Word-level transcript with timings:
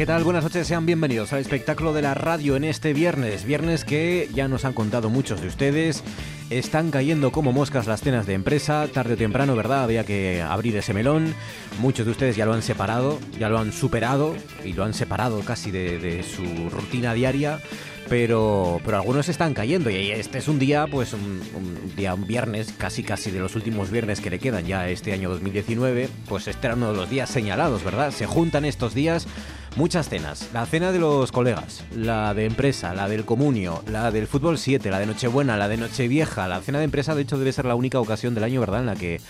¿Qué 0.00 0.06
tal? 0.06 0.24
Buenas 0.24 0.44
noches, 0.44 0.66
sean 0.66 0.86
bienvenidos 0.86 1.34
al 1.34 1.40
espectáculo 1.40 1.92
de 1.92 2.00
la 2.00 2.14
radio 2.14 2.56
en 2.56 2.64
este 2.64 2.94
viernes. 2.94 3.44
Viernes 3.44 3.84
que 3.84 4.30
ya 4.32 4.48
nos 4.48 4.64
han 4.64 4.72
contado 4.72 5.10
muchos 5.10 5.42
de 5.42 5.48
ustedes. 5.48 6.02
Están 6.48 6.90
cayendo 6.90 7.32
como 7.32 7.52
moscas 7.52 7.86
las 7.86 8.00
cenas 8.00 8.24
de 8.24 8.32
empresa, 8.32 8.88
tarde 8.90 9.12
o 9.12 9.16
temprano, 9.18 9.54
¿verdad? 9.56 9.84
Había 9.84 10.04
que 10.04 10.40
abrir 10.40 10.74
ese 10.78 10.94
melón. 10.94 11.34
Muchos 11.80 12.06
de 12.06 12.12
ustedes 12.12 12.34
ya 12.34 12.46
lo 12.46 12.54
han 12.54 12.62
separado, 12.62 13.18
ya 13.38 13.50
lo 13.50 13.58
han 13.58 13.72
superado 13.74 14.34
y 14.64 14.72
lo 14.72 14.84
han 14.84 14.94
separado 14.94 15.40
casi 15.40 15.70
de, 15.70 16.22
su 16.22 16.70
rutina 16.70 17.12
diaria 17.12 17.60
pero, 18.08 18.80
pero 18.84 18.96
algunos 18.96 19.28
están 19.28 19.54
cayendo 19.54 19.88
y 19.88 20.10
este 20.10 20.38
es 20.38 20.48
un 20.48 20.58
día, 20.58 20.86
pues 20.90 21.12
un, 21.12 21.40
un, 21.54 21.94
día, 21.94 22.14
un 22.14 22.26
viernes, 22.26 22.74
casi 22.76 23.04
casi 23.04 23.30
de 23.30 23.38
los 23.38 23.54
últimos 23.54 23.90
viernes 23.90 24.20
que 24.20 24.30
le 24.30 24.40
quedan 24.40 24.66
ya 24.66 24.88
este 24.88 25.12
año 25.12 25.30
2019, 25.30 26.08
pues 26.26 26.48
este 26.48 26.66
era 26.66 26.74
uno 26.74 26.90
de 26.90 26.96
los 26.96 27.08
días 27.08 27.30
señalados, 27.30 27.84
¿verdad? 27.84 28.10
Se 28.10 28.26
juntan 28.26 28.64
estos 28.64 28.94
días 28.94 29.28
muchas 29.76 30.08
cenas. 30.08 30.48
La 30.52 30.66
cena 30.66 30.92
de 30.92 30.98
los 30.98 31.32
colegas, 31.32 31.84
la 31.94 32.34
de 32.34 32.46
empresa, 32.46 32.94
la 32.94 33.08
del 33.08 33.24
comunio, 33.24 33.82
la 33.90 34.10
del 34.10 34.26
fútbol 34.26 34.58
7, 34.58 34.90
la 34.90 34.98
de 34.98 35.06
Nochebuena, 35.06 35.56
la 35.56 35.68
de 35.68 35.76
Nochevieja. 35.76 36.48
La 36.48 36.60
cena 36.60 36.78
de 36.78 36.84
empresa, 36.84 37.14
de 37.14 37.22
hecho, 37.22 37.38
debe 37.38 37.52
ser 37.52 37.64
la 37.64 37.74
única 37.74 38.00
ocasión 38.00 38.34
del 38.34 38.44
año, 38.44 38.60
¿verdad?, 38.60 38.80
en 38.80 38.86
la 38.86 38.96
que 38.96 39.20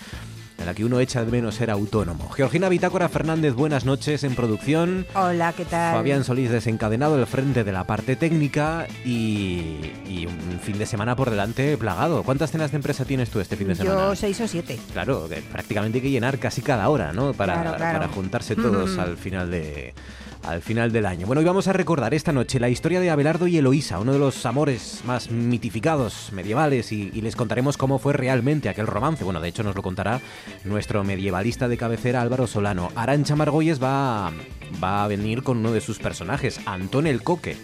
en 0.61 0.67
la 0.67 0.75
que 0.75 0.85
uno 0.85 0.99
echa 0.99 1.25
de 1.25 1.31
menos 1.31 1.55
ser 1.55 1.71
autónomo. 1.71 2.29
Georgina 2.29 2.69
Bitácora 2.69 3.09
Fernández, 3.09 3.55
buenas 3.55 3.83
noches 3.83 4.23
en 4.23 4.35
producción. 4.35 5.07
Hola, 5.15 5.53
¿qué 5.57 5.65
tal? 5.65 5.95
Fabián 5.95 6.23
Solís 6.23 6.51
desencadenado 6.51 7.15
al 7.15 7.25
frente 7.25 7.63
de 7.63 7.71
la 7.71 7.85
parte 7.85 8.15
técnica 8.15 8.85
y, 9.03 9.91
y, 10.07 10.27
un 10.27 10.59
fin 10.59 10.77
de 10.77 10.85
semana 10.85 11.15
por 11.15 11.31
delante 11.31 11.75
plagado. 11.77 12.21
¿Cuántas 12.21 12.51
cenas 12.51 12.69
de 12.69 12.77
empresa 12.77 13.05
tienes 13.05 13.31
tú 13.31 13.39
este 13.39 13.55
fin 13.55 13.69
de 13.69 13.75
semana? 13.75 14.01
Yo 14.01 14.15
seis 14.15 14.39
o 14.39 14.47
siete. 14.47 14.79
Claro, 14.93 15.27
que 15.27 15.37
prácticamente 15.37 15.97
hay 15.97 16.03
que 16.03 16.11
llenar 16.11 16.37
casi 16.37 16.61
cada 16.61 16.87
hora, 16.89 17.11
¿no? 17.11 17.33
Para, 17.33 17.53
Claro, 17.53 17.77
claro. 17.77 17.99
para 17.99 18.13
juntarse 18.13 18.55
todos 18.55 18.99
al 18.99 19.17
final 19.17 19.49
de 19.49 19.95
al 20.43 20.61
final 20.61 20.91
del 20.91 21.05
año. 21.05 21.27
Bueno, 21.27 21.39
hoy 21.39 21.45
vamos 21.45 21.67
a 21.67 21.73
recordar 21.73 22.13
esta 22.13 22.31
noche 22.31 22.59
la 22.59 22.69
historia 22.69 22.99
de 22.99 23.09
Abelardo 23.09 23.47
y 23.47 23.57
Eloísa, 23.57 23.99
uno 23.99 24.13
de 24.13 24.19
los 24.19 24.45
amores 24.45 25.01
más 25.05 25.29
mitificados 25.31 26.29
medievales, 26.31 26.91
y, 26.91 27.11
y 27.13 27.21
les 27.21 27.35
contaremos 27.35 27.77
cómo 27.77 27.99
fue 27.99 28.13
realmente 28.13 28.69
aquel 28.69 28.87
romance. 28.87 29.23
Bueno, 29.23 29.39
de 29.41 29.49
hecho 29.49 29.63
nos 29.63 29.75
lo 29.75 29.81
contará 29.83 30.19
nuestro 30.63 31.03
medievalista 31.03 31.67
de 31.67 31.77
cabecera 31.77 32.21
Álvaro 32.21 32.47
Solano. 32.47 32.89
Arancha 32.95 33.35
Margolles 33.35 33.81
va, 33.81 34.31
va 34.83 35.03
a 35.03 35.07
venir 35.07 35.43
con 35.43 35.57
uno 35.57 35.71
de 35.71 35.81
sus 35.81 35.99
personajes, 35.99 36.59
Antón 36.65 37.07
el 37.07 37.23
Coque. 37.23 37.55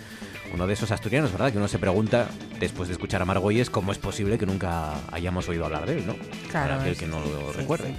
Uno 0.54 0.66
de 0.66 0.74
esos 0.76 0.92
asturianos, 0.92 1.34
¿verdad? 1.34 1.52
Que 1.52 1.58
uno 1.58 1.68
se 1.68 1.78
pregunta, 1.78 2.30
después 2.62 2.88
de 2.88 2.94
escuchar 2.94 3.22
a 3.22 3.26
Margolles, 3.26 3.70
cómo 3.70 3.92
es 3.92 3.98
posible 3.98 4.38
que 4.38 4.46
nunca 4.46 4.94
hayamos 5.12 5.50
oído 5.50 5.66
hablar 5.66 5.86
de 5.86 5.98
él, 5.98 6.08
¿no? 6.08 6.14
Claro, 6.50 6.70
Para 6.70 6.82
aquel 6.84 6.96
que 6.96 7.06
no 7.06 7.20
lo 7.20 7.52
sí, 7.52 7.58
recuerde. 7.58 7.88
sí. 7.90 7.96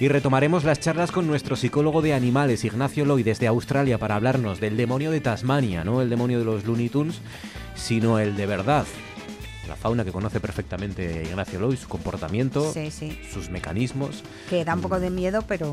Y 0.00 0.08
retomaremos 0.08 0.64
las 0.64 0.80
charlas 0.80 1.12
con 1.12 1.26
nuestro 1.26 1.56
psicólogo 1.56 2.00
de 2.00 2.14
animales, 2.14 2.64
Ignacio 2.64 3.04
Loy, 3.04 3.22
desde 3.22 3.46
Australia, 3.46 3.98
para 3.98 4.14
hablarnos 4.14 4.58
del 4.58 4.78
demonio 4.78 5.10
de 5.10 5.20
Tasmania, 5.20 5.84
no 5.84 6.00
el 6.00 6.08
demonio 6.08 6.38
de 6.38 6.46
los 6.46 6.64
Looney 6.64 6.88
Tunes, 6.88 7.20
sino 7.74 8.18
el 8.18 8.34
de 8.34 8.46
verdad. 8.46 8.86
La 9.70 9.76
fauna 9.76 10.04
que 10.04 10.10
conoce 10.10 10.40
perfectamente 10.40 11.22
Ignacio 11.24 11.60
Loy, 11.60 11.76
su 11.76 11.86
comportamiento, 11.88 12.72
Sí, 12.72 12.90
sí. 12.90 13.16
sus 13.32 13.50
mecanismos. 13.50 14.24
Que 14.48 14.64
da 14.64 14.74
un 14.74 14.80
poco 14.80 14.98
de 14.98 15.10
miedo, 15.10 15.42
pero, 15.46 15.72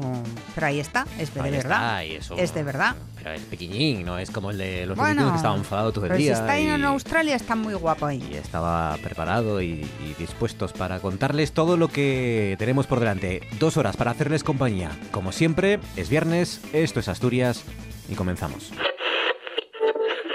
pero 0.54 0.68
ahí 0.68 0.80
está. 0.80 1.08
Es 1.18 1.34
de 1.34 1.42
Ahí 1.42 1.50
verdad. 1.50 1.72
está, 2.04 2.06
y 2.06 2.12
eso- 2.12 2.36
Es 2.38 2.54
de 2.54 2.62
verdad. 2.62 2.96
Pero 3.16 3.32
es 3.32 3.42
pequeñín, 3.42 4.06
no 4.06 4.20
es 4.20 4.30
como 4.30 4.52
el 4.52 4.60
de 4.60 4.86
los 4.86 4.96
Bueno, 4.96 5.32
que 5.32 5.38
estaba 5.38 5.56
enfadado 5.58 5.92
todo 5.92 6.06
el 6.06 6.10
pero 6.10 6.20
día. 6.20 6.36
si 6.36 6.40
está 6.42 6.52
ahí 6.54 6.68
en 6.68 6.82
y- 6.82 6.84
Australia, 6.84 7.36
está 7.36 7.56
muy 7.56 7.74
guapo 7.74 8.06
ahí. 8.06 8.24
y 8.32 8.36
estaba 8.36 8.96
preparado 9.02 9.64
y, 9.64 9.68
y 10.06 10.14
dispuestos 10.20 10.74
para 10.74 11.00
contarles 11.00 11.52
todo 11.54 11.76
lo 11.76 11.88
que 11.88 12.56
tenemos 12.60 12.86
por 12.86 13.00
delante. 13.00 13.42
Dos 13.60 13.78
horas 13.78 13.98
para 13.98 14.12
hacerles 14.12 14.44
compañía. 14.44 14.92
Como 15.10 15.32
siempre, 15.32 15.80
es 15.96 16.08
viernes, 16.10 16.62
esto 16.72 17.00
es 17.00 17.08
Asturias 17.08 17.64
y 18.08 18.14
comenzamos. 18.14 18.72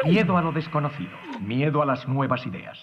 Miedo 0.04 0.36
a 0.36 0.42
lo 0.42 0.50
desconocido, 0.50 1.12
miedo 1.40 1.80
a 1.80 1.86
las 1.86 2.08
nuevas 2.08 2.44
ideas. 2.44 2.76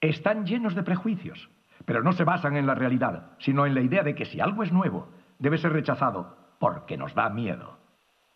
Están 0.00 0.46
llenos 0.46 0.76
de 0.76 0.84
prejuicios, 0.84 1.50
pero 1.84 2.02
no 2.02 2.12
se 2.12 2.24
basan 2.24 2.56
en 2.56 2.66
la 2.66 2.76
realidad, 2.76 3.32
sino 3.38 3.66
en 3.66 3.74
la 3.74 3.80
idea 3.80 4.02
de 4.02 4.14
que 4.14 4.26
si 4.26 4.40
algo 4.40 4.62
es 4.62 4.72
nuevo, 4.72 5.08
debe 5.38 5.58
ser 5.58 5.72
rechazado 5.72 6.36
porque 6.60 6.96
nos 6.96 7.14
da 7.14 7.28
miedo. 7.30 7.78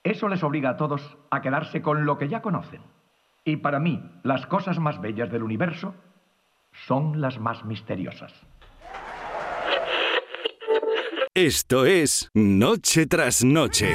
Eso 0.02 0.28
les 0.28 0.42
obliga 0.42 0.70
a 0.70 0.76
todos 0.76 1.16
a 1.30 1.40
quedarse 1.40 1.80
con 1.80 2.04
lo 2.04 2.18
que 2.18 2.28
ya 2.28 2.42
conocen. 2.42 2.80
Y 3.44 3.56
para 3.56 3.78
mí, 3.78 4.02
las 4.24 4.46
cosas 4.46 4.80
más 4.80 5.00
bellas 5.00 5.30
del 5.30 5.44
universo 5.44 5.94
son 6.86 7.20
las 7.20 7.38
más 7.38 7.64
misteriosas. 7.64 8.32
Esto 11.34 11.86
es 11.86 12.28
Noche 12.34 13.06
tras 13.06 13.44
Noche. 13.44 13.94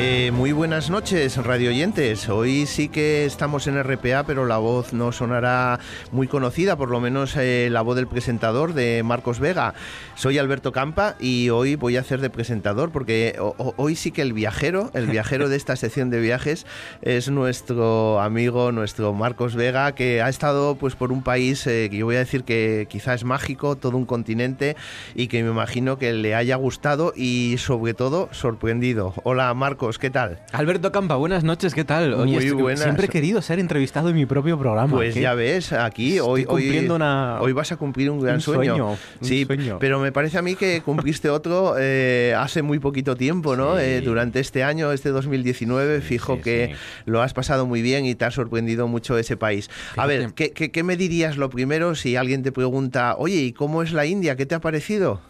Eh, 0.00 0.30
muy 0.30 0.52
buenas 0.52 0.90
noches, 0.90 1.36
radio 1.38 1.70
oyentes. 1.70 2.28
Hoy 2.28 2.66
sí 2.66 2.88
que 2.88 3.24
estamos 3.24 3.66
en 3.66 3.82
RPA, 3.82 4.22
pero 4.24 4.46
la 4.46 4.58
voz 4.58 4.92
no 4.92 5.10
sonará 5.10 5.80
muy 6.12 6.28
conocida, 6.28 6.76
por 6.76 6.88
lo 6.88 7.00
menos 7.00 7.34
eh, 7.36 7.68
la 7.72 7.82
voz 7.82 7.96
del 7.96 8.06
presentador 8.06 8.74
de 8.74 9.02
Marcos 9.02 9.40
Vega. 9.40 9.74
Soy 10.14 10.38
Alberto 10.38 10.70
Campa 10.70 11.16
y 11.18 11.50
hoy 11.50 11.74
voy 11.74 11.96
a 11.96 12.00
hacer 12.00 12.20
de 12.20 12.30
presentador 12.30 12.92
porque 12.92 13.36
hoy 13.76 13.96
sí 13.96 14.12
que 14.12 14.22
el 14.22 14.34
viajero, 14.34 14.92
el 14.94 15.08
viajero 15.08 15.48
de 15.48 15.56
esta 15.56 15.74
sección 15.74 16.10
de 16.10 16.20
viajes 16.20 16.64
es 17.02 17.28
nuestro 17.28 18.20
amigo, 18.20 18.70
nuestro 18.70 19.12
Marcos 19.14 19.56
Vega, 19.56 19.96
que 19.96 20.22
ha 20.22 20.28
estado 20.28 20.76
pues 20.76 20.94
por 20.94 21.10
un 21.10 21.24
país 21.24 21.66
eh, 21.66 21.88
que 21.90 21.96
yo 21.96 22.06
voy 22.06 22.16
a 22.16 22.20
decir 22.20 22.44
que 22.44 22.86
quizá 22.88 23.14
es 23.14 23.24
mágico, 23.24 23.74
todo 23.74 23.96
un 23.96 24.06
continente 24.06 24.76
y 25.16 25.26
que 25.26 25.42
me 25.42 25.50
imagino 25.50 25.98
que 25.98 26.12
le 26.12 26.36
haya 26.36 26.54
gustado 26.54 27.12
y 27.16 27.56
sobre 27.58 27.94
todo 27.94 28.28
sorprendido. 28.30 29.12
Hola 29.24 29.52
Marcos, 29.54 29.87
¿qué 29.96 30.10
tal? 30.10 30.40
Alberto 30.52 30.92
Campa, 30.92 31.14
buenas 31.16 31.44
noches, 31.44 31.72
¿qué 31.72 31.84
tal? 31.84 32.12
Oye, 32.12 32.34
Muy 32.34 32.44
es- 32.46 32.52
buenas. 32.52 32.82
Siempre 32.82 33.06
he 33.06 33.08
querido 33.08 33.40
ser 33.40 33.58
entrevistado 33.60 34.10
en 34.10 34.16
mi 34.16 34.26
propio 34.26 34.58
programa. 34.58 34.92
Pues 34.94 35.14
¿qué? 35.14 35.22
ya 35.22 35.32
ves, 35.34 35.72
aquí 35.72 36.16
Estoy 36.18 36.28
hoy, 36.28 36.40
hoy, 36.42 36.46
cumpliendo 36.64 36.96
una- 36.96 37.40
hoy 37.40 37.52
vas 37.52 37.72
a 37.72 37.76
cumplir 37.76 38.10
un 38.10 38.20
gran 38.20 38.34
un 38.34 38.40
sueño, 38.42 38.88
un 38.90 38.98
sí, 39.26 39.44
sueño. 39.46 39.78
pero 39.78 40.00
me 40.00 40.12
parece 40.12 40.36
a 40.36 40.42
mí 40.42 40.56
que 40.56 40.82
cumpliste 40.82 41.30
otro 41.30 41.76
eh, 41.78 42.34
hace 42.36 42.60
muy 42.62 42.78
poquito 42.80 43.16
tiempo, 43.16 43.56
¿no? 43.56 43.76
Sí. 43.76 43.82
Eh, 43.84 44.00
durante 44.04 44.40
este 44.40 44.64
año, 44.64 44.92
este 44.92 45.10
2019, 45.10 46.00
fijo 46.02 46.34
sí, 46.36 46.42
que 46.42 46.74
lo 47.06 47.22
has 47.22 47.32
pasado 47.32 47.64
muy 47.64 47.80
bien 47.80 48.04
y 48.04 48.14
te 48.16 48.24
ha 48.24 48.30
sorprendido 48.30 48.88
mucho 48.88 49.16
ese 49.16 49.36
país. 49.36 49.70
A 49.96 50.06
ver, 50.06 50.32
¿qué, 50.34 50.50
qué, 50.50 50.70
qué 50.72 50.82
me 50.82 50.96
dirías 50.96 51.36
lo 51.36 51.48
primero 51.48 51.94
si 51.94 52.16
alguien 52.16 52.42
te 52.42 52.50
pregunta, 52.50 53.14
oye, 53.16 53.36
¿y 53.36 53.52
cómo 53.52 53.82
es 53.82 53.92
la 53.92 54.04
India? 54.04 54.34
¿Qué 54.36 54.44
te 54.44 54.54
ha 54.56 54.60
parecido? 54.60 55.20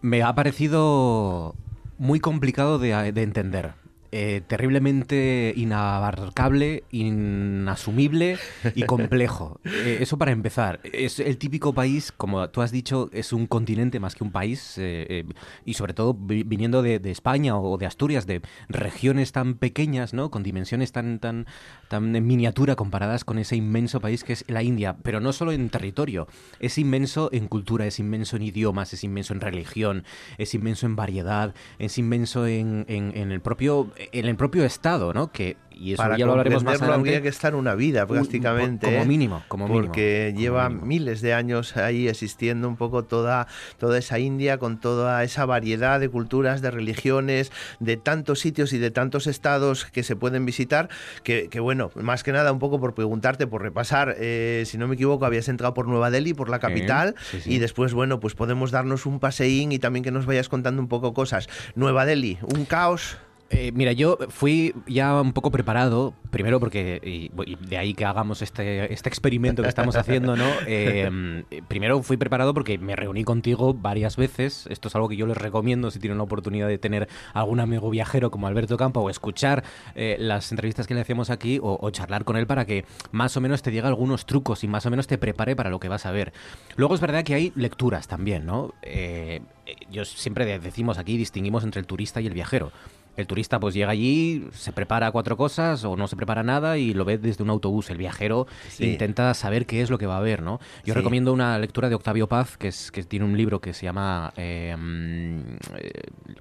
Me 0.00 0.22
ha 0.22 0.34
parecido 0.34 1.54
muy 1.98 2.20
complicado 2.20 2.78
de, 2.78 3.12
de 3.12 3.22
entender. 3.22 3.72
Eh, 4.12 4.42
terriblemente 4.46 5.52
inabarcable, 5.56 6.84
inasumible 6.90 8.38
y 8.74 8.82
complejo. 8.86 9.60
Eh, 9.64 9.98
eso 10.00 10.18
para 10.18 10.32
empezar. 10.32 10.80
Es 10.84 11.18
el 11.18 11.38
típico 11.38 11.72
país, 11.72 12.12
como 12.12 12.48
tú 12.50 12.62
has 12.62 12.70
dicho, 12.72 13.08
es 13.12 13.32
un 13.32 13.46
continente 13.46 14.00
más 14.00 14.14
que 14.14 14.24
un 14.24 14.30
país, 14.30 14.74
eh, 14.78 15.24
y 15.64 15.74
sobre 15.74 15.94
todo 15.94 16.14
vi- 16.14 16.42
viniendo 16.42 16.82
de, 16.82 16.98
de 16.98 17.10
España 17.10 17.56
o 17.58 17.78
de 17.78 17.86
Asturias, 17.86 18.26
de 18.26 18.42
regiones 18.68 19.32
tan 19.32 19.54
pequeñas, 19.54 20.12
¿no? 20.14 20.30
Con 20.30 20.42
dimensiones 20.42 20.92
tan, 20.92 21.18
tan, 21.18 21.46
tan 21.88 22.14
en 22.14 22.26
miniatura 22.26 22.76
comparadas 22.76 23.24
con 23.24 23.38
ese 23.38 23.56
inmenso 23.56 24.00
país 24.00 24.24
que 24.24 24.34
es 24.34 24.44
la 24.48 24.62
India, 24.62 24.96
pero 25.02 25.20
no 25.20 25.32
solo 25.32 25.52
en 25.52 25.70
territorio, 25.70 26.28
es 26.60 26.78
inmenso 26.78 27.30
en 27.32 27.48
cultura, 27.48 27.86
es 27.86 27.98
inmenso 27.98 28.36
en 28.36 28.42
idiomas, 28.42 28.92
es 28.92 29.04
inmenso 29.04 29.32
en 29.32 29.40
religión, 29.40 30.04
es 30.38 30.54
inmenso 30.54 30.86
en 30.86 30.96
variedad, 30.96 31.54
es 31.78 31.98
inmenso 31.98 32.46
en, 32.46 32.84
en- 32.88 33.16
en 33.16 33.32
el 33.32 33.40
propio 33.40 33.90
en 34.12 34.26
el 34.26 34.36
propio 34.36 34.64
estado, 34.64 35.12
¿no? 35.12 35.30
Que 35.32 35.56
y 35.74 35.94
eso 35.94 36.02
Para 36.02 36.16
ya 36.16 36.26
lo 36.26 36.32
hablaremos 36.32 36.62
más 36.64 36.74
adelante. 36.74 36.94
habría 37.00 37.22
que 37.22 37.28
estar 37.28 37.54
una 37.54 37.74
vida 37.74 38.06
prácticamente. 38.06 38.86
como 38.86 39.04
mínimo, 39.04 39.42
como 39.48 39.66
mínimo, 39.66 39.82
Porque 39.86 40.28
como 40.30 40.40
lleva 40.40 40.68
mínimo. 40.68 40.86
miles 40.86 41.20
de 41.22 41.34
años 41.34 41.76
ahí 41.76 42.08
existiendo 42.08 42.68
un 42.68 42.76
poco 42.76 43.04
toda, 43.04 43.48
toda 43.78 43.98
esa 43.98 44.18
India 44.18 44.58
con 44.58 44.78
toda 44.78 45.24
esa 45.24 45.44
variedad 45.46 45.98
de 45.98 46.08
culturas, 46.08 46.60
de 46.62 46.70
religiones, 46.70 47.50
de 47.80 47.96
tantos 47.96 48.38
sitios 48.40 48.72
y 48.74 48.78
de 48.78 48.90
tantos 48.90 49.26
estados 49.26 49.86
que 49.86 50.02
se 50.02 50.14
pueden 50.14 50.44
visitar. 50.44 50.88
Que, 51.24 51.48
que 51.48 51.58
bueno, 51.58 51.90
más 51.96 52.22
que 52.22 52.32
nada 52.32 52.52
un 52.52 52.58
poco 52.58 52.78
por 52.78 52.94
preguntarte, 52.94 53.46
por 53.46 53.62
repasar, 53.62 54.14
eh, 54.18 54.62
si 54.66 54.78
no 54.78 54.86
me 54.86 54.94
equivoco, 54.94 55.24
habías 55.24 55.48
entrado 55.48 55.74
por 55.74 55.88
Nueva 55.88 56.10
Delhi, 56.10 56.34
por 56.34 56.48
la 56.50 56.60
capital, 56.60 57.14
sí, 57.30 57.40
sí. 57.40 57.54
y 57.54 57.58
después, 57.58 57.92
bueno, 57.94 58.20
pues 58.20 58.34
podemos 58.34 58.70
darnos 58.70 59.06
un 59.06 59.18
paseín 59.18 59.72
y 59.72 59.78
también 59.78 60.04
que 60.04 60.10
nos 60.12 60.26
vayas 60.26 60.48
contando 60.48 60.80
un 60.80 60.88
poco 60.88 61.12
cosas. 61.14 61.48
Nueva 61.74 62.04
Delhi, 62.04 62.38
un 62.54 62.66
caos. 62.66 63.16
Eh, 63.54 63.70
mira, 63.74 63.92
yo 63.92 64.16
fui 64.30 64.74
ya 64.86 65.20
un 65.20 65.34
poco 65.34 65.50
preparado, 65.50 66.14
primero 66.30 66.58
porque, 66.58 67.00
y, 67.04 67.30
y 67.50 67.56
de 67.56 67.76
ahí 67.76 67.92
que 67.92 68.06
hagamos 68.06 68.40
este, 68.40 68.90
este 68.92 69.10
experimento 69.10 69.62
que 69.62 69.68
estamos 69.68 69.94
haciendo, 69.94 70.36
¿no? 70.36 70.44
Eh, 70.66 71.44
primero 71.68 72.02
fui 72.02 72.16
preparado 72.16 72.54
porque 72.54 72.78
me 72.78 72.96
reuní 72.96 73.24
contigo 73.24 73.74
varias 73.74 74.16
veces, 74.16 74.66
esto 74.70 74.88
es 74.88 74.94
algo 74.94 75.08
que 75.08 75.16
yo 75.16 75.26
les 75.26 75.36
recomiendo 75.36 75.90
si 75.90 75.98
tienen 75.98 76.16
la 76.16 76.24
oportunidad 76.24 76.66
de 76.66 76.78
tener 76.78 77.08
algún 77.34 77.60
amigo 77.60 77.90
viajero 77.90 78.30
como 78.30 78.46
Alberto 78.46 78.76
Campo 78.78 79.00
o 79.00 79.10
escuchar 79.10 79.64
eh, 79.94 80.16
las 80.18 80.50
entrevistas 80.50 80.86
que 80.86 80.94
le 80.94 81.02
hacemos 81.02 81.28
aquí 81.28 81.58
o, 81.62 81.78
o 81.78 81.90
charlar 81.90 82.24
con 82.24 82.36
él 82.36 82.46
para 82.46 82.64
que 82.64 82.86
más 83.10 83.36
o 83.36 83.40
menos 83.42 83.60
te 83.60 83.70
diga 83.70 83.88
algunos 83.88 84.24
trucos 84.24 84.64
y 84.64 84.68
más 84.68 84.86
o 84.86 84.90
menos 84.90 85.06
te 85.06 85.18
prepare 85.18 85.54
para 85.56 85.68
lo 85.68 85.78
que 85.78 85.88
vas 85.88 86.06
a 86.06 86.10
ver. 86.10 86.32
Luego 86.76 86.94
es 86.94 87.00
verdad 87.02 87.22
que 87.22 87.34
hay 87.34 87.52
lecturas 87.54 88.08
también, 88.08 88.46
¿no? 88.46 88.72
Eh, 88.82 89.42
yo 89.90 90.04
siempre 90.06 90.46
de- 90.46 90.58
decimos 90.58 90.96
aquí, 90.96 91.18
distinguimos 91.18 91.64
entre 91.64 91.80
el 91.80 91.86
turista 91.86 92.20
y 92.22 92.26
el 92.26 92.32
viajero. 92.34 92.72
El 93.16 93.26
turista 93.26 93.60
pues 93.60 93.74
llega 93.74 93.90
allí, 93.90 94.46
se 94.52 94.72
prepara 94.72 95.10
cuatro 95.10 95.36
cosas 95.36 95.84
o 95.84 95.96
no 95.96 96.08
se 96.08 96.16
prepara 96.16 96.42
nada 96.42 96.78
y 96.78 96.94
lo 96.94 97.04
ve 97.04 97.18
desde 97.18 97.42
un 97.44 97.50
autobús. 97.50 97.90
El 97.90 97.98
viajero 97.98 98.46
Sí. 98.70 98.84
intenta 98.86 99.34
saber 99.34 99.66
qué 99.66 99.82
es 99.82 99.90
lo 99.90 99.98
que 99.98 100.06
va 100.06 100.16
a 100.16 100.20
ver, 100.20 100.40
¿no? 100.42 100.60
Yo 100.84 100.92
Sí. 100.94 100.98
recomiendo 100.98 101.32
una 101.32 101.58
lectura 101.58 101.88
de 101.90 101.94
Octavio 101.94 102.26
Paz, 102.26 102.56
que, 102.56 102.68
es, 102.68 102.90
que 102.90 103.02
tiene 103.02 103.26
un 103.26 103.36
libro 103.36 103.60
que 103.60 103.74
se 103.74 103.84
llama 103.84 104.32
eh, 104.36 104.74
mm, 104.78 105.38
eh, 105.76 105.90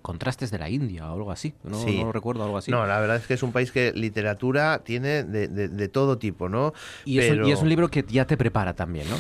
Contrastes 0.01 0.49
de 0.51 0.59
la 0.59 0.69
India 0.69 1.11
o 1.11 1.15
algo 1.15 1.31
así. 1.31 1.53
No, 1.63 1.77
Sí. 1.83 1.97
no 1.99 2.05
lo 2.05 2.11
recuerdo, 2.13 2.43
algo 2.43 2.57
así. 2.57 2.71
No, 2.71 2.85
la 2.87 2.99
verdad 3.01 3.17
es 3.17 3.27
que 3.27 3.33
es 3.33 3.43
un 3.43 3.51
país 3.51 3.71
que 3.71 3.91
literatura 3.93 4.79
tiene 4.83 5.23
de, 5.23 5.47
de- 5.49 5.67
de 5.67 5.87
todo 5.89 6.17
tipo, 6.17 6.47
¿no? 6.47 6.73
Y 7.05 7.19
es, 7.19 7.25
un, 7.31 7.35
Pero- 7.37 7.47
y 7.49 7.51
es 7.51 7.61
un 7.61 7.69
libro 7.69 7.89
que 7.89 8.05
ya 8.07 8.25
te 8.25 8.37
prepara 8.37 8.73
también, 8.75 9.09
¿no? 9.09 9.17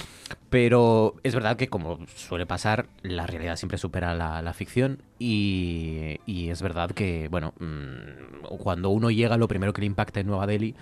Pero 0.49 1.15
es 1.23 1.33
verdad 1.33 1.57
que, 1.57 1.67
como 1.67 1.99
suele 2.15 2.45
pasar, 2.45 2.85
la 3.03 3.27
realidad 3.27 3.55
siempre 3.57 3.77
supera 3.77 4.13
la, 4.15 4.41
la 4.41 4.53
ficción. 4.53 5.01
Y, 5.23 6.19
y 6.25 6.49
es 6.49 6.63
verdad 6.63 6.89
que, 6.89 7.27
bueno, 7.29 7.53
mm, 7.59 8.55
cuando 8.57 8.89
uno 8.89 9.11
llega, 9.11 9.37
lo 9.37 9.47
primero 9.47 9.71
que 9.71 9.81
le 9.81 9.85
impacta 9.85 10.19
en 10.19 10.25
Nueva 10.25 10.47
Delhi 10.47 10.73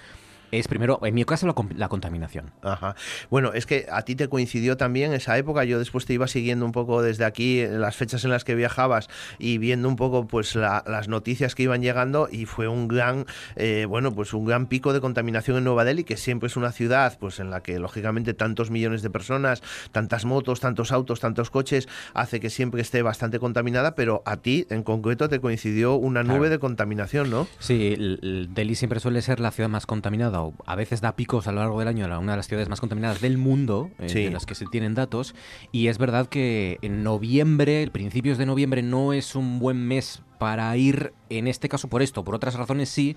es 0.52 0.68
primero, 0.68 1.00
en 1.04 1.14
mi 1.16 1.24
caso, 1.26 1.48
la, 1.76 1.88
contaminación. 1.90 2.52
Ajá. 2.62 2.96
Bueno, 3.30 3.54
es 3.54 3.66
que 3.66 3.86
a 3.92 4.04
ti 4.04 4.16
te 4.16 4.28
coincidió 4.30 4.78
también 4.78 5.14
esa 5.14 5.38
época. 5.38 5.64
Yo 5.64 5.80
después 5.80 6.06
te 6.06 6.14
iba 6.14 6.28
siguiendo 6.28 6.66
un 6.66 6.72
poco 6.72 7.02
desde 7.02 7.26
aquí, 7.26 7.60
en 7.62 7.82
las 7.82 7.96
fechas 7.96 8.24
en 8.24 8.32
las 8.32 8.44
que 8.44 8.56
viajabas 8.56 9.10
y 9.38 9.58
viendo 9.58 9.88
un 9.88 9.96
poco 9.96 10.28
pues 10.28 10.56
la- 10.56 10.84
las 10.88 11.08
noticias 11.08 11.56
que 11.56 11.64
iban 11.64 11.82
llegando 11.82 12.28
y 12.32 12.46
fue 12.46 12.68
un 12.68 12.88
gran, 12.88 13.26
eh, 13.56 13.86
bueno, 13.88 14.14
pues 14.14 14.34
un 14.34 14.46
gran 14.46 14.68
pico 14.68 14.94
de 14.94 15.02
contaminación 15.02 15.58
en 15.58 15.64
Nueva 15.64 15.84
Delhi, 15.86 16.04
que 16.04 16.18
siempre 16.18 16.48
es 16.48 16.56
una 16.58 16.72
ciudad 16.72 17.18
pues 17.20 17.40
en 17.40 17.50
la 17.50 17.62
que 17.62 17.80
lógicamente 17.80 18.34
tantos 18.34 18.72
millones 18.72 19.02
de 19.02 19.10
personas, 19.10 19.62
tantas 19.92 20.26
motos, 20.26 20.60
tantos 20.60 20.92
autos, 20.92 21.20
tantos 21.20 21.50
coches, 21.50 21.88
hace 22.14 22.40
que 22.40 22.50
siempre 22.50 22.82
esté 22.82 23.02
bastante 23.02 23.40
contaminada, 23.40 23.96
pero 23.96 24.22
a 24.26 24.38
ti 24.38 24.66
en 24.70 24.84
concreto 24.84 25.30
te 25.30 25.40
coincidió 25.40 25.96
una 25.96 26.24
Claro. 26.24 26.38
nube 26.40 26.50
de 26.50 26.60
contaminación, 26.60 27.30
¿no? 27.30 27.48
Sí, 27.60 27.94
el- 27.94 28.20
el 28.22 28.54
Delhi 28.54 28.76
siempre 28.76 29.00
suele 29.00 29.22
ser 29.22 29.40
la 29.40 29.52
ciudad 29.52 29.70
más 29.70 29.86
contaminada, 29.86 30.39
a 30.66 30.76
veces 30.76 31.02
da 31.02 31.16
picos 31.16 31.48
a 31.48 31.52
lo 31.52 31.60
largo 31.62 31.80
del 31.80 31.88
año, 31.88 32.08
la- 32.08 32.20
una 32.20 32.34
de 32.34 32.38
las 32.38 32.48
ciudades 32.48 32.70
más 32.70 32.80
contaminadas 32.80 33.22
del 33.22 33.38
mundo, 33.38 33.90
eh, 34.00 34.10
Sí. 34.10 34.24
de 34.26 34.32
las 34.32 34.46
que 34.46 34.56
se 34.56 34.66
tienen 34.66 34.96
datos. 34.96 35.36
Y 35.72 35.88
es 35.88 35.98
verdad 35.98 36.28
que 36.28 36.78
en 36.82 37.04
noviembre, 37.04 37.88
principios 37.92 38.38
de 38.38 38.46
noviembre, 38.46 38.82
no 38.82 39.14
es 39.14 39.36
un 39.36 39.60
buen 39.60 39.88
mes 39.88 40.22
para 40.40 40.76
ir, 40.78 41.14
en 41.30 41.48
este 41.48 41.70
caso 41.70 41.90
por 41.90 42.02
esto, 42.02 42.24
por 42.24 42.34
otras 42.34 42.56
razones 42.56 42.90
sí, 42.90 43.16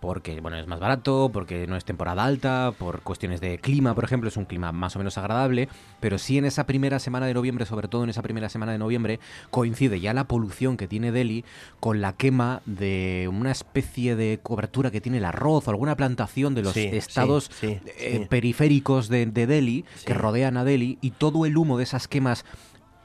porque 0.00 0.40
bueno, 0.40 0.58
es 0.58 0.66
más 0.66 0.80
barato, 0.80 1.30
porque 1.32 1.66
no 1.66 1.76
es 1.76 1.84
temporada 1.84 2.24
alta, 2.24 2.74
por 2.76 3.00
cuestiones 3.00 3.40
de 3.40 3.58
clima, 3.58 3.94
por 3.94 4.04
ejemplo, 4.04 4.28
es 4.28 4.36
un 4.36 4.44
clima 4.44 4.72
más 4.72 4.96
o 4.96 4.98
menos 4.98 5.16
agradable, 5.16 5.68
pero 6.00 6.18
sí 6.18 6.36
en 6.36 6.44
esa 6.44 6.66
primera 6.66 6.98
semana 6.98 7.26
de 7.26 7.32
noviembre, 7.32 7.64
sobre 7.64 7.88
todo 7.88 8.04
en 8.04 8.10
esa 8.10 8.22
primera 8.22 8.48
semana 8.48 8.72
de 8.72 8.78
noviembre, 8.78 9.20
coincide 9.50 10.00
ya 10.00 10.12
la 10.12 10.24
polución 10.24 10.76
que 10.76 10.88
tiene 10.88 11.12
Delhi 11.12 11.44
con 11.78 12.00
la 12.00 12.12
quema 12.12 12.60
de 12.66 13.30
una 13.32 13.52
especie 13.52 14.16
de 14.16 14.40
cobertura 14.42 14.90
que 14.90 15.00
tiene 15.00 15.18
el 15.18 15.24
arroz 15.24 15.68
o 15.68 15.70
alguna 15.70 15.96
plantación 15.96 16.54
de 16.56 16.62
los 16.62 16.74
Sí, 16.74 16.90
estados 16.92 17.50
sí, 17.60 17.78
eh, 17.98 18.26
periféricos 18.28 19.08
de, 19.08 19.26
de 19.26 19.46
Delhi 19.46 19.84
que 20.04 20.12
rodean 20.12 20.56
a 20.56 20.64
Delhi 20.64 20.98
y 21.00 21.12
todo 21.12 21.46
el 21.46 21.56
humo 21.56 21.78
de 21.78 21.84
esas 21.84 22.08
quemas 22.08 22.44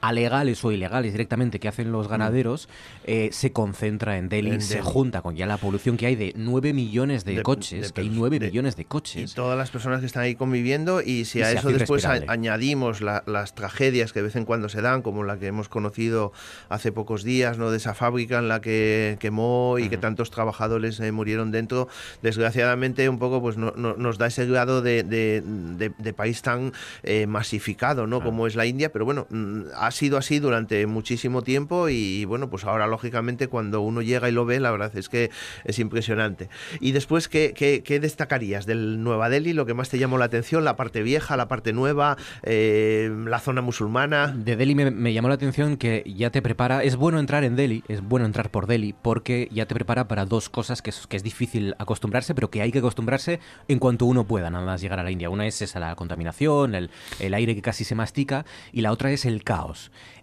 alegales 0.00 0.64
o 0.64 0.72
ilegales 0.72 1.12
directamente 1.12 1.60
que 1.60 1.68
hacen 1.68 1.92
los 1.92 2.08
ganaderos 2.08 2.68
eh, 3.04 3.30
se 3.32 3.52
concentra 3.52 4.16
en 4.18 4.28
Delhi, 4.28 4.50
En 4.52 4.60
se 4.62 4.76
Delhi. 4.76 4.86
junta 4.86 5.22
con 5.22 5.36
ya 5.36 5.46
la 5.46 5.56
polución 5.56 5.96
que 5.96 6.06
hay 6.06 6.16
de 6.16 6.32
9 6.36 6.72
millones 6.72 7.24
de, 7.24 7.34
De- 7.36 7.42
coches, 7.42 7.88
de 7.88 7.92
que 7.92 8.00
hay 8.02 8.08
pers- 8.08 8.14
9 8.14 8.38
de- 8.38 8.46
millones 8.46 8.76
de 8.76 8.82
Y 8.82 8.84
coches. 8.86 9.34
todas 9.34 9.58
las 9.58 9.70
personas 9.70 10.00
que 10.00 10.06
están 10.06 10.22
ahí 10.22 10.34
conviviendo 10.34 11.02
y 11.02 11.24
si 11.24 11.40
Y 11.40 11.42
a 11.42 11.52
eso 11.52 11.68
después 11.70 12.04
a- 12.04 12.20
añadimos 12.28 13.00
la- 13.00 13.22
las 13.26 13.54
tragedias 13.54 14.12
que 14.12 14.20
de 14.20 14.24
vez 14.24 14.36
en 14.36 14.44
cuando 14.44 14.68
se 14.68 14.80
dan, 14.82 15.02
como 15.02 15.24
la 15.24 15.38
que 15.38 15.46
hemos 15.46 15.68
conocido 15.68 16.32
hace 16.68 16.92
pocos 16.92 17.22
días, 17.24 17.58
¿no? 17.58 17.70
de 17.70 17.76
esa 17.76 17.94
fábrica 17.94 18.38
en 18.38 18.48
la 18.48 18.60
que 18.60 19.16
quemó 19.20 19.76
y 19.78 19.88
que 19.88 19.96
tantos 19.98 20.30
trabajadores 20.30 20.98
eh, 21.00 21.12
murieron 21.12 21.50
dentro, 21.50 21.88
desgraciadamente 22.22 23.08
un 23.08 23.18
poco 23.18 23.40
pues 23.40 23.56
no- 23.56 23.72
no- 23.76 23.94
nos 23.96 24.18
da 24.18 24.26
ese 24.28 24.46
grado 24.46 24.82
de, 24.82 25.02
de- 25.02 26.12
país 26.14 26.42
tan 26.42 26.72
eh, 27.02 27.26
masificado 27.26 28.06
¿no? 28.06 28.20
como 28.22 28.46
es 28.46 28.54
la 28.56 28.66
India, 28.66 28.90
pero 28.92 29.04
bueno, 29.04 29.26
mm, 29.30 29.62
ha 29.90 29.92
sido 29.92 30.18
así 30.18 30.38
durante 30.38 30.86
muchísimo 30.86 31.42
tiempo 31.42 31.88
y 31.88 32.24
bueno, 32.24 32.48
pues 32.48 32.64
ahora 32.64 32.86
lógicamente 32.86 33.48
cuando 33.48 33.80
uno 33.80 34.02
llega 34.02 34.28
y 34.28 34.32
lo 34.32 34.46
ve, 34.46 34.60
la 34.60 34.70
verdad 34.70 34.96
es 34.96 35.08
que 35.08 35.30
es 35.64 35.80
impresionante. 35.80 36.48
Y 36.78 36.92
después, 36.92 37.26
¿qué, 37.26 37.52
qué, 37.56 37.82
qué 37.82 37.98
destacarías 37.98 38.66
del 38.66 39.02
Nueva 39.02 39.28
Delhi? 39.28 39.52
Lo 39.52 39.66
que 39.66 39.74
más 39.74 39.88
te 39.88 39.98
llamó 39.98 40.16
la 40.16 40.26
atención, 40.26 40.64
la 40.64 40.76
parte 40.76 41.02
vieja, 41.02 41.36
la 41.36 41.48
parte 41.48 41.72
nueva, 41.72 42.16
eh, 42.44 43.10
la 43.26 43.40
zona 43.40 43.62
musulmana. 43.62 44.28
De 44.28 44.54
Delhi 44.54 44.76
me, 44.76 44.92
me 44.92 45.12
llamó 45.12 45.26
la 45.26 45.34
atención 45.34 45.76
que 45.76 46.04
ya 46.06 46.30
te 46.30 46.40
prepara, 46.40 46.84
es 46.84 46.94
bueno 46.94 47.18
entrar 47.18 47.42
en 47.42 47.56
Delhi, 47.56 47.82
es 47.88 48.00
bueno 48.00 48.26
entrar 48.26 48.50
por 48.50 48.68
Delhi, 48.68 48.94
porque 49.02 49.48
ya 49.50 49.66
te 49.66 49.74
prepara 49.74 50.06
para 50.06 50.24
dos 50.24 50.48
cosas 50.48 50.82
que 50.82 50.90
es, 50.90 51.08
que 51.08 51.16
es 51.16 51.24
difícil 51.24 51.74
acostumbrarse, 51.78 52.32
pero 52.36 52.48
que 52.48 52.62
hay 52.62 52.70
que 52.70 52.78
acostumbrarse 52.78 53.40
en 53.66 53.80
cuanto 53.80 54.04
uno 54.04 54.24
pueda, 54.24 54.50
nada 54.50 54.64
más 54.64 54.80
llegar 54.80 55.00
a 55.00 55.02
la 55.02 55.10
India. 55.10 55.30
Una 55.30 55.48
es 55.48 55.60
esa, 55.62 55.80
la 55.80 55.96
contaminación, 55.96 56.76
el, 56.76 56.90
el 57.18 57.34
aire 57.34 57.56
que 57.56 57.62
casi 57.62 57.82
se 57.82 57.96
mastica, 57.96 58.44
y 58.72 58.82
la 58.82 58.92
otra 58.92 59.10
es 59.10 59.24
el 59.24 59.42
caos. 59.42 59.79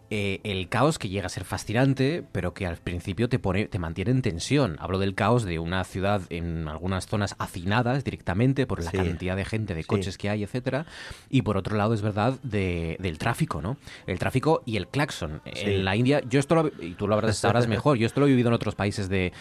Eh, 0.10 0.40
el 0.46 0.70
caos 0.70 1.00
que 1.00 1.10
llega 1.10 1.26
a 1.26 1.30
ser 1.30 1.44
fascinante, 1.44 2.24
pero 2.32 2.54
que 2.54 2.66
al 2.66 2.78
principio 2.78 3.28
te 3.28 3.40
pone, 3.40 3.66
te 3.68 3.78
mantiene 3.78 4.12
en 4.12 4.22
tensión. 4.22 4.78
Hablo 4.80 5.00
del 5.00 5.16
caos 5.16 5.44
de 5.44 5.60
una 5.60 5.84
ciudad 5.84 6.22
en 6.30 6.70
algunas 6.70 7.08
zonas 7.08 7.36
hacinadas 7.40 8.06
directamente 8.06 8.66
por 8.66 8.82
la 8.82 8.90
Sí. 8.92 8.96
cantidad 8.96 9.36
de 9.36 9.44
gente, 9.44 9.76
de 9.76 9.82
Sí. 9.82 9.88
coches 9.88 10.18
que 10.18 10.30
hay, 10.30 10.44
etcétera. 10.44 10.86
Y 11.30 11.42
por 11.42 11.58
otro 11.58 11.76
lado, 11.76 11.94
es 11.94 12.02
verdad, 12.02 12.40
de- 12.42 12.96
del 13.02 13.18
tráfico, 13.18 13.62
¿no? 13.62 13.76
El 14.06 14.18
tráfico 14.18 14.64
y 14.66 14.78
el 14.78 14.88
claxon. 14.88 15.42
Sí. 15.54 15.72
En 15.72 15.84
la 15.84 15.98
India, 15.98 16.22
yo 16.30 16.40
esto 16.40 16.56
lo, 16.56 16.68
y 16.82 16.94
tú 16.94 17.06
lo 17.06 17.16
habrás- 17.16 17.36
sabrás 17.40 17.68
mejor, 17.84 17.98
yo 17.98 18.06
esto 18.08 18.22
lo 18.22 18.28
he 18.28 18.30
vivido 18.30 18.48
en 18.48 18.54
otros 18.54 18.76
países 18.76 19.10
de 19.10 19.34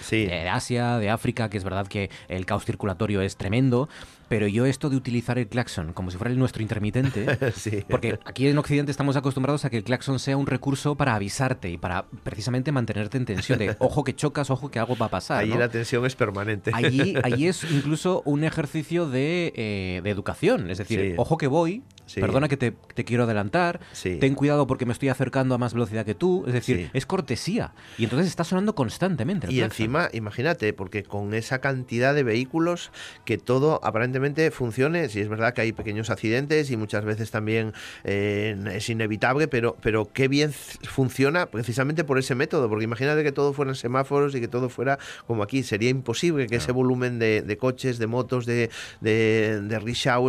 Asia, 0.51 0.99
de 0.99 1.11
África, 1.11 1.49
que 1.49 1.59
es 1.59 1.63
verdad 1.65 1.87
que 1.87 2.11
el 2.27 2.45
caos 2.45 2.65
circulatorio 2.65 3.21
es 3.21 3.37
tremendo, 3.37 3.89
pero 4.29 4.47
yo 4.49 4.67
esto 4.67 4.91
de 4.91 4.97
utilizar 4.97 5.39
el 5.39 5.47
claxon 5.49 5.93
como 5.93 6.11
si 6.11 6.17
fuera 6.19 6.31
el 6.33 6.39
nuestro 6.39 6.63
intermitente, 6.63 7.53
sí. 7.57 7.85
porque 7.89 8.19
aquí 8.25 8.49
en 8.49 8.59
Occidente 8.59 8.91
estamos 8.91 9.17
acostumbrados 9.17 9.65
a 9.65 9.71
que 9.71 9.77
el 9.79 9.85
claxon 9.85 10.19
sea 10.19 10.37
un 10.37 10.47
recurso 10.47 10.95
para 10.97 11.15
avisarte 11.15 11.71
y 11.71 11.79
para 11.79 12.07
precisamente 12.23 12.73
mantenerte 12.73 13.19
en 13.19 13.25
tensión 13.25 13.59
de 13.59 13.77
ojo 13.79 14.05
que 14.05 14.15
chocas, 14.15 14.51
ojo 14.51 14.71
que 14.71 14.79
algo 14.79 14.97
va 14.97 15.07
a 15.07 15.11
pasar. 15.11 15.39
Allí 15.39 15.51
¿no? 15.53 15.59
la 15.59 15.69
tensión 15.69 16.05
es 16.07 16.17
permanente. 16.17 16.71
Allí, 16.75 17.15
allí 17.23 17.47
es 17.49 17.65
incluso 17.71 18.23
un 18.25 18.45
ejercicio 18.45 19.09
de, 19.09 19.53
eh, 19.57 20.01
de 20.03 20.11
educación. 20.11 20.71
Es 20.71 20.79
decir, 20.79 20.97
Sí. 21.01 21.15
ojo 21.17 21.37
que 21.37 21.47
voy, 21.47 21.83
Sí. 22.07 22.21
perdona 22.21 22.49
que 22.49 22.57
te, 22.57 22.71
te 22.95 23.05
quiero 23.05 23.25
adelantar, 23.25 23.81
ten 24.21 24.35
cuidado 24.37 24.67
porque 24.69 24.87
me 24.87 24.93
estoy 24.93 25.09
acercando 25.09 25.55
a 25.57 25.59
más 25.59 25.75
velocidad 25.75 26.05
que 26.07 26.15
tú. 26.15 26.45
Es 26.47 26.53
decir, 26.53 26.89
es 26.93 27.05
cortesía. 27.05 27.73
Y 27.99 28.05
entonces 28.05 28.29
está 28.29 28.45
sonando 28.45 28.75
constantemente. 28.77 29.47
el 29.49 29.53
Y 29.53 29.57
claxon. 29.59 29.73
encima, 29.85 30.09
imagínate, 30.13 30.73
porque 30.73 31.03
con 31.03 31.35
esa 31.35 31.61
cantidad 31.61 32.15
de 32.15 32.23
vehículos, 32.23 32.93
que 33.25 33.39
todo 33.39 33.81
aparentemente 33.83 34.16
funcione, 34.51 35.09
si 35.09 35.21
es 35.21 35.29
verdad 35.29 35.55
que 35.55 35.61
hay 35.63 35.73
pequeños 35.73 36.11
accidentes 36.11 36.71
y 36.71 36.77
muchas 36.77 37.05
veces 37.05 37.31
también 37.31 37.73
eh, 38.05 38.57
es 38.73 38.89
inevitable, 38.89 39.49
pero, 39.49 39.77
pero 39.81 40.09
qué 40.13 40.29
bien 40.29 40.53
funciona 40.53 41.47
precisamente 41.47 42.05
por 42.05 42.19
ese 42.19 42.35
método, 42.35 42.69
porque 42.69 42.85
imagínate 42.85 43.23
que 43.23 43.33
todo 43.33 43.53
fueran 43.53 43.75
semáforos 43.75 44.35
y 44.35 44.41
que 44.41 44.49
todo 44.49 44.69
fuera 44.69 44.99
como 45.27 45.43
aquí, 45.43 45.63
sería 45.63 45.91
imposible 45.91 46.47
que 46.47 46.57
ese 46.57 46.73
volumen 46.73 47.19
de, 47.19 47.43
de 47.43 47.57
coches, 47.57 47.99
de 47.99 48.07
motos, 48.07 48.47
de, 48.47 48.71
de, 49.01 49.61
de 49.63 49.77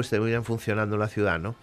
estuvieran 0.01 0.43
funcionando 0.43 0.95
en 0.95 0.99
la 0.99 1.07
ciudad, 1.07 1.39
¿no? 1.39 1.55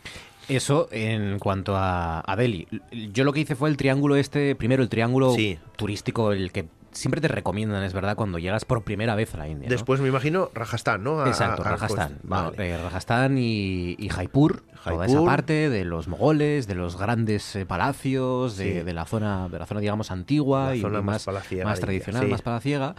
Eso 0.48 0.88
en 0.90 1.38
cuanto 1.38 1.74
a, 1.76 2.22
a 2.30 2.36
Delhi. 2.36 2.68
Yo 3.12 3.24
lo 3.24 3.32
que 3.32 3.40
hice 3.40 3.54
fue 3.54 3.70
el 3.70 3.76
triángulo 3.76 4.16
este, 4.16 4.54
primero 4.54 4.82
el 4.82 4.88
triángulo 4.90 5.34
Sí. 5.34 5.58
turístico, 5.76 6.32
el 6.32 6.52
que 6.52 6.66
siempre 6.94 7.20
te 7.20 7.28
recomiendan, 7.28 7.82
es 7.84 7.92
verdad, 7.92 8.16
cuando 8.16 8.38
llegas 8.38 8.64
por 8.64 8.82
primera 8.82 9.14
vez 9.14 9.34
a 9.34 9.38
la 9.38 9.48
India. 9.48 9.68
¿no? 9.68 9.70
Después 9.72 10.00
me 10.00 10.08
imagino 10.08 10.50
Rajasthan, 10.54 11.02
¿no? 11.04 11.20
A- 11.20 11.28
Exacto, 11.28 11.62
a- 11.62 11.66
a- 11.66 11.70
Rajasthan. 11.72 12.18
Bueno, 12.22 12.52
vale. 12.52 12.70
eh, 12.70 12.78
Rajasthan 12.82 13.36
y, 13.38 13.96
y 13.98 14.08
Jaipur, 14.08 14.62
toda 14.84 15.06
esa 15.06 15.24
parte 15.24 15.68
de 15.70 15.84
los 15.84 16.08
mogoles, 16.08 16.66
de 16.66 16.74
los 16.74 16.96
grandes 16.98 17.56
eh, 17.56 17.66
palacios, 17.66 18.56
de, 18.56 18.64
Sí. 18.64 18.82
de 18.82 18.92
la 18.94 19.04
zona, 19.04 19.48
de 19.48 19.58
la 19.58 19.66
zona 19.66 19.80
digamos 19.80 20.10
antigua 20.10 20.66
La 20.70 20.76
y, 20.76 20.80
zona 20.80 21.00
más 21.02 21.26
más, 21.26 21.50
más 21.64 21.80
tradicional, 21.80 22.24
sí. 22.24 22.30
más 22.30 22.42
palaciega. 22.42 22.94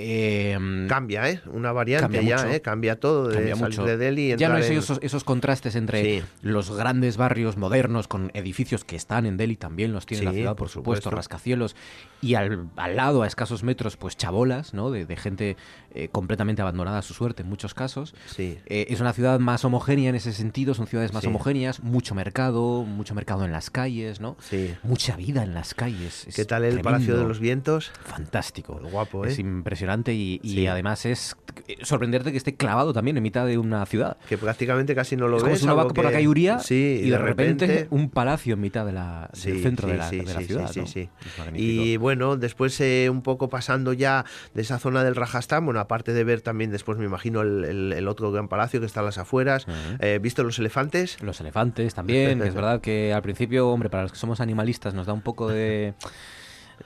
Eh, 0.00 0.56
Cambia, 0.88 1.28
¿eh? 1.28 1.40
Una 1.52 1.72
variante 1.72 2.02
Cambia 2.04 2.22
ya, 2.22 2.36
mucho. 2.44 2.54
¿eh? 2.54 2.60
Cambia 2.60 3.00
todo 3.00 3.26
de 3.26 3.34
Cambia 3.34 3.56
salir 3.56 3.78
mucho. 3.80 3.84
de 3.84 3.96
Delhi 3.96 4.32
y 4.32 4.36
ya 4.36 4.48
no 4.48 4.56
es 4.56 4.70
en- 4.70 4.78
esos, 4.78 5.00
esos 5.02 5.24
contrastes 5.24 5.74
entre 5.74 6.02
Sí. 6.20 6.24
los 6.40 6.70
grandes 6.76 7.16
barrios 7.16 7.56
modernos 7.56 8.06
con 8.06 8.30
edificios 8.32 8.84
que 8.84 8.94
están 8.94 9.26
en 9.26 9.36
Delhi, 9.36 9.56
también 9.56 9.92
los 9.92 10.06
tiene 10.06 10.22
la 10.24 10.32
ciudad, 10.32 10.50
por 10.52 10.58
por 10.58 10.68
supuesto, 10.68 11.02
supuesto. 11.10 11.16
rascacielos, 11.16 11.74
y 12.22 12.34
al, 12.34 12.68
al 12.76 12.94
lado, 12.94 13.22
a 13.24 13.26
escasos 13.26 13.64
metros, 13.64 13.96
pues 13.96 14.16
chabolas, 14.16 14.72
¿no? 14.72 14.92
De, 14.92 15.04
de 15.04 15.16
gente 15.16 15.56
eh, 15.94 16.08
completamente 16.08 16.62
abandonada 16.62 16.98
a 16.98 17.02
su 17.02 17.14
suerte 17.14 17.42
en 17.42 17.48
muchos 17.48 17.74
casos. 17.74 18.14
Sí. 18.26 18.58
Eh, 18.66 18.86
es 18.90 19.00
una 19.00 19.12
ciudad 19.12 19.38
más 19.40 19.64
homogénea 19.64 20.10
en 20.10 20.14
ese 20.14 20.32
sentido, 20.32 20.74
son 20.74 20.86
ciudades 20.86 21.12
más 21.12 21.22
Sí. 21.22 21.28
homogéneas, 21.28 21.82
mucho 21.82 22.14
mercado, 22.14 22.84
mucho 22.84 23.14
mercado 23.14 23.44
en 23.44 23.52
las 23.52 23.70
calles, 23.70 24.20
¿no? 24.20 24.36
Sí. 24.40 24.74
Mucha 24.82 25.16
vida 25.16 25.42
en 25.42 25.54
las 25.54 25.74
calles. 25.74 26.26
es 26.26 26.34
¿Qué 26.36 26.44
tal 26.44 26.64
el 26.64 26.80
Palacio 26.80 27.16
de 27.16 27.24
los 27.24 27.40
Vientos? 27.40 27.90
Fantástico. 28.04 28.80
Guapo, 28.90 29.24
¿eh? 29.24 29.28
Es 29.28 29.38
impresionante 29.38 30.14
y, 30.14 30.66
además 30.66 31.06
es 31.06 31.36
eh, 31.66 31.76
sorprenderte 31.82 32.30
que 32.32 32.36
esté 32.38 32.54
clavado 32.54 32.92
también 32.92 33.16
en 33.16 33.22
mitad 33.22 33.46
de 33.46 33.58
una 33.58 33.84
ciudad. 33.86 34.16
Que 34.28 34.36
prácticamente 34.38 34.94
casi 34.94 35.16
no 35.16 35.28
lo 35.28 35.36
es 35.36 35.42
como 35.42 35.52
ves. 35.52 35.60
si 35.60 35.66
uno 35.66 35.76
va 35.76 35.88
por 35.88 36.04
la 36.04 36.12
calle 36.12 36.28
Uría 36.28 36.58
sí, 36.58 37.00
y, 37.04 37.10
de 37.10 37.18
repente, 37.18 37.86
un 37.90 38.10
palacio 38.10 38.54
en 38.54 38.60
mitad 38.60 38.84
de 38.84 38.92
la, 38.92 39.30
Sí, 39.32 39.50
del 39.52 39.62
centro 39.62 39.86
sí, 39.88 39.92
de 39.92 39.98
la, 39.98 40.08
sí, 40.10 40.16
de 40.18 40.24
la 40.24 40.40
sí, 40.40 40.46
ciudad. 40.46 41.08
Y 41.54 41.96
bueno, 41.96 42.36
después 42.36 42.78
eh, 42.80 43.08
un 43.10 43.22
poco 43.22 43.48
pasando 43.48 43.92
ya 43.92 44.24
de 44.54 44.62
esa 44.62 44.78
zona 44.78 45.02
del 45.04 45.14
Rajasthan, 45.14 45.64
bueno, 45.64 45.77
aparte 45.78 46.12
de 46.12 46.24
ver 46.24 46.40
también 46.40 46.70
después 46.70 46.98
me 46.98 47.04
imagino 47.04 47.40
el, 47.42 47.64
el- 47.64 47.92
el 47.92 48.08
otro 48.08 48.30
gran 48.32 48.48
palacio 48.48 48.80
que 48.80 48.86
está 48.86 49.00
a 49.00 49.04
las 49.04 49.18
afueras, 49.18 49.66
Ujú. 49.66 49.74
eh, 50.00 50.18
¿visto 50.20 50.42
los 50.44 50.58
elefantes? 50.58 51.22
Los 51.22 51.40
elefantes 51.40 51.94
también, 51.94 52.40
que 52.40 52.48
es 52.48 52.54
verdad 52.60 52.80
que 52.80 53.12
al 53.12 53.22
principio, 53.22 53.68
hombre, 53.70 53.88
para 53.90 54.02
los 54.04 54.12
que 54.12 54.18
somos 54.18 54.40
animalistas 54.40 54.94
nos 54.94 55.06
da 55.06 55.12
un 55.12 55.22
poco 55.22 55.48
de, 55.48 55.94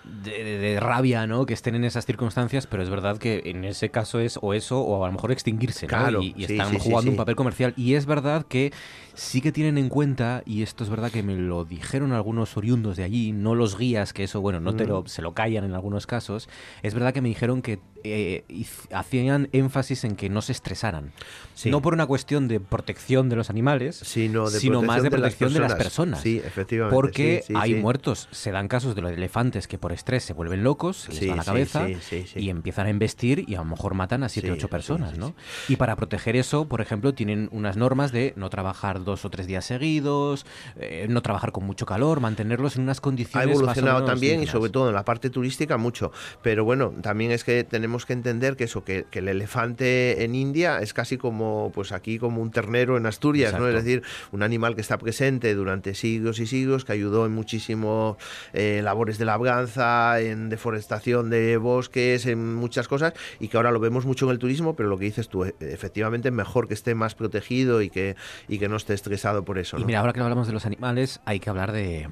de, 0.05 0.45
de- 0.45 0.59
de 0.59 0.81
rabia, 0.81 1.27
¿no? 1.27 1.45
Que 1.47 1.55
estén 1.55 1.75
en 1.75 1.85
esas 1.85 2.07
circunstancias, 2.07 2.67
pero 2.67 2.83
es 2.83 2.89
verdad 2.91 3.19
que 3.19 3.43
en 3.47 3.65
ese 3.65 3.91
caso 3.91 4.21
es 4.21 4.39
o 4.43 4.55
eso 4.55 4.81
o 4.81 5.05
a 5.05 5.07
lo 5.09 5.13
mejor 5.13 5.33
extinguirse, 5.33 5.87
¿no? 5.87 5.89
Claro, 5.91 6.23
y, 6.23 6.35
y 6.37 6.45
están 6.45 6.71
sí, 6.71 6.77
sí, 6.81 6.89
jugando 6.89 7.03
sí. 7.03 7.09
un 7.11 7.17
papel 7.17 7.37
comercial. 7.37 7.75
Y 7.77 7.95
es 7.95 8.07
verdad 8.07 8.45
que 8.47 8.73
sí 9.15 9.41
que 9.41 9.53
tienen 9.53 9.79
en 9.79 9.89
cuenta, 9.89 10.43
y 10.47 10.63
esto 10.63 10.85
es 10.85 10.91
verdad 10.91 11.11
que 11.11 11.23
me 11.23 11.37
lo 11.37 11.65
dijeron 11.65 12.13
algunos 12.13 12.57
oriundos 12.57 12.97
de 12.97 13.05
allí, 13.05 13.33
no 13.33 13.55
los 13.55 13.77
guías, 13.79 14.13
que 14.13 14.25
eso, 14.25 14.41
bueno, 14.41 14.61
no 14.61 14.75
te 14.75 14.85
Mm. 14.85 14.89
lo, 14.89 15.07
se 15.07 15.23
lo 15.23 15.33
callan 15.35 15.65
en 15.65 15.75
algunos 15.75 16.07
casos, 16.07 16.49
es 16.83 16.95
verdad 16.95 17.13
que 17.13 17.21
me 17.23 17.29
dijeron 17.29 17.63
que 17.63 17.81
eh, 18.05 18.45
hacían 18.93 19.49
énfasis 19.53 20.03
en 20.05 20.17
que 20.17 20.29
no 20.29 20.43
se 20.43 20.51
estresaran. 20.53 21.13
Sí. 21.55 21.71
No 21.71 21.81
por 21.83 21.95
una 21.95 22.05
cuestión 22.07 22.49
de 22.49 22.59
protección 22.59 23.29
de 23.29 23.37
los 23.37 23.49
animales, 23.49 23.97
Sino, 23.97 24.51
de 24.51 24.59
sino 24.59 24.83
más 24.83 25.03
de 25.05 25.11
protección 25.11 25.53
de 25.53 25.61
las 25.61 25.75
personas. 25.75 26.21
Sí, 26.21 26.41
efectivamente. 26.45 26.95
Porque 26.95 27.43
sí, 27.47 27.53
sí, 27.53 27.55
hay 27.57 27.75
muertos, 27.77 28.29
se 28.33 28.51
dan 28.51 28.67
casos 28.67 28.97
de 28.97 29.03
los 29.03 29.13
elefantes 29.13 29.69
que 29.69 29.79
por 29.79 29.93
estrés 29.93 30.25
se 30.25 30.33
vuelven 30.33 30.65
locos, 30.65 30.97
se 30.97 31.13
les 31.13 31.31
va 31.31 31.37
la 31.37 31.45
cabeza 31.45 31.87
y 32.35 32.49
empiezan 32.51 32.87
a 32.87 32.91
embestir 32.91 33.45
y 33.47 33.55
a 33.55 33.59
lo 33.59 33.67
mejor 33.67 33.95
matan 33.95 34.25
a 34.25 34.29
7 34.29 34.51
o 34.51 34.55
Sí, 34.55 34.59
8 34.59 34.67
sí, 34.67 34.71
personas, 34.71 35.17
¿no? 35.19 35.35
Y 35.69 35.77
para 35.77 35.95
proteger 35.95 36.35
eso, 36.35 36.67
por 36.67 36.81
ejemplo, 36.81 37.15
tienen 37.15 37.49
unas 37.53 37.77
normas 37.77 38.11
de 38.11 38.33
no 38.37 38.51
trabajar 38.51 39.02
dos 39.05 39.25
o 39.25 39.31
tres 39.31 39.47
días 39.47 39.65
seguidos, 39.65 40.47
eh, 40.77 41.07
no 41.09 41.23
trabajar 41.23 41.53
con 41.53 41.65
mucho 41.65 41.87
calor, 41.87 42.21
mantenerlos 42.21 42.77
en 42.77 42.83
unas 42.83 42.99
Ha 42.99 43.03
condiciones 43.03 43.47
más 43.49 43.57
o 43.57 43.59
evolucionado 43.61 43.99
menos 44.01 44.11
también 44.11 44.43
y 44.43 44.47
sobre 44.47 44.71
todo 44.71 44.89
en 44.89 44.95
la 44.95 45.05
parte 45.05 45.31
turística 45.31 45.77
mucho. 45.77 46.13
Pero 46.43 46.65
bueno, 46.65 46.93
también 47.03 47.31
es 47.31 47.45
que 47.45 47.65
tenemos 47.65 48.07
que 48.07 48.13
entender 48.13 48.57
que 48.57 48.65
eso, 48.65 48.85
que, 48.85 49.05
que 49.11 49.21
el 49.21 49.29
elefante 49.29 50.25
en 50.25 50.35
India 50.35 50.81
es 50.81 50.93
casi 50.95 51.17
como, 51.19 51.71
pues 51.75 51.93
aquí 51.93 52.19
como 52.19 52.41
un 52.43 52.51
ternero 52.51 52.97
en 52.97 53.07
Asturias, 53.07 53.59
¿no? 53.59 53.69
Es 53.69 53.75
decir, 53.75 54.03
un 54.33 54.43
animal 54.43 54.75
que 54.75 54.81
está 54.81 54.99
presente 54.99 55.55
durante 55.55 55.95
siglos 55.95 56.39
y 56.39 56.47
siglos, 56.47 56.85
que 56.85 56.93
ayudó 56.93 57.27
en 57.27 57.33
muchísimos 57.33 58.17
eh, 58.53 58.81
labores 58.83 59.19
de 59.19 59.25
labranza, 59.25 60.21
en 60.21 60.49
deforestación 60.49 61.31
de 61.31 61.57
bosques, 61.57 62.27
en 62.27 62.55
muchas 62.55 62.89
cosas, 62.89 63.13
y 63.41 63.49
que 63.49 63.57
ahora 63.57 63.71
lo 63.71 63.81
vemos 63.81 64.07
mucho 64.07 64.27
en 64.27 64.33
el 64.33 64.39
turismo, 64.39 64.75
pero 64.75 64.89
lo 64.89 64.99
que 64.99 65.05
dices 65.07 65.29
tú, 65.29 65.45
e- 65.45 65.55
efectivamente 65.61 66.29
es 66.29 66.35
mejor 66.35 66.69
que 66.69 66.75
esté 66.75 66.95
más 66.95 67.15
protegido 67.15 67.83
y 67.83 67.91
que, 67.91 68.17
y 68.49 68.59
que 68.59 68.69
no 68.69 68.77
esté 68.77 68.92
estresado 68.95 69.45
por 69.45 69.59
eso. 69.59 69.77
Y 69.77 69.81
¿no? 69.81 69.87
mira, 69.87 70.01
ahora 70.01 70.13
que 70.13 70.21
hablamos 70.21 70.47
de 70.47 70.53
los 70.53 70.67
animales, 70.67 71.21
hay 71.25 71.41
que 71.41 71.51
hablar 71.51 71.73
de, 71.73 72.09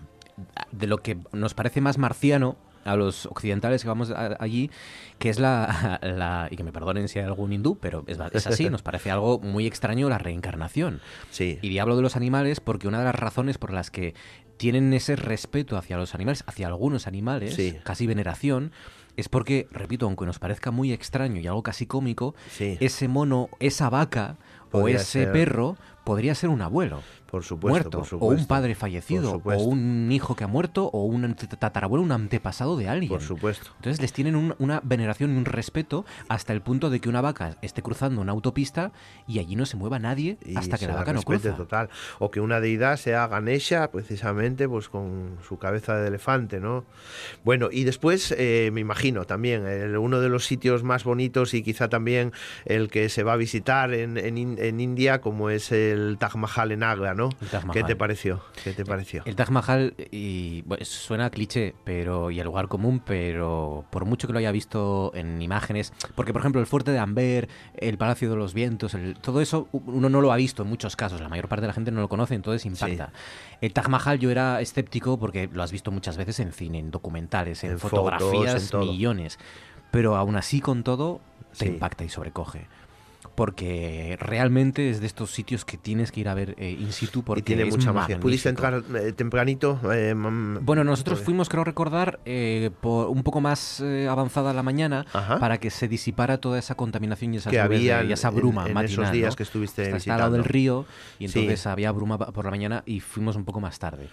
de 0.72 0.86
lo 0.86 0.98
que 0.98 1.18
nos 1.32 1.54
parece 1.54 1.80
más 1.80 1.98
marciano 1.98 2.56
a 2.84 2.96
los 2.96 3.26
occidentales 3.26 3.82
que 3.82 3.88
vamos 3.88 4.10
a- 4.10 4.36
allí, 4.40 4.70
que 5.18 5.28
es 5.28 5.38
la, 5.38 5.98
la- 6.02 6.48
y 6.50 6.56
que 6.56 6.64
me 6.64 6.72
perdonen 6.72 7.08
si 7.08 7.18
hay 7.18 7.26
algún 7.26 7.52
hindú, 7.52 7.76
pero 7.78 8.04
es, 8.06 8.18
es 8.32 8.46
así, 8.46 8.70
nos 8.70 8.82
parece 8.82 9.10
algo 9.10 9.38
muy 9.38 9.66
extraño 9.66 10.08
la 10.08 10.16
reencarnación. 10.18 11.00
Sí. 11.30 11.58
Y 11.60 11.78
hablo 11.78 11.96
de 11.96 12.02
los 12.02 12.16
animales 12.16 12.60
porque 12.60 12.88
una 12.88 12.98
de 13.00 13.04
las 13.04 13.14
razones 13.14 13.58
por 13.58 13.72
las 13.72 13.90
que 13.90 14.14
tienen 14.56 14.92
ese 14.94 15.16
respeto 15.16 15.76
hacia 15.76 15.96
los 15.98 16.14
animales, 16.14 16.42
hacia 16.46 16.66
algunos 16.68 17.06
animales, 17.06 17.54
Sí. 17.54 17.76
casi 17.82 18.06
veneración, 18.06 18.72
es 19.16 19.28
porque, 19.28 19.68
repito, 19.70 20.06
aunque 20.06 20.24
nos 20.24 20.38
parezca 20.38 20.70
muy 20.70 20.92
extraño 20.92 21.40
y 21.40 21.46
algo 21.46 21.62
casi 21.62 21.84
cómico, 21.86 22.34
Sí. 22.50 22.78
ese 22.80 23.08
mono, 23.08 23.48
esa 23.58 23.90
vaca 23.90 24.36
o 24.72 24.88
ese 24.88 25.04
ser- 25.24 25.32
perro 25.32 25.76
podría 26.04 26.34
ser 26.34 26.50
un 26.50 26.62
abuelo 26.62 27.02
Por 27.30 27.44
supuesto, 27.44 27.90
muerto, 27.90 28.18
por 28.18 28.18
o 28.22 28.26
un 28.32 28.46
padre 28.46 28.74
fallecido, 28.74 29.40
o 29.44 29.62
un 29.64 30.08
hijo 30.10 30.34
que 30.34 30.44
ha 30.44 30.48
muerto, 30.48 30.86
o 30.92 31.04
un 31.04 31.34
tatarabuelo, 31.34 32.02
un 32.02 32.12
antepasado 32.12 32.76
de 32.76 32.88
alguien. 32.88 33.10
Por 33.10 33.22
supuesto. 33.22 33.70
Entonces 33.76 34.00
les 34.00 34.12
tienen 34.12 34.34
un- 34.36 34.54
una 34.58 34.80
veneración 34.84 35.34
y 35.34 35.36
un 35.38 35.44
respeto 35.44 36.04
hasta 36.28 36.52
el 36.52 36.60
punto 36.60 36.90
de 36.90 37.00
que 37.00 37.08
una 37.08 37.20
vaca 37.20 37.56
esté 37.62 37.82
cruzando 37.82 38.20
una 38.20 38.32
autopista 38.32 38.90
y 39.28 39.38
allí 39.38 39.54
no 39.56 39.64
se 39.66 39.76
mueva 39.76 39.98
nadie 39.98 40.38
Y 40.44 40.56
hasta 40.56 40.76
que 40.78 40.86
la 40.86 40.94
vaca 40.96 41.12
no 41.12 41.22
cruza. 41.22 41.54
total. 41.56 41.88
O 42.18 42.30
que 42.30 42.40
una 42.40 42.60
deidad 42.60 42.96
sea 42.96 43.26
Ganesha, 43.28 43.90
precisamente, 43.90 44.68
pues 44.68 44.88
con 44.88 45.36
su 45.46 45.58
cabeza 45.58 45.96
de 45.96 46.08
elefante, 46.08 46.58
¿no? 46.60 46.84
Bueno, 47.44 47.68
y 47.70 47.84
después, 47.84 48.34
eh, 48.36 48.70
me 48.72 48.80
imagino 48.80 49.24
también, 49.24 49.66
el- 49.66 49.96
uno 49.96 50.20
de 50.20 50.28
los 50.28 50.46
sitios 50.46 50.82
más 50.82 51.04
bonitos 51.04 51.54
y 51.54 51.62
quizá 51.62 51.88
también 51.88 52.32
el 52.64 52.88
que 52.90 53.08
se 53.08 53.22
va 53.22 53.34
a 53.34 53.36
visitar 53.36 53.94
en, 53.94 54.16
en 54.18 54.80
India, 54.80 55.20
como 55.20 55.50
es 55.50 55.70
el 55.72 56.16
Taj 56.18 56.34
Mahal 56.36 56.72
en 56.72 56.82
Agra, 56.82 57.14
¿no? 57.14 57.19
¿Qué 57.72 57.82
te 57.84 57.96
pareció? 57.96 58.40
¿Qué 58.64 58.72
te 58.72 58.84
pareció? 58.84 59.22
El 59.26 59.36
Taj 59.36 59.50
Mahal 59.50 59.94
y, 60.10 60.64
suena 60.82 61.26
a 61.26 61.30
cliché 61.30 61.74
pero, 61.84 62.30
y 62.30 62.40
a 62.40 62.44
lugar 62.44 62.68
común, 62.68 63.02
pero 63.04 63.84
por 63.90 64.04
mucho 64.06 64.26
que 64.26 64.32
lo 64.32 64.38
haya 64.38 64.52
visto 64.52 65.12
en 65.14 65.42
imágenes, 65.42 65.92
porque 66.14 66.32
por 66.32 66.40
ejemplo 66.40 66.60
el 66.60 66.66
fuerte 66.66 66.90
de 66.92 66.98
Amber, 66.98 67.48
el 67.74 67.98
Palacio 67.98 68.30
de 68.30 68.36
los 68.36 68.54
Vientos, 68.54 68.94
el- 68.94 69.14
todo 69.16 69.40
eso 69.40 69.68
uno 69.72 70.08
no 70.08 70.20
lo 70.20 70.32
ha 70.32 70.36
visto 70.36 70.62
en 70.62 70.68
muchos 70.68 70.96
casos, 70.96 71.20
la 71.20 71.28
mayor 71.28 71.48
parte 71.48 71.62
de 71.62 71.66
la 71.68 71.74
gente 71.74 71.90
no 71.90 72.00
lo 72.00 72.08
conoce, 72.08 72.34
entonces 72.34 72.64
impacta. 72.66 73.12
El 73.60 73.72
Taj 73.72 73.88
Mahal 73.88 74.18
yo 74.18 74.30
era 74.30 74.60
escéptico 74.60 75.18
porque 75.18 75.48
lo 75.52 75.62
has 75.62 75.72
visto 75.72 75.90
muchas 75.90 76.16
veces 76.16 76.40
en 76.40 76.52
cine, 76.52 76.78
en 76.78 76.90
documentales, 76.90 77.62
en, 77.64 77.72
En 77.72 77.78
fotos, 77.78 77.98
fotografías, 78.10 78.72
en 78.72 78.80
millones, 78.80 79.38
pero 79.90 80.16
aún 80.16 80.36
así 80.36 80.60
con 80.60 80.82
todo 80.82 81.20
te 81.58 81.64
Sí. 81.66 81.72
impacta 81.72 82.04
y 82.04 82.08
sobrecoge. 82.08 82.68
Porque 83.40 84.18
realmente 84.20 84.90
es 84.90 85.00
de 85.00 85.06
estos 85.06 85.30
sitios 85.30 85.64
que 85.64 85.78
tienes 85.78 86.12
que 86.12 86.20
ir 86.20 86.28
a 86.28 86.34
ver 86.34 86.54
eh, 86.58 86.76
in 86.78 86.92
situ 86.92 87.22
porque 87.22 87.40
y 87.40 87.42
tiene 87.42 87.62
es 87.62 87.74
mucha 87.74 87.90
magia. 87.90 88.20
¿Pudiste 88.20 88.50
entrar 88.50 88.82
eh, 88.94 89.12
tempranito? 89.12 89.80
Eh, 89.94 90.14
mm, 90.14 90.58
Bueno, 90.60 90.84
nosotros 90.84 91.20
pues- 91.20 91.24
fuimos, 91.24 91.48
creo 91.48 91.64
recordar, 91.64 92.20
eh, 92.26 92.70
por 92.82 93.08
un 93.08 93.22
poco 93.22 93.40
más 93.40 93.80
eh, 93.80 94.08
avanzada 94.10 94.52
la 94.52 94.62
mañana 94.62 95.06
Ajá. 95.14 95.38
para 95.38 95.56
que 95.56 95.70
se 95.70 95.88
disipara 95.88 96.36
toda 96.36 96.58
esa 96.58 96.74
contaminación 96.74 97.32
y, 97.32 97.38
esas 97.38 97.50
Que 97.50 97.60
había 97.60 98.04
y 98.04 98.12
esa 98.12 98.28
bruma 98.28 98.66
en 98.66 98.74
matinal, 98.74 99.04
esos 99.04 99.10
días 99.10 99.32
¿no? 99.32 99.36
que 99.36 99.42
estuviste 99.44 99.84
Está, 99.84 99.96
está 99.96 100.14
al 100.16 100.20
lado 100.20 100.32
del 100.34 100.44
río 100.44 100.84
y 101.18 101.26
Sí. 101.28 101.38
entonces 101.38 101.66
había 101.66 101.92
bruma 101.92 102.18
por 102.18 102.44
la 102.44 102.50
mañana 102.50 102.82
y 102.84 103.00
fuimos 103.00 103.36
un 103.36 103.46
poco 103.46 103.58
más 103.62 103.78
tarde. 103.78 104.10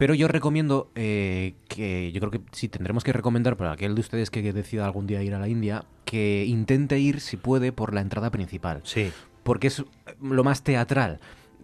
Pero 0.00 0.14
yo 0.14 0.28
recomiendo 0.28 0.90
eh, 0.94 1.56
que, 1.68 2.10
yo 2.10 2.20
creo 2.20 2.30
que 2.30 2.40
sí 2.52 2.70
tendremos 2.70 3.04
que 3.04 3.12
recomendar 3.12 3.58
para 3.58 3.72
aquel 3.72 3.94
de 3.94 4.00
ustedes 4.00 4.30
que 4.30 4.50
decida 4.54 4.86
algún 4.86 5.06
día 5.06 5.22
ir 5.22 5.34
a 5.34 5.38
la 5.38 5.46
India, 5.46 5.84
que 6.06 6.46
intente 6.46 6.98
ir, 6.98 7.20
si 7.20 7.36
puede, 7.36 7.70
por 7.70 7.92
la 7.92 8.00
entrada 8.00 8.30
principal 8.30 8.80
Sí, 8.82 9.12
porque 9.42 9.66
es 9.66 9.84
lo 10.22 10.42
más 10.42 10.62
teatral. 10.62 11.20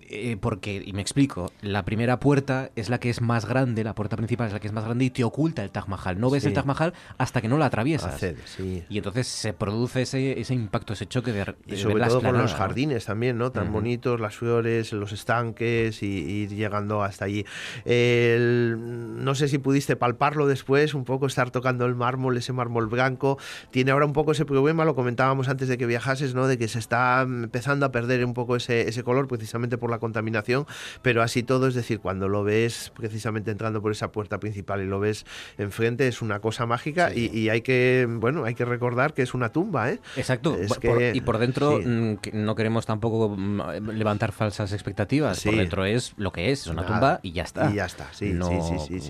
Eh, 0.09 0.37
porque, 0.41 0.83
y 0.85 0.93
me 0.93 1.03
explico, 1.03 1.51
la 1.63 1.85
primera 1.85 2.21
puerta 2.21 2.71
es 2.77 2.89
la 2.91 2.99
que 3.01 3.11
es 3.11 3.21
más 3.21 3.47
grande, 3.47 3.83
la 3.85 3.95
puerta 3.95 4.17
principal 4.17 4.47
es 4.47 4.53
la 4.53 4.61
que 4.61 4.67
es 4.69 4.73
más 4.73 4.85
grande 4.85 5.05
y 5.07 5.11
te 5.11 5.25
oculta 5.25 5.65
el 5.65 5.71
Taj 5.71 5.89
Mahal. 5.89 6.21
No 6.21 6.31
ves 6.31 6.43
Sí. 6.45 6.49
el 6.49 6.55
Taj 6.55 6.65
Mahal 6.67 6.93
hasta 7.19 7.41
que 7.41 7.49
no 7.49 7.59
la 7.59 7.67
atraviesas. 7.67 8.15
accede, 8.15 8.37
sí. 8.45 8.85
Y 8.89 8.99
entonces 8.99 9.27
se 9.27 9.53
produce 9.53 10.03
ese, 10.03 10.39
ese 10.41 10.55
impacto, 10.55 10.93
ese 10.93 11.07
choque 11.07 11.33
de, 11.33 11.45
de 11.45 11.55
Y 11.75 11.77
sobre 11.77 12.05
todo 12.07 12.23
con 12.23 12.39
los 12.39 12.53
¿no? 12.53 12.59
jardines 12.59 13.05
también, 13.07 13.37
¿no? 13.39 13.51
Tan 13.51 13.73
bonitos, 13.73 14.21
las 14.21 14.37
flores, 14.37 14.93
los 14.93 15.13
estanques 15.13 16.03
y, 16.03 16.07
y 16.07 16.31
ir 16.43 16.51
llegando 16.51 17.03
hasta 17.03 17.25
allí. 17.25 17.45
El- 17.85 18.77
no 19.25 19.35
sé 19.35 19.49
si 19.49 19.59
pudiste 19.59 19.97
palparlo 19.97 20.47
después, 20.47 20.95
un 20.95 21.05
poco 21.05 21.27
estar 21.27 21.51
tocando 21.51 21.87
el 21.87 21.95
mármol, 21.95 22.37
ese 22.37 22.53
mármol 22.53 22.87
blanco. 22.87 23.39
Tiene 23.71 23.91
ahora 23.91 24.07
un 24.07 24.13
poco 24.13 24.33
ese 24.33 24.45
problema, 24.45 24.85
lo 24.85 24.95
comentábamos 24.95 25.49
antes 25.49 25.69
de 25.69 25.79
que 25.79 25.87
viajases, 25.87 26.35
¿no? 26.35 26.47
De 26.47 26.59
que 26.59 26.69
se 26.69 26.79
está 26.79 27.23
empezando 27.23 27.87
a 27.87 27.93
perder 27.93 28.25
un 28.25 28.35
poco 28.35 28.57
ese, 28.57 28.89
ese 28.89 29.03
color 29.03 29.27
precisamente 29.29 29.79
por 29.79 29.91
la 29.91 29.96
contaminación, 29.99 30.67
pero 31.03 31.23
así 31.23 31.43
todo, 31.43 31.67
es 31.69 31.75
decir, 31.75 32.01
cuando 32.01 32.29
lo 32.29 32.45
ves 32.45 32.93
precisamente 32.97 33.51
entrando 33.51 33.81
por 33.83 33.93
esa 33.93 34.13
puerta 34.13 34.39
principal 34.41 34.83
y 34.83 34.87
lo 34.87 35.01
ves 35.01 35.25
enfrente, 35.59 36.09
es 36.09 36.23
una 36.23 36.41
cosa 36.41 36.67
mágica 36.67 37.11
Sí. 37.11 37.31
y, 37.33 37.39
y 37.41 37.49
hay 37.49 37.61
que, 37.63 38.07
bueno, 38.09 38.45
hay 38.45 38.55
que 38.55 38.65
recordar 38.65 39.15
que 39.15 39.23
es 39.23 39.35
una 39.35 39.51
tumba, 39.51 39.91
¿eh? 39.91 40.01
Exacto, 40.17 40.57
Es 40.57 40.69
por- 40.69 40.79
que- 40.81 41.13
y 41.15 41.21
por 41.21 41.39
dentro 41.39 41.81
sí. 41.81 41.87
mm, 41.89 42.17
no 42.33 42.55
queremos 42.55 42.87
tampoco 42.87 43.35
mm, 43.37 43.91
levantar 43.91 44.33
falsas 44.33 44.73
expectativas. 44.73 45.43
Por 45.43 45.57
dentro 45.57 45.85
es 45.85 46.15
lo 46.17 46.33
que 46.33 46.51
es, 46.53 46.63
es 46.63 46.67
una 46.69 46.83
Nada. 46.83 46.95
tumba 46.95 47.21
y 47.23 47.33
ya 47.33 47.43
está. 47.45 47.71
Y 47.71 47.75
ya 47.77 47.87
está, 47.87 48.09
sí, 48.13 48.33
no 48.33 48.49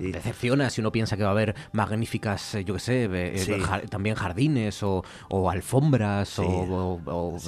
decepciona 0.01 0.71
si 0.71 0.81
uno 0.81 0.93
piensa 0.93 1.17
que 1.17 1.23
va 1.23 1.29
a 1.31 1.33
haber 1.33 1.55
magníficas, 1.73 2.55
eh, 2.57 2.65
yo 2.65 2.75
qué 2.75 2.81
sé, 2.81 3.05
eh, 3.05 3.09
eh, 3.35 3.87
también 3.89 4.17
jardines 4.17 4.83
o, 4.83 5.05
o 5.29 5.51
alfombras 5.51 6.39
o, 6.39 7.01
o- 7.07 7.39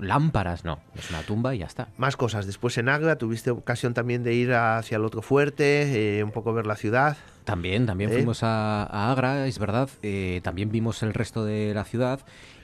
lámparas. 0.00 0.64
No, 0.64 0.80
es 0.94 1.10
una 1.10 1.22
tumba 1.22 1.54
y 1.54 1.58
ya 1.58 1.66
está. 1.66 1.88
Más 1.96 2.16
cosas. 2.16 2.46
Después 2.56 2.78
en 2.78 2.88
Agra 2.88 3.16
tuviste 3.16 3.50
ocasión 3.50 3.92
también 3.92 4.22
de 4.24 4.32
ir 4.32 4.54
hacia 4.54 4.96
el 4.96 5.04
otro 5.04 5.20
fuerte, 5.20 6.18
eh, 6.18 6.24
un 6.24 6.30
poco 6.30 6.54
ver 6.54 6.66
la 6.66 6.74
ciudad. 6.76 7.18
También, 7.44 7.84
también 7.84 8.08
¿Eh? 8.08 8.14
fuimos 8.14 8.42
a, 8.42 8.84
a 8.84 9.12
Agra, 9.12 9.46
es 9.46 9.58
verdad. 9.58 9.90
eh, 10.02 10.40
también 10.42 10.72
vimos 10.72 11.02
el 11.02 11.12
resto 11.12 11.44
de 11.44 11.74
la 11.74 11.84
ciudad. 11.84 12.20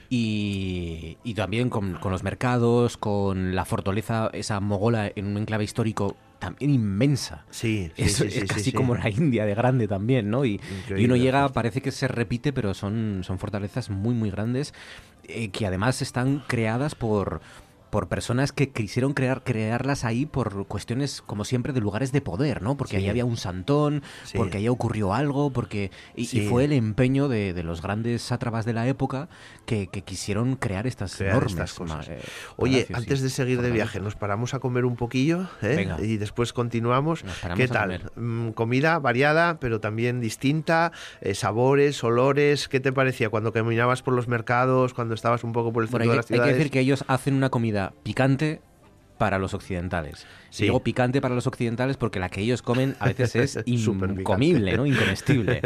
Y, 0.09 1.17
y 1.23 1.35
también 1.35 1.69
con, 1.69 1.93
con 1.99 2.11
los 2.11 2.23
mercados, 2.23 2.97
con 2.97 3.53
la 3.53 3.65
fortaleza, 3.65 4.31
esa 4.33 4.59
mogola 4.59 5.11
en 5.15 5.27
un 5.27 5.37
enclave 5.37 5.63
histórico 5.63 6.15
también 6.39 6.71
inmensa. 6.71 7.45
Sí, 7.51 7.91
sí, 7.95 8.01
Es, 8.03 8.15
sí, 8.15 8.25
es 8.27 8.33
sí, 8.33 8.47
casi 8.47 8.71
como 8.73 8.95
la 8.95 9.09
India 9.11 9.45
de 9.45 9.53
grande 9.53 9.87
también, 9.87 10.29
¿no? 10.31 10.43
Y, 10.43 10.59
y 10.95 11.05
uno 11.05 11.15
llega, 11.15 11.47
parece 11.49 11.81
que 11.81 11.91
se 11.91 12.07
repite, 12.07 12.51
pero 12.51 12.73
son, 12.73 13.21
son 13.23 13.37
fortalezas 13.37 13.89
muy, 13.91 14.13
muy 14.15 14.29
grandes 14.31 14.73
eh, 15.23 15.49
que 15.49 15.65
además 15.67 16.01
están 16.01 16.43
creadas 16.47 16.95
por 16.95 17.41
por 17.93 18.07
personas 18.07 18.51
que 18.51 18.71
quisieron 18.71 19.13
crear 19.13 19.43
crearlas 19.43 20.03
ahí 20.03 20.25
por 20.25 20.65
cuestiones 20.65 21.21
como 21.21 21.45
siempre 21.45 21.73
de 21.73 21.79
lugares 21.79 22.11
de 22.11 22.21
poder, 22.21 22.63
¿no? 22.63 22.75
Porque 22.75 22.97
Sí. 22.97 23.03
ahí 23.03 23.09
había 23.09 23.23
un 23.23 23.37
santón, 23.37 24.01
Sí. 24.23 24.35
porque 24.35 24.57
ahí 24.57 24.67
ocurrió 24.67 25.13
algo, 25.13 25.51
porque 25.51 25.91
y, 26.15 26.25
fue 26.49 26.65
el 26.65 26.71
empeño 26.73 27.27
de, 27.27 27.53
de 27.53 27.61
los 27.61 27.83
grandes 27.83 28.23
sátrapas 28.23 28.65
de 28.65 28.73
la 28.73 28.87
época 28.87 29.29
que, 29.67 29.85
que 29.89 30.01
quisieron 30.01 30.55
crear 30.55 30.87
estas 30.87 31.15
Crear 31.17 31.33
enormes 31.33 31.51
estas 31.53 31.73
cosas. 31.75 32.07
eh, 32.09 32.17
Oye, 32.57 32.87
antes 32.93 33.21
de 33.21 33.29
seguir 33.29 33.61
de 33.61 33.69
viaje, 33.69 33.99
nos 33.99 34.15
paramos 34.15 34.55
a 34.55 34.59
comer 34.59 34.85
un 34.85 34.95
poquillo 34.95 35.43
¿eh? 35.61 35.75
Venga. 35.75 36.01
y 36.01 36.17
después 36.17 36.51
continuamos. 36.51 37.23
¿Qué 37.55 37.67
tal? 37.67 38.09
Mm, 38.15 38.53
comida 38.53 38.97
variada, 38.97 39.59
pero 39.59 39.79
también 39.81 40.19
distinta, 40.19 40.91
eh, 41.21 41.35
sabores, 41.35 42.03
olores. 42.03 42.67
¿Qué 42.69 42.79
te 42.79 42.91
parecía 42.91 43.29
cuando 43.29 43.53
caminabas 43.53 44.01
por 44.01 44.15
los 44.15 44.27
mercados, 44.27 44.95
cuando 44.95 45.13
estabas 45.13 45.43
un 45.43 45.51
poco 45.53 45.71
por 45.71 45.83
el 45.83 45.89
Bueno, 45.89 46.05
centro 46.05 46.09
hay, 46.09 46.09
de 46.09 46.15
las 46.17 46.25
que- 46.25 46.33
hay 46.33 46.39
que 46.39 46.43
ciudades? 46.45 46.57
decir 46.57 46.71
que 46.71 46.79
ellos 46.79 47.03
hacen 47.07 47.35
una 47.35 47.51
comida 47.51 47.82
picante 48.03 48.61
para 49.17 49.37
los 49.39 49.53
occidentales. 49.53 50.25
Sí. 50.53 50.65
Y 50.65 50.67
digo 50.67 50.81
picante 50.83 51.19
para 51.19 51.33
los 51.33 51.47
occidentales 51.47 51.97
porque 51.97 52.19
la 52.19 52.29
que 52.29 52.39
ellos 52.41 52.61
comen 52.61 52.95
a 52.99 53.07
veces 53.07 53.35
es 53.35 53.59
incomible, 53.65 54.77
¿no? 54.77 54.85
Incomestible. 54.85 55.61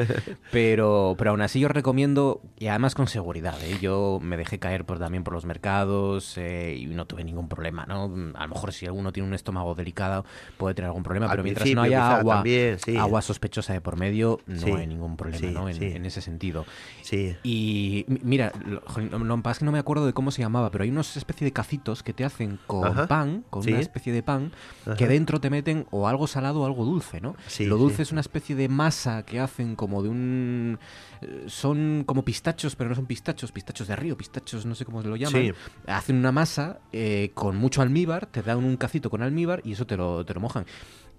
Pero, 0.52 1.16
pero 1.18 1.32
aún 1.32 1.42
así 1.42 1.60
yo 1.60 1.68
recomiendo, 1.68 2.42
y 2.58 2.68
además 2.68 2.96
con 2.96 3.08
seguridad, 3.08 3.62
¿eh? 3.64 3.78
yo 3.82 4.20
me 4.22 4.38
dejé 4.38 4.60
caer 4.60 4.86
por, 4.86 4.98
también 4.98 5.26
por 5.26 5.34
los 5.34 5.46
mercados 5.46 6.38
eh, 6.38 6.78
y 6.80 6.86
no 6.86 7.06
tuve 7.06 7.26
ningún 7.26 7.50
problema, 7.50 7.86
¿no? 7.86 8.04
A 8.36 8.44
lo 8.44 8.48
mejor 8.48 8.72
si 8.72 8.86
alguno 8.86 9.12
tiene 9.12 9.28
un 9.28 9.34
estómago 9.36 9.76
delicado 9.76 10.24
puede 10.58 10.74
tener 10.74 10.88
algún 10.88 11.04
problema, 11.04 11.26
Al 11.26 11.32
pero 11.32 11.44
mientras 11.44 11.70
no 11.72 11.82
haya 11.82 12.18
agua, 12.20 12.36
también, 12.36 12.80
sí. 12.80 12.96
agua 12.96 13.22
sospechosa 13.22 13.74
de 13.74 13.82
por 13.82 13.98
medio, 13.98 14.40
no 14.48 14.60
Sí, 14.62 14.72
hay 14.72 14.88
ningún 14.88 15.18
problema, 15.18 15.52
¿no? 15.52 15.68
En, 15.70 16.06
ese 16.06 16.22
sentido. 16.22 16.66
Sí. 17.02 17.36
Y 17.44 18.06
mi- 18.08 18.22
mira, 18.24 18.54
lo, 18.66 18.82
lo- 19.10 19.50
es 19.52 19.60
que 19.60 19.66
no 19.66 19.72
me 19.74 19.80
acuerdo 19.80 20.06
de 20.06 20.14
cómo 20.14 20.32
se 20.32 20.42
llamaba, 20.42 20.72
pero 20.72 20.84
hay 20.86 20.90
unos 20.92 21.18
especie 21.18 21.44
de 21.44 21.52
cacitos 21.52 22.04
que 22.04 22.14
te 22.14 22.24
hacen 22.24 22.58
con 22.68 22.86
Ajá. 22.88 23.08
pan, 23.08 23.44
con 23.50 23.68
una 23.68 23.80
especie 23.80 24.14
de 24.14 24.24
pan, 24.24 24.52
Ajá. 24.86 24.96
que 24.96 25.08
dentro 25.08 25.40
te 25.42 25.50
meten 25.50 25.86
o 25.92 26.08
algo 26.08 26.28
salado 26.28 26.62
o 26.62 26.66
algo 26.66 26.86
dulce, 26.86 27.20
¿no? 27.22 27.36
Sí, 27.48 27.66
lo 27.66 27.78
dulce 27.78 27.98
sí. 27.98 28.02
es 28.04 28.12
una 28.12 28.22
especie 28.22 28.56
de 28.56 28.70
masa 28.70 29.24
que 29.26 29.40
hacen 29.40 29.76
como 29.76 30.02
de 30.04 30.10
un... 30.10 30.80
eh, 31.22 31.44
Son 31.48 32.04
como 32.06 32.24
pistachos, 32.24 32.76
pero 32.76 32.90
no 32.90 32.96
son 32.96 33.06
pistachos, 33.06 33.52
pistachos 33.52 33.88
de 33.88 33.96
río, 33.96 34.16
pistachos, 34.18 34.66
no 34.66 34.76
sé 34.76 34.86
cómo 34.86 35.02
se 35.02 35.08
lo 35.10 35.16
llaman. 35.16 35.42
Sí. 35.42 35.52
Hacen 35.88 36.18
una 36.18 36.32
masa 36.32 36.80
eh, 36.94 37.32
con 37.34 37.58
mucho 37.58 37.82
almíbar, 37.82 38.28
te 38.28 38.42
dan 38.44 38.60
un 38.64 38.78
cacito 38.78 39.10
con 39.10 39.22
almíbar 39.22 39.62
y 39.66 39.74
eso 39.74 39.86
te 39.86 39.98
lo, 39.98 40.26
te 40.26 40.34
lo 40.34 40.40
mojan. 40.40 40.66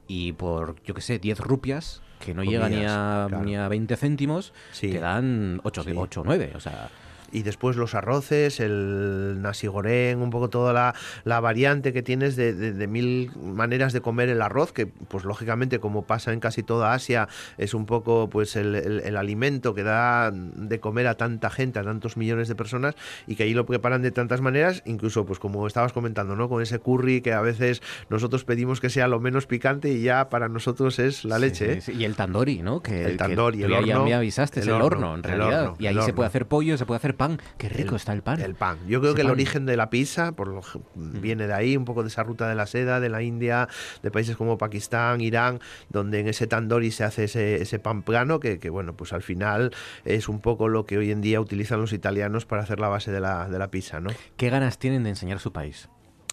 Y 0.06 0.32
por, 0.32 0.82
yo 0.84 0.94
qué 0.94 1.02
sé, 1.02 1.18
10 1.18 1.38
rupias, 1.40 2.00
que 2.18 2.32
no 2.32 2.42
llega 2.42 2.68
ni 2.70 2.76
a, 2.86 3.26
claro. 3.28 3.44
ni 3.44 3.56
a 3.56 3.68
20 3.68 3.94
céntimos, 3.96 4.54
te 4.80 4.98
dan 4.98 5.60
8 5.64 5.82
Sí. 5.84 5.90
o 5.92 6.24
9. 6.24 6.52
O 6.56 6.60
sea, 6.60 6.88
Y 7.32 7.42
después 7.42 7.76
los 7.76 7.94
arroces, 7.94 8.60
el 8.60 9.38
nasi 9.42 9.66
goreng, 9.66 10.20
un 10.22 10.30
poco 10.30 10.48
toda 10.50 10.72
la, 10.72 10.94
la 11.24 11.40
variante 11.40 11.92
que 11.92 12.02
tienes 12.02 12.36
de, 12.36 12.54
de- 12.54 12.72
de 12.72 12.86
mil 12.86 13.30
maneras 13.36 13.92
de 13.92 14.00
comer 14.00 14.28
el 14.28 14.40
arroz, 14.42 14.72
que 14.72 14.86
pues 14.86 15.24
lógicamente 15.24 15.78
como 15.78 16.02
pasa 16.06 16.32
en 16.32 16.40
casi 16.40 16.62
toda 16.62 16.92
Asia, 16.94 17.28
es 17.58 17.74
un 17.74 17.86
poco 17.86 18.28
pues 18.30 18.56
el, 18.56 18.74
el- 18.74 19.00
el 19.00 19.16
alimento 19.16 19.74
que 19.74 19.82
da 19.82 20.30
de 20.32 20.80
comer 20.80 21.06
a 21.06 21.14
tanta 21.16 21.50
gente, 21.50 21.78
a 21.78 21.82
tantos 21.84 22.16
millones 22.16 22.48
de 22.48 22.54
personas, 22.54 22.94
y 23.26 23.36
que 23.36 23.42
ahí 23.42 23.54
lo 23.54 23.66
preparan 23.66 24.02
de 24.02 24.10
tantas 24.10 24.40
maneras, 24.40 24.82
incluso 24.86 25.26
pues 25.26 25.38
como 25.38 25.66
estabas 25.66 25.92
comentando, 25.92 26.34
¿no? 26.36 26.48
Con 26.48 26.62
ese 26.62 26.78
curry 26.78 27.20
que 27.20 27.32
a 27.32 27.40
veces 27.40 27.82
nosotros 28.08 28.44
pedimos 28.44 28.80
que 28.80 28.90
sea 28.90 29.08
lo 29.08 29.20
menos 29.20 29.46
picante 29.46 29.90
y 29.90 30.02
ya 30.02 30.28
para 30.28 30.48
nosotros 30.48 30.98
es 30.98 31.24
la 31.24 31.36
Sí, 31.36 31.42
leche, 31.42 31.72
¿eh? 31.74 31.80
sí. 31.80 31.92
Y 31.92 32.04
el 32.04 32.16
tandoori, 32.16 32.62
¿no? 32.62 32.80
Que, 32.82 33.02
El 33.04 33.12
que 33.12 33.16
tandoori, 33.18 33.58
tú 33.58 33.64
el 33.66 33.70
ya- 33.72 33.80
ya 33.82 33.94
horno, 33.96 34.04
me 34.06 34.14
avisaste, 34.14 34.60
es 34.60 34.66
el 34.66 34.74
el 34.74 34.82
horno, 34.82 35.12
horno, 35.12 35.14
en 35.14 35.18
el 35.32 35.38
realidad. 35.38 35.62
horno, 35.64 35.76
y 35.78 35.86
ahí 35.86 35.96
el 35.96 36.02
se 36.02 36.12
puede 36.12 36.26
horno. 36.26 36.28
hacer 36.28 36.46
pollo, 36.46 36.78
se 36.78 36.86
puede 36.86 36.96
hacer 36.96 37.16
pan. 37.18 37.38
Qué 37.58 37.68
rico 37.68 37.90
El- 37.90 37.96
está 37.96 38.14
el 38.14 38.22
pan. 38.22 38.40
El 38.40 38.54
pan. 38.54 38.78
Yo 38.88 39.00
creo 39.00 39.10
Ese 39.12 39.16
que 39.16 39.22
el 39.26 39.30
origen 39.30 39.66
de 39.66 39.76
la 39.76 39.90
pizza 39.90 40.32
por 40.32 40.48
lo, 40.48 40.62
viene 40.94 41.46
de 41.46 41.52
ahí, 41.52 41.76
un 41.76 41.84
poco 41.84 42.02
de 42.02 42.08
esa 42.08 42.22
ruta 42.22 42.48
de 42.48 42.54
la 42.54 42.66
seda, 42.66 42.98
de 43.00 43.10
la 43.10 43.22
India, 43.22 43.68
de 44.02 44.10
países 44.10 44.36
como 44.36 44.56
Pakistán, 44.56 45.20
Irán, 45.20 45.60
donde 45.90 46.20
en 46.20 46.28
ese 46.28 46.46
tandoori 46.46 46.90
se 46.90 47.04
hace 47.04 47.24
ese, 47.24 47.60
ese 47.60 47.78
pan 47.78 48.02
plano 48.02 48.40
que, 48.40 48.58
que, 48.58 48.70
bueno, 48.70 48.94
pues 48.96 49.12
al 49.12 49.22
final 49.22 49.72
es 50.06 50.30
un 50.30 50.40
poco 50.40 50.68
lo 50.68 50.86
que 50.86 50.96
hoy 50.96 51.10
en 51.10 51.20
día 51.20 51.40
utilizan 51.42 51.80
los 51.80 51.92
italianos 51.92 52.46
para 52.46 52.62
hacer 52.62 52.80
la 52.80 52.88
base 52.88 53.10
de 53.12 53.20
la, 53.20 53.48
de 53.50 53.58
la 53.58 53.70
pizza, 53.70 54.00
¿no? 54.00 54.08
¿Qué 54.38 54.48
ganas 54.48 54.78
tienen 54.78 55.02
de 55.02 55.10
enseñar 55.10 55.40
su 55.40 55.52
país? 55.52 55.88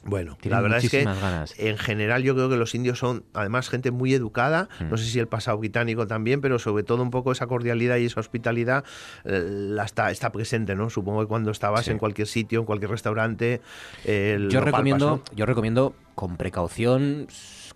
Bueno, 0.07 0.37
Tienen 0.39 0.55
la 0.57 0.61
verdad 0.61 0.77
es 0.83 0.91
que 0.91 1.03
ganas. 1.03 1.55
en 1.57 1.77
general 1.79 2.21
yo 2.21 2.35
creo 2.35 2.47
que 2.47 2.57
los 2.57 2.75
indios 2.75 2.99
son 2.99 3.23
además 3.33 3.69
gente 3.69 3.89
muy 3.89 4.13
educada, 4.13 4.69
Mm. 4.79 4.89
no 4.91 4.97
sé 4.97 5.05
si 5.05 5.19
el 5.19 5.27
pasado 5.27 5.57
británico 5.57 6.05
también, 6.05 6.41
pero 6.41 6.59
sobre 6.59 6.83
todo 6.83 7.01
un 7.01 7.09
poco 7.09 7.31
esa 7.31 7.47
cordialidad 7.47 7.97
y 7.97 8.05
esa 8.05 8.19
hospitalidad 8.19 8.83
eh, 9.23 9.43
la 9.49 9.83
está, 9.83 10.11
está 10.11 10.31
presente, 10.31 10.75
¿no? 10.75 10.89
Supongo 10.91 11.21
que 11.21 11.27
cuando 11.27 11.49
estabas 11.49 11.85
Sí. 11.85 11.91
en 11.91 11.97
cualquier 11.97 12.27
sitio, 12.27 12.59
en 12.59 12.65
cualquier 12.65 12.91
restaurante, 12.91 13.61
eh, 14.05 14.47
Yo 14.49 14.61
recomiendo, 14.61 15.07
palpas, 15.17 15.31
¿no? 15.31 15.37
yo 15.37 15.45
recomiendo 15.47 15.95
con 16.13 16.37
precaución, 16.37 17.27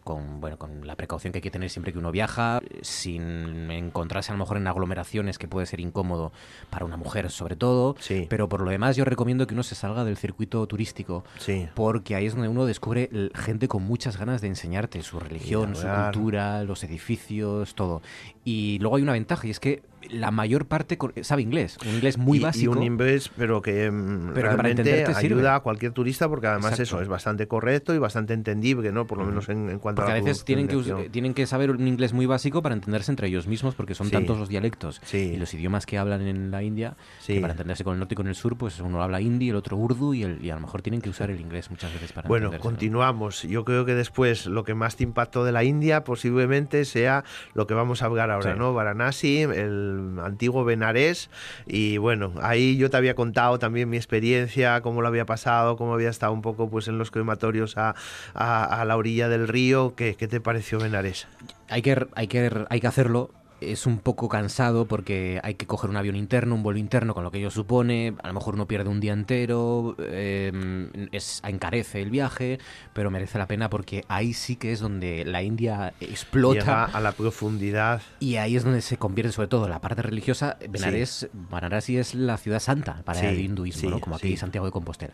con 0.09 0.41
bueno, 0.41 0.57
con 0.57 0.87
la 0.87 0.95
precaución 0.95 1.31
que 1.31 1.37
hay 1.37 1.41
que 1.43 1.51
tener 1.51 1.69
siempre 1.69 1.93
que 1.93 1.99
uno 1.99 2.11
viaja, 2.11 2.61
sin 2.81 3.69
encontrarse 3.69 4.31
a 4.31 4.33
lo 4.33 4.39
mejor 4.39 4.57
en 4.57 4.65
aglomeraciones 4.65 5.37
que 5.37 5.47
puede 5.47 5.67
ser 5.67 5.79
incómodo 5.79 6.31
para 6.71 6.83
una 6.83 6.97
mujer 6.97 7.29
sobre 7.29 7.55
todo. 7.55 7.95
Sí. 7.99 8.25
Pero 8.27 8.49
por 8.49 8.61
lo 8.61 8.71
demás 8.71 8.95
yo 8.95 9.05
recomiendo 9.05 9.45
que 9.45 9.53
uno 9.53 9.61
se 9.61 9.75
salga 9.75 10.03
del 10.05 10.17
circuito 10.17 10.65
turístico. 10.65 11.23
Sí. 11.37 11.67
Porque 11.75 12.15
ahí 12.15 12.25
es 12.25 12.33
donde 12.33 12.47
uno 12.47 12.65
descubre 12.65 13.07
gente 13.35 13.67
con 13.67 13.83
muchas 13.83 14.17
ganas 14.17 14.41
de 14.41 14.47
enseñarte 14.47 15.03
su 15.03 15.19
religión, 15.19 15.75
su 15.75 15.87
cultura, 15.87 16.63
los 16.63 16.83
edificios, 16.83 17.75
todo. 17.75 18.01
Y 18.43 18.79
luego 18.79 18.95
hay 18.95 19.03
una 19.03 19.13
ventaja 19.13 19.45
y 19.45 19.51
es 19.51 19.59
que 19.59 19.83
la 20.09 20.31
mayor 20.31 20.65
parte 20.65 20.97
con- 20.97 21.13
sabe 21.23 21.41
inglés, 21.41 21.77
un 21.85 21.93
inglés 21.95 22.17
muy 22.17 22.37
y, 22.37 22.41
básico. 22.41 22.73
Y 22.73 22.77
un 22.77 22.83
inglés, 22.83 23.29
pero 23.37 23.61
que 23.61 23.91
mm, 23.91 24.31
Pero 24.33 24.49
que 24.51 24.55
realmente 24.55 25.05
sirve. 25.05 25.15
ayuda 25.35 25.55
a 25.55 25.59
cualquier 25.59 25.91
turista 25.91 26.27
porque 26.29 26.47
además 26.47 26.71
Exacto. 26.73 26.83
eso 26.83 27.01
es 27.01 27.07
bastante 27.07 27.47
correcto 27.47 27.93
y 27.93 27.97
bastante 27.97 28.33
entendible, 28.33 28.91
¿no? 28.91 29.07
Por 29.07 29.17
lo 29.17 29.25
menos 29.25 29.49
en, 29.49 29.69
en 29.69 29.79
cuanto 29.79 30.01
Porque 30.01 30.11
a 30.11 30.15
a 30.15 30.17
la 30.19 30.23
veces 30.23 30.45
tienen 30.45 30.67
que, 30.67 31.09
tienen 31.11 31.33
que 31.33 31.45
saber 31.45 31.71
un 31.71 31.87
inglés 31.87 32.13
muy 32.13 32.25
básico 32.25 32.61
para 32.61 32.75
entenderse 32.75 33.11
entre 33.11 33.27
ellos 33.27 33.47
mismos, 33.47 33.75
porque 33.75 33.93
son 33.95 34.07
Sí. 34.07 34.13
tantos 34.13 34.37
los 34.39 34.49
dialectos 34.49 35.01
Sí. 35.03 35.17
y 35.33 35.37
los 35.37 35.53
idiomas 35.53 35.85
que 35.85 35.97
hablan 35.97 36.21
en 36.21 36.49
la 36.51 36.63
India, 36.63 36.95
Sí. 37.19 37.35
que 37.35 37.41
para 37.41 37.53
entenderse 37.53 37.83
con 37.83 37.93
el 37.93 37.99
norte 37.99 38.13
y 38.13 38.17
con 38.17 38.27
el 38.27 38.35
sur, 38.35 38.57
pues 38.57 38.79
uno 38.79 39.03
habla 39.03 39.21
hindi, 39.21 39.49
el 39.49 39.55
otro 39.55 39.77
urdu, 39.77 40.13
y, 40.13 40.23
el- 40.23 40.43
y 40.43 40.49
a 40.49 40.55
lo 40.55 40.61
mejor 40.61 40.81
tienen 40.81 41.01
que 41.01 41.09
usar 41.09 41.29
el 41.29 41.39
inglés 41.41 41.69
muchas 41.69 41.93
veces 41.93 42.13
para 42.13 42.27
Bueno, 42.27 42.45
entenderse, 42.47 42.63
¿no? 42.67 42.71
continuamos. 42.71 43.43
Yo 43.43 43.65
creo 43.65 43.85
que 43.85 43.95
después 43.95 44.45
lo 44.45 44.63
que 44.63 44.73
más 44.75 44.95
te 44.95 45.03
impactó 45.03 45.43
de 45.43 45.51
la 45.51 45.63
India 45.63 46.03
posiblemente 46.03 46.85
sea 46.85 47.23
lo 47.53 47.67
que 47.67 47.73
vamos 47.73 48.01
a 48.01 48.05
hablar 48.05 48.31
ahora. 48.31 48.55
¿no? 48.55 48.73
Varanasi, 48.73 49.41
el 49.41 49.88
antiguo 50.23 50.63
Benarés. 50.65 51.29
Y 51.67 51.97
bueno, 51.97 52.33
ahí 52.41 52.77
yo 52.77 52.89
te 52.89 52.97
había 52.97 53.15
contado 53.15 53.59
también 53.59 53.89
mi 53.89 53.97
experiencia, 53.97 54.81
cómo 54.81 55.01
lo 55.01 55.07
había 55.07 55.25
pasado, 55.25 55.77
cómo 55.77 55.93
había 55.93 56.09
estado 56.09 56.33
un 56.33 56.41
poco 56.41 56.69
pues 56.69 56.87
en 56.87 56.97
los 56.97 57.11
crematorios 57.11 57.77
a, 57.77 57.95
a- 58.33 58.81
a 58.81 58.85
la 58.85 58.97
orilla 58.97 59.29
del 59.29 59.47
río. 59.47 59.93
¿Qué, 59.95 60.15
qué 60.15 60.27
te 60.27 60.41
pareció 60.41 60.79
Benarés? 60.79 61.27
hay 61.69 61.81
que, 61.81 62.07
hay 62.15 62.27
que, 62.27 62.51
hay 62.69 62.79
que 62.79 62.87
hacerlo. 62.87 63.29
Es 63.61 63.85
un 63.85 63.99
poco 63.99 64.29
cansado 64.29 64.85
porque 64.85 65.39
hay 65.43 65.55
que 65.55 65.65
coger 65.67 65.89
un 65.89 65.97
avión 65.97 66.15
interno, 66.15 66.55
un 66.55 66.63
vuelo 66.63 66.79
interno, 66.79 67.13
con 67.13 67.23
lo 67.23 67.31
que 67.31 67.39
ello 67.39 67.51
supone. 67.51 68.15
A 68.23 68.27
lo 68.27 68.33
mejor 68.33 68.55
uno 68.55 68.67
pierde 68.67 68.89
un 68.89 68.99
día 68.99 69.13
entero, 69.13 69.95
eh, 69.99 70.89
es, 71.11 71.41
encarece 71.45 72.01
el 72.01 72.09
viaje, 72.09 72.59
pero 72.93 73.11
merece 73.11 73.37
la 73.37 73.47
pena 73.47 73.69
porque 73.69 74.03
ahí 74.07 74.33
sí 74.33 74.55
que 74.55 74.71
es 74.71 74.79
donde 74.79 75.25
la 75.25 75.43
India 75.43 75.93
Llega 75.99 76.11
explota 76.13 76.85
a 76.85 76.99
la 76.99 77.11
profundidad. 77.11 78.01
y 78.19 78.37
ahí 78.37 78.55
es 78.55 78.63
donde 78.63 78.81
se 78.81 78.97
convierte 78.97 79.31
sobre 79.31 79.47
todo 79.47 79.67
la 79.67 79.79
parte 79.79 80.01
religiosa. 80.01 80.57
Benares, 80.69 81.29
Varanasi 81.33 81.97
es 81.97 82.15
la 82.15 82.37
ciudad 82.37 82.59
santa 82.59 83.01
para 83.03 83.19
Sí, 83.19 83.25
el 83.25 83.39
hinduismo, 83.39 83.81
sí, 83.81 83.87
¿no? 83.87 83.99
como 83.99 84.15
aquí 84.15 84.29
sí. 84.29 84.37
Santiago 84.37 84.65
de 84.65 84.71
Compostela. 84.71 85.13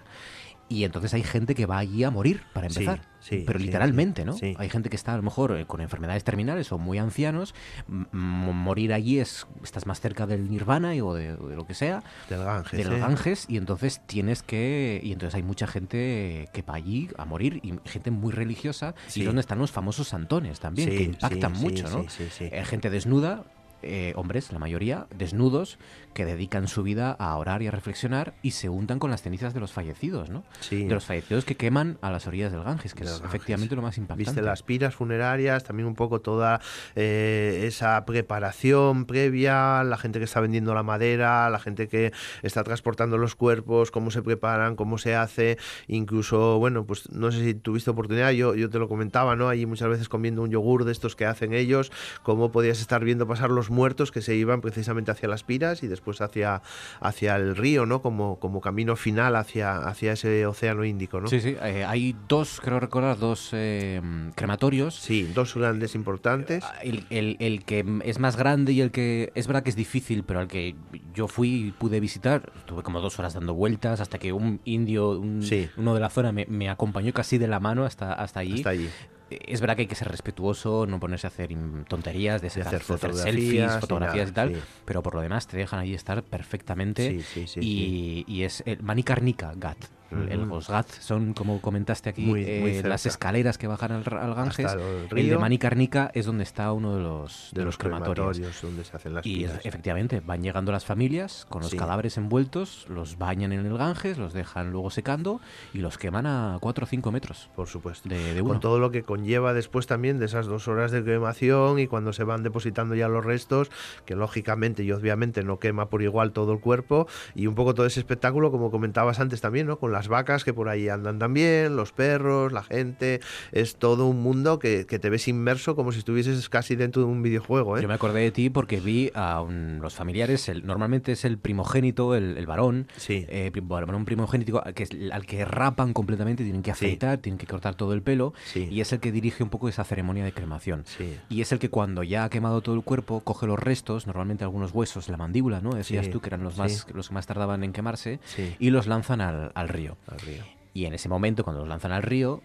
Y 0.67 0.83
entonces 0.83 1.13
hay 1.13 1.21
gente 1.21 1.53
que 1.53 1.67
va 1.67 1.77
allí 1.77 2.03
a 2.03 2.09
morir, 2.09 2.41
para 2.51 2.65
empezar. 2.65 2.99
sí, 3.19 3.43
Pero 3.45 3.59
sí, 3.59 3.65
literalmente, 3.65 4.23
sí, 4.23 4.25
¿no? 4.25 4.33
sí. 4.33 4.55
Hay 4.57 4.67
gente 4.69 4.89
que 4.89 4.95
está 4.95 5.13
a 5.13 5.17
lo 5.17 5.21
mejor 5.21 5.55
eh, 5.55 5.65
con 5.67 5.79
enfermedades 5.79 6.23
terminales 6.23 6.71
o 6.71 6.79
muy 6.79 6.97
ancianos. 6.97 7.53
M- 7.87 8.07
morir 8.11 8.91
allí 8.91 9.19
es 9.19 9.45
estás 9.63 9.85
más 9.85 10.01
cerca 10.01 10.25
del 10.25 10.49
nirvana 10.49 10.95
y- 10.95 11.01
o 11.01 11.13
de, 11.13 11.33
o 11.33 11.47
de 11.49 11.55
lo 11.55 11.67
que 11.67 11.75
sea, 11.75 12.01
Del 12.29 12.43
Ganges. 12.43 12.89
del. 12.89 12.99
Ganges, 12.99 13.45
y 13.47 13.57
entonces 13.57 14.01
tienes 14.07 14.41
que... 14.41 14.99
Y 15.03 15.11
entonces 15.11 15.35
hay 15.35 15.43
mucha 15.43 15.67
gente 15.67 16.49
que 16.51 16.61
va 16.63 16.73
allí 16.73 17.09
a 17.19 17.25
morir, 17.25 17.59
y 17.61 17.73
gente 17.87 18.09
muy 18.09 18.31
religiosa, 18.33 18.95
y 19.13 19.23
donde 19.23 19.41
están 19.41 19.59
los 19.59 19.71
famosos 19.71 20.07
santones 20.07 20.59
también, 20.59 20.89
que 20.89 21.03
impactan 21.03 21.53
mucho, 21.53 21.89
¿no? 21.91 22.01
sí, 22.03 22.07
sí, 22.09 22.23
sí. 22.31 22.49
Eh, 22.51 22.65
gente 22.65 22.89
desnuda, 22.89 23.43
eh, 23.83 24.13
hombres, 24.15 24.51
la 24.51 24.57
mayoría, 24.57 25.05
desnudos, 25.15 25.77
que 26.15 26.25
dedican 26.25 26.69
su 26.69 26.81
vida 26.81 27.11
a 27.11 27.35
orar 27.35 27.61
y 27.61 27.67
a 27.67 27.71
reflexionar 27.71 28.33
y 28.41 28.51
se 28.51 28.69
untan 28.69 28.99
con 28.99 29.11
las 29.11 29.21
cenizas 29.21 29.53
de 29.53 29.59
los 29.59 29.73
fallecidos, 29.73 30.29
¿no? 30.29 30.45
Sí. 30.61 30.85
De 30.85 30.93
los 30.93 31.03
fallecidos 31.03 31.43
que 31.43 31.55
queman 31.55 31.97
a 32.01 32.09
las 32.09 32.25
orillas 32.25 32.53
del 32.53 32.63
Ganges, 32.63 32.93
que 32.93 33.03
es 33.03 33.21
efectivamente 33.25 33.75
lo 33.75 33.81
más 33.81 33.97
impactante. 33.97 34.31
Viste 34.31 34.41
las 34.41 34.63
piras 34.63 34.95
funerarias, 34.95 35.65
también 35.65 35.87
un 35.87 35.93
poco 35.93 36.21
toda 36.21 36.61
eh, 36.95 37.65
esa 37.67 38.05
preparación 38.05 39.03
previa, 39.05 39.83
la 39.83 39.97
gente 39.97 40.19
que 40.19 40.25
está 40.25 40.39
vendiendo 40.39 40.73
la 40.73 40.83
madera, 40.83 41.49
la 41.49 41.59
gente 41.59 41.89
que 41.89 42.13
está 42.43 42.63
transportando 42.63 43.17
los 43.17 43.35
cuerpos, 43.35 43.91
cómo 43.91 44.09
se 44.09 44.21
preparan, 44.21 44.77
cómo 44.77 44.97
se 44.97 45.15
hace, 45.15 45.57
incluso, 45.89 46.59
bueno, 46.59 46.85
pues 46.85 47.11
no 47.11 47.29
sé 47.33 47.43
si 47.43 47.53
tuviste 47.55 47.89
oportunidad, 47.89 48.31
yo, 48.31 48.55
yo 48.55 48.69
te 48.69 48.79
lo 48.79 48.87
comentaba, 48.87 49.35
¿no? 49.35 49.49
Allí 49.49 49.65
muchas 49.65 49.89
veces 49.89 50.07
comiendo 50.07 50.43
un 50.43 50.49
yogur 50.49 50.85
de 50.85 50.93
estos 50.93 51.17
que 51.17 51.25
hacen 51.25 51.53
ellos, 51.53 51.91
cómo 52.23 52.53
podías 52.53 52.79
estar 52.79 53.03
viendo 53.03 53.27
pasar 53.27 53.49
los 53.49 53.69
muertos 53.69 54.13
que 54.13 54.21
se 54.21 54.33
iban 54.35 54.61
precisamente 54.61 55.11
hacia 55.11 55.27
las 55.27 55.43
piras 55.43 55.83
y 55.83 55.87
después 55.87 56.04
hacia, 56.21 56.61
hacia 56.99 57.35
el 57.35 57.55
río, 57.55 57.85
¿no? 57.85 58.01
Como, 58.01 58.39
como 58.39 58.61
camino 58.61 58.95
final 58.95 59.35
hacia, 59.35 59.77
hacia 59.77 60.13
ese 60.13 60.45
océano 60.45 60.85
Índico, 60.85 61.19
¿no? 61.19 61.27
Sí, 61.27 61.41
sí, 61.41 61.55
eh, 61.61 61.83
hay 61.87 62.15
dos, 62.27 62.61
creo 62.63 62.79
recordar, 62.79 63.17
dos 63.17 63.49
eh, 63.53 64.01
crematorios. 64.35 64.95
Sí, 64.95 65.23
dos 65.33 65.55
grandes 65.55 65.95
importantes. 65.95 66.63
El, 66.83 67.05
el- 67.09 67.37
el 67.39 67.65
que 67.65 67.83
es 68.03 68.19
más 68.19 68.35
grande 68.37 68.71
y 68.73 68.81
el 68.81 68.91
que 68.91 69.31
es 69.35 69.47
verdad 69.47 69.63
que 69.63 69.69
es 69.71 69.75
difícil, 69.75 70.23
pero 70.23 70.39
al 70.39 70.47
que 70.47 70.75
yo 71.13 71.27
fui 71.27 71.67
y 71.67 71.71
pude 71.71 71.99
visitar, 71.99 72.51
estuve 72.57 72.83
como 72.83 73.01
dos 73.01 73.17
horas 73.19 73.33
dando 73.33 73.53
vueltas 73.53 73.99
hasta 73.99 74.17
que 74.19 74.31
un 74.33 74.61
indio, 74.65 75.19
un- 75.19 75.41
Sí. 75.41 75.69
uno 75.77 75.93
de 75.93 75.99
la 75.99 76.09
zona, 76.09 76.31
me, 76.31 76.45
me 76.47 76.69
acompañó 76.69 77.13
casi 77.13 77.37
de 77.37 77.47
la 77.47 77.59
mano 77.59 77.85
hasta, 77.85 78.13
hasta 78.13 78.39
allí. 78.41 78.55
Hasta 78.55 78.69
allí. 78.69 78.89
Es 79.29 79.59
verdad 79.59 79.75
que 79.75 79.81
hay 79.83 79.87
que 79.87 79.95
ser 79.95 80.07
respetuoso, 80.09 80.85
no 80.85 80.99
ponerse 80.99 81.25
a 81.27 81.29
hacer 81.29 81.49
tonterías, 81.87 82.41
de, 82.41 82.49
sacar- 82.49 82.67
hacer 82.67 82.81
fotografías 82.83 83.23
selfies, 83.23 83.73
fotografías 83.79 84.29
y 84.29 84.31
nada, 84.31 84.49
tal, 84.49 84.55
sí. 84.55 84.61
pero 84.85 85.01
por 85.01 85.15
lo 85.15 85.21
demás 85.21 85.47
te 85.47 85.57
dejan 85.57 85.79
allí 85.79 85.93
estar 85.95 86.21
perfectamente. 86.23 87.11
Sí, 87.11 87.21
sí, 87.23 87.47
sí, 87.47 87.59
y, 87.61 88.25
y 88.27 88.43
es 88.43 88.61
el 88.67 88.81
Manikarnika 88.83 89.53
Ghat. 89.55 89.77
El-. 90.23 90.45
Gosgat 90.47 90.87
son, 90.89 91.33
como 91.33 91.61
comentaste 91.61 92.09
aquí, 92.09 92.25
Muy- 92.25 92.43
eh, 92.45 92.59
muy 92.61 92.81
las 92.89 93.05
escaleras 93.05 93.57
que 93.57 93.67
bajan 93.67 93.91
al, 93.91 94.03
al 94.17 94.33
Ganges. 94.35 94.73
El 94.73 94.79
El, 94.79 95.09
de 95.09 95.15
río. 95.15 95.39
Manikarnika 95.39 96.11
es 96.13 96.25
donde 96.25 96.43
está 96.43 96.71
uno 96.71 96.95
de 96.95 97.01
los, 97.01 97.49
de 97.53 97.65
los 97.65 97.77
crematorios. 97.77 98.39
donde 98.61 98.83
se 98.83 98.95
hacen 98.95 99.13
las 99.13 99.25
Y 99.25 99.45
efectivamente, 99.45 100.21
van 100.25 100.41
llegando 100.43 100.71
las 100.71 100.85
familias 100.85 101.45
con 101.49 101.61
los 101.61 101.71
Sí. 101.71 101.77
cadáveres 101.77 102.17
envueltos, 102.17 102.85
los 102.89 103.17
bañan 103.17 103.51
en 103.51 103.65
el 103.65 103.77
Ganges, 103.77 104.17
los 104.17 104.33
dejan 104.33 104.71
luego 104.71 104.89
secando 104.91 105.41
y 105.73 105.79
los 105.79 105.97
queman 105.97 106.25
a 106.25 106.57
4 106.61 106.83
o 106.85 106.87
5 106.87 107.11
metros 107.11 107.49
por 107.55 107.67
supuesto. 107.67 108.07
de, 108.09 108.33
de 108.33 108.41
Con 108.43 108.59
todo 108.59 108.79
lo 108.79 108.91
que 108.91 109.03
conlleva 109.03 109.53
después 109.53 109.87
también 109.87 110.19
de 110.19 110.25
esas 110.25 110.45
dos 110.45 110.67
horas 110.67 110.91
de 110.91 111.03
cremación 111.03 111.79
y 111.79 111.87
cuando 111.87 112.13
se 112.13 112.23
van 112.23 112.43
depositando 112.43 112.95
ya 112.95 113.07
los 113.07 113.25
restos, 113.25 113.69
que 114.05 114.15
lógicamente 114.15 114.83
y 114.83 114.91
obviamente 114.91 115.43
no 115.43 115.59
quema 115.59 115.89
por 115.89 116.01
igual 116.01 116.31
todo 116.31 116.53
el 116.53 116.59
cuerpo, 116.59 117.07
y 117.33 117.47
un 117.47 117.55
poco 117.55 117.73
todo 117.73 117.85
ese 117.85 117.99
espectáculo, 117.99 118.51
como 118.51 118.71
comentabas 118.71 119.19
antes 119.19 119.41
también, 119.41 119.67
¿no? 119.67 119.77
Con 119.79 119.91
las 119.91 120.04
vacas 120.07 120.43
que 120.43 120.53
por 120.53 120.69
ahí 120.69 120.89
andan 120.89 121.19
también, 121.19 121.75
los 121.75 121.91
perros, 121.91 122.51
la 122.51 122.63
gente, 122.63 123.21
es 123.51 123.75
todo 123.77 124.07
un 124.07 124.21
mundo 124.21 124.59
que, 124.59 124.85
que 124.85 124.99
te 124.99 125.09
ves 125.09 125.27
inmerso 125.27 125.75
como 125.75 125.91
si 125.91 125.99
estuvieses 125.99 126.49
casi 126.49 126.75
dentro 126.75 127.01
de 127.03 127.07
un 127.07 127.21
videojuego, 127.21 127.77
¿eh? 127.77 127.81
Yo 127.81 127.87
me 127.87 127.93
acordé 127.93 128.21
de 128.21 128.31
ti 128.31 128.49
porque 128.49 128.79
vi 128.79 129.11
a 129.15 129.41
un- 129.41 129.79
los 129.81 129.93
familiares, 129.95 130.49
el- 130.49 130.65
normalmente 130.65 131.11
es 131.13 131.25
el 131.25 131.37
primogénito, 131.37 132.15
el, 132.15 132.37
el 132.37 132.45
varón, 132.45 132.87
Sí. 132.97 133.25
eh, 133.29 133.51
varón 133.63 134.05
primogénito 134.05 134.63
al 134.63 134.73
que, 134.73 134.87
al 135.11 135.25
que 135.25 135.45
rapan 135.45 135.93
completamente, 135.93 136.43
tienen 136.43 136.61
que 136.61 136.73
Sí. 136.73 136.85
afeitar, 136.85 137.17
tienen 137.19 137.37
que 137.37 137.47
cortar 137.47 137.75
todo 137.75 137.93
el 137.93 138.01
pelo, 138.01 138.33
Sí. 138.45 138.67
y 138.71 138.81
es 138.81 138.91
el 138.93 138.99
que 138.99 139.11
dirige 139.11 139.43
un 139.43 139.49
poco 139.49 139.69
esa 139.69 139.83
ceremonia 139.83 140.23
de 140.25 140.31
cremación. 140.33 140.83
Sí. 140.85 141.17
Y 141.29 141.41
es 141.41 141.51
el 141.51 141.59
que 141.59 141.69
cuando 141.69 142.03
ya 142.03 142.23
ha 142.25 142.29
quemado 142.29 142.61
todo 142.61 142.75
el 142.75 142.81
cuerpo, 142.83 143.21
coge 143.21 143.47
los 143.47 143.59
restos, 143.59 144.07
normalmente 144.07 144.43
algunos 144.43 144.71
huesos, 144.71 145.09
la 145.09 145.17
mandíbula, 145.17 145.61
¿no? 145.61 145.71
Decías 145.73 146.05
Sí, 146.05 146.11
tú 146.11 146.19
que 146.21 146.27
eran 146.29 146.43
los, 146.43 146.53
sí. 146.55 146.59
más, 146.59 146.87
los 146.93 147.07
que 147.09 147.13
más 147.13 147.25
tardaban 147.27 147.63
en 147.63 147.73
quemarse, 147.73 148.19
Sí. 148.25 148.55
y 148.59 148.69
los 148.69 148.87
lanzan 148.87 149.21
al, 149.21 149.51
al 149.55 149.67
río. 149.69 149.84
Al 150.07 150.19
río. 150.19 150.43
Y 150.73 150.85
en 150.85 150.93
ese 150.93 151.09
momento, 151.09 151.43
cuando 151.43 151.61
los 151.61 151.69
lanzan 151.69 151.91
al 151.91 152.03
río, 152.03 152.41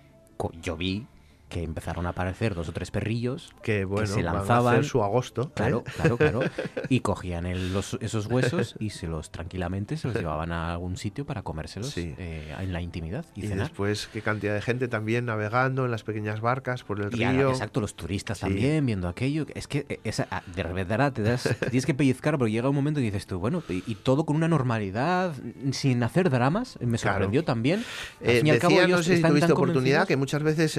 yo 0.62 0.76
vi 0.76 1.06
que 1.50 1.62
empezaron 1.62 2.06
a 2.06 2.10
aparecer 2.10 2.54
dos 2.54 2.68
o 2.68 2.72
tres 2.72 2.90
perrillos 2.90 3.50
Que 3.62 3.84
bueno, 3.84 4.06
se 4.06 4.22
van 4.22 4.28
a 4.28 4.38
lanzaban. 4.38 4.72
hacer 4.74 4.84
su 4.86 5.02
agosto. 5.02 5.42
¿eh? 5.42 5.52
Claro, 5.54 5.84
claro, 5.84 6.16
claro. 6.16 6.40
Y 6.88 7.00
cogían 7.00 7.44
el- 7.44 7.74
los- 7.74 7.98
esos 8.00 8.26
huesos 8.26 8.76
y 8.78 8.90
se 8.90 9.06
los 9.06 9.30
tranquilamente 9.30 9.96
se 9.98 10.08
los 10.08 10.16
llevaban 10.16 10.52
a 10.52 10.72
algún 10.72 10.96
sitio 10.96 11.26
para 11.26 11.42
comérselos 11.42 11.90
Sí. 11.90 12.14
eh, 12.16 12.54
en 12.58 12.72
la 12.72 12.80
intimidad 12.80 13.26
y, 13.34 13.44
Y 13.44 13.48
cenar. 13.48 13.66
después 13.68 14.08
qué 14.12 14.22
cantidad 14.22 14.54
de 14.54 14.62
gente 14.62 14.88
también 14.88 15.26
navegando 15.26 15.84
en 15.84 15.90
las 15.90 16.04
pequeñas 16.04 16.40
barcas 16.40 16.84
por 16.84 17.00
el 17.00 17.14
Y 17.14 17.24
ahora, 17.24 17.36
río. 17.38 17.50
exacto, 17.50 17.80
los 17.80 17.94
turistas 17.94 18.38
Sí. 18.38 18.46
también 18.46 18.86
viendo 18.86 19.08
aquello. 19.08 19.44
Es 19.54 19.66
que 19.66 19.84
eh, 19.88 20.00
esa, 20.04 20.26
ah, 20.30 20.42
de 20.54 20.62
verdad 20.62 21.12
te, 21.12 21.22
das, 21.22 21.42
te 21.42 21.70
tienes 21.70 21.84
que 21.84 21.94
pellizcar 21.94 22.38
porque 22.38 22.52
llega 22.52 22.68
un 22.68 22.74
momento 22.76 23.00
y 23.00 23.02
dices 23.02 23.26
tú, 23.26 23.38
bueno, 23.38 23.62
y, 23.68 23.82
y 23.86 23.96
todo 23.96 24.24
con 24.24 24.36
una 24.36 24.48
normalidad, 24.48 25.34
sin 25.72 26.02
hacer 26.02 26.30
dramas. 26.30 26.78
Me 26.80 26.96
Claro. 26.98 27.14
sorprendió 27.16 27.44
también. 27.44 27.84
Al 28.22 28.30
Eh, 28.30 28.36
fin 28.38 28.46
y 28.46 28.50
al 28.50 28.58
cabo, 28.58 28.74
ellos 28.80 28.90
no 28.98 29.02
sé 29.02 29.16
si 29.16 29.22
tuviste 29.22 29.52
oportunidad, 29.52 30.06
que 30.06 30.16
muchas 30.16 30.42
veces 30.42 30.76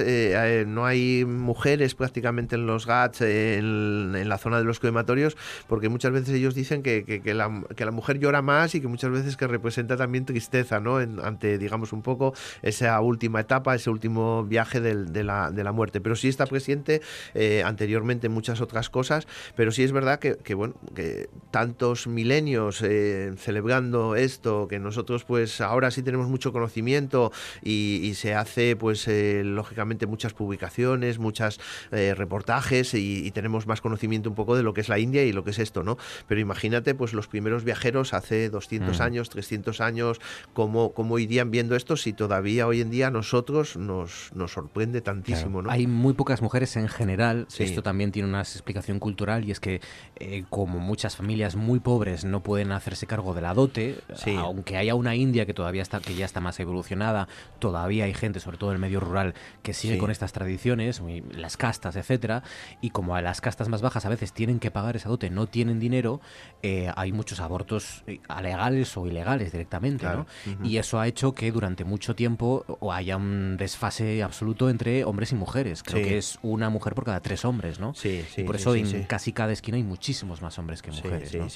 no 0.66 0.86
hay 0.86 1.24
mujeres 1.24 1.94
prácticamente 1.94 2.56
en 2.56 2.66
los 2.66 2.86
GATS, 2.86 3.20
en, 3.22 4.28
la 4.28 4.38
zona 4.38 4.58
de 4.58 4.64
los 4.64 4.80
crematorios, 4.80 5.36
porque 5.68 5.88
muchas 5.88 6.12
veces 6.12 6.34
ellos 6.34 6.54
dicen 6.54 6.82
que, 6.82 7.04
que- 7.04 7.34
la, 7.34 7.62
que 7.76 7.84
la 7.84 7.90
mujer 7.90 8.18
llora 8.18 8.42
más 8.42 8.74
y 8.74 8.80
que 8.80 8.88
muchas 8.88 9.10
veces 9.10 9.36
que 9.36 9.46
representa 9.46 9.96
también 9.96 10.24
tristeza, 10.26 10.80
¿no? 10.80 11.00
En- 11.00 11.20
ante, 11.20 11.58
digamos, 11.58 11.92
un 11.92 12.02
poco 12.02 12.34
esa 12.62 13.00
última 13.00 13.40
etapa, 13.40 13.74
ese 13.74 13.90
último 13.90 14.44
viaje 14.44 14.80
de, 14.80 15.24
la, 15.24 15.50
de 15.50 15.64
la 15.64 15.72
muerte. 15.72 16.00
Pero 16.00 16.16
sí 16.16 16.28
está 16.28 16.46
presente 16.46 17.00
eh, 17.34 17.62
anteriormente 17.64 18.26
en 18.26 18.32
muchas 18.32 18.60
otras 18.60 18.90
cosas, 18.90 19.26
pero 19.56 19.72
sí 19.72 19.82
es 19.82 19.92
verdad 19.92 20.18
que, 20.18 20.54
bueno, 20.54 20.74
que 20.94 21.28
tantos 21.50 22.06
milenios 22.06 22.82
eh, 22.82 23.32
celebrando 23.38 24.14
esto, 24.16 24.68
que 24.68 24.78
nosotros 24.78 25.24
pues 25.24 25.60
ahora 25.60 25.90
sí 25.90 26.02
tenemos 26.02 26.28
mucho 26.28 26.52
conocimiento 26.52 27.32
y, 27.62 28.00
y 28.02 28.14
se 28.14 28.34
hace 28.34 28.76
pues 28.76 29.06
eh, 29.08 29.42
lógicamente 29.44 30.06
muchas 30.06 30.32
publicidades 30.34 30.51
publicaciones, 30.52 31.18
muchas 31.18 31.58
eh, 31.92 32.14
reportajes 32.14 32.92
y, 32.92 33.30
tenemos 33.32 33.66
más 33.66 33.80
conocimiento 33.80 34.28
un 34.28 34.34
poco 34.34 34.54
de 34.54 34.62
lo 34.62 34.74
que 34.74 34.82
es 34.82 34.90
la 34.90 34.98
India 34.98 35.24
y 35.24 35.32
lo 35.32 35.42
que 35.42 35.50
es 35.52 35.58
esto, 35.58 35.82
¿no? 35.82 35.96
Pero 36.28 36.42
imagínate, 36.42 36.94
pues 36.94 37.14
los 37.14 37.26
primeros 37.26 37.64
viajeros 37.64 38.12
hace 38.12 38.50
200 38.50 38.98
mm. 38.98 39.02
años, 39.02 39.30
300 39.30 39.80
años, 39.80 40.20
cómo, 40.52 40.92
cómo 40.92 41.18
irían 41.18 41.50
viendo 41.50 41.74
esto 41.74 41.96
si 41.96 42.12
todavía 42.12 42.66
hoy 42.66 42.82
en 42.82 42.90
día 42.90 43.10
nosotros 43.10 43.78
nos, 43.78 44.30
nos 44.34 44.52
sorprende 44.52 45.00
tantísimo, 45.00 45.62
¿no? 45.62 45.70
Hay 45.70 45.86
muy 45.86 46.12
pocas 46.12 46.42
mujeres 46.42 46.76
en 46.76 46.88
general, 46.88 47.46
esto 47.58 47.82
también 47.82 48.12
tiene 48.12 48.28
una 48.28 48.40
explicación 48.40 48.98
cultural 48.98 49.46
y 49.46 49.52
es 49.52 49.60
que 49.60 49.80
eh, 50.16 50.44
como 50.50 50.78
muchas 50.78 51.16
familias 51.16 51.56
muy 51.56 51.80
pobres 51.80 52.26
no 52.26 52.42
pueden 52.42 52.72
hacerse 52.72 53.06
cargo 53.06 53.32
de 53.32 53.40
la 53.40 53.54
dote, 53.54 53.96
aunque 54.36 54.76
haya 54.76 54.94
una 54.94 55.16
India 55.16 55.46
que 55.46 55.54
todavía 55.54 55.80
está, 55.80 56.00
que 56.00 56.14
ya 56.14 56.26
está 56.26 56.40
más 56.40 56.60
evolucionada, 56.60 57.28
todavía 57.58 58.04
hay 58.04 58.12
gente, 58.12 58.40
sobre 58.40 58.58
todo 58.58 58.70
en 58.70 58.74
el 58.74 58.80
medio 58.80 59.00
rural, 59.00 59.32
que 59.62 59.72
sigue 59.72 59.96
con 59.96 60.10
estas 60.10 60.32
tradiciones, 60.42 61.02
las 61.32 61.56
castas, 61.56 61.96
etcétera, 61.96 62.42
y 62.80 62.90
como 62.90 63.16
a 63.16 63.22
las 63.22 63.40
castas 63.40 63.68
más 63.68 63.82
bajas 63.82 64.04
a 64.04 64.08
veces 64.08 64.32
tienen 64.32 64.58
que 64.58 64.70
pagar 64.70 64.96
esa 64.96 65.08
dote, 65.08 65.30
no 65.30 65.46
tienen 65.46 65.78
dinero, 65.78 66.20
eh, 66.62 66.90
hay 66.96 67.12
muchos 67.12 67.40
abortos 67.40 68.04
eh, 68.06 68.20
alegales 68.28 68.96
o 68.96 69.06
ilegales 69.06 69.52
directamente, 69.52 70.06
¿no? 70.06 70.26
Y 70.62 70.76
eso 70.76 71.00
ha 71.00 71.06
hecho 71.06 71.32
que 71.32 71.50
durante 71.52 71.84
mucho 71.84 72.14
tiempo 72.14 72.64
haya 72.92 73.16
un 73.16 73.56
desfase 73.56 74.22
absoluto 74.22 74.70
entre 74.70 75.04
hombres 75.04 75.32
y 75.32 75.34
mujeres. 75.34 75.82
Creo 75.82 76.02
que 76.02 76.18
es 76.18 76.38
una 76.42 76.70
mujer 76.70 76.94
por 76.94 77.04
cada 77.04 77.20
tres 77.20 77.44
hombres, 77.44 77.78
¿no? 77.78 77.94
Sí, 77.94 78.24
y 78.36 78.42
por 78.44 78.56
eso 78.56 78.74
en 78.74 79.04
casi 79.04 79.32
cada 79.32 79.52
esquina 79.52 79.76
hay 79.76 79.82
muchísimos 79.82 80.42
más 80.42 80.58
hombres 80.58 80.82
que 80.82 80.90
mujeres. 80.90 81.34
¿no? 81.34 81.46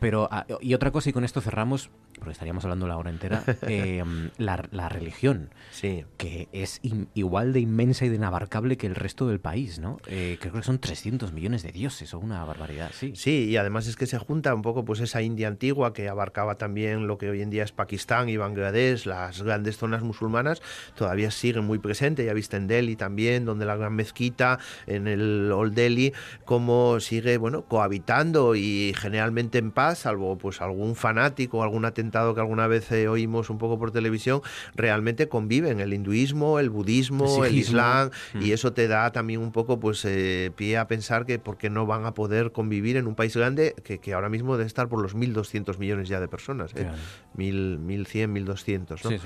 Pero, 0.00 0.28
ah, 0.30 0.46
y 0.60 0.74
otra 0.74 0.90
cosa, 0.90 1.10
y 1.10 1.12
con 1.12 1.24
esto 1.24 1.40
cerramos, 1.40 1.90
porque 2.14 2.32
estaríamos 2.32 2.64
hablando 2.64 2.86
la 2.86 2.96
hora 2.96 3.10
entera, 3.10 3.42
eh, 3.62 4.02
la, 4.36 4.64
la, 4.70 4.88
religión, 4.88 5.50
que 5.80 6.48
es 6.52 6.80
igual 7.14 7.52
de 7.52 7.60
inmensa 7.60 8.04
y 8.04 8.08
de 8.08 8.17
inabarcable 8.18 8.76
que 8.76 8.86
el 8.86 8.94
resto 8.94 9.28
del 9.28 9.40
país, 9.40 9.78
¿no? 9.78 9.98
Eh, 10.06 10.36
creo 10.40 10.52
que 10.52 10.62
son 10.62 10.78
300 10.78 11.32
millones 11.32 11.62
de 11.62 11.72
dioses, 11.72 12.12
o 12.14 12.18
una 12.18 12.44
barbaridad, 12.44 12.90
sí. 12.92 13.12
Sí, 13.14 13.46
y 13.48 13.56
además 13.56 13.86
es 13.86 13.96
que 13.96 14.06
se 14.06 14.18
junta 14.18 14.54
un 14.54 14.62
poco 14.62 14.84
pues 14.84 15.00
esa 15.00 15.22
India 15.22 15.48
antigua 15.48 15.92
que 15.92 16.08
abarcaba 16.08 16.56
también 16.56 17.06
lo 17.06 17.16
que 17.16 17.30
hoy 17.30 17.42
en 17.42 17.50
día 17.50 17.64
es 17.64 17.72
Pakistán 17.72 18.28
y 18.28 18.36
Bangladesh, 18.36 19.06
las 19.06 19.42
grandes 19.42 19.78
zonas 19.78 20.02
musulmanas, 20.02 20.60
todavía 20.96 21.30
siguen 21.30 21.64
muy 21.64 21.78
presentes, 21.78 22.26
ya 22.26 22.34
viste 22.34 22.56
en 22.56 22.66
Delhi 22.66 22.96
también, 22.96 23.44
donde 23.44 23.64
la 23.64 23.76
gran 23.76 23.94
mezquita, 23.94 24.58
en 24.86 25.06
el 25.06 25.50
Old 25.52 25.74
Delhi, 25.74 26.12
cómo 26.44 27.00
sigue, 27.00 27.38
bueno, 27.38 27.62
cohabitando 27.62 28.56
y 28.56 28.92
generalmente 28.96 29.58
en 29.58 29.70
paz, 29.70 30.00
salvo 30.00 30.36
pues 30.38 30.60
algún 30.60 30.96
fanático, 30.96 31.62
algún 31.62 31.84
atentado 31.84 32.34
que 32.34 32.40
alguna 32.40 32.66
vez 32.66 32.90
eh, 32.92 33.08
oímos 33.08 33.50
un 33.50 33.58
poco 33.58 33.78
por 33.78 33.92
televisión, 33.92 34.42
realmente 34.74 35.28
conviven 35.28 35.80
el 35.80 35.92
hinduismo, 35.92 36.58
el 36.58 36.70
budismo, 36.70 37.44
el, 37.44 37.56
islam, 37.56 37.97
y 38.34 38.50
mm. 38.50 38.52
eso 38.52 38.72
te 38.72 38.88
da 38.88 39.12
también 39.12 39.40
un 39.40 39.52
poco 39.52 39.80
pues 39.80 40.04
eh, 40.04 40.50
pie 40.56 40.78
a 40.78 40.88
pensar 40.88 41.26
que 41.26 41.38
por 41.38 41.56
qué 41.58 41.70
no 41.70 41.86
van 41.86 42.06
a 42.06 42.14
poder 42.14 42.52
convivir 42.52 42.96
en 42.96 43.06
un 43.06 43.14
país 43.14 43.36
grande 43.36 43.74
que, 43.84 43.98
que 43.98 44.14
ahora 44.14 44.28
mismo 44.28 44.56
debe 44.56 44.66
estar 44.66 44.88
por 44.88 45.00
los 45.00 45.16
1.200 45.16 45.78
millones 45.78 46.08
ya 46.08 46.20
de 46.20 46.28
personas, 46.28 46.72
¿eh? 46.74 46.88
1.100, 47.36 48.06
1.200, 48.44 49.04
¿no? 49.04 49.18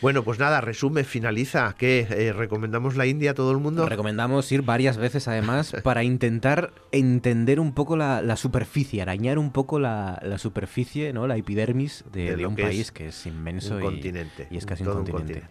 Bueno, 0.00 0.24
pues 0.24 0.38
nada, 0.38 0.60
resume, 0.60 1.04
finaliza, 1.04 1.74
que 1.76 2.06
eh, 2.10 2.32
recomendamos 2.32 2.96
la 2.96 3.06
India 3.06 3.32
a 3.32 3.34
todo 3.34 3.52
el 3.52 3.58
mundo. 3.58 3.86
Recomendamos 3.86 4.50
ir 4.52 4.62
varias 4.62 4.96
veces 4.96 5.28
además 5.28 5.74
para 5.82 6.02
intentar 6.02 6.72
entender 6.92 7.60
un 7.60 7.72
poco 7.72 7.96
la, 7.96 8.36
superficie, 8.36 9.02
arañar 9.02 9.38
un 9.38 9.52
poco 9.52 9.78
la, 9.78 10.20
superficie, 10.38 11.12
¿no? 11.12 11.26
la 11.26 11.36
epidermis 11.36 12.04
de, 12.12 12.46
un 12.46 12.56
país 12.56 12.92
que 12.92 13.08
es 13.08 13.26
inmenso 13.26 13.78
y, 13.78 13.82
continente, 13.82 14.48
y 14.50 14.56
es 14.56 14.66
casi 14.66 14.84
un 14.84 15.04
continente. 15.04 15.42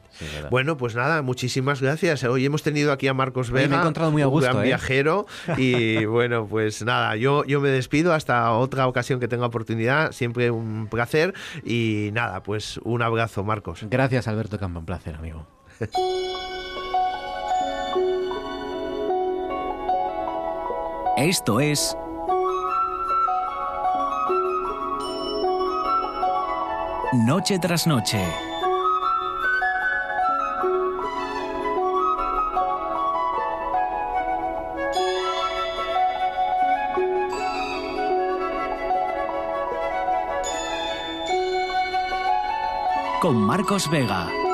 bueno, 0.49 0.77
pues 0.77 0.95
nada, 0.95 1.21
muchísimas 1.21 1.81
gracias. 1.81 2.23
Hoy 2.23 2.45
hemos 2.45 2.63
tenido 2.67 2.91
aquí 2.91 3.07
a 3.07 3.13
Marcos 3.13 3.49
Vega, 3.49 3.69
me 3.69 3.75
he 3.75 3.79
encontrado 3.79 4.11
muy 4.11 4.21
a 4.21 4.25
gusto, 4.25 4.49
un 4.49 4.53
gran 4.55 4.65
¿eh? 4.65 4.67
viajero. 4.67 5.25
Y 5.57 6.03
bueno, 6.05 6.47
pues 6.47 6.83
nada, 6.83 7.15
yo, 7.15 7.45
yo 7.45 7.61
me 7.61 7.69
despido 7.69 8.13
hasta 8.13 8.51
otra 8.51 8.87
ocasión 8.87 9.21
que 9.21 9.29
tenga 9.29 9.45
oportunidad. 9.45 10.11
Siempre 10.11 10.51
un 10.51 10.87
placer. 10.89 11.33
Y 11.63 12.09
nada, 12.11 12.43
pues 12.43 12.81
un 12.83 13.01
abrazo, 13.01 13.45
Marcos. 13.45 13.85
Gracias, 13.89 14.27
Alberto 14.27 14.59
Campo. 14.59 14.79
Un 14.79 14.85
placer, 14.85 15.15
amigo. 15.15 15.47
Esto 21.17 21.59
es 21.61 21.97
Noche 27.25 27.57
tras 27.59 27.87
Noche. 27.87 28.46
Con 43.19 43.35
Marcos 43.35 43.89
Vega. 43.89 44.46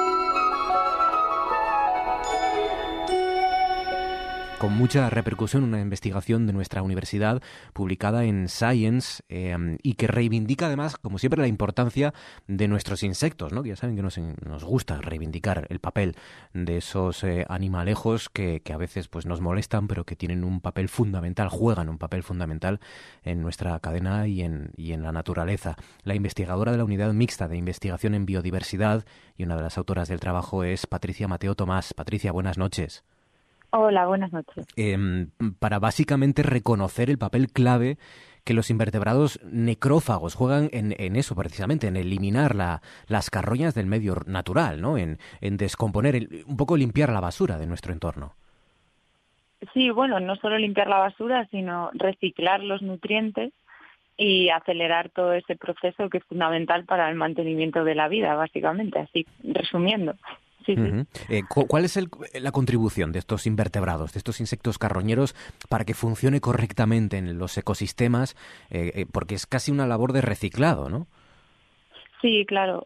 Con 4.63 4.77
mucha 4.77 5.09
repercusión 5.09 5.65
una 5.65 5.81
investigación 5.81 6.47
de 6.47 6.53
nuestra 6.53 6.83
universidad 6.83 7.43
publicada 7.73 8.23
en 8.23 8.47
Science 8.47 9.21
em, 9.27 9.77
y 9.83 9.95
que 9.95 10.07
reivindica 10.07 10.67
además, 10.67 10.95
como 10.95 11.17
siempre, 11.17 11.41
la 11.41 11.49
importancia 11.49 12.13
de 12.47 12.69
nuestros 12.69 13.03
insectos, 13.03 13.51
¿no? 13.51 13.65
ya 13.65 13.75
saben 13.75 13.97
que 13.97 14.01
nos, 14.01 14.63
gusta 14.63 15.01
reivindicar 15.01 15.67
el 15.69 15.81
papel 15.81 16.15
de 16.53 16.77
esos 16.77 17.25
eh, 17.25 17.45
animalejos 17.49 18.29
que, 18.29 18.61
que, 18.61 18.71
a 18.71 18.77
veces 18.77 19.09
pues, 19.09 19.25
nos 19.25 19.41
molestan, 19.41 19.89
pero 19.89 20.05
que 20.05 20.15
tienen 20.15 20.45
un 20.45 20.61
papel 20.61 20.87
fundamental, 20.87 21.49
juegan 21.49 21.89
un 21.89 21.97
papel 21.97 22.23
fundamental 22.23 22.79
en 23.23 23.41
nuestra 23.41 23.77
cadena 23.81 24.27
y 24.27 24.43
en, 24.43 24.71
y 24.77 24.93
en 24.93 25.03
la 25.03 25.11
naturaleza. 25.11 25.75
La 26.03 26.15
investigadora 26.15 26.71
de 26.71 26.77
la 26.77 26.85
Unidad 26.85 27.11
Mixta 27.11 27.49
de 27.49 27.57
Investigación 27.57 28.15
en 28.15 28.25
Biodiversidad 28.25 29.03
y 29.35 29.43
una 29.43 29.57
de 29.57 29.63
las 29.63 29.77
autoras 29.77 30.07
del 30.07 30.21
trabajo 30.21 30.63
es 30.63 30.87
Patricia 30.87 31.27
Mateo 31.27 31.53
Tomás. 31.53 31.93
Patricia, 31.93 32.31
buenas 32.31 32.57
noches. 32.57 33.03
Hola, 33.75 34.05
buenas 34.05 34.31
noches. 34.31 34.67
Em, 34.75 35.31
para 35.59 35.79
básicamente 35.79 36.43
reconocer 36.43 37.09
el 37.09 37.17
papel 37.17 37.47
clave 37.47 37.97
que 38.45 38.53
los 38.53 38.69
invertebrados 38.69 39.39
necrófagos 39.43 40.35
juegan 40.35 40.69
en, 40.71 40.93
en 40.99 41.15
eso 41.15 41.35
precisamente, 41.35 41.87
en 41.87 41.97
eliminar 41.97 42.53
la, 42.53 42.83
las 43.07 43.31
carroñas 43.31 43.73
del 43.73 43.87
medio 43.87 44.17
natural, 44.27 44.79
¿no? 44.79 44.99
En, 44.99 45.17
en 45.41 45.57
descomponer, 45.57 46.27
un 46.45 46.55
poco 46.55 46.77
limpiar 46.77 47.11
la 47.11 47.19
basura 47.19 47.57
de 47.57 47.65
nuestro 47.65 47.93
entorno. 47.93 48.35
Sí, 49.73 49.89
bueno, 49.89 50.19
no 50.19 50.35
solo 50.35 50.59
limpiar 50.59 50.87
la 50.87 50.99
basura, 50.99 51.47
sino 51.49 51.89
reciclar 51.93 52.61
los 52.63 52.83
nutrientes 52.83 53.53
y 54.17 54.49
acelerar 54.49 55.09
todo 55.09 55.33
ese 55.33 55.55
proceso 55.55 56.11
que 56.11 56.19
es 56.19 56.23
fundamental 56.25 56.85
para 56.85 57.09
el 57.09 57.15
mantenimiento 57.15 57.83
de 57.83 57.95
la 57.95 58.07
vida, 58.07 58.35
básicamente, 58.35 58.99
así 58.99 59.25
resumiendo. 59.43 60.13
Eh, 60.67 61.43
¿Cuál 61.47 61.85
es 61.85 61.99
la 62.39 62.51
contribución 62.51 63.11
de 63.11 63.19
estos 63.19 63.45
invertebrados, 63.47 64.13
de 64.13 64.19
estos 64.19 64.39
insectos 64.39 64.77
carroñeros, 64.77 65.35
para 65.69 65.85
que 65.85 65.93
funcione 65.93 66.41
correctamente 66.41 67.17
en 67.17 67.37
los 67.37 67.57
ecosistemas? 67.57 68.35
Eh, 68.69 68.91
eh, 68.95 69.05
porque 69.11 69.35
es 69.35 69.45
casi 69.45 69.71
una 69.71 69.87
labor 69.87 70.13
de 70.13 70.21
reciclado, 70.21 70.89
¿no? 70.89 71.07
Sí, 72.21 72.45
claro. 72.45 72.85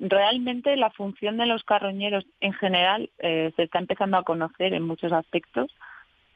realmente 0.00 0.74
la 0.76 0.88
función 0.88 1.36
de 1.36 1.44
los 1.44 1.64
carroñeros 1.64 2.24
en 2.40 2.54
general 2.54 3.10
se 3.20 3.62
está 3.62 3.78
empezando 3.78 4.16
a 4.16 4.22
conocer 4.22 4.72
en 4.72 4.84
muchos 4.84 5.12
aspectos, 5.12 5.70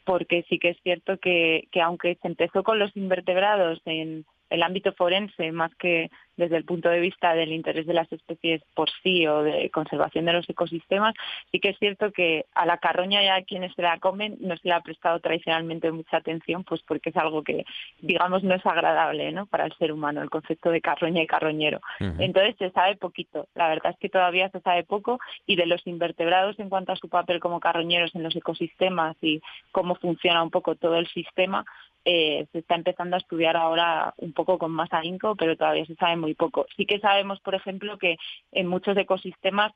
porque 0.04 0.44
sí 0.50 0.58
que 0.58 0.70
es 0.70 0.76
cierto 0.82 1.16
que, 1.16 1.68
que 1.72 1.80
aunque 1.80 2.18
se 2.20 2.28
empezó 2.28 2.64
con 2.64 2.78
los 2.78 2.94
invertebrados 2.98 3.80
en 3.86 4.26
el 4.52 4.62
ámbito 4.62 4.92
forense 4.92 5.50
más 5.52 5.74
que 5.76 6.10
desde 6.36 6.56
el 6.56 6.64
punto 6.64 6.88
de 6.88 7.00
vista 7.00 7.34
del 7.34 7.52
interés 7.52 7.86
de 7.86 7.94
las 7.94 8.10
especies 8.12 8.62
por 8.74 8.88
sí 9.02 9.26
o 9.26 9.42
de 9.42 9.70
conservación 9.70 10.24
de 10.24 10.32
los 10.32 10.48
ecosistemas, 10.48 11.14
sí 11.50 11.60
que 11.60 11.70
es 11.70 11.78
cierto 11.78 12.10
que 12.10 12.46
a 12.54 12.64
la 12.66 12.78
carroña 12.78 13.22
ya 13.22 13.42
quienes 13.42 13.74
se 13.74 13.82
la 13.82 13.98
comen 13.98 14.36
no 14.40 14.56
se 14.56 14.68
le 14.68 14.74
ha 14.74 14.80
prestado 14.80 15.20
tradicionalmente 15.20 15.92
mucha 15.92 16.16
atención, 16.16 16.64
pues 16.64 16.80
porque 16.82 17.10
es 17.10 17.16
algo 17.16 17.42
que, 17.42 17.64
digamos, 18.00 18.42
no 18.42 18.54
es 18.54 18.64
agradable 18.64 19.30
¿no? 19.32 19.46
para 19.46 19.66
el 19.66 19.74
ser 19.76 19.92
humano, 19.92 20.22
el 20.22 20.30
concepto 20.30 20.70
de 20.70 20.80
carroña 20.80 21.22
y 21.22 21.26
carroñero. 21.26 21.80
Entonces 22.00 22.56
se 22.58 22.70
sabe 22.70 22.96
poquito, 22.96 23.46
la 23.54 23.68
verdad 23.68 23.92
es 23.92 23.98
que 23.98 24.08
todavía 24.08 24.48
se 24.50 24.60
sabe 24.60 24.84
poco 24.84 25.18
y 25.46 25.56
de 25.56 25.66
los 25.66 25.86
invertebrados 25.86 26.58
en 26.58 26.68
cuanto 26.68 26.92
a 26.92 26.96
su 26.96 27.08
papel 27.08 27.40
como 27.40 27.60
carroñeros 27.60 28.14
en 28.14 28.22
los 28.22 28.34
ecosistemas 28.34 29.16
y 29.20 29.40
cómo 29.70 29.94
funciona 29.96 30.42
un 30.42 30.50
poco 30.50 30.74
todo 30.76 30.96
el 30.96 31.06
sistema, 31.08 31.64
eh, 32.04 32.46
se 32.52 32.58
está 32.58 32.74
empezando 32.74 33.16
a 33.16 33.18
estudiar 33.18 33.56
ahora 33.56 34.14
un 34.16 34.32
poco 34.32 34.58
con 34.58 34.72
más 34.72 34.92
ahínco, 34.92 35.36
pero 35.36 35.56
todavía 35.56 35.86
se 35.86 35.94
sabe 35.94 36.16
muy 36.16 36.34
poco. 36.34 36.66
Sí 36.76 36.86
que 36.86 37.00
sabemos, 37.00 37.40
por 37.40 37.54
ejemplo, 37.54 37.98
que 37.98 38.16
en 38.50 38.66
muchos 38.66 38.96
ecosistemas 38.96 39.72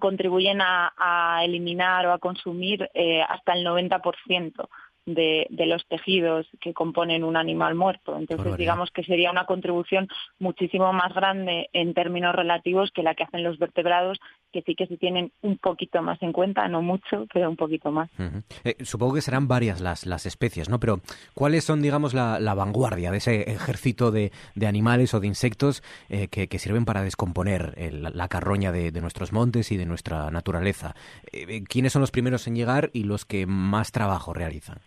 contribuyen 0.00 0.60
a, 0.60 1.40
eliminar 1.44 2.06
o 2.06 2.12
a 2.12 2.18
consumir 2.18 2.88
eh, 2.94 3.22
hasta 3.22 3.52
el 3.54 3.66
90% 3.66 4.68
de, 5.06 5.46
los 5.66 5.86
tejidos 5.86 6.46
que 6.60 6.74
componen 6.74 7.24
un 7.24 7.36
animal 7.36 7.74
muerto. 7.74 8.16
Entonces, 8.16 8.56
digamos 8.56 8.90
que 8.90 9.04
sería 9.04 9.30
una 9.30 9.46
contribución 9.46 10.08
muchísimo 10.38 10.92
más 10.92 11.12
grande 11.14 11.68
en 11.72 11.94
términos 11.94 12.34
relativos 12.34 12.90
que 12.92 13.02
la 13.02 13.14
que 13.14 13.24
hacen 13.24 13.42
los 13.42 13.58
vertebrados, 13.58 14.18
que 14.52 14.62
sí 14.62 14.74
que 14.74 14.86
se 14.86 14.96
tienen 14.96 15.32
un 15.40 15.58
poquito 15.58 16.02
más 16.02 16.22
en 16.22 16.32
cuenta, 16.32 16.68
no 16.68 16.82
mucho, 16.82 17.26
pero 17.32 17.48
un 17.48 17.56
poquito 17.56 17.90
más. 17.90 18.10
Eh, 18.64 18.76
supongo 18.84 19.14
que 19.14 19.22
serán 19.22 19.48
varias 19.48 19.80
las, 19.80 20.06
las 20.06 20.26
especies, 20.26 20.68
¿no? 20.68 20.78
Pero, 20.78 21.00
¿cuáles 21.34 21.64
son, 21.64 21.82
digamos, 21.82 22.14
la, 22.14 22.38
vanguardia 22.54 23.10
de 23.10 23.16
ese 23.16 23.50
ejército 23.50 24.10
de, 24.10 24.30
animales 24.66 25.14
o 25.14 25.20
de 25.20 25.26
insectos 25.26 25.82
eh, 26.08 26.28
que, 26.28 26.58
sirven 26.58 26.84
para 26.84 27.02
descomponer 27.02 27.74
la 27.90 28.28
carroña 28.28 28.70
de, 28.70 28.92
nuestros 29.00 29.32
montes 29.32 29.72
y 29.72 29.76
de 29.76 29.86
nuestra 29.86 30.30
naturaleza? 30.30 30.94
Eh, 31.32 31.64
¿Quiénes 31.64 31.92
son 31.92 32.00
los 32.00 32.10
primeros 32.10 32.46
en 32.46 32.54
llegar 32.54 32.90
y 32.92 33.04
los 33.04 33.24
que 33.24 33.46
más 33.46 33.90
trabajo 33.90 34.32
realizan? 34.34 34.78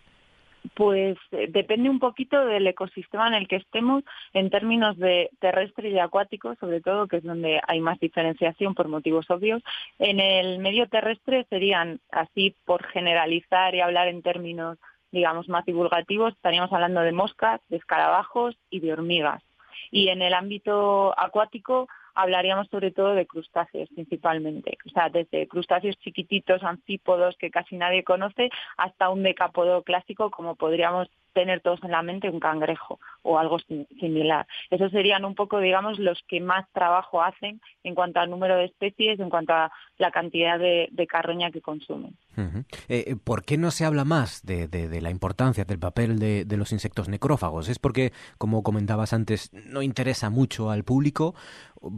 Pues 0.74 1.16
eh, 1.32 1.48
depende 1.50 1.90
un 1.90 1.98
poquito 1.98 2.44
del 2.44 2.66
ecosistema 2.66 3.28
en 3.28 3.34
el 3.34 3.48
que 3.48 3.56
estemos 3.56 4.04
en 4.32 4.50
términos 4.50 4.96
de 4.96 5.30
terrestre 5.38 5.90
y 5.90 5.98
acuático, 5.98 6.54
sobre 6.56 6.80
todo, 6.80 7.06
que 7.06 7.18
es 7.18 7.24
donde 7.24 7.60
hay 7.66 7.80
más 7.80 7.98
diferenciación 8.00 8.74
por 8.74 8.88
motivos 8.88 9.30
obvios. 9.30 9.62
En 9.98 10.20
el 10.20 10.58
medio 10.58 10.88
terrestre 10.88 11.46
serían, 11.50 12.00
así 12.10 12.54
por 12.64 12.84
generalizar 12.86 13.74
y 13.74 13.80
hablar 13.80 14.08
en 14.08 14.22
términos, 14.22 14.78
digamos, 15.12 15.48
más 15.48 15.64
divulgativos, 15.64 16.34
estaríamos 16.34 16.72
hablando 16.72 17.00
de 17.00 17.12
moscas, 17.12 17.60
de 17.68 17.76
escarabajos 17.76 18.56
y 18.70 18.80
de 18.80 18.92
hormigas. 18.92 19.42
Y 19.90 20.08
en 20.08 20.22
el 20.22 20.34
ámbito 20.34 21.18
acuático 21.18 21.88
hablaríamos 22.16 22.66
sobre 22.68 22.90
todo 22.90 23.14
de 23.14 23.26
crustáceos 23.26 23.88
principalmente, 23.90 24.76
o 24.86 24.90
sea, 24.90 25.08
desde 25.10 25.46
crustáceos 25.46 25.96
chiquititos, 25.98 26.64
anfípodos 26.64 27.36
que 27.38 27.50
casi 27.50 27.76
nadie 27.76 28.02
conoce, 28.02 28.50
hasta 28.76 29.10
un 29.10 29.22
decápodo 29.22 29.82
clásico 29.82 30.30
como 30.30 30.56
podríamos 30.56 31.08
tener 31.36 31.60
todos 31.60 31.84
en 31.84 31.90
la 31.90 32.02
mente 32.02 32.30
un 32.30 32.40
cangrejo 32.40 32.98
o 33.20 33.38
algo 33.38 33.58
similar. 34.00 34.46
Esos 34.70 34.90
serían 34.90 35.26
un 35.26 35.34
poco, 35.34 35.60
digamos, 35.60 35.98
los 35.98 36.18
que 36.26 36.40
más 36.40 36.64
trabajo 36.72 37.22
hacen 37.22 37.60
en 37.84 37.94
cuanto 37.94 38.20
al 38.20 38.30
número 38.30 38.56
de 38.56 38.64
especies, 38.64 39.20
en 39.20 39.28
cuanto 39.28 39.52
a 39.52 39.70
la 39.98 40.10
cantidad 40.10 40.58
de, 40.58 40.88
carroña 41.06 41.50
que 41.50 41.60
consumen. 41.60 42.16
Eh, 42.36 42.64
eh, 42.88 43.16
¿Por 43.22 43.44
qué 43.44 43.58
no 43.58 43.70
se 43.70 43.84
habla 43.84 44.06
más 44.06 44.46
de, 44.46 44.66
la 45.02 45.10
importancia 45.10 45.66
del 45.66 45.78
papel 45.78 46.18
de, 46.18 46.56
los 46.56 46.72
insectos 46.72 47.10
necrófagos? 47.10 47.68
¿Es 47.68 47.78
porque, 47.78 48.12
como 48.38 48.62
comentabas 48.62 49.12
antes, 49.12 49.52
no 49.52 49.82
interesa 49.82 50.30
mucho 50.30 50.70
al 50.70 50.84
público? 50.84 51.34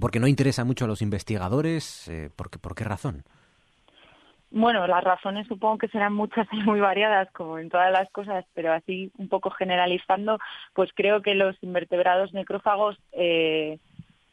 ¿Porque 0.01 0.19
no 0.19 0.27
interesa 0.27 0.65
mucho 0.65 0.87
a 0.87 0.89
los 0.89 1.01
investigadores? 1.01 2.09
Eh, 2.09 2.29
¿por, 2.35 2.51
¿Por 2.51 2.75
qué 2.75 2.83
razón? 2.83 3.23
Bueno, 4.51 4.87
las 4.87 5.05
razones 5.05 5.47
supongo 5.47 5.79
que 5.79 5.89
serán 5.89 6.15
muchas 6.15 6.47
y 6.53 6.57
muy 6.63 6.81
variadas, 6.81 7.31
como 7.33 7.59
en 7.59 7.69
todas 7.69 7.93
las 7.93 8.11
cosas, 8.11 8.45
pero 8.55 8.73
así 8.73 9.13
un 9.19 9.29
poco 9.29 9.51
generalizando, 9.51 10.39
pues 10.75 10.91
creo 10.95 11.21
que 11.23 11.35
los 11.35 11.57
invertebrados 11.63 12.33
necrófagos 12.33 12.97
eh, 13.13 13.79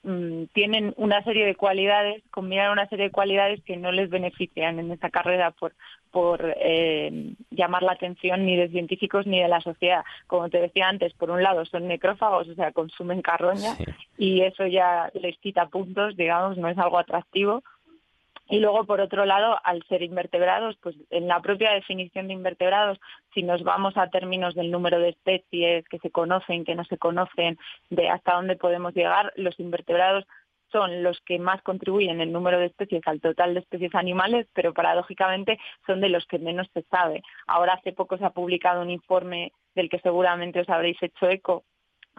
mm, 0.03 0.45
tienen 0.53 0.93
una 0.95 1.21
serie 1.23 1.45
de 1.45 1.55
cualidades, 1.55 2.23
combinan 2.31 2.71
una 2.71 2.87
serie 2.87 3.05
de 3.05 3.11
cualidades 3.11 3.61
que 3.63 3.75
no 3.75 3.91
les 3.91 4.09
benefician 4.09 4.79
en 4.79 4.89
esta 4.91 5.09
carrera 5.09 5.51
por, 5.51 5.73
por 6.11 6.55
eh, 6.61 7.33
llamar 7.51 7.83
la 7.83 7.91
atención 7.91 8.45
ni 8.45 8.55
de 8.55 8.69
científicos 8.69 9.27
ni 9.27 9.41
de 9.41 9.49
la 9.49 9.59
sociedad. 9.59 10.05
Como 10.27 10.49
te 10.49 10.61
decía 10.61 10.87
antes, 10.87 11.13
por 11.13 11.29
un 11.29 11.43
lado 11.43 11.65
son 11.65 11.89
necrófagos, 11.89 12.47
o 12.47 12.55
sea, 12.55 12.71
consumen 12.71 13.21
carroña 13.21 13.75
y 14.17 14.41
eso 14.43 14.65
ya 14.65 15.11
les 15.13 15.37
quita 15.39 15.67
puntos, 15.67 16.15
digamos, 16.15 16.57
no 16.57 16.69
es 16.69 16.77
algo 16.77 16.99
atractivo 16.99 17.63
y 18.47 18.59
luego, 18.59 18.85
por 18.85 19.01
otro 19.01 19.25
lado, 19.25 19.59
al 19.63 19.83
ser 19.83 20.03
invertebrados, 20.03 20.77
pues 20.81 20.95
en 21.09 21.27
la 21.27 21.41
propia 21.41 21.71
definición 21.71 22.27
de 22.27 22.33
invertebrados, 22.33 22.99
si 23.33 23.41
nos 23.41 23.63
vamos 23.63 23.97
a 23.97 24.09
términos 24.09 24.53
del 24.53 24.71
número 24.71 24.99
de 24.99 25.09
especies 25.09 25.87
que 25.89 25.99
se 25.99 26.11
conocen, 26.11 26.63
que 26.63 26.75
no 26.75 26.83
se 26.85 26.97
conocen, 26.97 27.57
de 27.89 28.09
hasta 28.09 28.35
dónde 28.35 28.55
podemos 28.55 28.93
llegar, 28.93 29.33
los 29.35 29.59
invertebrados 29.59 30.25
son 30.71 31.03
los 31.03 31.19
que 31.21 31.39
más 31.39 31.61
contribuyen 31.61 32.21
en 32.21 32.31
número 32.31 32.59
de 32.59 32.65
especies 32.67 33.01
al 33.05 33.21
total 33.21 33.53
de 33.53 33.61
especies 33.61 33.95
animales, 33.95 34.47
pero 34.53 34.73
paradójicamente 34.73 35.57
son 35.87 36.01
de 36.01 36.09
los 36.09 36.25
que 36.25 36.37
menos 36.37 36.67
se 36.73 36.83
sabe. 36.83 37.23
Ahora 37.47 37.73
hace 37.73 37.93
poco 37.93 38.17
se 38.17 38.25
ha 38.25 38.31
publicado 38.31 38.81
un 38.81 38.89
informe 38.89 39.53
del 39.73 39.89
que 39.89 39.99
seguramente 39.99 40.59
os 40.59 40.69
habréis 40.69 41.01
hecho 41.01 41.29
eco 41.29 41.63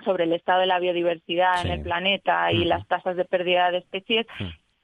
sobre 0.05 0.25
el 0.25 0.33
estado 0.33 0.61
de 0.61 0.67
la 0.67 0.79
biodiversidad 0.79 1.65
en 1.65 1.73
el 1.73 1.83
planeta 1.83 2.53
y 2.53 2.65
las 2.65 2.87
tasas 2.87 3.17
de 3.17 3.25
pérdida 3.25 3.71
de 3.71 3.79
especies 3.79 4.27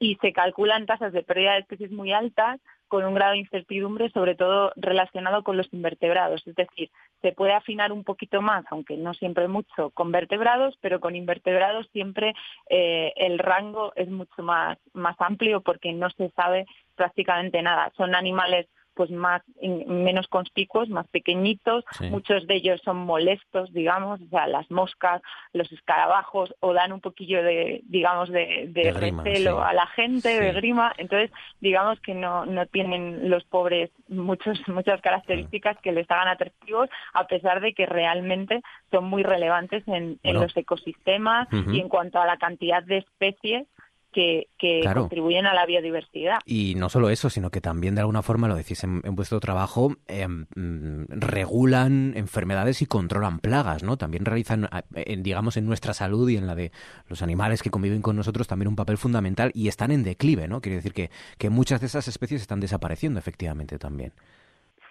y 0.03 0.17
se 0.21 0.33
calculan 0.33 0.85
tasas 0.85 1.13
de 1.13 1.23
pérdida 1.23 1.53
de 1.53 1.59
especies 1.59 1.89
muy 1.91 2.11
altas 2.11 2.59
con 2.89 3.05
un 3.05 3.15
grado 3.15 3.31
de 3.31 3.39
incertidumbre, 3.39 4.09
sobre 4.09 4.35
todo 4.35 4.73
relacionado 4.75 5.43
con 5.43 5.55
los 5.55 5.71
invertebrados. 5.73 6.45
Es 6.45 6.55
decir, 6.55 6.91
se 7.21 7.31
puede 7.31 7.53
afinar 7.53 7.93
un 7.93 8.03
poquito 8.03 8.41
más, 8.41 8.65
aunque 8.69 8.97
no 8.97 9.13
siempre 9.13 9.47
mucho, 9.47 9.91
con 9.91 10.11
vertebrados, 10.11 10.77
pero 10.81 10.99
con 10.99 11.15
invertebrados 11.15 11.87
siempre 11.93 12.33
eh, 12.69 13.13
el 13.15 13.39
rango 13.39 13.93
es 13.95 14.09
mucho 14.09 14.43
más, 14.43 14.77
más 14.91 15.15
amplio 15.19 15.61
porque 15.61 15.93
no 15.93 16.09
se 16.09 16.29
sabe 16.31 16.65
prácticamente 16.95 17.61
nada. 17.61 17.91
Son 17.95 18.13
animales 18.13 18.67
pues 18.93 19.09
más 19.11 19.41
menos 19.61 20.27
conspicuos, 20.27 20.89
más 20.89 21.07
pequeñitos, 21.07 21.83
muchos 22.09 22.47
de 22.47 22.55
ellos 22.55 22.81
son 22.83 22.97
molestos, 22.97 23.73
digamos, 23.73 24.21
o 24.21 24.27
sea, 24.29 24.47
las 24.47 24.69
moscas, 24.69 25.21
los 25.53 25.71
escarabajos 25.71 26.53
o 26.59 26.73
dan 26.73 26.93
un 26.93 27.01
poquillo 27.01 27.43
de 27.43 27.81
digamos 27.85 28.29
de, 28.29 28.69
de, 28.69 28.91
recelo 28.91 29.63
a 29.63 29.73
la 29.73 29.87
gente, 29.87 30.39
de 30.39 30.51
grima, 30.53 30.93
entonces 30.97 31.31
digamos 31.59 31.99
que 32.01 32.13
no 32.13 32.45
no 32.45 32.65
tienen 32.67 33.29
los 33.29 33.43
pobres 33.45 33.89
muchos 34.07 34.59
muchas 34.67 35.01
características 35.01 35.77
que 35.81 35.91
les 35.91 36.09
hagan 36.09 36.27
atractivos 36.27 36.89
a 37.13 37.27
pesar 37.27 37.61
de 37.61 37.73
que 37.73 37.85
realmente 37.85 38.61
son 38.91 39.05
muy 39.05 39.23
relevantes 39.23 39.83
en, 39.87 40.19
los 40.23 40.55
ecosistemas 40.55 41.47
y 41.51 41.79
en 41.79 41.89
cuanto 41.89 42.19
a 42.19 42.25
la 42.25 42.37
cantidad 42.37 42.83
de 42.83 42.97
especies 42.97 43.67
que, 44.13 44.47
contribuyen 44.93 45.45
a 45.45 45.53
la 45.53 45.65
biodiversidad. 45.65 46.39
Y 46.45 46.75
no 46.75 46.89
solo 46.89 47.09
eso, 47.09 47.29
sino 47.29 47.49
que 47.49 47.59
también 47.59 47.95
de 47.95 48.01
alguna 48.01 48.21
forma, 48.21 48.47
lo 48.47 48.55
decís 48.55 48.83
en, 48.83 49.01
vuestro 49.01 49.39
trabajo, 49.39 49.95
em, 50.07 50.45
mm, 50.55 51.05
regulan 51.09 52.13
enfermedades 52.15 52.81
y 52.81 52.85
controlan 52.85 53.39
plagas, 53.39 53.83
¿no? 53.83 53.97
También 53.97 54.25
realizan, 54.25 54.69
en, 54.95 55.23
digamos, 55.23 55.57
en 55.57 55.65
nuestra 55.65 55.93
salud 55.93 56.29
y 56.29 56.37
en 56.37 56.47
la 56.47 56.55
de 56.55 56.71
los 57.09 57.21
animales 57.21 57.61
que 57.61 57.69
conviven 57.69 58.01
con 58.01 58.15
nosotros 58.15 58.47
también 58.47 58.69
un 58.69 58.75
papel 58.75 58.97
fundamental 58.97 59.51
y 59.53 59.67
están 59.67 59.91
en 59.91 60.03
declive, 60.03 60.47
¿no? 60.47 60.61
Quiere 60.61 60.77
decir 60.77 60.93
que, 60.93 61.09
que 61.37 61.49
muchas 61.49 61.81
de 61.81 61.87
esas 61.87 62.07
especies 62.07 62.41
están 62.41 62.59
desapareciendo 62.59 63.19
efectivamente 63.19 63.77
también. 63.77 64.13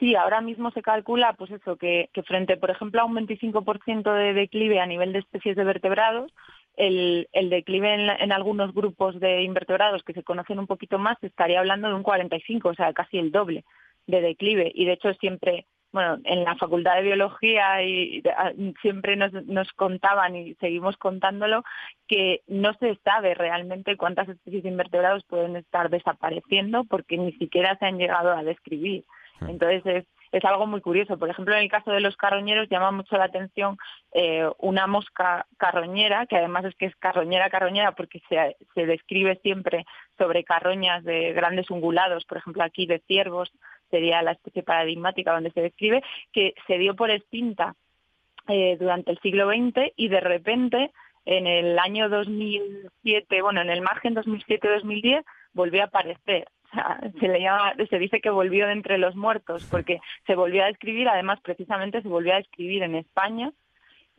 Sí, 0.02 0.16
ahora 0.16 0.40
mismo 0.40 0.72
se 0.72 0.82
calcula, 0.82 1.34
pues 1.34 1.52
eso, 1.52 1.76
que, 1.76 2.10
que 2.12 2.24
frente, 2.24 2.56
por 2.56 2.70
ejemplo, 2.70 3.00
a 3.00 3.04
un 3.04 3.14
25% 3.14 4.12
de 4.12 4.34
declive 4.34 4.80
a 4.80 4.86
nivel 4.86 5.12
de 5.12 5.20
especies 5.20 5.54
de 5.54 5.62
vertebrados, 5.62 6.32
el, 6.76 7.28
declive 7.50 7.94
en, 7.94 8.32
algunos 8.32 8.72
grupos 8.72 9.18
de 9.20 9.42
invertebrados 9.42 10.02
que 10.02 10.14
se 10.14 10.22
conocen 10.22 10.58
un 10.58 10.66
poquito 10.66 10.98
más 10.98 11.16
estaría 11.22 11.58
hablando 11.58 11.88
de 11.88 11.94
un 11.94 12.02
45, 12.02 12.68
o 12.68 12.74
sea, 12.74 12.92
casi 12.92 13.18
el 13.18 13.30
doble 13.30 13.64
de 14.06 14.20
declive. 14.20 14.72
Y 14.74 14.86
de 14.86 14.92
hecho 14.92 15.12
siempre, 15.14 15.66
bueno, 15.92 16.18
en 16.24 16.44
la 16.44 16.56
Facultad 16.56 16.96
de 16.96 17.02
Biología 17.02 17.82
y 17.82 18.22
siempre 18.80 19.16
nos, 19.16 19.32
nos 19.46 19.70
contaban 19.72 20.34
y 20.34 20.54
seguimos 20.54 20.96
contándolo 20.96 21.62
que 22.08 22.42
no 22.46 22.72
se 22.74 22.96
sabe 23.04 23.34
realmente 23.34 23.96
cuántas 23.96 24.28
especies 24.28 24.62
de 24.62 24.70
invertebrados 24.70 25.24
pueden 25.24 25.56
estar 25.56 25.90
desapareciendo 25.90 26.84
porque 26.84 27.18
ni 27.18 27.32
siquiera 27.32 27.76
se 27.78 27.86
han 27.86 27.98
llegado 27.98 28.32
a 28.32 28.42
describir. 28.42 29.04
Hmm. 29.40 29.50
Entonces 29.50 29.82
es 29.84 30.04
es 30.32 30.44
algo 30.44 30.66
muy 30.66 30.80
curioso. 30.80 31.18
Por 31.18 31.30
ejemplo, 31.30 31.54
en 31.54 31.62
el 31.62 31.70
caso 31.70 31.92
de 31.92 32.00
los 32.00 32.16
carroñeros 32.16 32.68
llama 32.68 32.90
mucho 32.90 33.16
la 33.16 33.24
atención 33.24 33.76
eh, 34.12 34.48
una 34.58 34.86
mosca 34.86 35.46
carroñera, 35.58 36.26
que 36.26 36.36
además 36.36 36.64
es 36.64 36.74
que 36.74 36.86
es 36.86 36.96
carroñera, 36.96 37.50
carroñera, 37.50 37.92
porque 37.92 38.20
se, 38.28 38.56
se 38.74 38.86
describe 38.86 39.38
siempre 39.42 39.84
sobre 40.18 40.42
carroñas 40.42 41.04
de 41.04 41.32
grandes 41.34 41.70
ungulados, 41.70 42.24
por 42.24 42.38
ejemplo 42.38 42.64
aquí 42.64 42.86
de 42.86 43.00
ciervos, 43.06 43.52
sería 43.90 44.22
la 44.22 44.32
especie 44.32 44.62
paradigmática 44.62 45.32
donde 45.32 45.52
se 45.52 45.60
describe, 45.60 46.02
que 46.32 46.54
se 46.66 46.78
dio 46.78 46.96
por 46.96 47.10
extinta 47.10 47.76
eh, 48.48 48.76
durante 48.80 49.12
el 49.12 49.20
siglo 49.20 49.48
XX 49.48 49.92
y 49.96 50.08
de 50.08 50.20
repente 50.20 50.90
en 51.24 51.46
el 51.46 51.78
año 51.78 52.08
2007, 52.08 53.42
bueno, 53.42 53.60
en 53.60 53.70
el 53.70 53.82
margen 53.82 54.16
2007-2010 54.16 55.22
volvió 55.52 55.82
a 55.82 55.86
aparecer. 55.86 56.48
Se 57.20 57.28
le 57.28 57.40
llama, 57.40 57.74
se 57.88 57.98
dice 57.98 58.20
que 58.20 58.30
volvió 58.30 58.66
de 58.66 58.72
entre 58.72 58.96
los 58.96 59.14
muertos, 59.14 59.68
porque 59.70 60.00
se 60.26 60.34
volvió 60.34 60.62
a 60.62 60.68
describir, 60.68 61.08
además 61.08 61.38
precisamente 61.42 62.00
se 62.00 62.08
volvió 62.08 62.32
a 62.32 62.38
describir 62.38 62.82
en 62.82 62.94
España, 62.94 63.52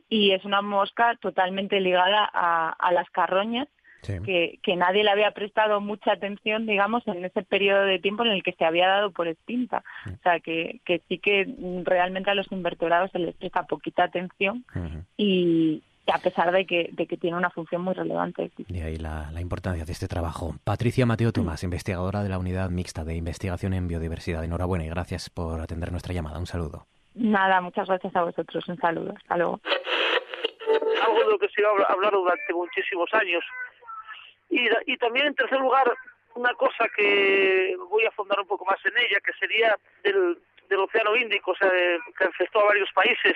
y 0.07 0.31
es 0.31 0.45
una 0.45 0.61
mosca 0.61 1.17
totalmente 1.19 1.79
ligada 1.79 2.29
a, 2.31 2.91
las 2.91 3.09
carroñas, 3.09 3.67
que, 4.03 4.59
que, 4.61 4.75
nadie 4.75 5.03
le 5.03 5.09
había 5.09 5.31
prestado 5.31 5.79
mucha 5.79 6.11
atención, 6.11 6.67
digamos, 6.67 7.07
en 7.07 7.23
ese 7.23 7.41
periodo 7.41 7.85
de 7.85 7.99
tiempo 7.99 8.23
en 8.23 8.33
el 8.33 8.43
que 8.43 8.51
se 8.51 8.65
había 8.65 8.87
dado 8.87 9.11
por 9.11 9.27
extinta. 9.29 9.81
O 10.05 10.21
sea, 10.21 10.41
que, 10.41 10.81
que 10.85 11.01
sí 11.07 11.19
que 11.19 11.47
realmente 11.85 12.29
a 12.29 12.35
los 12.35 12.51
invertebrados 12.51 13.11
se 13.11 13.19
les 13.19 13.33
presta 13.35 13.63
poquita 13.63 14.03
atención 14.03 14.65
y, 15.17 15.81
a 16.07 16.17
pesar 16.19 16.51
de 16.51 16.65
que, 16.65 16.89
de 16.91 17.07
que 17.07 17.17
tiene 17.17 17.37
una 17.37 17.49
función 17.49 17.81
muy 17.81 17.93
relevante. 17.93 18.51
De 18.57 18.83
ahí 18.83 18.97
la, 18.97 19.31
la 19.31 19.39
importancia 19.41 19.85
de 19.85 19.91
este 19.91 20.07
trabajo. 20.07 20.55
Patricia 20.63 21.05
Mateo 21.05 21.31
Tomás, 21.31 21.63
investigadora 21.63 22.23
de 22.23 22.29
la 22.29 22.37
Unidad 22.39 22.69
Mixta 22.69 23.03
de 23.03 23.15
Investigación 23.15 23.73
en 23.73 23.87
Biodiversidad. 23.87 24.43
Enhorabuena 24.43 24.85
y 24.85 24.89
gracias 24.89 25.29
por 25.29 25.61
atender 25.61 25.91
nuestra 25.91 26.13
llamada. 26.13 26.39
Un 26.39 26.45
saludo. 26.47 26.85
Nada, 27.15 27.61
muchas 27.61 27.87
gracias 27.87 28.15
a 28.15 28.23
vosotros. 28.23 28.67
Un 28.67 28.77
saludo. 28.77 29.13
Hasta 29.15 29.37
luego. 29.37 29.61
algo 31.05 31.19
de 31.19 31.31
lo 31.31 31.39
que 31.39 31.47
se 31.49 31.61
iba 31.61 31.69
a 31.87 31.93
hablar 31.93 32.11
durante 32.11 32.53
muchísimos 32.53 33.09
años. 33.13 33.43
Y, 34.49 34.67
y 34.87 34.97
también, 34.97 35.27
en 35.27 35.35
tercer 35.35 35.59
lugar, 35.59 35.91
una 36.35 36.53
cosa 36.55 36.85
que 36.97 37.75
voy 37.89 38.05
a 38.05 38.11
fondar 38.11 38.39
un 38.39 38.47
poco 38.47 38.65
más 38.65 38.79
en 38.85 38.93
ella, 38.97 39.19
que 39.25 39.33
sería 39.33 39.77
del, 40.03 40.37
del 40.69 40.79
Océano 40.79 41.15
Índico, 41.15 41.51
o 41.51 41.55
sea, 41.55 41.69
de- 41.69 41.99
que 42.17 42.23
afectó 42.25 42.59
a 42.61 42.65
varios 42.65 42.89
países. 42.93 43.35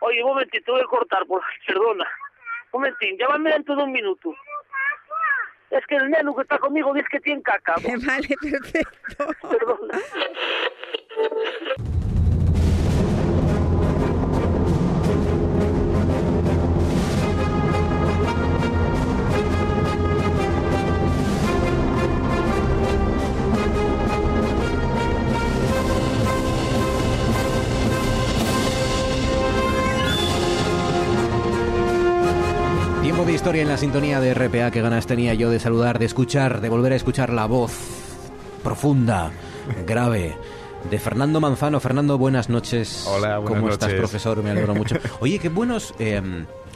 Oye, 0.00 0.22
un 0.22 0.30
momentito, 0.30 0.72
voy 0.72 0.82
a 0.82 0.86
cortar, 0.86 1.26
por, 1.26 1.42
perdona. 1.66 2.06
Un 2.72 2.80
momentín, 2.80 3.16
llámame 3.18 3.50
dentro 3.50 3.76
de 3.76 3.82
un 3.82 3.92
minuto. 3.92 4.34
Es 5.70 5.86
que 5.86 5.96
el 5.96 6.10
neno 6.10 6.34
que 6.34 6.42
está 6.42 6.58
conmigo 6.58 6.92
dice 6.92 7.08
que 7.10 7.20
tiene 7.20 7.42
caca. 7.42 7.76
Vale, 8.06 8.28
perfecto. 8.40 9.26
Perdona. 9.48 10.00
De 33.26 33.34
historia 33.34 33.62
en 33.62 33.68
la 33.68 33.76
sintonía 33.76 34.18
de 34.18 34.34
RPA. 34.34 34.70
Qué 34.70 34.80
ganas 34.80 35.06
tenía 35.06 35.34
yo 35.34 35.50
de 35.50 35.60
saludar, 35.60 35.98
de 35.98 36.06
escuchar, 36.06 36.60
de 36.60 36.68
volver 36.68 36.92
a 36.92 36.96
escuchar 36.96 37.30
la 37.32 37.46
voz 37.46 37.70
profunda, 38.64 39.30
grave. 39.86 40.36
De 40.90 40.98
Fernando 40.98 41.38
Manzano. 41.40 41.78
Fernando, 41.80 42.16
buenas 42.18 42.48
noches. 42.48 43.04
Hola, 43.06 43.38
buenas 43.38 43.60
¿Cómo 43.60 43.72
estás, 43.72 43.92
profesor? 43.92 44.42
Me 44.42 44.50
alegro 44.50 44.74
mucho. 44.74 44.96
Oye, 45.20 45.38
qué 45.38 45.48
buenos. 45.48 45.94
eh, 45.98 46.20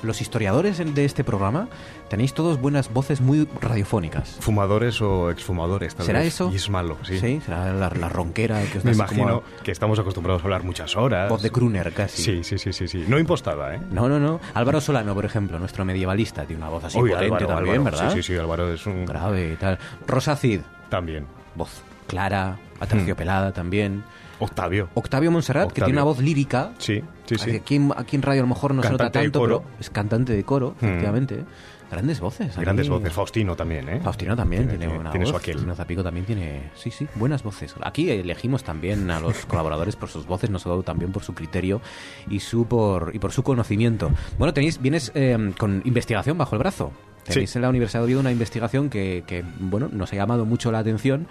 los 0.04 0.20
historiadores 0.20 0.78
de 0.94 1.04
este 1.04 1.24
programa 1.24 1.68
tenéis 2.08 2.34
todos 2.34 2.60
buenas 2.60 2.92
voces 2.92 3.20
muy 3.20 3.48
radiofónicas. 3.60 4.36
Fumadores 4.40 5.00
o 5.02 5.30
exfumadores, 5.30 5.94
tal 5.94 6.06
¿Será 6.06 6.20
vez. 6.20 6.28
eso? 6.34 6.50
Y 6.52 6.56
es 6.56 6.70
malo, 6.70 6.96
sí. 7.02 7.18
será 7.18 7.72
la, 7.72 7.90
la 7.90 8.08
ronquera 8.08 8.62
que 8.70 8.78
os 8.78 8.84
Me 8.84 8.92
imagino 8.92 9.42
como 9.42 9.62
que 9.62 9.72
estamos 9.72 9.98
acostumbrados 9.98 10.42
a 10.42 10.44
hablar 10.44 10.62
muchas 10.64 10.96
horas. 10.96 11.28
voz 11.28 11.42
de 11.42 11.50
crooner 11.50 11.92
casi. 11.92 12.22
Sí, 12.22 12.44
sí, 12.44 12.58
sí, 12.58 12.72
sí, 12.72 12.86
sí. 12.88 13.04
No 13.08 13.18
impostada, 13.18 13.74
¿eh? 13.74 13.80
No, 13.90 14.08
no, 14.08 14.18
no. 14.20 14.40
Álvaro 14.54 14.80
Solano, 14.80 15.14
por 15.14 15.24
ejemplo, 15.24 15.58
nuestro 15.58 15.84
medievalista, 15.84 16.44
tiene 16.44 16.62
una 16.62 16.70
voz 16.70 16.84
así 16.84 16.98
Uy, 16.98 17.10
potente 17.10 17.26
Álvaro, 17.34 17.46
también, 17.46 17.76
Álvaro. 17.78 17.96
¿verdad? 17.96 18.10
Sí, 18.14 18.22
sí, 18.22 18.32
sí, 18.34 18.38
Álvaro 18.38 18.72
es 18.72 18.86
un... 18.86 19.04
Grave 19.06 19.52
y 19.52 19.56
tal. 19.56 19.78
Rosa 20.06 20.36
Cid, 20.36 20.60
También. 20.88 21.26
voz 21.54 21.82
clara, 22.06 22.58
aterciopelada 22.80 23.52
también. 23.52 24.04
Octavio. 24.38 24.88
Octavio 24.94 25.30
Monserrat, 25.30 25.70
que 25.72 25.80
tiene 25.82 25.92
una 25.98 26.04
voz 26.04 26.18
lírica. 26.20 26.72
Sí, 26.78 27.02
sí, 27.26 27.36
sí. 27.38 27.50
Aquí, 27.56 27.80
aquí 27.96 28.16
en 28.16 28.22
radio 28.22 28.40
a 28.40 28.44
lo 28.44 28.48
mejor 28.48 28.74
no 28.74 28.82
se 28.82 28.90
nota 28.90 29.04
Cantante 29.04 29.30
tanto, 29.30 29.40
pero 29.42 29.64
es 29.80 29.90
cantante 29.90 30.32
de 30.34 30.44
coro, 30.44 30.74
Mm. 30.80 30.84
efectivamente. 30.84 31.44
Grandes 31.90 32.18
voces. 32.18 32.56
Grandes 32.56 32.88
voces. 32.88 33.12
Faustino 33.12 33.54
también, 33.54 33.88
¿eh? 33.88 34.00
Faustino 34.02 34.34
también 34.34 34.62
tiene, 34.64 34.78
tiene, 34.78 34.94
buena 34.94 35.10
tiene 35.12 35.26
voz. 35.26 35.30
su 35.32 35.36
aquel. 35.36 35.54
Faustino 35.54 35.74
Zapico 35.76 36.02
también 36.02 36.26
tiene, 36.26 36.70
sí, 36.74 36.90
sí, 36.90 37.06
buenas 37.14 37.44
voces. 37.44 37.72
Aquí 37.82 38.10
elegimos 38.10 38.64
también 38.64 39.08
a 39.12 39.20
los 39.20 39.46
colaboradores 39.46 39.94
por 39.94 40.08
sus 40.08 40.26
voces, 40.26 40.50
no 40.50 40.58
solo 40.58 40.82
también 40.82 41.12
por 41.12 41.22
su 41.22 41.34
criterio 41.34 41.80
y 42.28 42.40
su 42.40 42.66
por 42.66 43.12
y 43.14 43.20
por 43.20 43.30
su 43.30 43.44
conocimiento. 43.44 44.10
Bueno, 44.38 44.52
tenéis 44.52 44.80
vienes 44.80 45.12
eh, 45.14 45.52
con 45.56 45.82
investigación 45.84 46.36
bajo 46.36 46.56
el 46.56 46.60
brazo. 46.60 46.90
Tenéis 47.22 47.50
Sí. 47.50 47.58
en 47.58 47.62
la 47.62 47.68
Universidad 47.68 48.00
de 48.00 48.04
Oviedo 48.06 48.20
una 48.20 48.32
investigación 48.32 48.90
que, 48.90 49.22
que, 49.26 49.44
bueno, 49.60 49.88
nos 49.92 50.12
ha 50.12 50.16
llamado 50.16 50.44
mucho 50.46 50.72
la 50.72 50.80
atención 50.80 51.26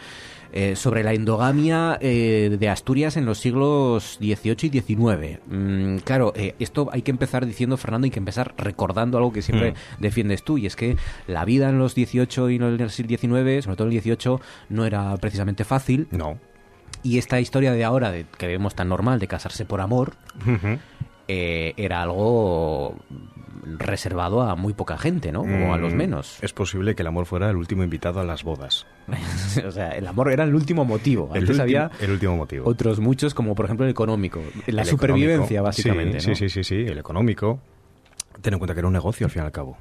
eh, 0.54 0.76
sobre 0.76 1.04
la 1.04 1.14
endogamia 1.14 1.98
eh, 2.00 2.56
de 2.60 2.70
Asturias 2.70 3.18
en 3.18 3.26
los 3.26 3.40
siglos 3.40 4.18
XVIII 4.20 4.70
y 4.72 4.82
XIX. 4.82 5.40
Mm, 5.48 5.98
claro, 5.98 6.32
eh, 6.36 6.54
esto 6.60 6.90
hay 6.92 7.02
que 7.02 7.12
empezar 7.12 7.46
diciendo, 7.46 7.76
Fernando, 7.76 8.06
hay 8.06 8.12
que 8.12 8.20
empezar 8.20 8.54
recordando 8.58 9.18
algo 9.18 9.34
que 9.34 9.42
siempre 9.42 9.72
Mm. 9.72 9.76
defiendes 10.00 10.44
tú, 10.44 10.58
y 10.60 10.68
es 10.68 10.76
que 10.76 10.96
la 11.28 11.44
vida 11.44 11.70
en 11.70 11.80
los 11.80 11.94
XVIII 11.94 12.52
y 12.52 12.56
en 12.56 12.82
el 12.82 12.90
siglo 12.92 13.18
XIX, 13.18 13.64
sobre 13.64 13.78
todo 13.78 13.88
en 13.88 13.94
el 13.94 14.02
XVIII, 14.02 14.38
no 14.70 14.86
era 14.86 15.18
precisamente 15.18 15.64
fácil. 15.64 16.08
No. 16.12 16.38
Y 17.02 17.18
esta 17.18 17.40
historia 17.42 17.74
de 17.74 17.84
ahora, 17.84 18.12
de, 18.12 18.26
que 18.38 18.48
vemos 18.48 18.76
tan 18.76 18.90
normal, 18.90 19.20
de 19.20 19.28
casarse 19.28 19.66
por 19.66 19.82
amor, 19.82 20.14
eh, 21.28 21.74
era 21.78 22.02
algo 22.02 22.96
reservado 23.78 24.42
a 24.42 24.56
muy 24.56 24.74
poca 24.74 24.98
gente, 24.98 25.32
¿no? 25.32 25.42
O 25.42 25.74
a 25.74 25.78
los 25.78 25.94
Mm, 25.94 25.98
menos. 25.98 26.38
Es 26.42 26.54
posible 26.54 26.96
que 26.96 27.04
el 27.04 27.08
amor 27.08 27.26
fuera 27.26 27.50
el 27.50 27.56
último 27.56 27.84
invitado 27.84 28.20
a 28.20 28.24
las 28.24 28.44
bodas. 28.44 28.86
o 29.66 29.72
sea, 29.72 29.90
el 29.92 30.08
amor 30.08 30.32
era 30.32 30.44
el 30.44 30.56
último 30.56 30.86
motivo. 30.86 31.30
El 31.34 31.42
Antes 31.42 31.60
había 31.60 31.92
el 32.00 32.12
último 32.12 32.36
motivo. 32.38 32.68
otros 32.68 33.00
muchos, 33.00 33.34
como 33.34 33.56
por 33.56 33.66
ejemplo 33.66 33.86
el 33.86 33.92
económico. 33.92 34.42
La 34.68 34.82
El 34.84 34.88
supervivencia, 34.88 35.60
económico. 35.60 35.64
básicamente. 35.64 36.20
Sí, 36.20 36.30
¿no? 36.30 36.36
sí, 36.36 36.50
sí, 36.50 36.64
sí, 36.64 36.64
sí, 36.64 36.92
el 36.92 36.98
económico. 36.98 37.60
Ten 38.42 38.54
en 38.54 38.60
cuenta 38.60 38.74
que 38.74 38.80
era 38.80 38.88
un 38.88 38.94
negocio 38.94 39.26
al 39.26 39.32
fin 39.32 39.44
y 39.44 39.46
al 39.46 39.52
cabo. 39.52 39.78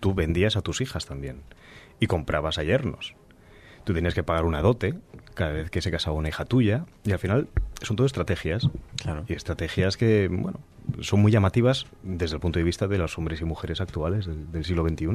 Tú 0.00 0.14
vendías 0.14 0.56
a 0.56 0.60
tus 0.62 0.80
hijas 0.80 1.06
también 1.06 1.42
y 2.00 2.06
comprabas 2.06 2.58
a 2.58 2.62
yernos. 2.64 3.14
Tú 3.84 3.94
tenías 3.94 4.14
que 4.14 4.22
pagar 4.22 4.44
una 4.44 4.60
dote 4.62 4.94
cada 5.34 5.52
vez 5.52 5.70
que 5.70 5.80
se 5.82 5.90
casaba 5.90 6.16
una 6.16 6.28
hija 6.28 6.44
tuya 6.44 6.84
y 7.04 7.12
al 7.12 7.18
final 7.18 7.48
son 7.82 7.96
todo 7.96 8.06
estrategias. 8.06 8.68
Claro. 8.96 9.24
Y 9.28 9.34
estrategias 9.34 9.96
que, 9.96 10.28
bueno, 10.30 10.58
son 11.00 11.20
muy 11.20 11.32
llamativas 11.32 11.86
desde 12.02 12.36
el 12.36 12.40
punto 12.40 12.58
de 12.58 12.64
vista 12.64 12.86
de 12.86 12.98
los 12.98 13.16
hombres 13.18 13.40
y 13.40 13.44
mujeres 13.44 13.80
actuales 13.80 14.26
del, 14.26 14.50
del 14.52 14.64
siglo 14.64 14.86
XXI. 14.86 15.06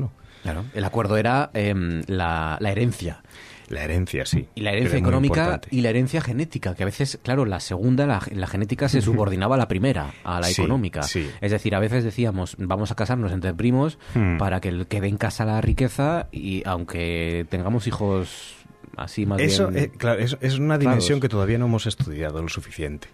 Claro. 0.43 0.65
El 0.73 0.83
acuerdo 0.83 1.17
era 1.17 1.51
em, 1.53 2.03
la, 2.07 2.57
la 2.59 2.71
herencia. 2.71 3.21
La 3.67 3.83
herencia, 3.83 4.25
sí. 4.25 4.47
Y 4.55 4.61
la 4.61 4.71
herencia 4.71 4.97
económica 4.97 5.61
y 5.69 5.81
la 5.81 5.89
herencia 5.91 6.21
genética, 6.21 6.73
que 6.73 6.81
a 6.81 6.85
veces, 6.87 7.19
claro, 7.21 7.45
la 7.45 7.59
segunda, 7.59 8.07
la, 8.07 8.19
la 8.33 8.47
genética 8.47 8.89
se 8.89 8.99
subordinaba 9.03 9.55
a 9.55 9.57
la 9.59 9.67
primera, 9.67 10.11
a 10.23 10.39
la 10.39 10.47
Sí, 10.47 10.61
económica. 10.63 11.03
sí. 11.03 11.29
Es 11.39 11.51
decir, 11.51 11.75
a 11.75 11.79
veces 11.79 12.03
decíamos, 12.03 12.55
vamos 12.57 12.89
a 12.91 12.95
casarnos 12.95 13.31
entre 13.31 13.53
primos 13.53 13.99
Hmm. 14.15 14.37
para 14.37 14.59
que 14.59 14.69
el 14.69 14.87
que 14.87 14.97
en 14.97 15.17
casa 15.17 15.45
la 15.45 15.61
riqueza 15.61 16.29
y 16.31 16.63
aunque 16.65 17.45
tengamos 17.49 17.85
hijos 17.85 18.55
así 18.97 19.27
más 19.27 19.39
Eso, 19.39 19.67
bien... 19.67 19.83
eh, 19.85 19.91
claro, 19.95 20.19
es, 20.19 20.35
es 20.41 20.57
una 20.57 20.79
dimensión 20.79 21.19
que 21.19 21.29
todavía 21.29 21.59
no 21.59 21.65
hemos 21.67 21.85
estudiado 21.85 22.41
lo 22.41 22.49
suficiente. 22.49 23.07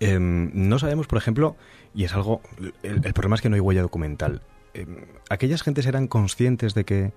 Em, 0.00 0.50
no 0.54 0.78
sabemos, 0.78 1.06
por 1.06 1.18
ejemplo, 1.18 1.56
y 1.94 2.04
es 2.04 2.14
algo, 2.14 2.40
el, 2.82 3.00
el 3.04 3.12
problema 3.14 3.36
es 3.36 3.42
que 3.42 3.48
no 3.48 3.54
hay 3.54 3.60
huella 3.60 3.82
documental. 3.82 4.42
Em, 4.74 4.96
aquellas 5.30 5.62
gentes 5.62 5.86
eran 5.86 6.06
conscientes 6.08 6.74
de 6.74 6.84
que 6.84 7.12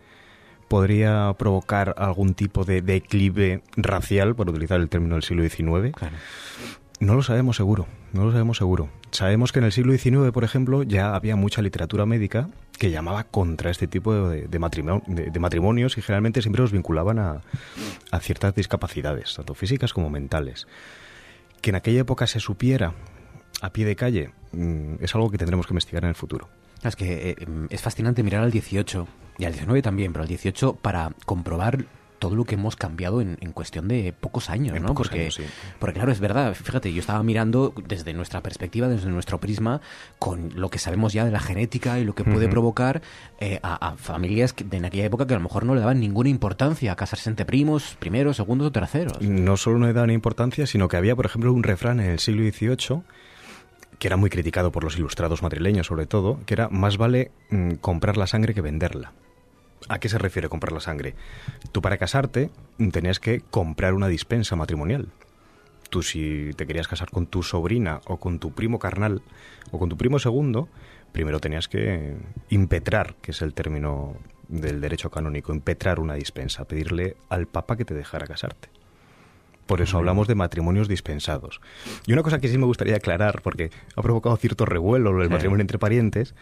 podría 0.68 1.34
provocar 1.38 1.96
algún 1.98 2.34
tipo 2.34 2.66
de 2.66 2.82
declive 2.82 3.62
racial, 3.78 4.36
por 4.36 4.50
utilizar 4.50 4.80
el 4.82 4.90
término 4.90 5.16
del 5.16 5.24
siglo 5.24 5.44
XIX. 5.48 5.94
Claro. 5.96 6.16
No 7.00 7.14
lo 7.14 7.22
sabemos 7.22 7.56
seguro, 7.56 7.86
no 8.12 8.26
lo 8.26 8.32
sabemos 8.32 8.58
seguro. 8.58 8.90
Sabemos 9.12 9.52
que 9.52 9.60
en 9.60 9.66
el 9.66 9.72
siglo 9.72 9.94
XIX, 9.96 10.32
por 10.34 10.44
ejemplo, 10.44 10.84
ya 10.84 11.16
había 11.16 11.36
mucha 11.36 11.62
literatura 11.62 12.06
médica 12.06 12.50
que 12.80 12.90
llamaba 12.92 13.24
contra 13.24 13.70
este 13.72 13.88
tipo 13.88 14.14
de, 14.30 14.48
de 14.48 14.60
matrimo- 14.60 15.04
de- 15.08 15.30
de 15.30 15.40
matrimonios 15.40 15.98
y 15.98 16.02
generalmente 16.02 16.42
siempre 16.42 16.62
los 16.62 16.72
vinculaban 16.72 17.20
a, 17.20 17.42
a 18.12 18.20
ciertas 18.20 18.56
discapacidades, 18.56 19.36
tanto 19.36 19.54
físicas 19.54 19.94
como 19.94 20.10
mentales. 20.10 20.68
Que 21.62 21.72
en 21.72 21.76
aquella 21.76 22.02
época 22.02 22.28
se 22.28 22.40
supiera 22.40 22.94
a 23.62 23.72
pie 23.72 23.86
de 23.86 23.96
calle 23.96 24.32
mm, 24.52 24.96
es 25.00 25.16
algo 25.16 25.30
que 25.30 25.38
tendremos 25.38 25.66
que 25.68 25.74
investigar 25.74 26.04
en 26.04 26.10
el 26.10 26.16
futuro. 26.16 26.50
Es 26.84 26.96
que 26.96 27.32
eh, 27.32 27.36
es 27.70 27.82
fascinante 27.82 28.24
mirar 28.24 28.44
al 28.44 28.52
18 28.52 29.08
y 29.40 29.46
al 29.46 29.54
19 29.54 29.82
también, 29.82 30.14
pero 30.14 30.24
al 30.24 30.30
18 30.30 30.76
para 30.76 31.12
comprobar 31.26 31.86
todo 32.20 32.36
lo 32.36 32.46
que 32.46 32.56
hemos 32.56 32.76
cambiado 32.76 33.22
en, 33.22 33.38
en 33.42 33.52
cuestión 33.52 33.88
de 33.88 34.14
pocos 34.14 34.50
años, 34.50 34.76
En 34.76 34.84
¿no? 34.84 34.90
pocos 34.90 35.08
porque, 35.08 35.22
años, 35.22 35.36
sí. 35.36 35.44
porque 35.80 35.96
claro, 35.96 36.12
es 36.12 36.20
verdad, 36.20 36.54
fíjate, 36.54 36.92
yo 36.94 37.00
estaba 37.00 37.22
mirando 37.24 37.74
desde 37.88 38.14
nuestra 38.14 38.42
perspectiva, 38.42 38.88
desde 38.88 39.10
nuestro 39.10 39.40
prisma, 39.40 39.82
con 40.20 40.52
lo 40.56 40.70
que 40.70 40.80
sabemos 40.80 41.14
ya 41.14 41.26
de 41.26 41.32
la 41.32 41.40
genética 41.40 42.00
y 42.00 42.06
lo 42.06 42.16
que 42.16 42.24
puede 42.24 42.48
provocar 42.48 43.02
eh, 43.40 43.60
a, 43.64 43.90
a 43.90 43.98
familias 43.98 44.54
que, 44.54 44.64
de 44.64 44.78
en 44.78 44.86
aquella 44.86 45.06
época 45.06 45.28
que 45.28 45.34
a 45.34 45.38
lo 45.38 45.44
mejor 45.44 45.66
no 45.66 45.76
le 45.76 45.82
daban 45.82 46.00
ninguna 46.00 46.30
importancia 46.30 46.92
a 46.92 46.96
casarse 46.96 47.30
entre 47.30 47.46
primos, 47.46 47.96
primeros, 48.00 48.38
segundos 48.38 48.68
o 48.68 48.72
terceros. 48.72 49.22
No 49.22 49.58
solo 49.58 49.80
no 49.80 49.88
le 49.88 49.94
daban 49.94 50.12
importancia, 50.12 50.68
sino 50.68 50.88
que 50.88 50.98
había, 50.98 51.16
por 51.16 51.26
ejemplo, 51.26 51.54
un 51.54 51.64
refrán 51.64 52.00
en 52.00 52.12
el 52.12 52.20
siglo 52.20 52.44
XVIII 52.44 53.04
que 54.00 54.08
era 54.08 54.18
muy 54.18 54.30
criticado 54.30 54.72
por 54.72 54.84
los 54.84 54.98
ilustrados 54.98 55.42
madrileños, 55.42 55.88
sobre 55.88 56.06
todo, 56.06 56.40
que 56.46 56.54
era 56.54 56.70
más 56.70 56.98
vale 56.98 57.32
mm, 57.50 57.74
comprar 57.76 58.18
la 58.18 58.28
sangre 58.28 58.54
que 58.54 58.62
venderla. 58.62 59.14
¿A 59.90 60.00
qué 60.00 60.10
se 60.10 60.18
refiere 60.18 60.50
comprar 60.50 60.74
la 60.74 60.80
sangre? 60.80 61.16
Tú 61.72 61.82
para 61.82 61.98
casarte 61.98 62.50
tenías 62.92 63.20
que 63.20 63.42
comprar 63.42 63.94
una 63.94 64.08
dispensa 64.08 64.56
matrimonial. 64.56 65.08
Tú 65.90 66.04
si 66.04 66.52
te 66.58 66.68
querías 66.68 66.88
casar 66.88 67.10
con 67.10 67.28
tu 67.28 67.44
sobrina 67.44 68.02
o 68.06 68.18
con 68.18 68.40
tu 68.40 68.52
primo 68.52 68.80
carnal 68.80 69.22
o 69.72 69.80
con 69.80 69.88
tu 69.88 69.96
primo 69.96 70.20
segundo, 70.20 70.68
primero 71.14 71.40
tenías 71.40 71.70
que 71.70 72.18
impetrar, 72.50 73.16
que 73.22 73.32
es 73.32 73.42
el 73.42 73.54
término 73.54 74.18
del 74.50 74.82
derecho 74.82 75.10
canónico, 75.10 75.54
impetrar 75.54 76.00
una 76.00 76.16
dispensa, 76.16 76.66
pedirle 76.66 77.16
al 77.30 77.48
papa 77.48 77.78
que 77.78 77.86
te 77.86 77.94
dejara 77.94 78.28
casarte. 78.28 78.70
Por 79.68 79.82
eso 79.82 79.98
hablamos 79.98 80.28
de 80.28 80.34
matrimonios 80.36 80.88
dispensados. 80.88 81.62
Y 82.08 82.14
una 82.14 82.24
cosa 82.24 82.40
que 82.40 82.48
sí 82.48 82.58
me 82.58 82.66
gustaría 82.66 82.96
aclarar, 82.96 83.42
porque 83.44 83.70
ha 83.96 84.02
provocado 84.02 84.36
cierto 84.38 84.66
revuelo 84.66 85.12
lo 85.14 85.20
del 85.20 85.28
Sí. 85.28 85.34
matrimonio 85.34 85.62
entre 85.62 85.78
parientes, 85.78 86.34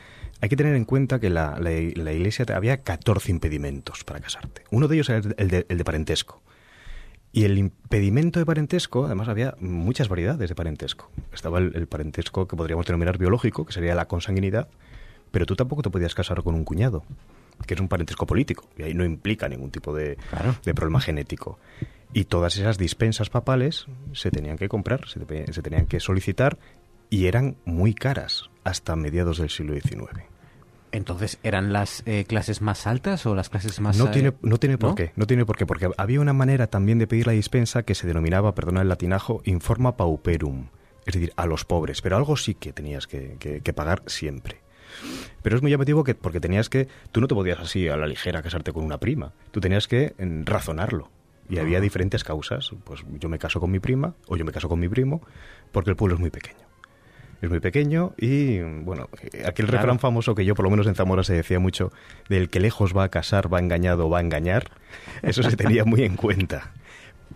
hay 0.41 0.47
que 0.49 0.55
tener 0.55 0.75
en 0.75 0.85
cuenta 0.85 1.19
que 1.19 1.29
la, 1.29 1.57
la- 1.59 1.71
la 1.71 2.13
iglesia 2.13 2.45
había 2.55 2.77
14 2.83 3.31
impedimentos 3.31 4.03
para 4.03 4.19
casarte. 4.19 4.61
Uno 4.71 4.87
de 4.87 4.95
ellos 4.95 5.09
era 5.09 5.17
el 5.37 5.49
de, 5.49 5.65
el 5.67 5.77
de 5.77 5.83
parentesco. 5.83 6.41
Y 7.33 7.43
el 7.43 7.57
impedimento 7.57 8.39
de 8.39 8.45
parentesco, 8.45 9.05
además 9.05 9.27
había 9.27 9.55
muchas 9.59 10.07
variedades 10.07 10.47
de 10.47 10.55
parentesco. 10.55 11.11
Estaba 11.33 11.59
el, 11.59 11.75
el 11.75 11.87
parentesco 11.87 12.47
que 12.47 12.55
podríamos 12.55 12.85
denominar 12.85 13.17
biológico, 13.17 13.65
que 13.65 13.73
sería 13.73 13.93
la 13.93 14.07
consanguinidad, 14.07 14.69
pero 15.31 15.45
tú 15.45 15.55
tampoco 15.57 15.81
te 15.81 15.89
podías 15.89 16.15
casar 16.15 16.41
con 16.43 16.55
un 16.55 16.63
cuñado, 16.63 17.03
que 17.67 17.73
es 17.73 17.79
un 17.81 17.89
parentesco 17.89 18.25
político, 18.25 18.69
y 18.77 18.83
ahí 18.83 18.93
no 18.93 19.03
implica 19.03 19.49
ningún 19.49 19.69
tipo 19.71 19.93
de, 19.93 20.17
de 20.63 20.73
problema 20.73 21.01
genético. 21.01 21.59
Y 22.13 22.25
todas 22.25 22.55
esas 22.57 22.77
dispensas 22.77 23.29
papales 23.29 23.87
se 24.13 24.31
tenían 24.31 24.57
que 24.57 24.69
comprar, 24.69 25.07
se, 25.07 25.19
te- 25.19 25.51
se 25.51 25.61
tenían 25.61 25.85
que 25.85 25.99
solicitar 25.99 26.57
y 27.09 27.25
eran 27.27 27.57
muy 27.65 27.93
caras 27.93 28.49
hasta 28.63 28.95
mediados 28.95 29.37
del 29.39 29.49
siglo 29.49 29.73
XIX. 29.73 30.23
Entonces, 30.91 31.39
¿eran 31.43 31.73
las 31.73 32.03
eh, 32.05 32.23
clases 32.25 32.61
más 32.61 32.87
altas 32.87 33.25
o 33.25 33.35
las 33.35 33.49
clases 33.49 33.81
más... 33.81 33.97
No 33.97 34.05
eh, 34.05 34.09
tiene, 34.11 34.33
no 34.41 34.57
tiene 34.57 34.77
por 34.77 34.91
¿no? 34.91 34.95
qué, 34.95 35.11
no 35.17 35.27
tiene 35.27 35.45
por 35.45 35.57
qué, 35.57 35.65
porque 35.65 35.89
había 35.97 36.21
una 36.21 36.31
manera 36.31 36.67
también 36.67 36.99
de 36.99 37.07
pedir 37.07 37.27
la 37.27 37.33
dispensa 37.33 37.83
que 37.83 37.95
se 37.95 38.07
denominaba, 38.07 38.55
perdona 38.55 38.81
el 38.81 38.87
latinajo, 38.87 39.41
informa 39.43 39.97
pauperum, 39.97 40.67
es 41.05 41.13
decir, 41.15 41.33
a 41.35 41.47
los 41.47 41.65
pobres, 41.65 42.01
pero 42.01 42.15
algo 42.15 42.37
sí 42.37 42.53
que 42.55 42.71
tenías 42.71 43.07
que, 43.07 43.35
que- 43.39 43.59
que 43.59 43.73
pagar 43.73 44.03
siempre. 44.05 44.61
Pero 45.41 45.57
es 45.57 45.61
muy 45.61 45.69
llamativo 45.71 46.05
que 46.05 46.15
porque 46.15 46.39
tenías 46.39 46.69
que, 46.69 46.87
tú 47.11 47.19
no 47.19 47.27
te 47.27 47.35
podías 47.35 47.59
así 47.59 47.89
a 47.89 47.97
la 47.97 48.07
ligera 48.07 48.41
casarte 48.41 48.71
con 48.71 48.85
una 48.85 48.97
prima, 48.97 49.33
tú 49.51 49.59
tenías 49.59 49.89
que 49.89 50.15
mm, 50.17 50.43
razonarlo. 50.45 51.09
Y 51.49 51.59
había 51.59 51.79
diferentes 51.79 52.23
causas, 52.23 52.71
pues 52.83 53.03
yo 53.19 53.29
me 53.29 53.37
caso 53.37 53.59
con 53.59 53.69
mi 53.71 53.79
prima 53.79 54.15
o 54.27 54.35
yo 54.35 54.45
me 54.45 54.51
caso 54.51 54.67
con 54.67 54.79
mi 54.79 54.89
primo, 54.89 55.21
porque 55.71 55.91
el 55.91 55.95
pueblo 55.95 56.15
es 56.15 56.19
muy 56.21 56.31
pequeño. 56.31 56.65
Es 57.41 57.49
muy 57.49 57.59
pequeño 57.59 58.13
y, 58.17 58.59
bueno, 58.61 59.09
aquel 59.45 59.65
Claro. 59.67 59.71
refrán 59.77 59.99
famoso 59.99 60.33
que 60.33 60.45
yo 60.45 60.55
por 60.55 60.63
lo 60.63 60.71
menos 60.71 60.87
en 60.87 60.95
Zamora 60.95 61.23
se 61.23 61.33
decía 61.33 61.59
mucho, 61.59 61.91
del 62.29 62.49
que 62.49 62.59
lejos 62.59 62.95
va 62.97 63.03
a 63.03 63.09
casar, 63.09 63.53
va 63.53 63.59
engañado, 63.59 64.09
va 64.09 64.19
a 64.19 64.21
engañar, 64.21 64.71
eso 65.21 65.43
se 65.43 65.55
tenía 65.55 65.83
muy 65.85 66.01
en 66.03 66.15
cuenta. 66.15 66.73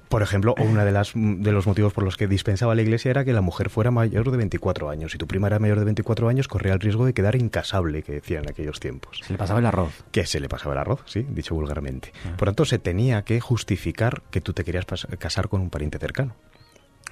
Por 0.10 0.24
ejemplo, 0.24 0.56
uno 0.58 0.84
de, 0.84 0.92
las, 0.92 1.12
de 1.14 1.52
los 1.52 1.68
motivos 1.68 1.94
por 1.94 2.04
los 2.04 2.18
que 2.18 2.28
dispensaba 2.28 2.74
la 2.74 2.82
iglesia 2.82 3.12
era 3.12 3.24
que 3.24 3.32
la 3.32 3.42
mujer 3.42 3.70
fuera 3.70 3.92
mayor 3.92 4.32
de 4.32 4.38
24 4.38 4.90
años. 4.90 5.12
Si 5.12 5.20
tu 5.20 5.28
prima 5.28 5.48
era 5.48 5.60
mayor 5.60 5.78
de 5.78 5.86
24 5.86 6.28
años, 6.28 6.48
corría 6.48 6.74
el 6.74 6.80
riesgo 6.80 7.06
de 7.06 7.14
quedar 7.14 7.36
incasable, 7.36 8.02
que 8.02 8.14
decían 8.14 8.44
en 8.44 8.50
aquellos 8.50 8.80
tiempos. 8.80 9.22
Se 9.24 9.34
le 9.34 9.38
pasaba 9.38 9.60
el 9.60 9.68
arroz. 9.68 10.04
Que 10.12 10.26
se 10.26 10.40
le 10.40 10.50
pasaba 10.50 10.74
el 10.74 10.80
arroz, 10.80 11.02
sí, 11.06 11.26
dicho 11.30 11.54
vulgarmente. 11.54 12.12
Ah. 12.26 12.36
Por 12.38 12.48
tanto, 12.48 12.66
se 12.66 12.80
tenía 12.80 13.22
que 13.22 13.40
justificar 13.40 14.24
que 14.32 14.42
tú 14.42 14.54
te 14.54 14.64
querías 14.64 14.86
casar 15.20 15.48
con 15.48 15.62
un 15.62 15.70
pariente 15.70 16.00
cercano. 16.00 16.36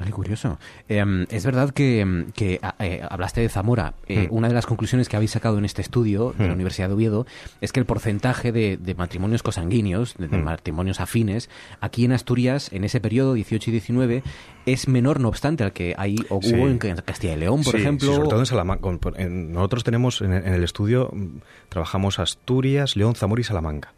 Qué 0.04 0.12
curioso. 0.12 0.60
Eh, 0.90 1.26
es 1.32 1.44
verdad 1.46 1.72
que, 1.72 2.02
em, 2.02 2.32
que, 2.32 2.60
a- 2.62 2.76
eh, 2.80 3.02
hablaste 3.10 3.42
de 3.42 3.50
Zamora. 3.50 3.96
Eh, 4.08 4.28
Hmm. 4.30 4.36
Una 4.36 4.48
de 4.48 4.54
las 4.54 4.66
conclusiones 4.68 5.10
que 5.10 5.16
habéis 5.16 5.32
sacado 5.32 5.58
en 5.58 5.66
este 5.66 5.82
estudio 5.82 6.34
de 6.38 6.44
la 6.46 6.52
Hmm. 6.52 6.56
Universidad 6.56 6.88
de 6.90 6.94
Oviedo 6.94 7.26
es 7.62 7.72
que 7.72 7.80
el 7.80 7.86
porcentaje 7.88 8.52
de, 8.52 8.78
de 8.78 8.94
matrimonios 8.96 9.42
cosanguíneos, 9.42 10.14
de, 10.18 10.28
de 10.28 10.38
Hmm. 10.38 10.44
matrimonios 10.44 11.00
afines, 11.02 11.50
aquí 11.82 12.06
en 12.06 12.12
Asturias, 12.12 12.72
en 12.74 12.84
ese 12.84 13.02
periodo 13.02 13.34
18 13.34 13.70
y 13.70 13.74
19, 13.74 14.24
es 14.68 14.88
menor, 14.88 15.20
no 15.20 15.30
obstante, 15.30 15.64
al 15.64 15.74
que 15.74 15.96
hay 15.98 16.16
o 16.30 16.42
Sí. 16.44 16.54
hubo 16.54 16.68
en 16.68 16.78
Castilla 16.78 17.34
y 17.34 17.38
León, 17.38 17.64
por 17.64 17.74
Sí, 17.74 17.82
ejemplo. 17.82 18.10
sí, 18.10 18.16
sobre 18.16 18.30
todo 18.30 18.40
en 18.40 18.46
Salamanca. 18.46 18.90
Nosotros 19.30 19.84
tenemos 19.84 20.22
en, 20.22 20.34
en 20.34 20.54
el 20.54 20.64
estudio, 20.64 21.10
mm, 21.12 21.38
trabajamos 21.70 22.20
Asturias, 22.20 22.96
León, 22.96 23.16
Zamora 23.16 23.42
y 23.42 23.44
Salamanca. 23.46 23.94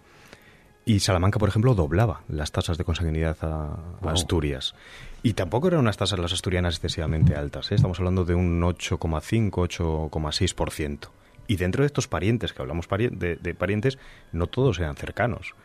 Y 0.86 1.02
Salamanca, 1.02 1.38
por 1.40 1.50
ejemplo, 1.50 1.76
doblaba 1.76 2.22
las 2.30 2.52
tasas 2.52 2.78
de 2.78 2.84
consanguinidad 2.84 3.38
a. 3.42 3.78
Asturias. 4.10 4.74
Y 5.22 5.34
tampoco 5.34 5.68
eran 5.68 5.82
unas 5.82 5.98
tasas 5.98 6.20
las 6.20 6.32
asturianas 6.34 6.76
excesivamente 6.76 7.36
altas. 7.36 7.72
¿eh? 7.72 7.76
Estamos 7.76 8.00
hablando 8.00 8.24
de 8.26 8.36
un 8.36 8.62
8,5, 8.62 9.52
8,6%. 9.52 11.10
Y 11.48 11.56
dentro 11.58 11.82
de 11.84 11.88
estos 11.88 12.08
parientes, 12.08 12.54
que 12.54 12.62
hablamos 12.62 12.88
pari- 12.88 13.10
de, 13.10 13.36
de 13.36 13.54
parientes, 13.56 13.98
no 14.32 14.48
todos 14.48 14.80
eran 14.80 14.96
cercanos. 14.96 15.56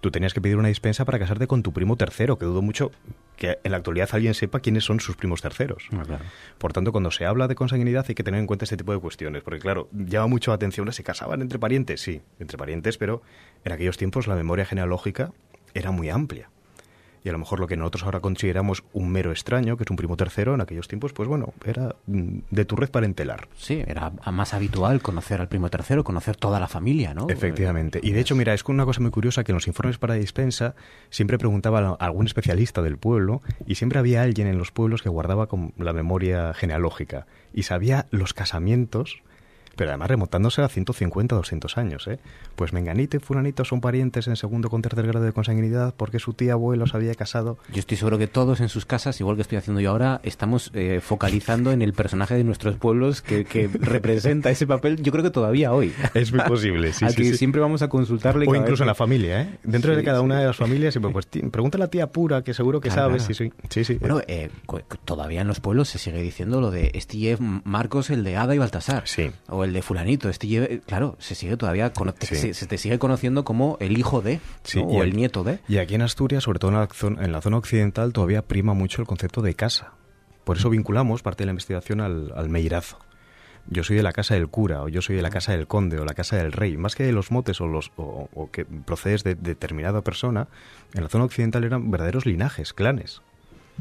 Tú 0.00 0.10
tenías 0.10 0.32
que 0.32 0.40
pedir 0.40 0.56
una 0.56 0.68
dispensa 0.68 1.04
para 1.04 1.18
casarte 1.18 1.46
con 1.46 1.62
tu 1.62 1.72
primo 1.72 1.96
tercero, 1.96 2.38
que 2.38 2.46
dudo 2.46 2.62
mucho 2.62 2.90
que 3.36 3.58
en 3.62 3.70
la 3.70 3.76
actualidad 3.76 4.08
alguien 4.12 4.32
sepa 4.34 4.60
quiénes 4.60 4.84
son 4.84 4.98
sus 4.98 5.14
primos 5.16 5.42
terceros. 5.42 5.84
Ah, 5.92 6.02
claro. 6.06 6.24
Por 6.58 6.72
tanto, 6.72 6.90
cuando 6.90 7.10
se 7.10 7.26
habla 7.26 7.48
de 7.48 7.54
consanguinidad 7.54 8.06
hay 8.08 8.14
que 8.14 8.24
tener 8.24 8.40
en 8.40 8.46
cuenta 8.46 8.64
este 8.64 8.78
tipo 8.78 8.92
de 8.94 8.98
cuestiones, 8.98 9.42
porque 9.42 9.60
claro, 9.60 9.88
llama 9.92 10.26
mucho 10.26 10.50
la 10.50 10.54
atención, 10.56 10.90
¿se 10.92 11.04
casaban 11.04 11.42
entre 11.42 11.58
parientes? 11.58 12.00
Sí, 12.00 12.22
entre 12.38 12.56
parientes, 12.56 12.96
pero 12.96 13.20
en 13.64 13.72
aquellos 13.72 13.98
tiempos 13.98 14.26
la 14.26 14.34
memoria 14.36 14.64
genealógica 14.64 15.32
era 15.74 15.90
muy 15.90 16.08
amplia. 16.08 16.48
Y 17.24 17.28
a 17.28 17.32
lo 17.32 17.38
mejor 17.38 17.60
lo 17.60 17.66
que 17.66 17.76
nosotros 17.76 18.04
ahora 18.04 18.20
consideramos 18.20 18.82
un 18.92 19.10
mero 19.10 19.30
extraño, 19.30 19.76
que 19.76 19.84
es 19.84 19.90
un 19.90 19.96
primo 19.96 20.16
tercero, 20.16 20.54
en 20.54 20.60
aquellos 20.60 20.88
tiempos, 20.88 21.12
pues 21.12 21.28
bueno, 21.28 21.52
era 21.64 21.94
mm, 22.06 22.38
de 22.50 22.64
tu 22.64 22.76
red 22.76 22.90
parentelar. 22.90 23.48
Sí, 23.56 23.82
era 23.86 24.12
más 24.32 24.54
habitual 24.54 25.02
conocer 25.02 25.40
al 25.40 25.48
primo 25.48 25.68
tercero, 25.68 26.04
conocer 26.04 26.36
toda 26.36 26.60
la 26.60 26.68
familia, 26.68 27.14
¿no? 27.14 27.28
Efectivamente. 27.28 28.00
Y 28.02 28.12
de 28.12 28.20
hecho, 28.20 28.34
mira, 28.36 28.54
es 28.54 28.64
una 28.64 28.84
cosa 28.84 29.00
muy 29.00 29.10
curiosa 29.10 29.44
que 29.44 29.52
en 29.52 29.56
los 29.56 29.66
informes 29.66 29.98
para 29.98 30.14
dispensa 30.14 30.74
siempre 31.10 31.38
preguntaba 31.38 31.96
a 31.98 32.04
algún 32.04 32.26
especialista 32.26 32.82
del 32.82 32.96
pueblo 32.96 33.42
y 33.66 33.74
siempre 33.74 33.98
había 33.98 34.22
alguien 34.22 34.46
en 34.46 34.58
los 34.58 34.70
pueblos 34.70 35.02
que 35.02 35.08
guardaba 35.08 35.46
con 35.46 35.72
la 35.76 35.92
memoria 35.92 36.54
genealógica 36.54 37.26
y 37.52 37.64
sabía 37.64 38.06
los 38.10 38.34
casamientos, 38.34 39.22
pero 39.76 39.90
además 39.90 40.08
remontándose 40.08 40.62
a 40.62 40.68
150, 40.68 41.36
200 41.36 41.78
años, 41.78 42.06
¿eh? 42.08 42.18
Pues 42.56 42.72
Menganito 42.72 43.16
y 43.16 43.20
Fulanito 43.20 43.64
son 43.64 43.80
parientes 43.80 44.26
en 44.28 44.36
segundo 44.36 44.68
con 44.70 44.82
tercer 44.82 45.06
grado 45.06 45.24
de 45.24 45.32
consanguinidad 45.32 45.94
porque 45.96 46.18
su 46.18 46.34
tía 46.34 46.52
abuelo 46.54 46.86
se 46.86 46.96
había 46.96 47.14
casado. 47.14 47.58
Yo 47.72 47.80
estoy 47.80 47.96
seguro 47.96 48.18
que 48.18 48.26
todos 48.26 48.60
en 48.60 48.68
sus 48.68 48.86
casas, 48.86 49.18
igual 49.20 49.36
que 49.36 49.42
estoy 49.42 49.58
haciendo 49.58 49.80
yo 49.80 49.90
ahora, 49.90 50.20
estamos 50.24 50.70
eh, 50.74 51.00
focalizando 51.02 51.72
en 51.72 51.82
el 51.82 51.92
personaje 51.92 52.34
de 52.34 52.44
nuestros 52.44 52.76
pueblos 52.76 53.22
que, 53.22 53.44
que 53.44 53.68
representa 53.80 54.50
ese 54.50 54.66
papel, 54.66 55.02
yo 55.02 55.12
creo 55.12 55.24
que 55.24 55.30
todavía 55.30 55.72
hoy. 55.72 55.92
Es 56.14 56.32
muy 56.32 56.42
posible, 56.42 56.92
sí, 56.92 57.06
sí, 57.10 57.16
que 57.16 57.24
sí. 57.24 57.36
siempre 57.36 57.60
vamos 57.60 57.82
a 57.82 57.88
consultarle. 57.88 58.46
O 58.48 58.54
incluso 58.54 58.82
en 58.82 58.88
la 58.88 58.94
familia, 58.94 59.42
¿eh? 59.42 59.58
Dentro 59.62 59.94
de 59.94 60.02
cada 60.02 60.20
una 60.20 60.38
de 60.40 60.46
las 60.46 60.56
familias, 60.56 60.94
siempre, 60.94 61.12
pues 61.12 61.26
ti- 61.26 61.40
pregunta 61.42 61.78
a 61.78 61.80
la 61.80 61.88
tía 61.88 62.08
pura, 62.08 62.42
que 62.42 62.54
seguro 62.54 62.80
que 62.80 62.88
Claro, 62.88 63.02
sabe. 63.16 63.18
claro. 63.18 63.34
Sí, 63.34 63.50
sí, 63.68 63.84
sí. 63.84 63.94
Bueno, 64.00 64.20
eh, 64.26 64.50
todavía 65.04 65.40
en 65.42 65.46
los 65.48 65.60
pueblos 65.60 65.88
se 65.88 65.98
sigue 65.98 66.20
diciendo 66.22 66.60
lo 66.60 66.70
de 66.70 66.90
este 66.94 67.20
Marcos, 67.64 68.08
el 68.10 68.24
de 68.24 68.36
Ada 68.36 68.54
y 68.54 68.58
Baltasar. 68.58 69.02
Sí. 69.06 69.30
O 69.48 69.59
el 69.64 69.72
de 69.72 69.82
Fulanito. 69.82 70.28
Este 70.28 70.80
claro, 70.86 71.16
se 71.18 71.34
sigue 71.34 71.56
todavía, 71.56 71.92
Sí. 72.20 72.34
se, 72.36 72.54
se 72.54 72.66
te 72.66 72.78
sigue 72.78 72.98
conociendo 72.98 73.44
como 73.44 73.76
el 73.80 73.96
hijo 73.98 74.20
de, 74.22 74.40
Sí, 74.62 74.82
¿no? 74.82 74.90
y 74.92 74.96
o 74.96 75.02
el- 75.02 75.10
el 75.10 75.16
nieto 75.16 75.44
de. 75.44 75.58
Y 75.68 75.78
aquí 75.78 75.94
en 75.94 76.02
Asturias, 76.02 76.44
sobre 76.44 76.58
todo 76.58 76.70
en 76.70 76.78
la, 76.78 76.86
zona, 76.92 77.24
en 77.24 77.32
la 77.32 77.40
zona 77.40 77.56
occidental, 77.58 78.12
todavía 78.12 78.42
prima 78.42 78.74
mucho 78.74 79.00
el 79.02 79.06
concepto 79.08 79.42
de 79.42 79.54
casa. 79.54 79.92
Por 80.44 80.56
eso 80.56 80.70
vinculamos 80.70 81.22
parte 81.22 81.42
de 81.42 81.46
la 81.46 81.52
investigación 81.52 82.00
al, 82.00 82.32
al 82.34 82.48
meirazo. 82.48 82.98
Yo 83.68 83.84
soy 83.84 83.94
de 83.96 84.02
la 84.02 84.12
casa 84.12 84.34
del 84.34 84.48
cura, 84.48 84.82
o 84.82 84.88
yo 84.88 85.02
soy 85.02 85.14
de 85.16 85.22
la 85.22 85.30
casa 85.30 85.52
del 85.52 85.66
conde, 85.66 85.98
o 86.00 86.04
la 86.04 86.14
casa 86.14 86.36
del 86.36 86.50
rey. 86.50 86.76
Más 86.78 86.96
que 86.96 87.04
de 87.04 87.12
los 87.12 87.30
motes 87.30 87.60
o, 87.60 87.66
los, 87.68 87.92
o, 87.96 88.28
o 88.34 88.50
que 88.50 88.64
procedes 88.64 89.22
de 89.22 89.34
determinada 89.34 90.00
persona, 90.02 90.48
en 90.94 91.02
la 91.02 91.08
zona 91.08 91.24
occidental 91.24 91.62
eran 91.64 91.90
verdaderos 91.90 92.24
linajes, 92.26 92.72
clanes. 92.72 93.20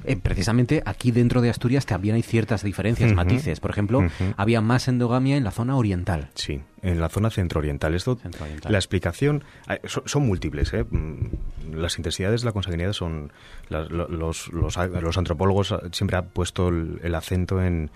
Eh, 0.06 0.16
precisamente 0.22 0.82
aquí 0.86 1.12
dentro 1.12 1.42
de 1.42 1.50
Asturias 1.50 1.86
también 1.86 2.16
hay 2.16 2.22
ciertas 2.22 2.64
diferencias, 2.64 3.14
matices. 3.14 3.60
Por 3.60 3.72
ejemplo, 3.72 4.02
había 4.38 4.62
más 4.62 4.88
endogamia 4.88 5.38
en 5.38 5.44
la 5.44 5.52
zona 5.52 5.76
oriental. 5.76 6.30
Sí, 6.36 6.62
en 6.82 7.00
la 7.00 7.10
zona 7.10 7.30
centro-oriental. 7.30 7.94
Esto, 7.96 8.16
Centro-oriental. 8.16 8.72
la 8.72 8.78
explicación 8.78 9.44
eh, 9.70 9.80
son, 9.86 10.04
son 10.06 10.26
múltiples. 10.28 10.74
¿eh? 10.74 10.86
Mm, 10.90 11.74
Las 11.76 11.98
intensidades 11.98 12.42
de 12.42 12.46
la 12.46 12.52
consanguinidad 12.52 12.94
son. 12.94 13.32
las- 13.70 13.90
los, 13.92 14.10
los, 14.52 14.78
los 14.78 15.18
antropólogos 15.18 15.72
ah, 15.72 15.82
siempre 15.92 16.18
han 16.18 16.30
puesto 16.30 16.70
el, 16.70 17.00
el 17.04 17.14
acento 17.16 17.62
en, 17.62 17.92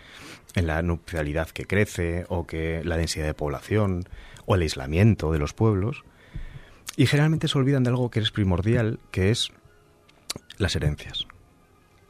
en 0.56 0.68
la 0.68 0.82
nupcialidad 0.82 1.50
que 1.50 1.66
crece, 1.66 2.26
o 2.30 2.46
que 2.46 2.82
la 2.84 2.98
densidad 2.98 3.26
de 3.26 3.34
población, 3.34 4.04
o 4.46 4.56
el 4.56 4.62
aislamiento 4.62 5.32
de 5.32 5.40
los 5.40 5.54
pueblos. 5.54 6.04
Y 6.98 7.06
generalmente 7.08 7.48
se 7.48 7.58
olvidan 7.58 7.84
de 7.84 7.90
algo 7.90 8.12
que 8.12 8.20
es 8.20 8.30
primordial, 8.32 9.00
que 9.12 9.32
es 9.32 9.52
las 10.58 10.76
herencias. 10.76 11.26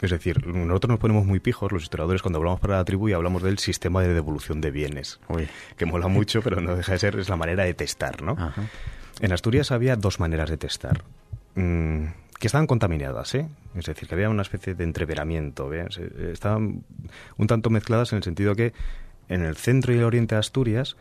Es 0.03 0.11
decir, 0.11 0.45
nosotros 0.45 0.89
nos 0.89 0.99
ponemos 0.99 1.25
muy 1.25 1.39
pijos, 1.39 1.71
los 1.71 1.83
historiadores, 1.83 2.21
cuando 2.21 2.37
hablamos 2.37 2.59
para 2.59 2.75
la 2.77 2.83
tribu 2.85 3.07
y 3.09 3.13
hablamos 3.13 3.41
del 3.41 3.57
sistema 3.57 4.01
de 4.01 4.13
devolución 4.13 4.59
de 4.61 4.69
bienes. 4.69 5.19
Que 5.77 5.85
mola 5.85 6.07
mucho, 6.09 6.41
pero 6.41 6.59
no 6.61 6.75
deja 6.75 6.91
de 6.91 6.99
ser, 6.99 7.17
es 7.17 7.29
la 7.29 7.37
manera 7.37 7.63
de 7.63 7.73
testar, 7.73 8.21
¿no? 8.21 8.33
Ajá. 8.33 8.63
En 9.21 9.31
Asturias 9.31 9.71
había 9.71 9.95
dos 9.95 10.19
maneras 10.19 10.49
de 10.49 10.57
testar. 10.57 11.03
mm, 11.55 12.05
que 12.39 12.47
estaban 12.47 12.67
contaminadas, 12.67 13.33
¿eh? 13.35 13.47
Es 13.75 13.85
decir, 13.85 14.09
que 14.09 14.15
había 14.15 14.29
una 14.29 14.41
especie 14.41 14.75
de 14.75 14.83
entreveramiento. 14.83 15.69
¿ve? 15.69 15.85
Se- 15.91 16.31
Estaban 16.33 16.83
un 17.37 17.47
tanto 17.47 17.69
mezcladas 17.69 18.11
en 18.11 18.17
el 18.17 18.23
sentido 18.23 18.55
que 18.55 18.73
en 19.29 19.43
el 19.43 19.55
centro 19.55 19.93
y 19.93 19.97
el 19.99 20.03
oriente 20.03 20.35
de 20.35 20.39
Asturias 20.39 20.97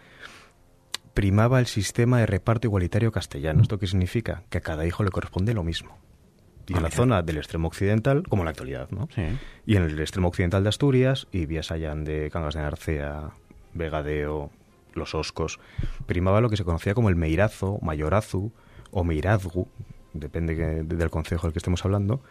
primaba 1.14 1.59
el 1.59 1.66
sistema 1.66 2.20
de 2.20 2.26
reparto 2.26 2.68
igualitario 2.68 3.11
castellano. 3.12 3.62
¿Esto 3.62 3.78
qué 3.78 3.86
significa? 3.88 4.44
Que 4.50 4.59
a 4.59 4.61
cada 4.61 4.86
hijo 4.86 5.03
le 5.03 5.11
corresponde 5.11 5.53
lo 5.55 5.64
mismo. 5.64 5.98
Y 6.72 6.76
en 6.76 6.82
la 6.82 6.90
zona 6.90 7.22
del 7.22 7.36
extremo 7.38 7.68
occidental, 7.68 8.22
como 8.28 8.42
en 8.42 8.46
la 8.46 8.50
actualidad, 8.50 8.88
¿no? 8.90 9.08
Sí. 9.14 9.22
Y 9.66 9.76
en 9.76 9.82
el 9.84 9.98
extremo 10.00 10.28
occidental 10.28 10.62
de 10.62 10.68
Asturias, 10.68 11.26
y 11.32 11.46
vías 11.46 11.70
allán 11.70 12.04
de 12.04 12.30
Cangas 12.30 12.54
de 12.54 12.62
Narcea, 12.62 13.30
Vegadeo, 13.74 14.50
Los 14.94 15.14
Oscos, 15.14 15.58
primaba 16.06 16.40
lo 16.40 16.50
que 16.50 16.56
se 16.56 16.64
conocía 16.64 16.94
como 16.94 17.08
el 17.08 17.16
meirazo, 17.16 17.78
mayorazu 17.82 18.52
o 18.90 19.04
meirazgu, 19.04 19.66
depende 20.12 20.54
que- 20.56 20.82
del 20.84 21.10
concejo 21.10 21.46
del 21.46 21.52
que 21.54 21.58
estemos 21.58 21.84
hablando, 21.84 22.22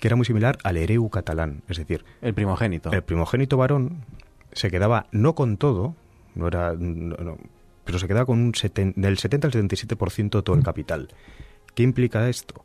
que 0.00 0.08
era 0.08 0.16
muy 0.16 0.24
similar 0.26 0.58
al 0.64 0.76
hereu 0.76 1.08
catalán, 1.10 1.62
es 1.68 1.76
decir, 1.78 2.04
El 2.20 2.34
primogénito. 2.34 2.90
el 2.92 3.02
primogénito 3.02 3.56
varón 3.56 4.04
se 4.52 4.70
quedaba 4.70 5.06
no 5.12 5.34
con 5.34 5.56
todo, 5.56 5.94
no 6.34 6.48
era, 6.48 6.74
no- 6.76 7.16
no, 7.16 7.38
pero 7.84 7.98
se 8.00 8.08
quedaba 8.08 8.26
con 8.26 8.38
un 8.40 8.52
seten- 8.52 8.94
del 8.96 9.18
70 9.18 9.46
al 9.48 9.52
77% 9.52 10.38
de 10.38 10.42
todo 10.42 10.56
el 10.56 10.62
capital. 10.64 11.08
¿Qué 11.74 11.82
implica 11.84 12.28
esto? 12.28 12.64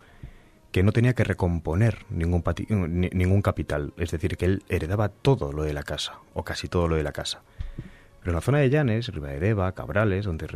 Que 0.73 0.83
no 0.83 0.91
tenía 0.91 1.13
que 1.13 1.23
recomponer 1.23 1.99
ningún, 2.09 2.43
pati- 2.43 2.67
ni- 2.67 3.09
ningún 3.13 3.41
capital, 3.41 3.93
es 3.95 4.11
decir, 4.11 4.35
que 4.35 4.45
él 4.45 4.63
heredaba 4.67 5.07
todo 5.07 5.53
lo 5.53 5.63
de 5.63 5.71
la 5.73 5.83
casa, 5.83 6.15
o 6.33 6.43
casi 6.43 6.67
todo 6.67 6.89
lo 6.89 6.97
de 6.97 7.03
la 7.03 7.13
casa. 7.13 7.41
Pero 8.19 8.31
en 8.31 8.35
la 8.35 8.41
zona 8.41 8.57
de 8.59 8.69
Llanes, 8.69 9.07
Ribadereva, 9.09 9.71
Cabrales, 9.73 10.25
donde, 10.25 10.47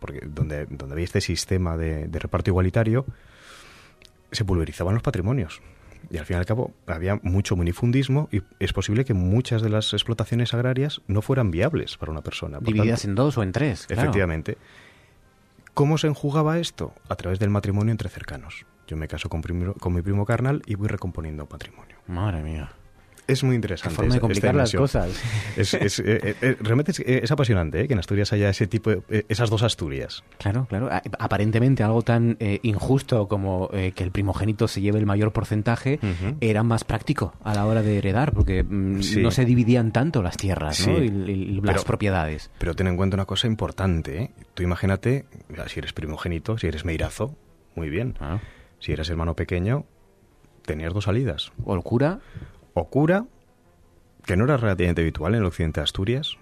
porque, 0.00 0.20
donde, 0.26 0.66
donde 0.66 0.92
había 0.94 1.04
este 1.04 1.20
sistema 1.20 1.76
de, 1.76 2.08
de 2.08 2.18
reparto 2.18 2.50
igualitario, 2.50 3.06
se 4.30 4.44
pulverizaban 4.44 4.94
los 4.94 5.02
patrimonios. 5.02 5.60
Y 6.10 6.16
al 6.18 6.26
fin 6.26 6.36
y 6.36 6.38
al 6.40 6.46
cabo 6.46 6.72
había 6.86 7.20
mucho 7.22 7.54
minifundismo 7.54 8.28
y 8.32 8.42
es 8.58 8.72
posible 8.72 9.04
que 9.04 9.14
muchas 9.14 9.62
de 9.62 9.68
las 9.68 9.92
explotaciones 9.92 10.52
agrarias 10.54 11.00
no 11.06 11.22
fueran 11.22 11.50
viables 11.52 11.96
para 11.98 12.10
una 12.10 12.22
persona. 12.22 12.58
Por 12.58 12.66
Divididas 12.66 13.02
tanto, 13.02 13.10
en 13.10 13.14
dos 13.14 13.38
o 13.38 13.42
en 13.44 13.52
tres. 13.52 13.86
claro. 13.86 14.02
Efectivamente. 14.02 14.58
¿Cómo 15.74 15.98
se 15.98 16.08
enjugaba 16.08 16.58
esto? 16.58 16.92
A 17.08 17.14
través 17.14 17.38
del 17.38 17.50
matrimonio 17.50 17.92
entre 17.92 18.08
cercanos. 18.08 18.66
Yo 18.86 18.96
me 18.96 19.08
caso 19.08 19.28
con, 19.28 19.40
primo- 19.42 19.74
con 19.74 19.94
mi 19.94 20.02
primo 20.02 20.24
carnal 20.24 20.62
y 20.66 20.74
voy 20.74 20.88
recomponiendo 20.88 21.46
patrimonio. 21.46 21.96
Madre 22.08 22.42
mía. 22.42 22.70
Es 23.28 23.44
muy 23.44 23.54
interesante. 23.54 23.94
forma 23.94 24.08
de 24.10 24.16
esta 24.16 24.20
complicar 24.20 24.54
las 24.56 24.72
cosas. 24.74 25.08
Es, 25.56 25.72
es, 25.74 26.00
eh, 26.00 26.34
eh, 26.42 26.56
realmente 26.60 26.90
es, 26.90 26.98
eh, 27.00 27.22
apasionante 27.30 27.80
eh, 27.80 27.86
que 27.86 27.92
en 27.92 28.00
Asturias 28.00 28.32
haya 28.32 28.50
ese 28.50 28.66
tipo, 28.66 28.90
de- 28.90 29.02
eh, 29.08 29.24
esas 29.28 29.48
dos 29.48 29.62
Asturias. 29.62 30.24
Claro, 30.38 30.66
claro. 30.68 30.90
Aparentemente 31.20 31.84
algo 31.84 32.02
tan 32.02 32.36
eh, 32.40 32.58
injusto 32.64 33.28
como 33.28 33.70
eh, 33.72 33.92
que 33.94 34.02
el 34.02 34.10
primogénito 34.10 34.66
se 34.66 34.80
lleve 34.80 34.98
el 34.98 35.06
mayor 35.06 35.32
porcentaje 35.32 36.00
era 36.40 36.64
más 36.64 36.82
práctico 36.82 37.32
a 37.44 37.54
la 37.54 37.64
hora 37.66 37.80
de 37.82 37.98
heredar, 37.98 38.32
porque 38.32 38.64
mm, 38.64 39.00
Sí. 39.02 39.22
no 39.22 39.30
se 39.30 39.44
dividían 39.44 39.92
tanto 39.92 40.20
las 40.20 40.36
tierras 40.36 40.84
y, 40.88 40.90
y- 40.90 40.94
y 41.04 41.60
las 41.60 41.76
Pero- 41.76 41.84
propiedades. 41.84 42.50
Pero 42.58 42.74
ten 42.74 42.88
en 42.88 42.96
cuenta 42.96 43.14
una 43.16 43.24
cosa 43.26 43.46
importante. 43.46 44.20
¿eh? 44.20 44.30
Tú 44.54 44.64
imagínate, 44.64 45.26
si 45.68 45.78
eres 45.78 45.92
primogénito, 45.92 46.58
si 46.58 46.66
eres 46.66 46.84
meirazo, 46.84 47.36
muy 47.76 47.88
bien. 47.88 48.16
Ah. 48.20 48.40
Si 48.82 48.92
eres 48.92 49.08
hermano 49.10 49.34
pequeño, 49.36 49.84
tenías 50.66 50.92
dos 50.92 51.04
salidas. 51.04 51.52
O 51.64 51.74
el 51.76 51.82
cura, 51.82 52.18
O 52.74 52.88
cura, 52.88 53.26
que 54.24 54.36
no 54.36 54.44
era 54.44 54.56
relativamente 54.56 55.02
habitual 55.02 55.34
en 55.34 55.40
el 55.42 55.46
occidente 55.46 55.78
de 55.80 55.84
Asturias, 55.84 56.36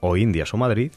o 0.00 0.16
Indias 0.16 0.52
o 0.52 0.56
Madrid, 0.56 0.90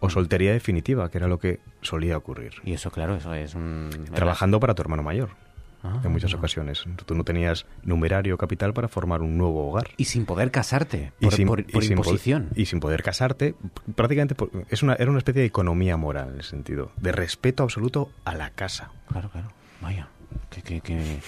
o 0.00 0.10
soltería 0.10 0.52
definitiva, 0.52 1.08
que 1.10 1.18
era 1.18 1.28
lo 1.28 1.38
que 1.38 1.60
solía 1.82 2.16
ocurrir. 2.16 2.54
y 2.64 2.72
eso, 2.72 2.90
claro, 2.90 3.14
eso 3.16 3.32
es 3.34 3.54
un... 3.54 3.90
Trabajando 4.14 4.58
para 4.60 4.74
tu 4.74 4.82
hermano 4.82 5.02
mayor, 5.02 5.30
Ah, 5.84 6.00
en 6.02 6.10
muchas 6.10 6.32
no. 6.32 6.38
ocasiones. 6.38 6.84
Tú 7.06 7.14
no 7.14 7.22
tenías 7.22 7.64
numerario 7.84 8.36
capital 8.36 8.72
para 8.74 8.88
formar 8.88 9.22
un 9.22 9.38
nuevo 9.38 9.68
hogar. 9.70 9.90
Y 9.96 10.06
sin 10.06 10.26
poder 10.26 10.50
casarte, 10.50 11.12
Y 11.20 11.26
por, 11.26 11.34
sin- 11.34 11.46
por- 11.46 11.60
y 11.60 11.64
por 11.64 11.84
sin 11.84 11.94
po- 11.94 12.02
imposición. 12.02 12.48
y 12.56 12.66
sin 12.66 12.80
poder 12.80 13.04
casarte, 13.04 13.54
prácticamente 13.94 14.34
es 14.70 14.82
una, 14.82 14.94
era 14.94 15.08
una 15.10 15.18
especie 15.18 15.42
de 15.42 15.46
economía 15.46 15.96
moral 15.96 16.30
en 16.34 16.40
ese 16.40 16.50
sentido, 16.50 16.90
de 16.96 17.12
respeto 17.12 17.62
absoluto 17.62 18.10
a 18.24 18.34
la 18.34 18.50
casa. 18.50 18.90
Claro, 19.08 19.30
claro. 19.30 19.48
Vaya. 19.80 20.08
Que, 20.50 20.62
que, 20.62 20.80
que... 20.80 21.20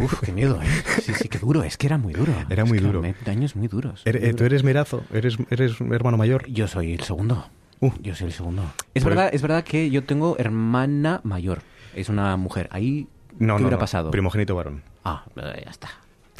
Uf, 0.00 0.20
qué 0.20 0.32
miedo, 0.32 0.60
¿eh? 0.62 0.66
Sí, 1.02 1.12
sí, 1.14 1.28
qué 1.28 1.38
duro. 1.38 1.62
Es 1.62 1.76
que 1.76 1.86
era 1.86 1.98
muy 1.98 2.12
duro. 2.12 2.32
Era 2.48 2.62
Es 2.62 2.68
muy 2.68 2.78
que 2.78 2.84
duro. 2.84 3.02
me- 3.02 3.14
Daños 3.24 3.54
muy 3.56 3.68
duros. 3.68 4.02
Er- 4.04 4.20
muy 4.20 4.28
eh, 4.30 4.34
¿Tú 4.34 4.44
eres 4.44 4.64
merazo? 4.64 5.02
¿Eres, 5.12 5.36
¿Eres 5.50 5.80
hermano 5.80 6.16
mayor? 6.16 6.46
Yo 6.48 6.66
soy 6.68 6.92
el 6.94 7.00
segundo. 7.02 7.46
Uh. 7.80 7.90
Yo 8.00 8.14
soy 8.14 8.28
el 8.28 8.32
segundo. 8.32 8.62
Es 8.94 9.02
Pues- 9.02 9.04
verdad, 9.04 9.30
es 9.32 9.42
verdad 9.42 9.64
que 9.64 9.90
yo 9.90 10.04
tengo 10.04 10.36
hermana 10.38 11.20
mayor. 11.24 11.62
Es 11.94 12.08
una 12.08 12.36
mujer. 12.36 12.68
Ahí 12.72 13.08
No, 13.32 13.38
¿qué 13.38 13.46
no, 13.46 13.54
hubiera 13.56 13.76
no. 13.76 13.80
pasado? 13.80 14.10
Primogénito 14.10 14.54
varón. 14.54 14.82
Ah, 15.04 15.24
ya 15.36 15.70
está. 15.70 15.88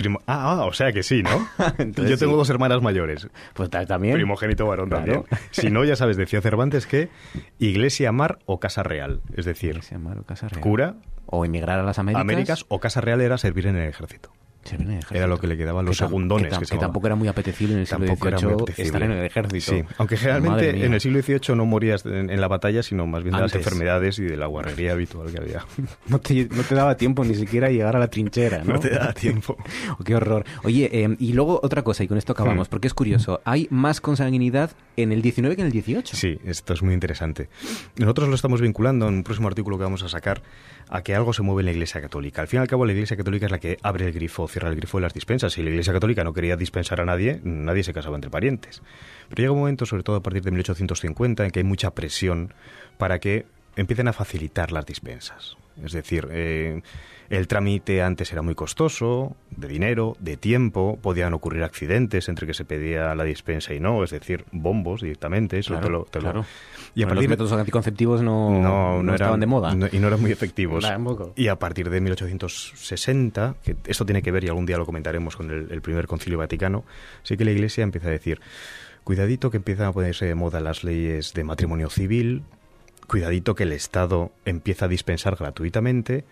Primo- 0.03 0.21
ah, 0.27 0.59
ah, 0.61 0.65
o 0.67 0.73
sea 0.73 0.93
que 0.93 1.03
sí, 1.03 1.23
¿no? 1.23 1.49
Entonces 1.79 2.11
Yo 2.11 2.19
tengo 2.19 2.33
sí. 2.33 2.39
dos 2.39 2.51
hermanas 2.51 2.83
mayores. 2.83 3.29
Pues 3.55 3.71
ta- 3.71 3.87
también. 3.87 4.15
Primogénito 4.15 4.67
varón 4.67 4.89
Claro. 4.89 5.05
también. 5.25 5.25
Si 5.51 5.71
no, 5.71 5.85
ya 5.85 5.97
sabes, 5.97 6.17
decía 6.17 6.41
Cervantes 6.41 6.87
que 6.87 7.09
iglesia, 7.59 8.13
mar 8.13 8.39
o 8.47 8.61
casa 8.61 8.83
real. 8.83 9.21
Es 9.37 9.45
decir, 9.45 9.83
Se 9.83 9.95
llama 9.95 10.15
Casa 10.27 10.49
Real. 10.49 10.61
cura, 10.61 10.95
O 11.27 11.45
emigrar 11.45 11.79
a 11.79 11.83
las 11.83 11.99
Américas. 11.99 12.21
Américas 12.21 12.65
o 12.69 12.79
casa 12.81 13.01
real 13.01 13.21
era 13.21 13.39
servir 13.39 13.67
en 13.67 13.77
el 13.77 13.89
ejército. 13.89 14.33
Era 15.11 15.27
lo 15.27 15.39
que 15.39 15.47
le 15.47 15.57
quedaba 15.57 15.81
a 15.81 15.83
los 15.83 15.99
Que 15.99 16.05
segundones, 16.05 16.53
Que, 16.57 16.65
que 16.65 16.73
que 16.73 16.79
tampoco 16.79 17.07
era 17.07 17.17
muy 17.17 17.29
apetecible 17.29 17.75
en 17.75 17.81
el 17.81 17.87
siglo 17.87 18.07
XVIII 18.17 18.75
estar 18.77 19.03
en 19.03 19.11
el 19.13 19.25
ejército. 19.25 19.73
Sí, 19.73 19.83
aunque 19.99 20.17
generalmente 20.17 20.85
en 20.85 20.95
el 20.95 21.01
siglo 21.01 21.21
XVIII 21.23 21.57
no 21.57 21.67
morías 21.67 22.07
en, 22.07 22.31
en 22.31 22.41
la 22.41 22.49
batalla, 22.49 22.83
sino 22.83 23.07
más 23.07 23.23
bien 23.23 23.35
de 23.35 23.43
las 23.43 23.55
enfermedades 23.55 24.19
y 24.19 24.23
de 24.25 24.37
la 24.37 24.47
guarrería 24.47 24.93
habitual 24.93 25.31
que 25.33 25.39
había. 25.39 25.65
No 26.07 26.19
te, 26.21 26.47
no 26.47 26.63
te 26.63 26.75
daba 26.75 26.97
tiempo 26.97 27.25
ni 27.25 27.35
siquiera 27.35 27.71
llegar 27.71 27.97
a 27.97 27.99
la 27.99 28.09
trinchera, 28.09 28.63
¿no? 28.65 28.75
No 28.75 28.81
te 28.81 28.91
da 28.91 29.13
tiempo. 29.13 29.57
Oh, 29.99 30.05
qué 30.05 30.15
horror. 30.15 30.45
Oye, 30.65 30.89
eh, 30.93 31.17
y 31.19 31.33
luego 31.33 31.61
otra 31.63 31.83
cosa, 31.83 32.05
y 32.05 32.09
con 32.09 32.17
esto 32.19 32.33
acabamos, 32.33 32.69
Hmm. 32.69 32.71
porque 32.71 32.87
es 32.89 32.95
curioso. 32.95 33.41
Hay 33.45 33.67
más 33.71 34.01
consanguinidad 34.01 34.71
en 34.97 35.13
el 35.13 35.23
19 35.23 35.57
que 35.57 35.63
en 35.63 35.67
el 35.67 35.73
18. 35.73 36.17
Sí, 36.17 36.39
esto 36.45 36.73
es 36.73 36.83
muy 36.83 36.95
interesante. 36.95 37.49
Nosotros 37.97 38.29
lo 38.29 38.35
estamos 38.35 38.61
vinculando 38.61 39.09
en 39.09 39.15
un 39.15 39.23
próximo 39.25 39.49
artículo 39.49 39.77
que 39.79 39.85
vamos 39.85 40.03
a 40.03 40.09
sacar 40.09 40.43
a 40.95 41.03
que 41.03 41.15
algo 41.15 41.33
se 41.33 41.41
mueve 41.43 41.63
en 41.63 41.67
la 41.67 41.73
Iglesia 41.73 42.03
Católica. 42.03 42.43
Al 42.43 42.49
fin 42.49 42.59
y 42.59 42.61
al 42.61 42.69
cabo, 42.69 42.85
la 42.85 42.93
Iglesia 42.93 43.17
Católica 43.17 43.47
es 43.47 43.53
la 43.53 43.59
que 43.59 43.79
abre 43.83 44.05
el 44.07 44.13
grifo, 44.13 44.47
cierra 44.47 44.69
el 44.69 44.77
grifo 44.77 44.99
de 44.99 45.03
las 45.03 45.15
dispensas. 45.15 45.55
Si 45.55 45.63
la 45.63 45.71
Iglesia 45.71 45.95
Católica 45.95 46.23
no 46.23 46.35
quería 46.35 46.55
dispensar 46.57 47.01
a 47.01 47.07
nadie, 47.07 47.41
nadie 47.45 47.83
se 47.83 47.95
casaba 47.95 48.15
entre 48.17 48.31
parientes. 48.31 48.83
Pero 49.31 49.41
llega 49.41 49.53
un 49.53 49.61
momento, 49.61 49.87
sobre 49.87 50.03
todo 50.03 50.17
a 50.17 50.23
partir 50.23 50.43
de 50.43 50.51
1850, 50.51 51.45
en 51.47 51.51
que 51.51 51.61
hay 51.61 51.65
mucha 51.65 51.93
presión 51.93 52.53
para 52.99 53.19
que 53.21 53.47
empiecen 53.75 54.07
a 54.09 54.13
facilitar 54.13 54.71
las 54.71 54.85
dispensas. 54.85 55.57
Es 55.83 55.93
decir, 55.93 56.29
eh, 56.31 56.83
el 57.31 57.49
trámite 57.49 58.03
antes 58.03 58.31
era 58.31 58.43
muy 58.43 58.55
costoso, 58.55 59.35
de 59.51 59.69
dinero, 59.69 60.15
de 60.21 60.37
tiempo, 60.37 60.99
podían 61.01 61.33
ocurrir 61.33 61.63
accidentes 61.63 62.29
entre 62.29 62.47
que 62.47 62.53
se 62.53 62.67
pedía 62.67 63.15
la 63.15 63.25
dispensa 63.25 63.73
y 63.73 63.81
no, 63.81 64.05
es 64.05 64.11
decir, 64.11 64.45
bombos 64.53 65.01
directamente, 65.01 65.59
eso 65.59 65.73
Claro, 65.73 65.87
te 65.87 65.91
lo- 65.91 66.05
te 66.05 66.21
lo-. 66.21 66.45
Y 66.95 67.03
a 67.03 67.07
Bueno, 67.07 67.15
partir 67.17 67.31
los 67.31 67.39
métodos 67.39 67.53
anticonceptivos 67.53 68.21
no, 68.23 68.51
no, 68.51 69.03
no, 69.03 69.13
estaban 69.15 69.33
eran, 69.35 69.41
de 69.41 69.47
moda. 69.47 69.75
no- 69.75 69.89
y 69.91 69.99
no 69.99 70.09
eran 70.09 70.21
muy 70.21 70.31
efectivos. 70.31 70.85
Y 71.37 71.49
a 71.49 71.59
partir 71.59 71.89
de 71.89 72.01
1860, 72.03 73.55
que 73.65 73.77
esto 73.87 74.05
tiene 74.05 74.23
que 74.23 74.31
ver 74.31 74.45
y 74.45 74.49
algún 74.49 74.67
día 74.67 74.77
lo 74.77 74.85
comentaremos 74.87 75.37
con 75.37 75.51
el, 75.51 75.69
el 75.71 75.81
primer 75.83 76.07
concilio 76.07 76.39
vaticano, 76.39 76.85
sí 77.23 77.37
que 77.37 77.45
la 77.45 77.51
Iglesia 77.53 77.83
empieza 77.83 78.09
a 78.09 78.11
decir, 78.11 78.41
cuidadito 79.05 79.51
que 79.51 79.57
empiezan 79.57 79.87
a 79.87 79.93
ponerse 79.93 80.27
de 80.27 80.35
moda 80.35 80.61
las 80.61 80.85
leyes 80.85 81.33
de 81.33 81.45
matrimonio 81.45 81.89
civil, 81.91 82.43
cuidadito 83.07 83.55
que 83.55 83.63
el 83.65 83.73
Estado 83.73 84.31
empieza 84.45 84.85
a 84.85 84.89
dispensar 84.89 85.37
gratuitamente, 85.37 86.25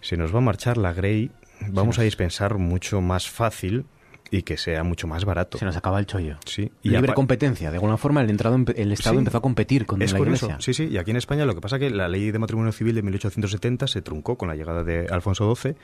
se 0.00 0.16
nos 0.16 0.34
va 0.34 0.38
a 0.38 0.42
marchar 0.42 0.76
la 0.78 0.92
Grey, 0.92 1.30
vamos 1.68 1.98
a 1.98 2.02
dispensar 2.02 2.58
mucho 2.58 3.00
más 3.00 3.30
fácil 3.30 3.86
y 4.30 4.42
que 4.42 4.56
sea 4.56 4.82
mucho 4.84 5.06
más 5.06 5.24
barato. 5.24 5.58
Se 5.58 5.64
nos 5.64 5.76
acaba 5.76 5.98
el 5.98 6.06
chollo. 6.06 6.36
Sí, 6.44 6.70
Libre 6.82 6.98
apa- 7.10 7.14
competencia. 7.14 7.70
De 7.70 7.76
alguna 7.76 7.96
forma, 7.96 8.20
el, 8.22 8.30
entrado 8.30 8.56
el 8.74 8.92
Estado 8.92 9.14
Sí. 9.14 9.18
empezó 9.18 9.38
a 9.38 9.42
competir 9.42 9.86
con 9.86 10.02
es 10.02 10.12
la 10.12 10.18
curioso, 10.18 10.46
Iglesia. 10.46 10.62
sí, 10.64 10.74
sí, 10.74 10.88
y 10.92 10.98
aquí 10.98 11.10
en 11.10 11.16
España 11.16 11.44
lo 11.44 11.54
que 11.54 11.60
pasa 11.60 11.78
que 11.78 11.90
la 11.90 12.08
ley 12.08 12.30
de 12.30 12.38
matrimonio 12.38 12.72
civil 12.72 12.94
de 12.94 13.02
1870 13.02 13.86
se 13.86 14.02
truncó 14.02 14.36
con 14.36 14.48
la 14.48 14.56
llegada 14.56 14.82
de 14.84 15.06
Alfonso 15.10 15.54
XII, 15.54 15.74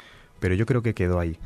pero 0.41 0.55
yo 0.55 0.67
creo 0.67 0.83
que 0.83 0.93
quedó 0.95 1.21
ahí, 1.21 1.39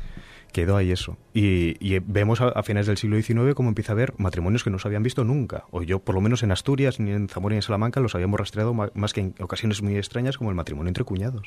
quedó 0.51 0.75
ahí 0.77 0.91
eso. 0.91 1.17
Y, 1.33 1.75
y 1.79 1.99
vemos 1.99 2.41
a, 2.41 2.47
a 2.49 2.63
finales 2.63 2.87
del 2.87 2.97
siglo 2.97 3.21
XIX 3.21 3.53
cómo 3.53 3.69
empieza 3.69 3.91
a 3.91 3.95
haber 3.95 4.13
matrimonios 4.17 4.63
que 4.63 4.69
no 4.71 4.79
se 4.79 4.87
habían 4.87 5.03
visto 5.03 5.23
nunca, 5.23 5.65
o 5.71 5.83
yo 5.83 5.99
por 5.99 6.15
lo 6.15 6.21
menos 6.21 6.41
en 6.43 6.51
Asturias, 6.51 6.99
ni 6.99 7.11
en 7.11 7.29
Zamora 7.29 7.53
ni 7.53 7.57
en 7.57 7.61
Salamanca 7.61 7.99
los 7.99 8.15
habíamos 8.15 8.39
rastreado 8.39 8.73
más 8.73 9.13
que 9.13 9.21
en 9.21 9.35
ocasiones 9.39 9.81
muy 9.83 9.95
extrañas 9.97 10.37
como 10.37 10.49
el 10.49 10.55
matrimonio 10.55 10.87
entre 10.89 11.03
cuñados. 11.03 11.43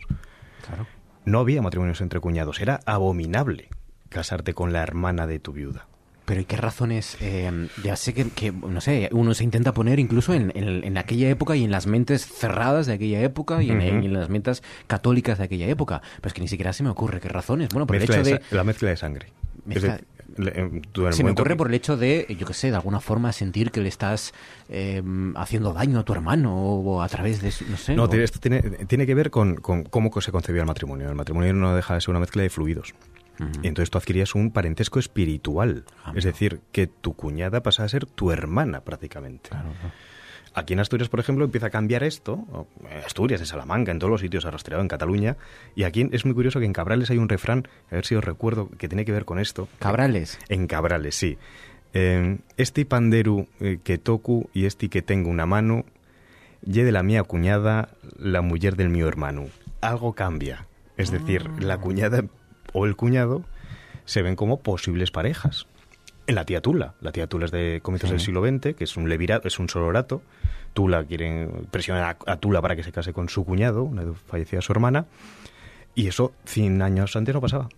Claro. 0.67 0.87
No 1.25 1.41
había 1.41 1.61
matrimonios 1.61 2.01
entre 2.01 2.21
cuñados, 2.21 2.61
era 2.61 2.81
abominable 2.87 3.69
casarte 4.11 4.53
con 4.53 4.73
la 4.75 4.83
hermana 4.83 5.27
de 5.27 5.39
tu 5.39 5.53
viuda. 5.53 5.87
Pero 6.27 6.43
¿y 6.43 6.45
qué 6.45 6.57
razones? 6.57 7.17
eh, 7.21 7.69
ya 7.83 7.97
sé 7.97 8.15
que, 8.15 8.29
que, 8.29 8.53
no 8.53 8.81
sé, 8.81 9.09
uno 9.13 9.35
se 9.35 9.43
intenta 9.43 9.73
poner 9.75 9.99
incluso 9.99 10.33
en, 10.33 10.53
en- 10.55 10.85
en 10.85 10.97
aquella 10.99 11.29
época 11.29 11.57
y 11.57 11.65
en 11.65 11.73
las 11.73 11.87
mentes 11.89 12.25
cerradas 12.25 12.87
de 12.87 12.93
aquella 12.93 13.21
época 13.23 13.63
y 13.63 13.71
en, 13.71 13.79
Ujú. 13.79 13.87
y 14.03 14.07
en 14.07 14.13
las 14.13 14.29
mentes 14.29 14.63
católicas 14.87 15.39
de 15.39 15.45
aquella 15.45 15.67
época. 15.67 16.03
Pero 16.17 16.29
es 16.29 16.35
que 16.35 16.41
ni 16.43 16.47
siquiera 16.49 16.73
se 16.73 16.85
me 16.85 16.91
ocurre 16.91 17.19
qué 17.21 17.29
razones. 17.29 17.71
Bueno, 17.71 17.87
por 17.87 17.97
Mezcla 17.99 18.17
el 18.17 18.21
hecho 18.29 18.37
de 18.51 18.57
la 18.57 18.63
mezcla 18.63 18.91
de 18.91 18.97
sangre. 18.97 19.27
Es 19.69 19.83
Mezcla- 19.83 19.93
decir, 20.37 20.53
em, 20.57 20.83
Se 21.13 21.25
me 21.25 21.33
ocurre 21.33 21.51
que- 21.55 21.57
por 21.57 21.67
el 21.69 21.75
hecho 21.75 21.97
de, 21.97 22.27
yo 22.39 22.47
qué 22.47 22.55
sé, 22.55 22.71
de 22.71 22.77
alguna 22.77 23.01
forma 23.01 23.33
sentir 23.33 23.73
que 23.73 23.81
le 23.81 23.89
estás 23.89 24.33
eh, 24.69 25.03
haciendo 25.35 25.73
daño 25.73 25.99
a 25.99 26.05
tu 26.05 26.13
hermano 26.13 26.55
o, 26.55 27.03
a 27.03 27.09
través 27.09 27.43
de, 27.43 27.53
no 27.69 27.77
sé. 27.77 27.97
No, 27.97 28.05
o- 28.05 28.15
esto 28.15 28.39
tiene, 28.39 28.61
tiene 28.87 29.05
que 29.05 29.15
ver 29.17 29.31
con, 29.33 29.57
con 29.57 29.83
cómo 29.83 30.13
se 30.21 30.31
concebía 30.31 30.61
el 30.61 30.69
matrimonio. 30.69 31.09
El 31.09 31.17
matrimonio 31.17 31.53
no 31.55 31.75
deja 31.75 31.95
de 31.95 32.01
ser 32.01 32.11
una 32.11 32.21
mezcla 32.21 32.43
de 32.43 32.51
fluidos. 32.51 32.95
Ujú. 33.41 33.61
Y 33.63 33.69
entonces 33.69 33.91
tú 33.91 33.99
adquirías 33.99 34.35
un 34.35 34.51
parentesco 34.51 34.99
espiritual. 34.99 35.85
Ah, 36.05 36.13
es 36.15 36.25
decir, 36.25 36.61
que 36.73 36.87
tu 36.87 37.15
cuñada 37.15 37.63
pasa 37.63 37.85
a 37.85 37.89
ser 37.89 38.07
tu 38.07 38.31
hermana 38.31 38.83
prácticamente. 38.83 39.49
Claro, 39.51 39.71
claro. 39.81 39.95
Aquí 40.53 40.73
en 40.73 40.81
Asturias, 40.81 41.09
por 41.09 41.21
ejemplo, 41.21 41.45
empieza 41.45 41.69
a 41.69 41.71
cambiar 41.71 42.03
esto. 42.03 42.45
Asturias, 43.07 43.41
en 43.41 43.47
Salamanca, 43.47 43.93
en 43.93 44.01
todos 44.01 44.11
los 44.11 44.21
sitios, 44.21 44.45
ha 44.47 44.51
rastreado 44.51 44.83
en 44.83 44.89
Cataluña. 44.89 45.37
Y 45.77 45.85
aquí 45.85 46.09
es 46.11 46.25
muy 46.25 46.35
curioso 46.35 46.59
que 46.59 46.67
en 46.67 46.73
Cabrales 46.73 47.09
hay 47.11 47.19
un 47.19 47.29
refrán, 47.29 47.69
a 47.91 47.95
ver 47.95 48.05
si 48.05 48.17
os 48.17 48.25
recuerdo, 48.25 48.69
que 48.77 48.89
tiene 48.89 49.05
que 49.05 49.13
ver 49.13 49.25
con 49.25 49.39
esto. 49.39 49.69
Cabrales. 49.79 50.39
En 50.49 50.67
Cabrales, 50.67 51.15
sí. 51.15 51.39
Eh, 51.93 52.39
este 52.57 52.85
panderu 52.85 53.47
eh, 53.61 53.79
que 53.83 53.99
tocu 53.99 54.49
y 54.53 54.65
este 54.67 54.89
que 54.89 55.03
tengo 55.03 55.31
una 55.31 55.47
mano, 55.47 55.85
ye 56.63 56.85
de 56.85 56.93
la 56.93 57.03
mía 57.03 57.23
cuñada, 57.23 57.91
la 58.19 58.43
mujer 58.43 58.77
del 58.77 58.91
mío 58.91 59.07
hermano. 59.07 59.47
Algo 59.81 60.15
cambia. 60.15 60.67
Es 60.97 61.11
decir, 61.11 61.49
la 61.61 61.79
cuñada 61.79 62.25
o 62.73 62.87
el 62.87 62.97
cuñado 62.97 63.43
se 64.05 64.23
ven 64.23 64.37
como 64.37 64.61
posibles 64.61 65.11
parejas. 65.11 65.67
En 66.27 66.35
la 66.37 66.45
tía 66.45 66.61
Tula. 66.61 66.95
La 67.01 67.11
tía 67.13 67.27
Tula 67.27 67.47
es 67.47 67.51
de 67.51 67.81
comienzos 67.83 68.09
Sí. 68.11 68.15
del 68.15 68.21
siglo 68.21 68.45
XX, 68.47 68.75
que 68.77 68.85
es 68.85 68.97
un 68.97 69.09
levirato, 69.09 69.49
es 69.49 69.59
un 69.59 69.69
solorato. 69.69 70.23
Tula 70.75 71.03
quieren 71.05 71.67
presionar 71.71 72.17
a, 72.27 72.33
a 72.33 72.37
Tula 72.37 72.63
para 72.63 72.77
que 72.77 72.83
se 72.85 72.93
case 72.93 73.13
con 73.13 73.29
su 73.29 73.45
cuñado, 73.45 73.83
una 73.83 74.05
vez 74.05 74.17
fallecida 74.27 74.61
su 74.61 74.73
hermana. 74.73 75.07
Y 75.95 76.07
eso 76.07 76.33
100 76.45 76.83
años 76.83 77.17
antes 77.17 77.35
no 77.35 77.41
pasaba. 77.41 77.69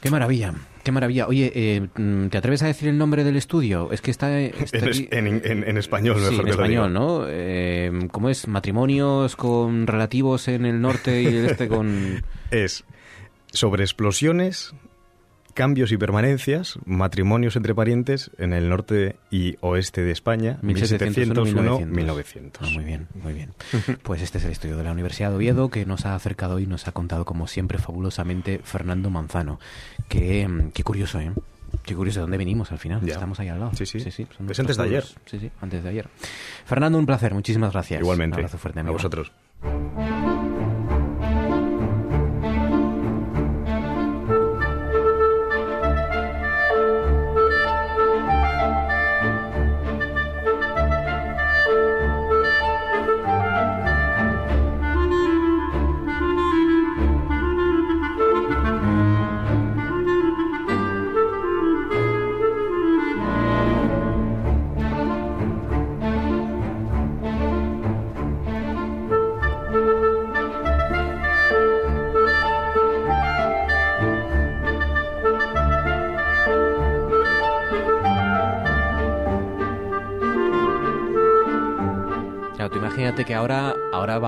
Qué 0.00 0.10
maravilla, 0.10 0.54
qué 0.82 0.92
maravilla. 0.92 1.26
Oye, 1.26 1.52
eh, 1.54 1.86
mm, 1.94 2.28
¿te 2.28 2.38
atreves 2.38 2.62
a 2.62 2.66
decir 2.68 2.88
el 2.88 2.96
nombre 2.96 3.22
del 3.22 3.36
estudio? 3.36 3.92
Es 3.92 4.00
que 4.00 4.10
está, 4.10 4.40
está 4.40 4.78
En, 4.78 4.88
aquí- 4.88 5.08
en- 5.10 5.26
en- 5.44 5.68
en 5.68 5.76
español, 5.76 6.16
Sí, 6.16 6.22
mejor 6.22 6.38
en 6.40 6.44
que 6.46 6.50
español. 6.52 6.92
¿no? 6.94 7.24
Eh, 7.28 8.08
¿Cómo 8.10 8.30
es? 8.30 8.48
¿Matrimonios 8.48 9.36
con 9.36 9.86
relativos 9.86 10.48
en 10.48 10.64
el 10.64 10.80
norte 10.80 11.20
y 11.22 11.26
el 11.26 11.46
este 11.46 11.68
con...? 11.68 12.24
Es 12.50 12.84
sobre 13.52 13.84
explosiones, 13.84 14.74
cambios 15.54 15.92
y 15.92 15.96
permanencias, 15.96 16.78
matrimonios 16.86 17.56
entre 17.56 17.74
parientes 17.74 18.30
en 18.38 18.52
el 18.52 18.68
norte 18.68 19.16
y 19.30 19.56
oeste 19.60 20.02
de 20.02 20.12
España, 20.12 20.58
1701, 20.62 21.80
1701-1900. 21.80 22.50
Ah, 22.60 22.66
muy 22.72 22.84
bien, 22.84 23.08
muy 23.22 23.32
bien. 23.32 23.52
Pues 24.02 24.22
este 24.22 24.38
es 24.38 24.44
el 24.44 24.52
estudio 24.52 24.76
de 24.76 24.84
la 24.84 24.92
Universidad 24.92 25.30
de 25.30 25.36
Oviedo 25.36 25.68
que 25.70 25.84
nos 25.86 26.06
ha 26.06 26.14
acercado 26.14 26.58
y 26.58 26.66
nos 26.66 26.86
ha 26.88 26.92
contado, 26.92 27.24
como 27.24 27.46
siempre, 27.46 27.78
fabulosamente 27.78 28.60
Fernando 28.62 29.10
Manzano. 29.10 29.58
Qué, 30.08 30.46
mm, 30.48 30.70
qué 30.70 30.82
curioso, 30.84 31.20
¿eh? 31.20 31.32
Qué 31.84 31.94
curioso, 31.94 32.18
¿de 32.20 32.22
dónde 32.22 32.36
venimos 32.38 32.72
al 32.72 32.78
final? 32.78 33.00
Ya. 33.02 33.14
Estamos 33.14 33.38
ahí 33.40 33.48
al 33.48 33.60
lado. 33.60 33.72
Sí, 33.74 33.86
sí. 33.86 34.00
son 34.00 34.08
Es 34.10 34.18
nuestros 34.40 34.58
antes 34.60 34.76
de 34.76 34.82
ayer. 34.82 35.04
Sí, 35.26 35.38
sí, 35.38 35.50
antes 35.60 35.82
de 35.84 35.88
ayer. 35.88 36.08
Fernando, 36.64 36.98
un 36.98 37.06
placer, 37.06 37.32
muchísimas 37.32 37.72
gracias. 37.72 38.00
Igualmente. 38.00 38.34
Un 38.34 38.40
abrazo 38.40 38.58
fuerte, 38.58 38.80
a 38.80 38.82
amigo. 38.82 38.94
vosotros. 38.94 39.30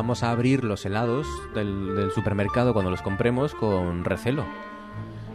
Vamos 0.03 0.24
a 0.24 0.32
abrir 0.32 0.64
los 0.64 0.84
helados 0.84 1.28
del, 1.55 2.11
supermercado 2.12 2.72
cuando 2.72 2.90
los 2.90 3.03
compremos 3.03 3.55
con 3.55 4.05
recelo. 4.05 4.44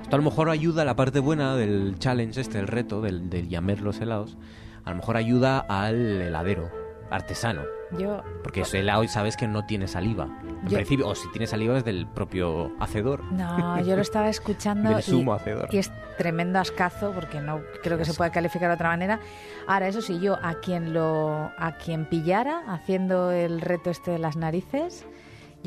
Esto 0.01 0.17
a 0.17 0.19
lo 0.19 0.25
mejor 0.25 0.49
ayuda, 0.49 0.83
la 0.83 0.97
parte 0.97 1.19
buena 1.19 1.55
del 1.55 1.95
challenge 1.99 2.41
este, 2.41 2.59
el 2.59 2.67
reto 2.67 2.99
del, 2.99 3.29
del 3.29 3.47
llamer 3.47 3.79
los 3.79 4.01
helados, 4.01 4.35
a 4.83 4.89
lo 4.89 4.97
mejor 4.97 5.15
ayuda 5.15 5.59
al 5.59 6.21
heladero 6.21 6.69
artesano. 7.09 7.76
Yo, 7.97 8.21
Porque 8.43 8.63
helado 8.73 9.07
sabes 9.07 9.37
que 9.37 9.47
no 9.47 9.65
tiene 9.65 9.87
saliva. 9.87 10.25
En 10.41 10.67
Yo- 10.67 10.75
principio, 10.75 11.07
o 11.07 11.15
si 11.15 11.29
tiene 11.31 11.47
saliva 11.47 11.77
es 11.77 11.85
del 11.85 12.05
propio 12.07 12.71
hacedor. 12.79 13.23
no, 13.31 13.79
yo 13.81 13.95
lo 13.95 14.01
estaba 14.01 14.27
escuchando 14.29 14.89
Del 14.89 14.99
y- 14.99 15.03
sumo 15.03 15.33
hacedor. 15.33 15.69
y, 15.71 15.77
es 15.77 15.91
tremendo 16.17 16.59
ascazo 16.59 17.11
porque 17.13 17.39
no 17.39 17.61
creo 17.83 17.97
que 17.97 18.03
se 18.05 18.13
pueda 18.13 18.31
calificar 18.31 18.69
de 18.69 18.75
otra 18.75 18.89
manera. 18.89 19.19
Ahora, 19.67 19.87
eso 19.87 20.01
sí, 20.01 20.19
yo 20.19 20.37
a 20.43 20.55
quien 20.55 20.93
lo 20.93 21.51
a 21.57 21.77
quien 21.83 22.05
pillara 22.05 22.63
haciendo 22.67 23.31
el 23.31 23.61
reto 23.61 23.89
este 23.89 24.11
de 24.11 24.19
las 24.19 24.35
narices, 24.35 25.05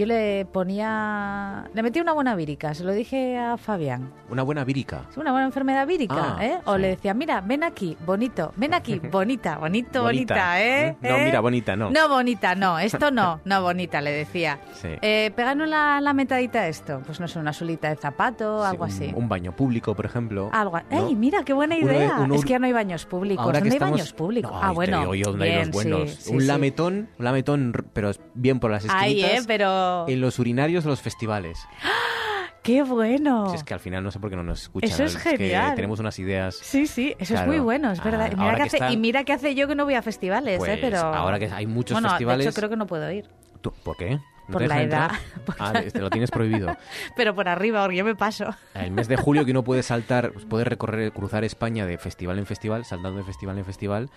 yo 0.00 0.06
le 0.06 0.46
ponía 0.52 1.64
le 1.74 1.82
metí 1.82 2.00
una 2.00 2.12
buena 2.12 2.34
vírica, 2.34 2.74
se 2.74 2.84
lo 2.84 2.92
dije 2.92 3.38
a 3.38 3.56
Fabián. 3.56 4.10
Una 4.30 4.42
buena 4.42 4.64
vírica. 4.64 5.02
Es 5.10 5.16
una 5.16 5.30
buena 5.32 5.46
enfermedad 5.46 5.86
vírica, 5.86 6.36
Ah, 6.38 6.44
¿eh? 6.44 6.58
O 6.64 6.76
sí. 6.76 6.80
le 6.82 6.88
decía, 6.88 7.14
mira, 7.14 7.40
ven 7.40 7.62
aquí, 7.64 7.96
bonito, 8.06 8.52
ven 8.56 8.74
aquí, 8.74 8.98
bonita, 9.10 9.58
bonito, 9.58 10.02
bonita, 10.02 10.62
¿eh? 10.62 10.96
No, 11.00 11.08
¿Eh? 11.16 11.24
mira, 11.24 11.40
bonita, 11.40 11.76
no. 11.76 11.90
No, 11.90 12.08
bonita, 12.08 12.54
no, 12.54 12.78
esto 12.78 13.10
no, 13.10 13.40
no 13.44 13.62
bonita, 13.62 14.00
le 14.00 14.12
decía. 14.12 14.58
Sí. 14.74 14.88
Eh, 15.02 15.30
pégale 15.36 15.66
la, 15.66 16.00
la 16.00 16.12
metadita 16.12 16.60
a 16.60 16.68
esto, 16.68 17.02
pues 17.04 17.20
no 17.20 17.28
sé, 17.28 17.38
una 17.38 17.52
solita 17.52 17.88
de 17.88 17.96
zapato, 17.96 18.60
Sí, 18.62 18.66
algo 18.70 18.84
un- 18.84 18.90
así. 18.90 19.12
Un 19.14 19.28
baño 19.28 19.52
público, 19.54 19.94
por 19.94 20.06
ejemplo. 20.06 20.48
Algo. 20.52 20.78
¿no? 20.90 21.08
¡Ey, 21.08 21.14
mira, 21.14 21.42
qué 21.44 21.52
buena 21.52 21.74
de- 21.74 21.82
idea! 21.82 22.16
uno- 22.20 22.34
es 22.34 22.44
que 22.44 22.50
ya 22.50 22.58
no 22.58 22.66
hay 22.66 22.72
baños 22.72 23.04
públicos. 23.06 23.44
Ahora 23.44 23.58
que 23.58 23.68
¿Dónde 23.68 23.74
hay 23.74 23.76
estamos- 23.76 23.98
baños 23.98 24.12
públicos? 24.12 24.50
No, 24.52 24.62
ah, 24.62 24.70
bueno. 24.70 25.14
yo 25.14 25.30
hay 25.32 25.36
bien, 25.36 25.58
los 25.66 25.70
buenos. 25.70 26.10
sí, 26.10 26.16
sí, 26.22 26.34
un 26.34 26.46
lametón, 26.46 27.08
un 27.18 27.24
lametón, 27.24 27.72
pero 27.92 28.12
bien 28.34 28.60
por 28.60 28.70
las 28.70 28.84
esquinitas. 28.84 29.30
eh, 29.30 29.44
pero... 29.46 29.89
En 30.08 30.20
los 30.20 30.38
urinarios 30.38 30.84
de 30.84 30.90
los 30.90 31.00
festivales. 31.00 31.66
¡Qué 32.62 32.82
bueno! 32.82 33.48
Si 33.48 33.56
es 33.56 33.64
que 33.64 33.72
al 33.72 33.80
final 33.80 34.04
no 34.04 34.10
sé 34.10 34.20
por 34.20 34.28
qué 34.28 34.36
no 34.36 34.42
nos 34.42 34.62
escuchan. 34.62 34.90
Eso 34.90 35.04
es 35.04 35.16
que 35.16 35.30
genial. 35.38 35.74
tenemos 35.74 35.98
unas 35.98 36.18
ideas. 36.18 36.56
Sí, 36.60 36.86
sí, 36.86 37.14
eso 37.18 37.32
Claro. 37.34 37.50
es 37.50 37.56
muy 37.56 37.64
bueno, 37.64 37.90
es 37.90 38.04
verdad. 38.04 38.30
Ah, 38.30 38.32
y, 38.32 38.36
mira 38.36 38.52
que 38.64 38.68
que 38.70 38.76
hace, 38.84 38.92
y 38.92 38.96
mira 38.98 39.24
que 39.24 39.32
hace 39.32 39.54
yo 39.54 39.66
que 39.66 39.74
no 39.74 39.84
voy 39.86 39.94
a 39.94 40.02
festivales, 40.02 40.58
Pues, 40.58 40.70
¿eh? 40.72 40.78
Pero... 40.80 40.98
ahora 40.98 41.38
que 41.38 41.46
hay 41.50 41.66
muchos 41.66 41.94
bueno, 41.94 42.10
festivales- 42.10 42.44
de 42.44 42.50
hecho 42.50 42.56
creo 42.58 42.68
que 42.68 42.76
no 42.76 42.86
puedo 42.86 43.10
ir. 43.10 43.28
¿Tú- 43.62 43.72
¿Por 43.82 43.96
qué? 43.96 44.18
¿No 44.48 44.52
Por 44.58 44.66
la 44.66 44.82
edad. 44.82 45.10
Ah, 45.58 45.72
te 45.72 46.00
lo 46.00 46.10
tienes 46.10 46.30
prohibido. 46.30 46.76
Pero 47.16 47.34
por 47.34 47.48
arriba, 47.48 47.82
porque 47.82 47.96
yo 47.96 48.04
me 48.04 48.14
paso. 48.14 48.54
El 48.74 48.90
mes 48.90 49.08
de 49.08 49.16
julio 49.16 49.44
que 49.46 49.52
uno 49.52 49.62
puede 49.64 49.82
saltar, 49.82 50.32
puede 50.50 50.64
recorrer, 50.64 51.12
cruzar 51.12 51.44
España 51.44 51.86
de 51.86 51.96
festival 51.98 52.38
en 52.38 52.44
festival, 52.46 52.84
saltando 52.84 53.18
de 53.20 53.24
festival 53.24 53.56
en 53.58 53.64
festival. 53.64 54.10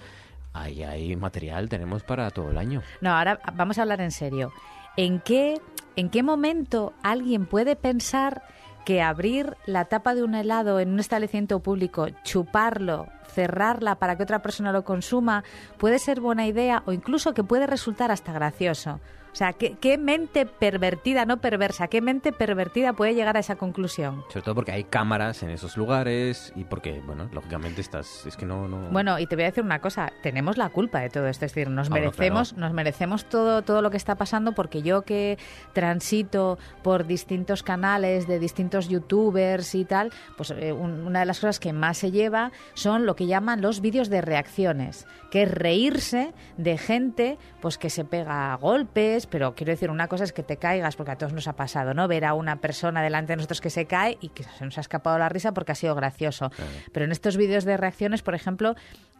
Ahí 0.51 0.83
hay 0.83 1.15
material, 1.15 1.69
tenemos 1.69 2.03
para 2.03 2.29
todo 2.29 2.51
el 2.51 2.57
año. 2.57 2.81
No, 3.01 3.11
ahora 3.15 3.39
vamos 3.53 3.77
a 3.77 3.83
hablar 3.83 4.01
en 4.01 4.11
serio. 4.11 4.51
¿En 4.95 5.19
qué, 5.19 5.59
¿En 5.95 6.09
qué 6.09 6.21
momento 6.21 6.93
alguien 7.01 7.47
puede 7.47 7.75
pensar 7.75 8.43
que 8.85 9.01
abrir 9.01 9.55
la 9.65 9.85
tapa 9.85 10.13
de 10.13 10.23
un 10.23 10.35
helado 10.35 10.79
en 10.79 10.91
un 10.91 10.99
establecimiento 10.99 11.59
público, 11.61 12.07
chuparlo, 12.23 13.07
cerrarla 13.27 13.95
para 13.95 14.17
que 14.17 14.23
otra 14.23 14.41
persona 14.41 14.71
lo 14.71 14.83
consuma, 14.83 15.43
puede 15.77 15.97
ser 15.97 16.19
buena 16.19 16.45
idea 16.45 16.83
o 16.85 16.91
incluso 16.91 17.33
que 17.33 17.43
puede 17.43 17.65
resultar 17.65 18.11
hasta 18.11 18.33
gracioso? 18.33 18.99
O 19.33 19.35
sea, 19.35 19.51
¿qué, 19.53 19.75
qué 19.81 19.97
mente 19.97 20.45
pervertida, 20.45 21.25
no 21.25 21.37
perversa, 21.41 21.87
qué 21.87 22.01
mente 22.01 22.31
pervertida 22.31 22.93
puede 22.93 23.15
llegar 23.15 23.35
a 23.35 23.39
esa 23.39 23.55
conclusión? 23.55 24.23
Sobre 24.29 24.43
todo 24.43 24.53
porque 24.53 24.71
hay 24.73 24.83
cámaras 24.83 25.41
en 25.41 25.49
esos 25.49 25.75
lugares 25.75 26.53
y 26.55 26.63
porque, 26.65 27.01
bueno, 27.05 27.27
lógicamente 27.33 27.81
estás... 27.81 28.25
Es 28.27 28.37
que 28.37 28.45
no... 28.45 28.67
no... 28.67 28.89
Bueno, 28.91 29.17
y 29.17 29.25
te 29.25 29.35
voy 29.35 29.43
a 29.43 29.47
decir 29.47 29.63
una 29.63 29.79
cosa, 29.79 30.13
tenemos 30.21 30.55
la 30.57 30.69
culpa 30.69 30.99
de 30.99 31.09
todo 31.09 31.25
esto, 31.27 31.45
es 31.45 31.51
decir, 31.53 31.69
nos 31.71 31.87
Ah, 31.87 31.89
bueno, 31.89 32.05
merecemos, 32.11 32.53
nos 32.57 32.73
merecemos 32.73 33.25
todo, 33.25 33.63
todo 33.63 33.81
lo 33.81 33.89
que 33.89 33.97
está 33.97 34.13
pasando 34.15 34.51
porque 34.53 34.83
yo 34.83 35.01
que 35.01 35.39
transito 35.73 36.59
por 36.83 37.05
distintos 37.07 37.63
canales 37.63 38.27
de 38.27 38.37
distintos 38.39 38.87
youtubers 38.87 39.73
y 39.75 39.83
tal, 39.85 40.11
pues 40.37 40.51
eh, 40.51 40.71
un- 40.71 41.05
una 41.07 41.21
de 41.21 41.25
las 41.25 41.39
cosas 41.39 41.59
que 41.59 41.73
más 41.73 41.97
se 41.97 42.11
lleva 42.11 42.51
son 42.75 43.05
lo 43.07 43.15
que 43.15 43.25
llaman 43.25 43.61
los 43.61 43.81
vídeos 43.81 44.09
de 44.09 44.21
reacciones, 44.21 45.07
que 45.33 45.41
es 45.41 45.51
reírse 45.51 46.31
de 46.57 46.77
gente 46.77 47.39
pues 47.59 47.79
que 47.79 47.89
se 47.89 48.05
pega 48.05 48.53
a 48.53 48.55
golpes, 48.55 49.25
pero 49.25 49.55
quiero 49.55 49.71
decir, 49.71 49.89
una 49.89 50.07
cosa 50.07 50.25
es 50.25 50.31
que 50.31 50.43
te 50.43 50.57
caigas, 50.57 50.95
porque 50.95 51.13
a 51.13 51.17
todos 51.17 51.33
nos 51.33 51.47
ha 51.47 51.53
pasado, 51.53 51.95
¿no? 51.95 52.07
Ver 52.07 52.23
a 52.23 52.35
una 52.35 52.57
persona 52.57 53.01
delante 53.01 53.31
de 53.31 53.37
nosotros 53.37 53.59
que 53.59 53.71
se 53.71 53.87
cae 53.87 54.19
y 54.21 54.29
que 54.29 54.43
se 54.43 54.63
nos 54.63 54.77
ha 54.77 54.81
escapado 54.81 55.17
la 55.17 55.29
risa 55.29 55.51
porque 55.51 55.71
ha 55.71 55.75
sido 55.75 55.95
gracioso. 55.95 56.51
Pero 56.91 57.05
en 57.05 57.11
estos 57.11 57.35
vídeos 57.35 57.65
de 57.65 57.77
reacciones, 57.77 58.21
por 58.21 58.35
ejemplo, 58.35 58.75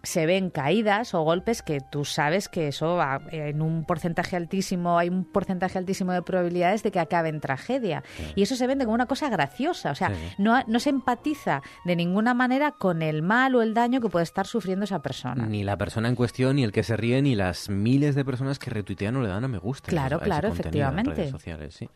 se 0.05 0.25
ven 0.25 0.49
caídas 0.49 1.13
o 1.13 1.21
golpes 1.21 1.61
que 1.61 1.79
tú 1.79 2.03
sabes 2.03 2.49
que 2.49 2.67
eso 2.67 2.97
va 2.97 3.21
en 3.31 3.61
un 3.61 3.85
porcentaje 3.85 4.35
altísimo, 4.35 4.97
hay 4.99 5.07
un 5.07 5.23
porcentaje 5.23 5.77
altísimo 5.77 6.11
de 6.11 6.21
probabilidades 6.21 6.83
de 6.83 6.91
que 6.91 6.99
acabe 6.99 7.29
en 7.29 7.39
tragedia. 7.39 8.03
Y 8.35 8.43
eso 8.43 8.57
se 8.57 8.67
vende 8.67 8.83
como 8.83 8.95
una 8.95 9.05
cosa 9.05 9.29
graciosa, 9.29 9.91
o 9.91 9.95
sea, 9.95 10.09
Sí. 10.09 10.15
no, 10.37 10.61
no 10.67 10.79
se 10.81 10.89
empatiza 10.89 11.61
de 11.85 11.95
ninguna 11.95 12.33
manera 12.33 12.71
con 12.71 13.01
el 13.01 13.21
mal 13.21 13.55
o 13.55 13.61
el 13.61 13.73
daño 13.73 14.01
que 14.01 14.09
puede 14.09 14.23
estar 14.23 14.45
sufriendo 14.45 14.83
esa 14.83 15.01
persona. 15.01 15.45
Ni 15.45 15.63
la 15.63 15.77
persona 15.77 16.09
en 16.09 16.15
cuestión, 16.15 16.57
ni 16.57 16.63
el 16.65 16.73
que 16.73 16.83
se 16.83 16.97
ríe, 16.97 17.21
ni 17.21 17.35
las 17.35 17.69
miles 17.69 18.13
de 18.15 18.25
personas 18.25 18.59
que 18.59 18.69
retuitean 18.71 19.15
o 19.15 19.21
le 19.21 19.29
dan 19.29 19.45
a 19.45 19.47
me 19.47 19.57
gusta. 19.57 19.87
Claro, 19.87 20.17
a 20.17 20.19
claro, 20.19 20.49
en 20.49 20.53
efectivamente. 20.53 21.11
redes 21.11 21.31
sociales, 21.31 21.75
sí. 21.75 21.89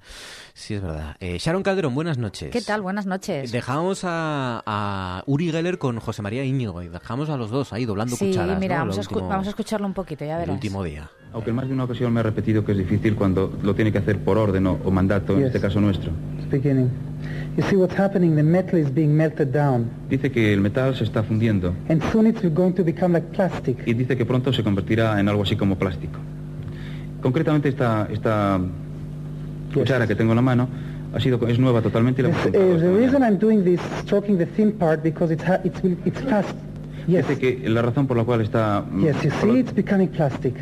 sí, 0.53 0.75
es 0.75 0.81
verdad. 0.81 1.17
Eh, 1.19 1.37
Sharon 1.39 1.61
Calderón, 1.61 1.93
buenas 1.93 2.17
noches. 2.17 2.51
¿Qué 2.51 2.61
tal? 2.61 2.81
Buenas 2.81 3.05
noches. 3.05 3.51
Dejamos 3.51 4.03
a, 4.05 4.63
a 4.65 5.23
Uri 5.25 5.51
Geller 5.51 5.77
con 5.77 5.99
José 5.99 6.21
María 6.21 6.45
Íñigo 6.45 6.81
y 6.81 6.87
dejamos 6.87 7.29
a 7.29 7.35
los 7.35 7.49
dos 7.51 7.73
ahí 7.73 7.85
doblando 7.97 8.15
Sí, 8.15 8.27
cucharas. 8.27 8.59
mira, 8.59 8.75
¿no? 8.75 8.81
vamos, 8.81 8.97
a 8.97 9.01
escu- 9.01 9.11
último- 9.13 9.29
vamos 9.29 9.47
a 9.47 9.49
escucharlo 9.49 9.87
un 9.87 9.93
poquito, 9.93 10.23
ya 10.23 10.33
el 10.35 10.39
verás. 10.41 10.53
último 10.55 10.83
día. 10.83 11.09
Aunque 11.33 11.49
en 11.49 11.55
más 11.57 11.67
de 11.67 11.73
una 11.73 11.83
ocasión 11.83 12.13
me 12.13 12.19
ha 12.19 12.23
repetido 12.23 12.63
que 12.63 12.71
es 12.71 12.77
difícil 12.77 13.15
cuando 13.15 13.51
lo 13.61 13.73
tiene 13.75 13.91
que 13.91 13.97
hacer 13.97 14.19
por 14.19 14.37
orden 14.37 14.65
o, 14.67 14.77
o 14.85 14.91
mandato, 14.91 15.35
en 15.37 15.45
este 15.45 15.59
caso 15.59 15.81
nuestro. 15.81 16.11
beginning. 16.49 16.89
You 17.57 17.63
see 17.63 17.75
what's 17.75 17.99
happening, 17.99 18.35
the 18.35 18.43
metal 18.43 18.79
is 18.79 18.93
being 18.93 19.09
melted 19.13 19.47
down. 19.47 19.89
Dice 20.09 20.31
que 20.31 20.53
el 20.53 20.61
metal 20.61 20.95
se 20.95 21.03
está 21.03 21.23
fundiendo 21.23 21.73
And 21.89 22.01
soon 22.11 22.27
it's 22.27 22.41
going 22.53 22.71
to 22.73 22.83
become 22.83 23.13
like 23.13 23.27
plastic. 23.35 23.85
y 23.85 23.93
dice 23.93 24.15
que 24.15 24.25
pronto 24.25 24.53
se 24.53 24.63
convertirá 24.63 25.19
en 25.19 25.27
algo 25.27 25.43
así 25.43 25.55
como 25.57 25.75
plástico. 25.77 26.19
Concretamente 27.21 27.67
esta, 27.69 28.07
esta 28.11 28.59
cuchara 29.73 30.07
que 30.07 30.15
tengo 30.15 30.31
en 30.31 30.37
la 30.37 30.41
mano 30.41 30.69
ha 31.13 31.19
sido, 31.19 31.45
es 31.47 31.57
nueva 31.59 31.81
totalmente 31.81 32.21
y 32.21 32.23
la 32.23 32.29
hemos 32.29 32.41
comprado 32.43 32.65
uh, 32.65 32.77
the 32.77 32.85
mañana. 32.85 32.97
reason 32.97 33.21
I'm 33.23 33.37
doing 33.39 33.63
this, 33.63 33.81
stroking 34.03 34.37
the 34.37 34.45
thin 34.45 34.71
part, 34.73 35.01
because 35.03 35.33
it's, 35.33 35.43
ha- 35.43 35.59
it's, 35.63 35.81
will- 35.83 35.97
it's 36.05 36.21
fast. 36.21 36.55
Yes, 37.07 37.27
Dice 37.27 37.39
que 37.39 37.69
la 37.69 37.81
razón 37.81 38.05
por 38.05 38.17
la 38.17 38.23
cual 38.25 38.41
está... 38.41 38.81
mm, 38.81 39.03
yes, 39.05 39.23
you 39.23 39.31
see, 39.41 39.59
it's 39.59 39.73
becoming 39.73 40.09
plastic. 40.09 40.53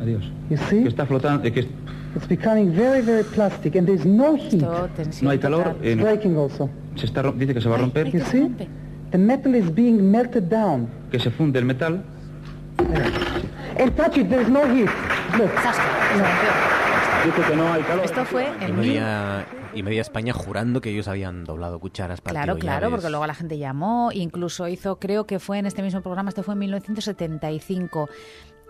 Adiós. 0.00 0.22
You 0.48 0.56
see? 0.68 0.82
Que 0.82 0.88
está 0.88 1.06
flotando, 1.06 1.42
que, 1.52 1.68
It's 2.14 2.28
becoming 2.28 2.72
very, 2.72 3.00
very 3.00 3.24
plastic, 3.24 3.74
and 3.74 3.86
there's 3.86 4.04
no 4.04 4.36
heat. 4.36 4.62
No 5.22 5.30
hay 5.30 5.38
calor. 5.38 5.74
eh, 5.82 5.96
no. 5.96 6.02
Breaking 6.04 6.36
also. 6.36 6.68
se 6.94 7.06
está, 7.06 7.22
dice 7.32 7.54
que 7.54 7.60
se 7.60 7.68
va 7.68 7.76
a 7.76 7.78
romper, 7.78 8.06
You 8.12 8.20
see? 8.30 8.50
The 9.10 9.18
metal 9.18 9.54
is 9.54 9.70
being 9.74 10.10
melted 10.10 10.48
down. 10.50 10.88
que 11.10 11.18
se 11.18 11.30
funde 11.30 11.58
el 11.58 11.64
metal. 11.64 12.02
And 13.78 13.96
touch 13.96 14.18
it, 14.18 14.28
there's 14.28 14.48
no 14.48 14.66
heat. 14.66 14.90
Look. 15.38 15.50
Dice 17.24 17.42
que 17.48 17.56
no 17.56 17.72
hay 17.72 17.82
calor. 17.82 18.04
Esto 18.04 18.24
fue 18.24 18.50
Y 18.60 18.64
en 18.64 18.76
media, 18.76 19.46
y 19.74 19.82
media 19.82 20.00
España 20.00 20.32
jurando 20.32 20.80
que 20.80 20.90
ellos 20.90 21.06
habían 21.06 21.44
doblado 21.44 21.78
cucharas, 21.78 22.20
partido 22.20 22.42
Claro, 22.42 22.58
claro, 22.58 22.90
porque 22.90 23.10
luego 23.10 23.26
la 23.26 23.34
gente 23.34 23.58
llamó, 23.58 24.10
incluso 24.12 24.66
hizo, 24.66 24.98
creo 24.98 25.26
que 25.26 25.38
fue 25.38 25.58
en 25.58 25.66
este 25.66 25.82
mismo 25.82 26.00
programa, 26.00 26.30
esto 26.30 26.42
fue 26.42 26.54
en 26.54 26.60
1975. 26.60 28.08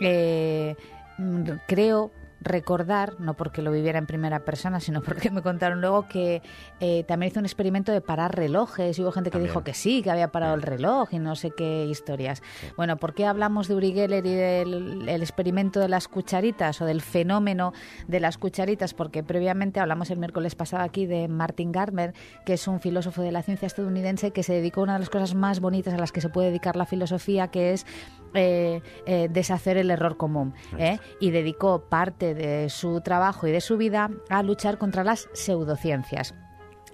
Eh, 0.00 0.76
mm, 1.18 1.42
creo 1.66 2.10
recordar, 2.44 3.20
no 3.20 3.34
porque 3.34 3.62
lo 3.62 3.70
viviera 3.72 3.98
en 3.98 4.06
primera 4.06 4.40
persona, 4.44 4.80
sino 4.80 5.00
porque 5.02 5.30
me 5.30 5.42
contaron 5.42 5.80
luego 5.80 6.08
que 6.08 6.42
eh, 6.80 7.04
también 7.04 7.30
hizo 7.32 7.40
un 7.40 7.46
experimento 7.46 7.92
de 7.92 8.00
parar 8.00 8.34
relojes 8.34 8.98
y 8.98 9.02
hubo 9.02 9.12
gente 9.12 9.30
que 9.30 9.34
También. 9.34 9.50
dijo 9.50 9.64
que 9.64 9.74
sí, 9.74 10.02
que 10.02 10.10
había 10.10 10.28
parado 10.28 10.54
el 10.54 10.62
reloj 10.62 11.12
y 11.12 11.18
no 11.18 11.36
sé 11.36 11.50
qué 11.50 11.86
historias. 11.86 12.42
Bueno, 12.76 12.96
¿por 12.96 13.14
qué 13.14 13.26
hablamos 13.26 13.68
de 13.68 13.74
Uri 13.74 13.92
Geller 13.92 14.24
y 14.26 14.34
del 14.34 15.08
el 15.08 15.22
experimento 15.22 15.80
de 15.80 15.88
las 15.88 16.08
cucharitas 16.08 16.80
o 16.80 16.84
del 16.84 17.00
fenómeno 17.00 17.72
de 18.08 18.20
las 18.20 18.38
cucharitas? 18.38 18.94
Porque 18.94 19.22
previamente 19.22 19.80
hablamos 19.80 20.10
el 20.10 20.18
miércoles 20.18 20.54
pasado 20.54 20.82
aquí 20.82 21.06
de 21.06 21.28
Martin 21.28 21.72
Gardner, 21.72 22.14
que 22.44 22.54
es 22.54 22.66
un 22.68 22.80
filósofo 22.80 23.22
de 23.22 23.32
la 23.32 23.42
ciencia 23.42 23.66
estadounidense 23.66 24.30
que 24.30 24.42
se 24.42 24.54
dedicó 24.54 24.80
a 24.80 24.84
una 24.84 24.92
de 24.94 25.00
las 25.00 25.10
cosas 25.10 25.34
más 25.34 25.60
bonitas 25.60 25.94
a 25.94 25.98
las 25.98 26.12
que 26.12 26.20
se 26.20 26.28
puede 26.28 26.48
dedicar 26.48 26.76
la 26.76 26.86
filosofía, 26.86 27.48
que 27.48 27.72
es 27.72 27.86
eh, 28.34 28.82
eh, 29.06 29.28
deshacer 29.30 29.76
el 29.76 29.90
error 29.90 30.16
común. 30.16 30.54
¿eh? 30.78 30.98
Y 31.20 31.30
dedicó 31.30 31.88
parte 31.88 32.34
de 32.34 32.68
su 32.68 33.00
trabajo 33.00 33.46
y 33.46 33.52
de 33.52 33.60
su 33.60 33.76
vida 33.76 34.10
a 34.28 34.42
luchar 34.42 34.78
contra 34.78 35.04
las 35.04 35.28
pseudociencias. 35.32 36.34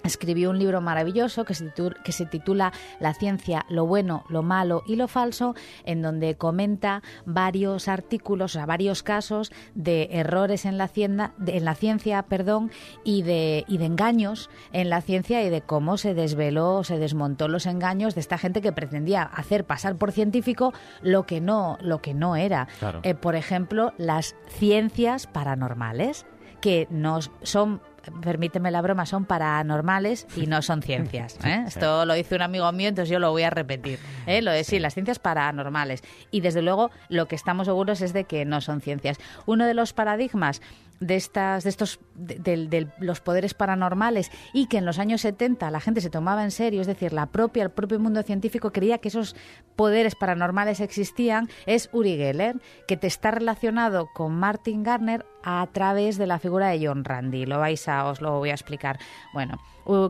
Escribió 0.03 0.49
un 0.49 0.59
libro 0.59 0.81
maravilloso 0.81 1.43
que 1.45 1.53
se, 1.53 1.73
titu- 1.73 1.95
que 2.03 2.11
se 2.11 2.25
titula 2.25 2.71
La 2.99 3.13
ciencia, 3.13 3.65
lo 3.69 3.85
bueno, 3.85 4.23
lo 4.29 4.43
malo 4.43 4.83
y 4.87 4.95
lo 4.95 5.07
falso, 5.07 5.55
en 5.83 6.01
donde 6.01 6.35
comenta 6.35 7.03
varios 7.25 7.87
artículos, 7.87 8.51
o 8.51 8.59
sea, 8.59 8.65
varios 8.65 9.03
casos 9.03 9.51
de 9.75 10.07
errores 10.11 10.65
en 10.65 10.77
la, 10.77 10.87
de- 10.87 11.57
en 11.57 11.65
la 11.65 11.75
ciencia 11.75 12.23
perdón, 12.23 12.71
y, 13.03 13.23
de, 13.23 13.65
y 13.67 13.77
de 13.77 13.85
engaños 13.85 14.49
en 14.71 14.89
la 14.89 15.01
ciencia 15.01 15.43
y 15.43 15.49
de 15.49 15.61
cómo 15.61 15.97
se 15.97 16.13
desveló, 16.13 16.83
se 16.83 16.97
desmontó 16.97 17.47
los 17.47 17.65
engaños 17.65 18.15
de 18.15 18.21
esta 18.21 18.37
gente 18.37 18.61
que 18.61 18.71
pretendía 18.71 19.23
hacer 19.23 19.65
pasar 19.65 19.95
por 19.97 20.11
científico 20.11 20.73
lo 21.01 21.25
que 21.25 21.41
no, 21.41 21.77
lo 21.81 22.01
que 22.01 22.13
no 22.13 22.35
era. 22.35 22.67
Claro. 22.79 23.01
Eh, 23.03 23.15
por 23.15 23.35
ejemplo, 23.35 23.93
las 23.97 24.35
ciencias 24.47 25.27
paranormales, 25.27 26.25
que 26.61 26.87
no 26.89 27.19
son 27.43 27.81
permíteme 28.21 28.71
la 28.71 28.81
broma, 28.81 29.05
son 29.05 29.25
paranormales 29.25 30.27
y 30.35 30.47
no 30.47 30.61
son 30.61 30.81
ciencias. 30.81 31.37
¿eh? 31.45 31.63
Esto 31.67 32.05
lo 32.05 32.13
dice 32.13 32.35
un 32.35 32.41
amigo 32.41 32.71
mío, 32.71 32.89
entonces 32.89 33.09
yo 33.11 33.19
lo 33.19 33.31
voy 33.31 33.43
a 33.43 33.49
repetir. 33.49 33.99
¿eh? 34.25 34.41
Lo 34.41 34.51
de 34.51 34.63
sí, 34.63 34.79
las 34.79 34.93
ciencias 34.93 35.19
paranormales. 35.19 36.03
Y 36.31 36.41
desde 36.41 36.61
luego 36.61 36.91
lo 37.09 37.27
que 37.27 37.35
estamos 37.35 37.67
seguros 37.67 38.01
es 38.01 38.13
de 38.13 38.23
que 38.25 38.45
no 38.45 38.61
son 38.61 38.81
ciencias. 38.81 39.17
Uno 39.45 39.65
de 39.65 39.73
los 39.73 39.93
paradigmas 39.93 40.61
de 40.99 41.15
estas 41.15 41.63
de 41.63 41.69
estos 41.69 42.01
de, 42.15 42.67
de- 42.67 42.87
los 42.99 43.21
poderes 43.21 43.53
paranormales 43.53 44.29
y 44.53 44.67
que 44.67 44.79
en 44.79 44.85
los 44.85 44.99
años 44.99 45.21
70 45.21 45.71
la 45.71 45.79
gente 45.79 46.01
se 46.01 46.09
tomaba 46.09 46.43
en 46.43 46.51
serio, 46.51 46.81
es 46.81 46.87
decir, 46.87 47.13
la 47.13 47.27
propia 47.27 47.63
el 47.63 47.69
propio 47.69 48.01
mundo 48.01 48.21
científico 48.21 48.73
creía 48.73 48.97
que 48.97 49.07
esos 49.07 49.33
poderes 49.77 50.15
paranormales 50.15 50.81
existían, 50.81 51.47
es 51.65 51.89
Uri 51.93 52.17
Geller, 52.17 52.57
que 52.85 52.97
te 52.97 53.07
está 53.07 53.31
relacionado 53.31 54.09
con 54.13 54.35
Martin 54.35 54.83
Gardner 54.83 55.25
a 55.43 55.67
través 55.71 56.17
de 56.17 56.27
la 56.27 56.39
figura 56.39 56.69
de 56.69 56.85
John 56.85 57.03
Randy. 57.03 57.45
Lo 57.45 57.59
vais 57.59 57.87
a 57.87 58.05
os 58.05 58.21
lo 58.21 58.37
voy 58.39 58.49
a 58.49 58.53
explicar. 58.53 58.99
Bueno, 59.33 59.59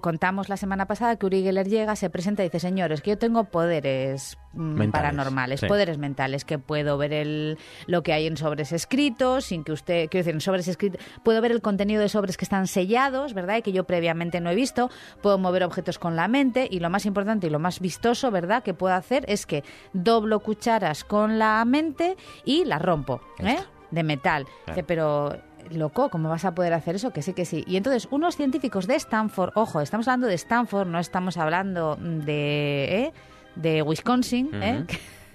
contamos 0.01 0.49
la 0.49 0.57
semana 0.57 0.85
pasada 0.87 1.15
que 1.15 1.25
Uri 1.25 1.43
Geller 1.43 1.67
llega, 1.67 1.95
se 1.95 2.09
presenta 2.09 2.43
y 2.43 2.47
dice, 2.47 2.59
"Señores, 2.59 3.01
que 3.01 3.11
yo 3.11 3.17
tengo 3.17 3.45
poderes 3.45 4.37
mm, 4.53 4.59
Mentales, 4.59 4.91
paranormales, 4.91 5.59
sí. 5.61 5.67
poderes 5.67 5.97
mentales, 5.97 6.43
que 6.43 6.59
puedo 6.59 6.97
ver 6.97 7.13
el, 7.13 7.57
lo 7.87 8.03
que 8.03 8.13
hay 8.13 8.27
en 8.27 8.35
sobres 8.35 8.71
escritos, 8.71 9.45
sin 9.45 9.63
que 9.63 9.71
usted, 9.71 10.09
quiero 10.09 10.25
decir, 10.25 10.33
en 10.33 10.41
sobres 10.41 10.67
escritos, 10.67 11.01
puedo 11.23 11.41
ver 11.41 11.51
el 11.51 11.61
contenido 11.61 12.01
de 12.01 12.09
sobres 12.09 12.35
que 12.35 12.45
están 12.45 12.67
sellados, 12.67 13.33
¿verdad? 13.33 13.57
Y 13.57 13.61
que 13.61 13.71
yo 13.71 13.85
previamente 13.85 14.41
no 14.41 14.49
he 14.49 14.55
visto, 14.55 14.89
puedo 15.21 15.37
mover 15.37 15.63
objetos 15.63 15.99
con 15.99 16.15
la 16.15 16.27
mente 16.27 16.67
y 16.69 16.79
lo 16.79 16.89
más 16.89 17.05
importante 17.05 17.47
y 17.47 17.49
lo 17.49 17.59
más 17.59 17.79
vistoso, 17.79 18.31
¿verdad? 18.31 18.63
Que 18.63 18.73
puedo 18.73 18.93
hacer 18.93 19.23
es 19.27 19.45
que 19.45 19.63
doblo 19.93 20.39
cucharas 20.39 21.03
con 21.03 21.39
la 21.39 21.63
mente 21.65 22.17
y 22.43 22.65
las 22.65 22.81
rompo, 22.81 23.21
¿eh? 23.39 23.57
De 23.91 24.03
metal. 24.03 24.45
Pero 24.87 25.35
loco, 25.71 26.09
¿cómo 26.09 26.29
vas 26.29 26.45
a 26.45 26.53
poder 26.55 26.73
hacer 26.73 26.95
eso? 26.95 27.11
Que 27.11 27.21
sí, 27.21 27.33
que 27.33 27.45
sí. 27.45 27.63
Y 27.67 27.77
entonces, 27.77 28.07
unos 28.11 28.35
científicos 28.35 28.87
de 28.87 28.95
Stanford, 28.95 29.51
ojo, 29.55 29.81
estamos 29.81 30.07
hablando 30.07 30.27
de 30.27 30.35
Stanford, 30.35 30.87
no 30.87 30.99
estamos 30.99 31.37
hablando 31.37 31.95
de, 31.95 33.03
¿eh? 33.03 33.13
de 33.55 33.81
Wisconsin, 33.81 34.49
¿eh? 34.53 34.85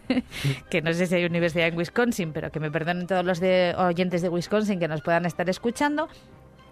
que 0.70 0.82
no 0.82 0.92
sé 0.92 1.06
si 1.06 1.14
hay 1.14 1.24
universidad 1.24 1.68
en 1.68 1.76
Wisconsin, 1.76 2.32
pero 2.32 2.50
que 2.50 2.60
me 2.60 2.70
perdonen 2.70 3.06
todos 3.06 3.24
los 3.24 3.40
de, 3.40 3.74
oyentes 3.76 4.22
de 4.22 4.28
Wisconsin 4.28 4.78
que 4.78 4.88
nos 4.88 5.02
puedan 5.02 5.24
estar 5.26 5.48
escuchando. 5.48 6.08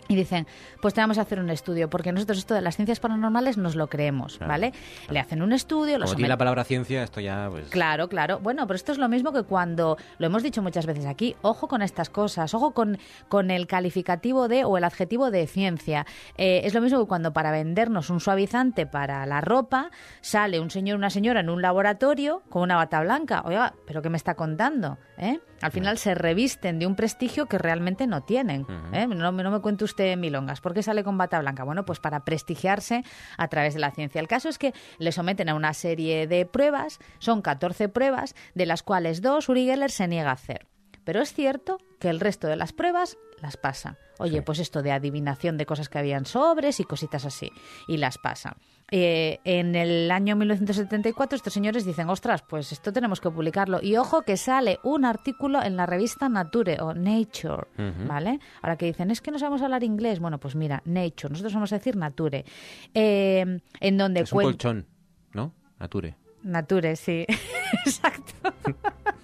Y 0.08 0.16
dicen, 0.16 0.46
pues 0.80 0.94
te 0.94 1.00
vamos 1.00 1.18
a 1.18 1.22
hacer 1.22 1.38
un 1.38 1.48
estudio, 1.48 1.88
porque 1.88 2.12
nosotros 2.12 2.38
esto 2.38 2.54
de 2.54 2.60
las 2.60 2.76
ciencias 2.76 3.00
paranormales 3.00 3.56
nos 3.56 3.76
lo 3.76 3.88
creemos, 3.88 4.38
¿vale? 4.38 4.72
Le 5.08 5.20
hacen 5.20 5.42
un 5.42 5.52
estudio, 5.52 5.98
lo 5.98 6.06
Como 6.06 6.26
la 6.26 6.36
palabra 6.36 6.64
ciencia, 6.64 7.02
esto 7.02 7.20
ya, 7.20 7.48
pues... 7.50 7.68
Claro, 7.68 8.08
claro. 8.08 8.40
Bueno, 8.40 8.66
pero 8.66 8.76
esto 8.76 8.92
es 8.92 8.98
lo 8.98 9.08
mismo 9.08 9.32
que 9.32 9.44
cuando, 9.44 9.96
lo 10.18 10.26
hemos 10.26 10.42
dicho 10.42 10.60
muchas 10.60 10.86
veces 10.86 11.06
aquí, 11.06 11.36
ojo 11.42 11.68
con 11.68 11.82
estas 11.82 12.10
cosas, 12.10 12.52
ojo 12.54 12.72
con, 12.72 12.98
con 13.28 13.50
el 13.50 13.66
calificativo 13.66 14.48
de 14.48 14.64
o 14.64 14.76
el 14.76 14.84
adjetivo 14.84 15.30
de 15.30 15.46
ciencia. 15.46 16.04
Eh, 16.36 16.62
es 16.64 16.74
lo 16.74 16.80
mismo 16.80 16.98
que 17.00 17.06
cuando 17.06 17.32
para 17.32 17.52
vendernos 17.52 18.10
un 18.10 18.20
suavizante 18.20 18.86
para 18.86 19.24
la 19.26 19.40
ropa 19.40 19.90
sale 20.20 20.60
un 20.60 20.70
señor 20.70 20.96
o 20.96 20.98
una 20.98 21.10
señora 21.10 21.40
en 21.40 21.48
un 21.48 21.62
laboratorio 21.62 22.42
con 22.48 22.62
una 22.62 22.76
bata 22.76 23.00
blanca. 23.00 23.42
Oiga, 23.44 23.74
¿pero 23.86 24.02
qué 24.02 24.10
me 24.10 24.16
está 24.16 24.34
contando? 24.34 24.98
¿Eh? 25.16 25.40
Al 25.62 25.72
final 25.72 25.98
se 25.98 26.14
revisten 26.14 26.78
de 26.78 26.86
un 26.86 26.96
prestigio 26.96 27.46
que 27.46 27.58
realmente 27.58 28.06
no 28.06 28.22
tienen. 28.22 28.66
¿eh? 28.92 29.06
no, 29.06 29.32
me- 29.32 29.42
no 29.42 29.50
me 29.50 29.60
cuente 29.60 29.84
usted 29.84 30.16
milongas. 30.16 30.60
¿Por 30.60 30.74
qué 30.74 30.82
sale 30.82 31.04
con 31.04 31.16
bata 31.18 31.38
blanca? 31.40 31.64
Bueno, 31.64 31.84
pues 31.84 32.00
para 32.00 32.24
prestigiarse 32.24 33.04
a 33.38 33.48
través 33.48 33.74
de 33.74 33.80
la 33.80 33.90
ciencia. 33.90 34.20
El 34.20 34.28
caso 34.28 34.48
es 34.48 34.58
que 34.58 34.74
le 34.98 35.12
someten 35.12 35.48
a 35.48 35.54
una 35.54 35.72
serie 35.74 36.26
de 36.26 36.44
pruebas, 36.46 36.98
son 37.18 37.42
14 37.42 37.88
pruebas, 37.88 38.34
de 38.54 38.66
las 38.66 38.82
cuales 38.82 39.22
dos 39.22 39.48
Uri 39.48 39.66
Geller 39.66 39.90
se 39.90 40.08
niega 40.08 40.30
a 40.30 40.34
hacer. 40.34 40.66
Pero 41.04 41.20
es 41.20 41.32
cierto 41.32 41.78
que 41.98 42.08
el 42.10 42.20
resto 42.20 42.46
de 42.46 42.54
las 42.56 42.72
pruebas 42.72 43.16
las 43.40 43.56
pasa. 43.56 43.98
Oye, 44.18 44.40
pues 44.42 44.60
esto 44.60 44.82
de 44.82 44.92
adivinación 44.92 45.56
de 45.58 45.66
cosas 45.66 45.88
que 45.88 45.98
habían 45.98 46.26
sobres 46.26 46.78
y 46.78 46.84
cositas 46.84 47.24
así. 47.24 47.50
Y 47.88 47.96
las 47.96 48.18
pasa. 48.18 48.56
Eh, 48.94 49.40
en 49.44 49.74
el 49.74 50.10
año 50.10 50.36
1974 50.36 51.36
estos 51.36 51.54
señores 51.54 51.86
dicen, 51.86 52.10
ostras, 52.10 52.42
pues 52.42 52.72
esto 52.72 52.92
tenemos 52.92 53.22
que 53.22 53.30
publicarlo. 53.30 53.80
Y 53.82 53.96
ojo 53.96 54.20
que 54.20 54.36
sale 54.36 54.78
un 54.82 55.06
artículo 55.06 55.62
en 55.62 55.78
la 55.78 55.86
revista 55.86 56.28
Nature 56.28 56.78
o 56.82 56.92
Nature. 56.92 57.68
¿vale? 58.06 58.38
Ahora 58.60 58.76
que 58.76 58.84
dicen, 58.84 59.10
es 59.10 59.22
que 59.22 59.30
no 59.30 59.38
sabemos 59.38 59.62
hablar 59.62 59.82
inglés. 59.82 60.20
Bueno, 60.20 60.38
pues 60.38 60.54
mira, 60.54 60.82
Nature, 60.84 61.30
nosotros 61.30 61.54
vamos 61.54 61.72
a 61.72 61.76
decir 61.76 61.96
Nature. 61.96 62.44
Eh, 62.92 63.60
en 63.80 63.96
donde 63.96 64.20
Es 64.20 64.32
un 64.32 64.42
colchón, 64.42 64.86
¿no? 65.32 65.54
Nature. 65.78 66.14
Nature, 66.42 66.94
sí. 66.96 67.24
Exacto. 67.86 68.52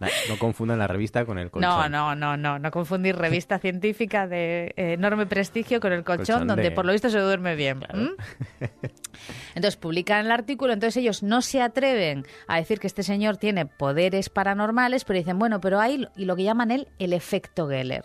No 0.00 0.38
confundan 0.38 0.78
la 0.78 0.86
revista 0.86 1.24
con 1.24 1.38
el 1.38 1.50
colchón. 1.50 1.70
No, 1.70 1.88
no, 1.88 2.14
no, 2.14 2.36
no, 2.36 2.58
no 2.58 2.70
confundir 2.70 3.16
revista 3.16 3.58
científica 3.58 4.26
de 4.26 4.74
eh, 4.76 4.92
enorme 4.92 5.26
prestigio 5.26 5.80
con 5.80 5.92
el 5.92 6.04
colchón, 6.04 6.24
Colchón 6.26 6.48
donde 6.48 6.64
de- 6.64 6.70
por 6.70 6.84
lo 6.84 6.92
visto 6.92 7.08
se 7.10 7.18
duerme 7.18 7.54
bien. 7.56 7.80
Entonces 9.54 9.76
publican 9.76 10.26
el 10.26 10.32
artículo, 10.32 10.72
entonces 10.74 10.98
ellos 10.98 11.22
no 11.22 11.40
se 11.40 11.62
atreven 11.62 12.26
a 12.46 12.56
decir 12.58 12.78
que 12.78 12.86
este 12.86 13.02
señor 13.02 13.38
tiene 13.38 13.64
poderes 13.66 14.28
paranormales, 14.28 15.04
pero 15.04 15.18
dicen, 15.18 15.38
bueno, 15.38 15.60
pero 15.60 15.80
hay 15.80 16.06
lo 16.16 16.36
que 16.36 16.42
llaman 16.44 16.70
el, 16.70 16.88
el 16.98 17.12
efecto 17.14 17.66
Geller. 17.68 18.04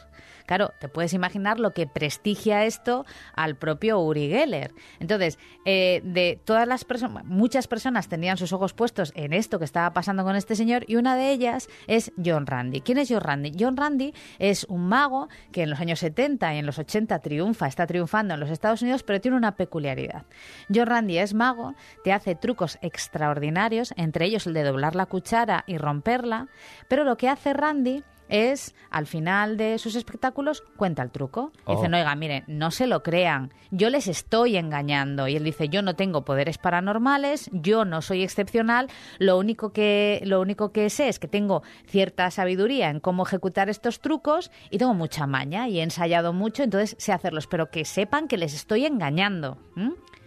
Claro, 0.52 0.74
te 0.80 0.90
puedes 0.90 1.14
imaginar 1.14 1.62
lo 1.62 1.74
que 1.74 1.88
prestigia 1.88 2.66
esto 2.66 3.06
al 3.36 3.56
propio 3.56 4.02
Uri 4.02 4.28
Geller. 4.28 4.74
Entonces, 5.00 5.40
eh, 5.64 6.02
de 6.04 6.42
todas 6.44 6.68
las 6.68 6.84
personas, 6.84 7.24
muchas 7.24 7.70
personas 7.70 8.10
tenían 8.10 8.36
sus 8.36 8.52
ojos 8.52 8.74
puestos 8.74 9.14
en 9.16 9.32
esto 9.32 9.60
que 9.60 9.64
estaba 9.64 9.94
pasando 9.94 10.26
con 10.26 10.36
este 10.36 10.58
señor 10.58 10.84
y 10.90 10.98
una 10.98 11.16
de 11.16 11.32
ellas 11.32 11.70
es 11.88 12.12
John 12.22 12.48
Randy. 12.48 12.82
¿Quién 12.82 12.98
es 12.98 13.08
John 13.08 13.22
Randy? 13.22 13.54
John 13.58 13.78
Randy 13.78 14.14
es 14.40 14.66
un 14.66 14.90
mago 14.90 15.30
que 15.54 15.64
en 15.64 15.70
los 15.70 15.80
años 15.80 16.00
70 16.00 16.54
y 16.54 16.58
en 16.58 16.66
los 16.66 16.80
80 16.80 17.20
triunfa, 17.20 17.68
está 17.68 17.88
triunfando 17.88 18.34
en 18.34 18.42
los 18.42 18.50
Estados 18.50 18.82
Unidos, 18.82 19.04
pero 19.04 19.22
tiene 19.22 19.38
una 19.38 19.56
peculiaridad. 19.56 20.26
John 20.68 20.88
Randy 20.88 21.18
es 21.18 21.34
mago, 21.34 21.76
te 22.04 22.12
hace 22.12 22.36
trucos 22.36 22.78
extraordinarios, 22.82 23.94
entre 23.96 24.26
ellos 24.26 24.48
el 24.48 24.54
de 24.54 24.64
doblar 24.64 24.98
la 24.98 25.06
cuchara 25.06 25.64
y 25.66 25.78
romperla, 25.78 26.50
pero 26.90 27.06
lo 27.06 27.16
que 27.16 27.30
hace 27.30 27.54
Randy 27.54 28.04
es, 28.32 28.74
al 28.90 29.06
final 29.06 29.58
de 29.58 29.78
sus 29.78 29.96
espectáculos, 29.96 30.64
cuenta 30.78 31.04
el 31.04 31.12
truco. 31.12 31.52
Oh. 31.66 31.76
Dicen, 31.76 31.94
oiga, 31.94 32.16
miren, 32.16 32.44
no 32.48 32.72
se 32.72 32.88
lo 32.88 33.04
crean, 33.04 33.54
yo 33.70 33.90
les 33.92 34.08
estoy 34.08 34.58
engañando. 34.58 35.28
Y 35.28 35.36
él 35.36 35.44
dice, 35.44 35.70
yo 35.70 35.82
no 35.84 35.96
tengo 35.96 36.26
poderes 36.26 36.58
paranormales, 36.58 37.50
yo 37.54 37.86
no 37.86 38.02
soy 38.02 38.24
excepcional, 38.24 38.88
lo 39.20 39.38
único 39.38 39.72
que, 39.74 40.22
lo 40.26 40.42
único 40.42 40.72
que 40.72 40.90
sé 40.90 41.08
es 41.10 41.20
que 41.20 41.28
tengo 41.28 41.62
cierta 41.86 42.32
sabiduría 42.32 42.90
en 42.90 43.00
cómo 43.00 43.24
ejecutar 43.24 43.70
estos 43.70 44.00
trucos 44.00 44.50
y 44.70 44.78
tengo 44.78 44.94
mucha 44.94 45.28
maña 45.28 45.68
y 45.68 45.80
he 45.80 45.84
ensayado 45.84 46.34
mucho, 46.34 46.64
entonces 46.64 46.96
sé 46.98 47.12
hacerlos, 47.12 47.48
pero 47.48 47.70
que 47.70 47.86
sepan 47.86 48.28
que 48.28 48.38
les 48.38 48.54
estoy 48.54 48.86
engañando. 48.86 49.58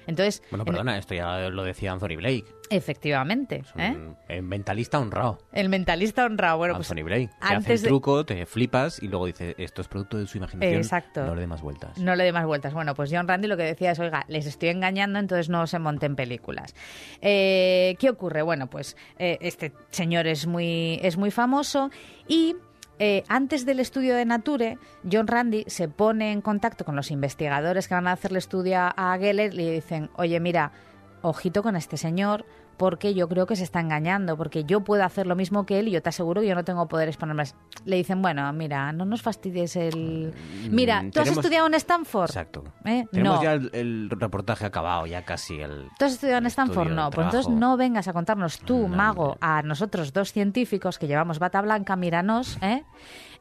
Entonces, 0.07 0.43
Bueno, 0.51 0.63
en- 0.63 0.67
perdona, 0.67 0.99
esto 0.99 1.15
ya 1.15 1.49
lo 1.49 1.65
decía 1.65 1.93
Anthony 1.93 2.17
Blake. 2.17 2.45
Efectivamente, 2.71 3.63
¿eh? 3.77 3.91
Un 3.97 4.17
eh, 4.29 4.43
mentalista 4.43 4.99
honrado. 4.99 5.39
el 5.53 5.69
mentalista 5.69 6.25
honrado. 6.25 6.59
Bueno, 6.59 6.75
pues 6.77 6.91
Anthony 6.91 7.05
Blake. 7.05 7.29
Que 7.29 7.35
hace 7.41 7.55
antes 7.55 7.71
el 7.81 7.83
de- 7.83 7.89
truco, 7.89 8.25
te 8.25 8.47
flipas 8.47 9.03
y 9.03 9.09
luego 9.09 9.27
dice, 9.27 9.55
esto 9.59 9.83
es 9.83 9.89
producto 9.89 10.19
de 10.19 10.27
su 10.27 10.39
imaginación. 10.39 10.75
Exacto. 10.77 11.25
No 11.25 11.35
le 11.35 11.43
dé 11.43 11.47
más 11.47 11.63
vueltas. 11.63 11.99
No 11.99 12.15
le 12.17 12.25
dé 12.25 12.33
más 12.33 12.47
vueltas. 12.47 12.73
Bueno, 12.75 12.95
pues 12.95 13.11
John 13.13 13.29
Randy 13.29 13.49
lo 13.49 13.57
que 13.57 13.65
decía 13.65 13.91
es, 13.93 13.99
oiga, 13.99 14.25
les 14.29 14.47
estoy 14.47 14.69
engañando, 14.71 15.19
entonces 15.19 15.49
no 15.49 15.67
se 15.67 15.79
monten 15.79 16.17
películas. 16.17 16.75
Eh, 17.21 17.97
¿Qué 17.99 18.11
ocurre? 18.11 18.43
Bueno, 18.43 18.69
pues 18.69 18.97
eh, 19.19 19.39
este 19.41 19.73
señor 19.91 20.27
es 20.27 20.47
muy, 20.47 20.99
es 21.03 21.17
muy 21.17 21.31
famoso 21.31 21.91
y... 22.29 22.57
eh, 22.99 23.25
antes 23.29 23.67
del 23.67 23.81
estudio 23.81 24.15
de 24.15 24.25
Nature, 24.25 24.79
John 25.11 25.27
Randy 25.27 25.65
se 25.67 25.89
pone 25.89 26.31
en 26.31 26.41
contacto 26.41 26.85
con 26.85 26.95
los 26.95 27.11
investigadores 27.11 27.89
que 27.89 27.95
van 27.95 28.07
a 28.07 28.13
hacer 28.13 28.31
el 28.31 28.37
estudio 28.37 28.79
a- 28.79 28.95
a 28.97 29.19
Geller 29.19 29.53
y 29.53 29.57
le 29.57 29.71
dicen, 29.73 30.11
oye, 30.17 30.39
mira, 30.39 30.71
ojito 31.25 31.63
con 31.63 31.75
este 31.77 31.97
señor, 31.97 32.45
porque 32.77 33.15
yo 33.15 33.29
creo 33.29 33.47
que 33.47 33.55
se 33.57 33.63
está 33.63 33.81
engañando, 33.81 34.37
porque 34.37 34.65
yo 34.65 34.83
puedo 34.83 35.05
hacer 35.05 35.27
lo 35.27 35.37
mismo 35.37 35.65
que 35.65 35.79
él 35.79 35.89
y 35.89 35.93
yo 35.93 36.03
te 36.03 36.09
aseguro 36.09 36.41
que 36.41 36.49
yo 36.49 36.55
no 36.55 36.65
tengo 36.65 36.87
poderes 36.89 37.17
paranormales. 37.17 37.55
Le 37.85 37.97
dicen, 37.97 38.21
bueno, 38.21 38.53
mira, 38.53 38.93
no 38.93 39.05
nos 39.05 39.23
fastidies 39.23 39.77
el... 39.77 40.35
Mira, 40.71 41.03
Mm, 41.03 41.11
¿tú 41.11 41.21
has 41.21 41.29
estudiado 41.29 41.67
en 41.69 41.75
Stanford? 41.75 42.31
Exacto. 42.31 42.65
¿Eh? 42.85 43.05
Tenemos 43.13 43.37
No. 43.39 43.43
ya 43.43 43.53
el, 43.55 43.71
el 43.73 44.11
reportaje 44.11 44.67
acabado, 44.67 45.07
ya 45.07 45.25
casi 45.25 45.61
el... 45.61 45.89
¿Tú 45.99 46.05
has 46.05 46.13
estudiado 46.15 46.39
en 46.41 46.47
Stanford? 46.47 46.89
estudio, 46.89 46.95
No, 47.03 47.11
pues 47.11 47.27
entonces 47.27 47.49
no 47.53 47.77
vengas 47.77 48.09
a 48.09 48.13
contarnos 48.13 48.59
tú, 48.59 48.89
mago, 48.89 49.37
a 49.41 49.63
nosotros 49.63 50.13
dos 50.13 50.33
científicos 50.33 50.99
que 50.99 51.07
llevamos 51.07 51.39
bata 51.39 51.61
blanca, 51.63 51.95
míranos, 51.97 52.59
¿eh? 52.61 52.83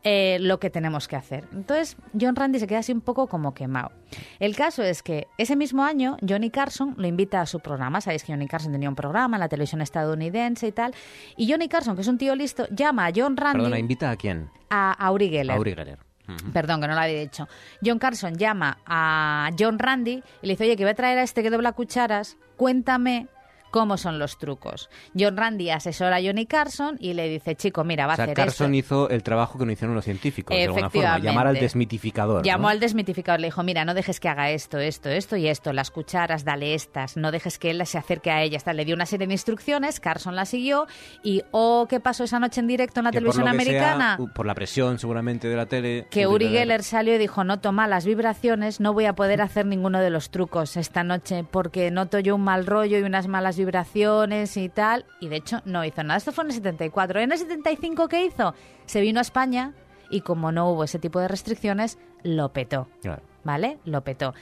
Eh, 0.06 0.38
lo 0.41 0.60
que 0.60 0.70
tenemos 0.70 1.08
que 1.08 1.16
hacer. 1.16 1.45
Entonces, 1.54 1.95
John 2.20 2.36
Randy 2.36 2.60
se 2.60 2.68
queda 2.68 2.80
así 2.80 2.91
un 2.91 2.99
poco 2.99 3.28
como 3.28 3.54
quemado. 3.54 3.93
El 4.39 4.54
caso 4.54 4.84
es 4.84 5.01
que 5.01 5.28
ese 5.38 5.56
mismo 5.56 5.84
año, 5.86 6.18
Johnny 6.28 6.49
Carson 6.49 6.93
lo 6.97 7.08
invita 7.08 7.39
a 7.39 7.45
su 7.45 7.62
programa. 7.62 8.01
Sabéis 8.01 8.26
que 8.26 8.34
Johnny 8.34 8.47
Carson 8.47 8.74
tenía 8.74 8.89
un 8.89 8.95
programa 8.95 9.38
en 9.38 9.39
la 9.39 9.47
televisión 9.47 9.82
estadounidense 9.82 10.68
y 10.68 10.72
tal. 10.74 10.93
Y 11.38 11.49
Johnny 11.49 11.70
Carson, 11.70 11.95
que 11.95 12.01
es 12.01 12.08
un 12.10 12.18
tío 12.18 12.36
listo, 12.36 12.68
llama 12.70 13.06
a 13.06 13.12
John 13.16 13.38
Randy 13.38 13.60
Perdona, 13.60 13.80
¿invita 13.80 14.12
a 14.12 14.18
quién? 14.18 14.49
a, 14.70 14.91
a 14.91 15.12
Uri 15.12 15.30
Geller. 15.30 15.56
A 15.56 15.60
Uri 15.60 15.74
Geller. 15.74 15.99
Ujú. 16.28 16.51
Perdón, 16.51 16.82
que 16.82 16.88
no 16.88 16.95
lo 16.95 16.99
había 16.99 17.20
dicho. 17.22 17.47
John 17.82 17.99
Carson 17.99 18.36
llama 18.36 18.80
a 18.86 19.51
John 19.58 19.80
Randy 19.80 20.22
y 20.41 20.47
le 20.47 20.54
dice, 20.54 20.66
oye, 20.66 20.76
que 20.76 20.84
voy 20.84 20.91
a 20.91 20.95
traer 20.95 21.18
a 21.20 21.24
este 21.24 21.43
que 21.43 21.49
dobla 21.49 21.72
cucharas, 21.72 22.36
cuéntame 22.58 23.28
cómo 23.74 23.97
son 23.97 24.19
los 24.19 24.38
trucos. 24.38 24.88
John 25.17 25.36
Randy 25.36 25.71
asesora 25.71 26.17
a 26.17 26.21
Johnny 26.21 26.45
Carson 26.45 26.95
y 26.99 27.13
le 27.15 27.28
dice, 27.28 27.55
chico, 27.55 27.84
mira, 27.84 28.05
va 28.05 28.11
O 28.11 28.13
a 28.13 28.15
sea, 28.17 28.26
hacer 28.26 28.36
Carson 28.36 28.76
esto. 28.76 28.86
hizo 29.07 29.09
el 29.09 29.24
trabajo 29.24 29.57
que 29.57 29.65
no 29.65 29.71
hicieron 29.71 29.95
los 29.95 30.05
científicos, 30.05 30.55
de 30.55 30.65
alguna 30.65 30.91
forma. 30.91 31.17
Llamar 31.17 31.47
al 31.47 31.55
desmitificador. 31.55 32.43
Llamó 32.43 32.63
¿no? 32.63 32.69
al 32.69 32.80
desmitificador, 32.80 33.39
le 33.39 33.47
dijo, 33.47 33.63
mira, 33.63 33.84
no 33.84 33.95
dejes 33.95 34.19
que 34.19 34.30
haga 34.30 34.51
esto, 34.51 34.78
esto, 34.78 35.09
esto 35.09 35.38
y 35.38 35.47
esto, 35.47 35.74
las 35.74 35.89
cucharas, 35.89 36.45
dale 36.45 36.76
estas, 36.76 37.17
no 37.17 37.32
dejes 37.32 37.57
que 37.57 37.71
él 37.71 37.84
se 37.88 37.97
acerque 37.97 38.30
a 38.30 38.43
ellas. 38.43 38.63
Le 38.71 38.86
dio 38.86 38.93
una 38.93 39.07
serie 39.07 39.26
de 39.26 39.34
instrucciones, 39.34 39.99
Carson 39.99 40.36
la 40.36 40.45
siguió 40.45 40.86
y, 41.24 41.41
oh, 41.49 41.88
¿qué 41.89 41.99
pasó 41.99 42.26
esa 42.26 42.39
noche 42.39 42.59
en 42.61 42.67
directo 42.67 42.99
en 42.99 43.05
la 43.05 43.11
Que 43.11 43.17
televisión 43.17 43.45
sea, 43.45 43.51
americana? 43.51 44.19
por 44.36 44.45
la 44.45 44.53
presión 44.53 44.99
seguramente 44.99 45.47
de 45.49 45.55
la 45.55 45.65
tele. 45.65 46.05
que 46.11 46.28
Uri 46.28 46.49
Geller 46.49 46.84
salió 46.84 47.15
y 47.15 47.17
dijo, 47.17 47.43
no 47.43 47.59
toma 47.59 47.88
las 47.88 48.05
vibraciones, 48.05 48.80
no 48.80 48.93
voy 48.93 49.05
a 49.05 49.13
poder 49.13 49.41
hacer 49.41 49.65
ninguno 49.65 49.99
de 49.99 50.11
los 50.11 50.30
trucos 50.30 50.78
esta 50.78 51.03
noche 51.03 51.43
porque 51.49 51.89
noto 51.89 52.19
yo 52.19 52.36
un 52.36 52.43
mal 52.43 52.67
rollo 52.67 52.99
y 52.99 53.01
unas 53.01 53.28
malas 53.28 53.55
vibraciones 53.57 53.62
y 54.55 54.70
tal. 54.70 55.05
Y 55.20 55.30
de 55.30 55.38
hecho 55.38 55.61
no 55.66 55.84
hizo 55.86 56.03
nada. 56.03 56.18
Esto 56.18 56.32
fue 56.32 56.43
en 56.43 56.49
el 56.49 56.55
74. 56.55 57.20
En 57.20 57.32
el 57.32 57.38
75, 57.38 58.07
¿qué 58.07 58.26
hizo? 58.26 58.53
Se 58.86 59.01
vino 59.01 59.20
a 59.20 59.22
España 59.22 59.74
y 60.09 60.22
como 60.22 60.51
no 60.51 60.70
hubo 60.70 60.84
ese 60.84 60.99
tipo 60.99 61.20
de 61.20 61.28
restricciones, 61.28 61.97
lo 62.24 62.53
petó. 62.53 62.88
Claro. 63.01 63.24
¿Vale? 63.43 63.80
Lo 63.86 64.03
petó. 64.03 64.34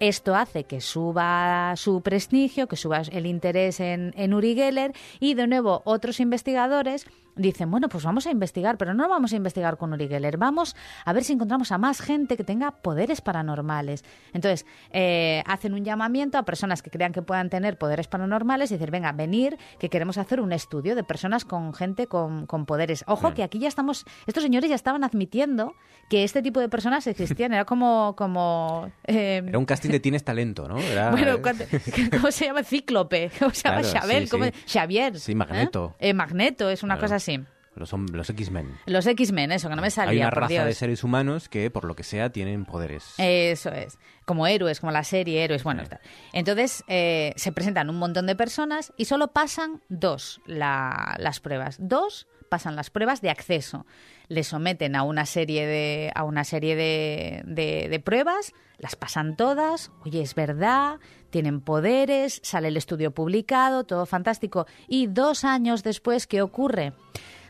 Esto 0.00 0.34
hace 0.34 0.64
que 0.64 0.80
suba 0.80 1.74
su 1.76 2.00
prestigio, 2.00 2.66
que 2.66 2.76
suba 2.76 3.02
el 3.12 3.26
interés 3.26 3.78
en, 3.78 4.12
en 4.16 4.34
Uri 4.34 4.54
Geller 4.56 4.92
y 5.20 5.34
de 5.34 5.46
nuevo 5.46 5.82
otros 5.84 6.18
investigadores 6.18 7.06
dicen, 7.36 7.70
bueno, 7.70 7.88
pues 7.88 8.04
vamos 8.04 8.26
a 8.26 8.30
investigar, 8.30 8.76
pero 8.78 8.94
no 8.94 9.08
vamos 9.08 9.32
a 9.32 9.36
investigar 9.36 9.76
con 9.78 9.92
Uri 9.92 10.08
Geller, 10.08 10.36
vamos 10.36 10.76
a 11.04 11.12
ver 11.12 11.24
si 11.24 11.32
encontramos 11.32 11.72
a 11.72 11.78
más 11.78 12.00
gente 12.00 12.36
que 12.36 12.44
tenga 12.44 12.70
poderes 12.70 13.20
paranormales. 13.20 14.04
Entonces, 14.32 14.66
eh, 14.90 15.42
hacen 15.46 15.74
un 15.74 15.84
llamamiento 15.84 16.38
a 16.38 16.44
personas 16.44 16.82
que 16.82 16.90
crean 16.90 17.12
que 17.12 17.22
puedan 17.22 17.50
tener 17.50 17.78
poderes 17.78 18.06
paranormales 18.08 18.70
y 18.70 18.74
decir, 18.74 18.90
venga, 18.90 19.12
venir, 19.12 19.56
que 19.78 19.88
queremos 19.88 20.18
hacer 20.18 20.40
un 20.40 20.52
estudio 20.52 20.94
de 20.94 21.04
personas 21.04 21.44
con 21.44 21.72
gente 21.74 22.06
con, 22.06 22.46
con 22.46 22.66
poderes. 22.66 23.04
Ojo, 23.06 23.34
que 23.34 23.42
aquí 23.42 23.58
ya 23.58 23.68
estamos, 23.68 24.04
estos 24.26 24.42
señores 24.42 24.68
ya 24.68 24.76
estaban 24.76 25.04
admitiendo 25.04 25.74
que 26.08 26.24
este 26.24 26.42
tipo 26.42 26.60
de 26.60 26.68
personas 26.68 27.06
existían, 27.06 27.52
era 27.54 27.64
como... 27.64 28.14
como 28.16 28.90
eh, 29.04 29.42
Era 29.46 29.58
un 29.58 29.64
casting 29.64 29.90
de 29.90 30.00
tienes 30.00 30.24
talento, 30.24 30.68
¿no? 30.68 30.78
Era, 30.78 31.10
bueno, 31.12 31.40
¿cuánto- 31.40 31.64
¿cómo 32.10 32.30
se 32.30 32.46
llama? 32.46 32.62
Cíclope. 32.62 33.30
¿Cómo 33.38 33.50
se 33.52 33.62
llama? 33.68 33.80
Claro, 33.82 34.00
Xabel. 34.00 34.24
sí, 34.24 34.30
¿cómo- 34.30 34.44
sí. 34.44 34.52
Xavier. 34.66 35.18
Sí, 35.18 35.34
Magneto. 35.34 35.94
¿eh? 35.98 36.10
Eh, 36.10 36.14
Magneto, 36.14 36.68
es 36.68 36.82
una 36.82 36.94
Claro. 36.96 37.06
cosa 37.08 37.18
así. 37.22 37.40
Los, 37.74 37.90
los 37.94 38.28
X-Men. 38.28 38.76
Los 38.84 39.06
X-Men, 39.06 39.50
eso, 39.50 39.70
que 39.70 39.76
no 39.76 39.80
me 39.80 39.90
salía, 39.90 40.10
Hay 40.10 40.18
una 40.18 40.28
por 40.30 40.40
raza 40.42 40.52
Dios. 40.52 40.64
de 40.66 40.74
seres 40.74 41.02
humanos 41.04 41.48
que, 41.48 41.70
por 41.70 41.84
lo 41.86 41.96
que 41.96 42.02
sea, 42.02 42.30
tienen 42.30 42.66
poderes. 42.66 43.14
Eso 43.16 43.70
es. 43.72 43.98
Como 44.26 44.46
héroes, 44.46 44.78
como 44.80 44.92
la 44.92 45.04
serie 45.04 45.42
Héroes. 45.42 45.64
Bueno, 45.64 45.80
está. 45.82 45.98
Entonces, 46.34 46.84
eh, 46.86 47.32
se 47.36 47.50
presentan 47.50 47.88
un 47.88 47.96
montón 47.96 48.26
de 48.26 48.36
personas 48.36 48.92
y 48.98 49.06
solo 49.06 49.28
pasan 49.28 49.80
dos 49.88 50.42
la- 50.44 51.16
las 51.18 51.40
pruebas. 51.40 51.76
Dos 51.80 52.28
pasan 52.50 52.76
las 52.76 52.90
pruebas 52.90 53.22
de 53.22 53.30
acceso. 53.30 53.86
Le 54.32 54.44
someten 54.44 54.96
a 54.96 55.02
una 55.02 55.26
serie 55.26 55.66
de, 55.66 56.10
a 56.14 56.24
una 56.24 56.44
serie 56.44 56.74
de, 56.74 57.42
de- 57.44 57.88
de 57.90 58.00
pruebas, 58.00 58.54
las 58.78 58.96
pasan 58.96 59.36
todas. 59.36 59.90
Oye, 60.06 60.22
es 60.22 60.34
verdad, 60.34 61.00
tienen 61.28 61.60
poderes, 61.60 62.40
sale 62.42 62.68
el 62.68 62.76
estudio 62.78 63.10
publicado, 63.10 63.84
todo 63.84 64.06
fantástico. 64.06 64.66
Y 64.88 65.06
dos 65.08 65.44
años 65.44 65.82
después, 65.82 66.26
¿qué 66.26 66.40
ocurre? 66.40 66.94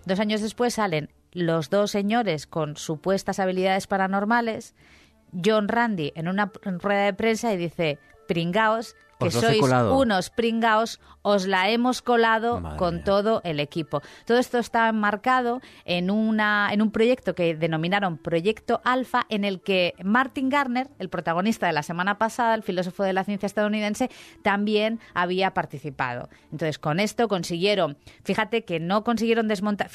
Dos 0.06 0.18
años 0.18 0.40
después 0.40 0.74
salen 0.74 1.10
los 1.30 1.70
dos 1.70 1.92
señores 1.92 2.46
con 2.48 2.76
supuestas 2.76 3.38
habilidades 3.38 3.86
paranormales, 3.86 4.74
John 5.32 5.68
Randy 5.68 6.12
en 6.16 6.26
una 6.26 6.50
rueda 6.64 7.04
de 7.04 7.14
prensa 7.14 7.52
y 7.54 7.56
dice, 7.58 7.98
pringaos, 8.26 8.96
que 9.22 9.28
Os 9.28 9.34
sois 9.34 9.60
colado". 9.60 9.98
unos 9.98 10.30
pringaos, 10.30 11.00
os 11.22 11.46
la 11.46 11.70
hemos 11.70 12.02
colado 12.02 12.60
Madre 12.60 12.78
con 12.78 12.94
mía. 12.96 13.04
todo 13.04 13.40
el 13.44 13.60
equipo. 13.60 14.02
Todo 14.26 14.38
esto 14.38 14.58
está 14.58 14.88
enmarcado 14.88 15.60
en, 15.84 16.10
una, 16.10 16.70
en 16.72 16.82
un 16.82 16.90
proyecto 16.90 17.34
que 17.34 17.54
denominaron 17.54 18.18
Proyecto 18.18 18.80
Alfa, 18.84 19.24
en 19.28 19.44
el 19.44 19.60
que 19.60 19.94
Martin 20.02 20.48
Garner, 20.48 20.88
el 20.98 21.08
protagonista 21.08 21.66
de 21.66 21.72
la 21.72 21.82
semana 21.82 22.18
pasada, 22.18 22.54
el 22.54 22.62
filósofo 22.62 23.02
de 23.04 23.12
la 23.12 23.24
ciencia 23.24 23.46
estadounidense, 23.46 24.10
también 24.42 25.00
había 25.14 25.54
participado. 25.54 26.28
Entonces, 26.50 26.78
con 26.78 26.98
esto 27.00 27.28
consiguieron, 27.28 27.96
fíjate 28.24 28.64
que 28.64 28.80
no 28.80 29.04
consiguieron 29.04 29.48
desmontar, 29.48 29.88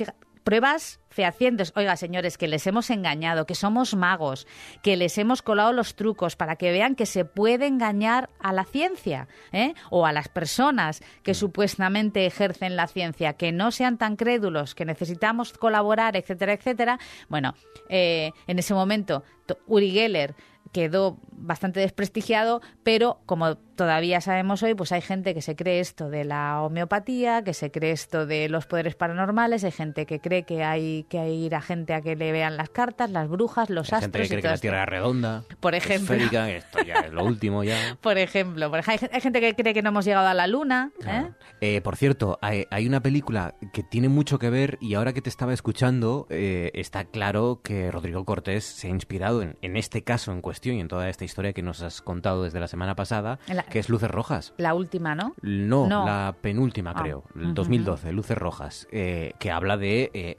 pruebas 0.47 1.01
fehacientes. 1.09 1.73
Oiga, 1.75 1.97
señores, 1.97 2.37
que 2.37 2.47
les 2.47 2.65
hemos 2.67 2.89
engañado, 2.89 3.45
que 3.45 3.53
somos 3.53 3.95
magos, 3.97 4.47
que 4.81 4.95
les 4.95 5.17
hemos 5.17 5.41
colado 5.41 5.73
los 5.73 5.93
trucos 5.95 6.37
para 6.37 6.55
que 6.55 6.71
vean 6.71 6.95
que 6.95 7.05
se 7.05 7.25
puede 7.25 7.67
engañar 7.67 8.29
a 8.39 8.53
la 8.53 8.63
ciencia 8.63 9.27
¿eh? 9.51 9.73
o 9.89 10.05
a 10.05 10.13
las 10.13 10.29
personas 10.29 11.01
que 11.21 11.33
supuestamente 11.33 12.25
ejercen 12.25 12.77
la 12.77 12.87
ciencia, 12.87 13.33
que 13.33 13.51
no 13.51 13.71
sean 13.71 13.97
tan 13.97 14.15
crédulos, 14.15 14.73
que 14.73 14.85
necesitamos 14.85 15.51
colaborar, 15.51 16.15
etcétera, 16.15 16.53
etcétera. 16.53 16.97
Bueno, 17.27 17.53
eh, 17.89 18.31
en 18.47 18.57
ese 18.57 18.73
momento 18.73 19.25
to- 19.47 19.57
Uri 19.67 19.91
Geller 19.91 20.33
quedó 20.71 21.17
bastante 21.31 21.81
desprestigiado, 21.81 22.61
pero 22.83 23.19
como 23.25 23.57
todavía 23.77 24.19
sabemos 24.19 24.61
hoy, 24.63 24.73
pues 24.75 24.91
hay 24.91 24.99
gente 25.01 25.33
que 25.33 25.41
se 25.41 25.55
cree 25.55 25.79
esto 25.79 26.09
de 26.09 26.25
la 26.25 26.61
homeopatía, 26.61 27.43
que 27.43 27.53
se 27.53 27.71
cree 27.71 27.91
esto 27.91 28.25
de 28.25 28.49
los 28.49 28.65
poderes 28.65 28.95
paranormales, 28.95 29.63
hay 29.63 29.71
gente 29.71 30.05
que 30.05 30.19
cree 30.19 30.43
que 30.43 30.63
hay 30.65 31.05
que 31.09 31.29
ir 31.29 31.55
a 31.55 31.61
gente 31.61 31.93
a 31.93 32.01
que 32.01 32.15
le 32.17 32.31
vean 32.33 32.57
las 32.57 32.69
cartas, 32.69 33.09
las 33.09 33.29
brujas, 33.29 33.69
los 33.69 33.93
Hay 33.93 34.01
gente 34.01 34.19
astros 34.19 34.23
que 34.23 34.27
cree 34.29 34.39
y 34.39 34.41
que 34.41 34.47
la 34.49 34.53
esto. 34.55 34.61
Tierra 34.61 34.83
es 34.83 34.89
redonda. 34.89 35.43
Por 35.61 35.75
ejemplo. 35.75 36.15
Esférica, 36.15 36.49
esto 36.51 36.79
ya 36.83 36.95
es 36.95 37.13
lo 37.13 37.23
último 37.23 37.63
ya. 37.63 37.77
Por 38.01 38.17
ejemplo, 38.17 38.69
por 38.69 38.81
hay, 38.85 38.97
hay 39.11 39.21
gente 39.21 39.39
que 39.39 39.53
cree 39.55 39.73
que 39.73 39.81
no 39.81 39.89
hemos 39.89 40.03
llegado 40.05 40.27
a 40.27 40.33
la 40.33 40.47
luna, 40.47 40.91
¿eh? 41.05 41.29
Eh, 41.61 41.81
por 41.81 41.95
cierto, 41.95 42.37
hay, 42.41 42.65
hay 42.71 42.87
una 42.87 43.01
película 43.01 43.55
que 43.73 43.83
tiene 43.83 44.09
mucho 44.09 44.39
que 44.39 44.49
ver 44.49 44.77
y 44.81 44.95
ahora 44.95 45.13
que 45.13 45.21
te 45.21 45.29
estaba 45.29 45.53
escuchando, 45.53 46.25
eh, 46.29 46.71
está 46.73 47.05
claro 47.05 47.61
que 47.63 47.91
Rodrigo 47.91 48.25
Cortés 48.25 48.63
se 48.65 48.87
ha 48.87 48.89
inspirado 48.89 49.41
en, 49.41 49.57
en 49.61 49.77
este 49.77 50.03
caso 50.03 50.31
en 50.31 50.41
cuestión 50.41 50.75
y 50.77 50.81
en 50.81 50.87
toda 50.87 51.09
esta 51.09 51.25
historia 51.25 51.53
que 51.53 51.61
nos 51.61 51.81
has 51.81 52.01
contado 52.01 52.43
desde 52.43 52.59
la 52.59 52.67
semana 52.67 52.95
pasada, 52.95 53.39
En 53.47 53.57
la- 53.57 53.63
que 53.69 53.79
es 53.79 53.89
Luces 53.89 54.09
Rojas. 54.11 54.53
La 54.57 54.73
última, 54.73 55.15
¿no? 55.15 55.33
No, 55.41 55.87
No. 55.87 56.05
la 56.05 56.35
penúltima 56.41 56.91
Ah, 56.95 57.01
creo, 57.01 57.23
el 57.35 57.45
ujú. 57.45 57.53
2012, 57.53 58.11
Luces 58.11 58.37
Rojas, 58.37 58.87
eh, 58.91 59.33
que 59.39 59.51
habla 59.51 59.77
de 59.77 60.09
eh, 60.13 60.37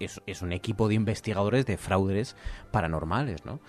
es, 0.00 0.20
es 0.26 0.42
un 0.42 0.52
equipo 0.52 0.88
de 0.88 0.94
investigadores 0.94 1.66
de 1.66 1.76
fraudes 1.76 2.36
paranormales, 2.70 3.44
¿no? 3.44 3.60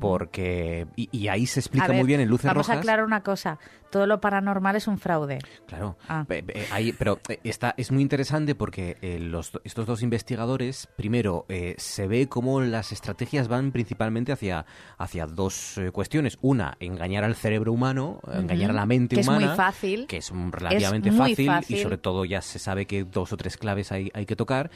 Porque 0.00 0.86
y, 0.96 1.08
y 1.12 1.28
ahí 1.28 1.46
se 1.46 1.60
explica 1.60 1.86
A 1.86 1.88
ver, 1.88 1.96
muy 1.98 2.06
bien 2.06 2.20
en 2.20 2.28
Luces 2.28 2.46
vamos 2.46 2.68
a 2.68 2.72
Rojas. 2.72 2.78
aclarar 2.78 3.04
una 3.04 3.22
cosa. 3.22 3.58
Todo 3.90 4.06
lo 4.06 4.20
paranormal 4.20 4.76
es 4.76 4.86
un 4.86 4.98
fraude. 4.98 5.38
Claro, 5.66 5.96
Ah. 6.08 6.26
Ahí- 6.72 6.92
pero 6.92 7.18
eh, 7.30 7.40
está, 7.44 7.74
es 7.78 7.90
muy 7.90 8.02
interesante 8.02 8.54
porque 8.54 8.98
eh, 9.00 9.18
los, 9.18 9.52
estos 9.64 9.86
dos 9.86 10.02
investigadores, 10.02 10.88
primero, 10.96 11.46
eh, 11.48 11.74
se 11.78 12.06
ve 12.06 12.28
cómo 12.28 12.60
las 12.60 12.92
estrategias 12.92 13.48
van 13.48 13.72
principalmente 13.72 14.30
hacia, 14.32 14.66
hacia 14.98 15.26
dos 15.26 15.80
cuestiones. 15.92 16.38
Una, 16.42 16.76
engañar 16.80 17.24
al 17.24 17.34
cerebro 17.34 17.72
humano, 17.72 18.20
engañar 18.30 18.70
a 18.70 18.74
la 18.74 18.84
mente 18.86 19.14
Que 19.16 19.20
es 19.22 19.28
humana. 19.28 19.46
muy 19.48 19.56
fácil. 19.56 20.06
Que 20.06 20.18
es 20.18 20.30
relativamente 20.50 21.08
Es 21.08 21.16
fácil, 21.16 21.50
y 21.68 21.78
sobre 21.82 21.96
todo 21.98 22.24
ya 22.26 22.42
se 22.42 22.58
sabe 22.58 22.86
que 22.86 23.04
dos 23.04 23.32
o 23.32 23.36
tres 23.38 23.56
claves 23.56 23.90
hay, 23.90 24.10
hay 24.12 24.26
que 24.26 24.36
tocar. 24.36 24.70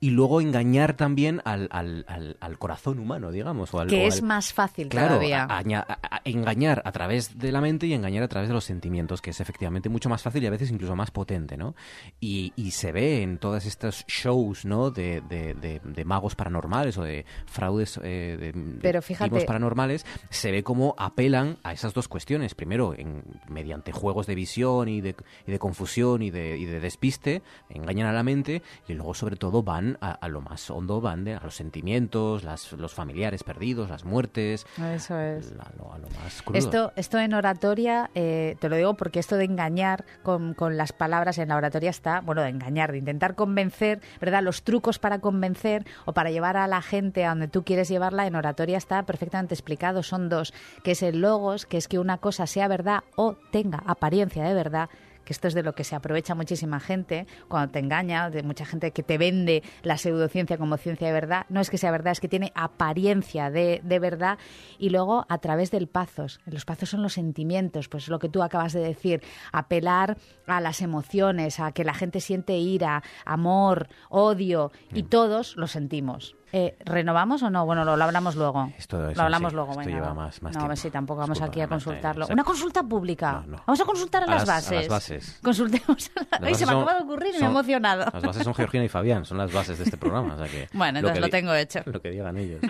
Y 0.00 0.10
luego 0.10 0.40
engañar 0.40 0.94
también 0.94 1.40
al, 1.44 1.68
al, 1.70 2.04
al- 2.08 2.36
al 2.40 2.58
corazón 2.58 2.98
humano, 2.98 3.15
digamos. 3.30 3.72
O 3.74 3.80
al, 3.80 3.88
Que 3.88 4.04
o 4.04 4.08
es 4.08 4.16
al- 4.20 4.22
más 4.28 4.52
fácil 4.52 4.88
Claro, 4.88 5.14
todavía. 5.16 5.44
a- 5.44 5.58
aña- 5.58 5.84
a- 5.88 6.16
a- 6.16 6.20
engañar 6.24 6.82
a 6.84 6.92
través 6.92 7.38
de 7.38 7.52
la 7.52 7.60
mente 7.60 7.86
y 7.86 7.92
engañar 7.94 8.22
a 8.22 8.28
través 8.28 8.48
de 8.48 8.54
los 8.54 8.64
sentimientos, 8.64 9.20
que 9.22 9.30
es 9.30 9.40
efectivamente 9.40 9.88
mucho 9.88 10.08
más 10.08 10.22
fácil 10.22 10.42
y 10.42 10.46
a 10.46 10.50
veces 10.50 10.70
incluso 10.70 10.94
más 10.96 11.10
potente, 11.10 11.56
¿no? 11.56 11.74
Y, 12.20 12.52
y 12.56 12.72
se 12.72 12.92
ve 12.92 13.22
en 13.22 13.38
todos 13.38 13.64
estos 13.66 14.04
shows, 14.06 14.64
¿no? 14.64 14.90
De, 14.90 15.20
de- 15.28 15.54
de- 15.54 15.80
de 15.82 16.04
magos 16.04 16.34
paranormales 16.34 16.98
o 16.98 17.02
de 17.04 17.24
fraudes 17.46 17.98
eh, 18.02 18.36
de, 18.38 18.78
Pero 18.82 19.00
fíjate- 19.02 19.44
paranormales, 19.46 20.04
se 20.30 20.50
ve 20.50 20.62
cómo 20.62 20.94
apelan 20.98 21.58
a 21.62 21.72
esas 21.72 21.94
dos 21.94 22.08
cuestiones. 22.08 22.54
Primero, 22.54 22.94
en, 22.96 23.22
mediante 23.48 23.92
juegos 23.92 24.26
de 24.26 24.34
visión 24.34 24.88
y 24.88 25.00
de, 25.00 25.14
y 25.46 25.52
de 25.52 25.58
confusión 25.58 26.22
y 26.22 26.30
de, 26.30 26.56
y 26.58 26.64
de 26.64 26.80
despiste, 26.80 27.42
engañan 27.70 28.06
a 28.08 28.12
la 28.12 28.22
mente 28.22 28.62
y 28.88 28.94
luego 28.94 29.14
sobre 29.14 29.36
todo 29.36 29.62
van 29.62 29.98
a, 30.00 30.10
a 30.12 30.28
lo 30.28 30.40
más 30.40 30.68
hondo, 30.70 31.00
van 31.00 31.26
a 31.28 31.40
los 31.42 31.54
sentimientos, 31.54 32.44
las, 32.44 32.72
los 32.72 32.92
familiares 32.92 33.05
perdidos, 33.44 33.90
las 33.90 34.04
muertes, 34.04 34.66
Eso 34.94 35.18
es. 35.18 35.52
a 35.52 35.72
lo, 35.76 35.92
a 35.92 35.98
lo 35.98 36.08
más 36.10 36.42
crudo. 36.42 36.58
Esto, 36.58 36.92
esto 36.96 37.18
en 37.18 37.34
oratoria, 37.34 38.10
eh, 38.14 38.56
te 38.60 38.68
lo 38.68 38.76
digo 38.76 38.94
porque 38.94 39.18
esto 39.18 39.36
de 39.36 39.44
engañar 39.44 40.04
con, 40.22 40.54
con 40.54 40.76
las 40.76 40.92
palabras 40.92 41.38
en 41.38 41.48
la 41.48 41.56
oratoria 41.56 41.90
está, 41.90 42.20
bueno, 42.20 42.42
de 42.42 42.48
engañar, 42.48 42.92
de 42.92 42.98
intentar 42.98 43.34
convencer, 43.34 44.00
¿verdad? 44.20 44.42
Los 44.42 44.62
trucos 44.62 44.98
para 44.98 45.20
convencer 45.20 45.86
o 46.04 46.12
para 46.12 46.30
llevar 46.30 46.56
a 46.56 46.66
la 46.66 46.82
gente 46.82 47.24
a 47.24 47.30
donde 47.30 47.48
tú 47.48 47.64
quieres 47.64 47.88
llevarla 47.88 48.26
en 48.26 48.34
oratoria 48.34 48.78
está 48.78 49.02
perfectamente 49.04 49.54
explicado. 49.54 50.02
Son 50.02 50.28
dos, 50.28 50.52
que 50.82 50.92
es 50.92 51.02
el 51.02 51.20
logos, 51.20 51.66
que 51.66 51.76
es 51.76 51.88
que 51.88 51.98
una 51.98 52.18
cosa 52.18 52.46
sea 52.46 52.68
verdad 52.68 53.00
o 53.16 53.36
tenga 53.50 53.82
apariencia 53.86 54.44
de 54.44 54.54
verdad 54.54 54.88
que 55.26 55.32
esto 55.32 55.48
es 55.48 55.54
de 55.54 55.62
lo 55.62 55.74
que 55.74 55.84
se 55.84 55.94
aprovecha 55.94 56.34
muchísima 56.34 56.80
gente 56.80 57.26
cuando 57.48 57.72
te 57.72 57.80
engaña, 57.80 58.30
de 58.30 58.42
mucha 58.42 58.64
gente 58.64 58.92
que 58.92 59.02
te 59.02 59.18
vende 59.18 59.62
la 59.82 59.98
pseudociencia 59.98 60.56
como 60.56 60.78
ciencia 60.78 61.08
de 61.08 61.12
verdad. 61.12 61.44
No 61.50 61.60
es 61.60 61.68
que 61.68 61.76
sea 61.76 61.90
verdad, 61.90 62.12
es 62.12 62.20
que 62.20 62.28
tiene 62.28 62.52
apariencia 62.54 63.50
de, 63.50 63.82
de 63.84 63.98
verdad. 63.98 64.38
Y 64.78 64.90
luego 64.90 65.26
a 65.28 65.38
través 65.38 65.70
del 65.70 65.88
pazos. 65.88 66.40
Los 66.46 66.64
pazos 66.64 66.88
son 66.88 67.02
los 67.02 67.14
sentimientos, 67.14 67.88
pues 67.88 68.08
lo 68.08 68.18
que 68.18 68.28
tú 68.28 68.42
acabas 68.42 68.72
de 68.72 68.80
decir, 68.80 69.22
apelar 69.52 70.16
a 70.46 70.60
las 70.60 70.80
emociones, 70.80 71.58
a 71.58 71.72
que 71.72 71.84
la 71.84 71.94
gente 71.94 72.20
siente 72.20 72.56
ira, 72.56 73.02
amor, 73.24 73.88
odio, 74.08 74.70
y 74.94 75.02
todos 75.02 75.56
lo 75.56 75.66
sentimos. 75.66 76.36
Eh, 76.52 76.76
¿Renovamos 76.84 77.42
o 77.42 77.50
no? 77.50 77.66
Bueno, 77.66 77.84
lo, 77.84 77.96
lo 77.96 78.04
hablamos 78.04 78.36
luego. 78.36 78.70
Esto- 78.78 79.12
lo 79.12 79.22
hablamos 79.22 79.50
sí, 79.50 79.56
luego. 79.56 79.72
esto 79.72 79.80
venga, 79.80 79.92
lleva 79.94 80.08
va. 80.08 80.14
más- 80.14 80.42
más 80.42 80.54
no, 80.54 80.60
tiempo. 80.60 80.76
sí, 80.76 80.90
tampoco 80.90 81.20
vamos 81.20 81.34
Disculpa, 81.38 81.50
aquí 81.52 81.60
a 81.60 81.68
consultarlo. 81.68 82.20
no, 82.24 82.28
no. 82.28 82.32
Una 82.34 82.44
consulta 82.44 82.82
pública. 82.82 83.44
Vamos 83.66 83.80
a 83.80 83.84
consultar 83.84 84.22
a, 84.22 84.26
A 84.26 84.28
las, 84.30 84.40
las- 84.40 84.48
a 84.48 84.52
bases. 84.54 84.78
las 84.78 84.88
bases. 84.88 85.38
Consultemos 85.42 86.10
a 86.16 86.20
las 86.20 86.30
Las 86.30 86.40
Ay, 86.42 86.54
se 86.54 86.64
bases 86.64 86.66
me 86.66 86.72
son- 86.72 86.82
acaba 86.82 86.98
de 86.98 87.04
ocurrir 87.04 87.28
y 87.28 87.32
me 87.32 87.36
he 87.36 87.40
son- 87.40 87.50
emocionado. 87.50 88.04
Las 88.12 88.22
bases 88.22 88.44
son 88.44 88.54
Georgina 88.54 88.84
y 88.84 88.88
Fabián, 88.88 89.24
son 89.24 89.38
las 89.38 89.52
bases 89.52 89.78
de 89.78 89.84
este 89.84 89.96
programa. 89.96 90.34
o 90.34 90.38
sea 90.38 90.46
que 90.46 90.68
Bueno, 90.72 90.98
entonces 91.00 91.18
que 91.18 91.20
lo 91.26 91.28
tengo 91.30 91.52
hecho. 91.54 91.80
Lo 91.86 92.00
que 92.00 92.10
digan 92.10 92.36
ellos. 92.36 92.60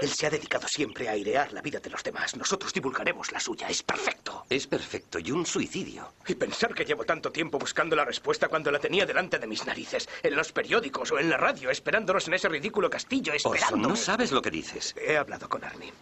Él 0.00 0.10
se 0.10 0.26
ha 0.26 0.30
dedicado 0.30 0.68
siempre 0.68 1.08
a 1.08 1.12
airear 1.12 1.52
la 1.52 1.62
vida 1.62 1.80
de 1.80 1.90
los 1.90 2.02
demás. 2.02 2.36
Nosotros 2.36 2.72
divulgaremos 2.72 3.32
la 3.32 3.40
suya. 3.40 3.68
Es 3.68 3.82
perfecto. 3.82 4.44
Es 4.48 4.66
perfecto 4.66 5.18
y 5.18 5.30
un 5.30 5.44
suicidio. 5.46 6.12
Y 6.26 6.34
pensar 6.34 6.74
que 6.74 6.84
llevo 6.84 7.04
tanto 7.04 7.32
tiempo 7.32 7.58
buscando 7.58 7.96
la 7.96 8.04
respuesta 8.04 8.48
cuando 8.48 8.70
la 8.70 8.78
tenía 8.78 9.06
delante 9.06 9.38
de 9.38 9.46
mis 9.46 9.64
narices, 9.66 10.08
en 10.22 10.36
los 10.36 10.52
periódicos 10.52 11.12
o 11.12 11.18
en 11.18 11.30
la 11.30 11.36
radio, 11.36 11.70
esperándonos 11.70 12.28
en 12.28 12.34
ese 12.34 12.48
ridículo 12.48 12.90
castillo, 12.90 13.32
esperando. 13.32 13.88
no 13.88 13.96
sabes 13.96 14.32
lo 14.32 14.42
que 14.42 14.50
dices. 14.50 14.94
He 14.96 15.16
hablado 15.16 15.48
con 15.48 15.64
Arnie. 15.64 15.92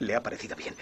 Le 0.00 0.14
ha 0.14 0.22
parecido 0.22 0.56
bien. 0.56 0.74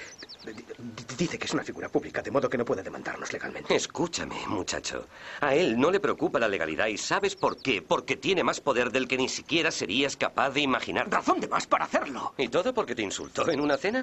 Dice 1.19 1.39
que 1.39 1.47
es 1.47 1.53
una 1.53 1.64
figura 1.64 1.89
pública, 1.89 2.23
de 2.23 2.31
modo 2.31 2.49
que 2.49 2.57
no 2.57 2.64
puede 2.64 2.83
demandarnos 2.83 3.33
legalmente. 3.33 3.75
Escúchame, 3.75 4.37
muchacho. 4.47 5.07
A 5.41 5.55
él 5.55 5.79
no 5.79 5.91
le 5.91 6.01
preocupa 6.01 6.39
la 6.39 6.49
legalidad 6.49 6.87
y 6.87 6.97
¿sabes 6.97 7.37
por 7.37 7.59
qué? 7.59 7.83
Porque 7.83 8.16
tiene 8.16 8.45
más 8.45 8.61
poder 8.61 8.91
del 8.91 9.09
que 9.09 9.16
ni 9.16 9.29
siquiera 9.29 9.71
serías 9.71 10.16
capaz 10.16 10.51
de 10.51 10.61
imaginar. 10.61 11.11
Razón 11.11 11.41
de 11.41 11.49
más 11.49 11.66
para 11.66 11.85
hacerlo. 11.85 12.33
¿Y 12.39 12.49
todo 12.49 12.73
porque 12.73 12.95
te 12.95 13.03
insultó 13.03 13.51
en 13.51 13.61
una 13.61 13.77
cena? 13.77 14.03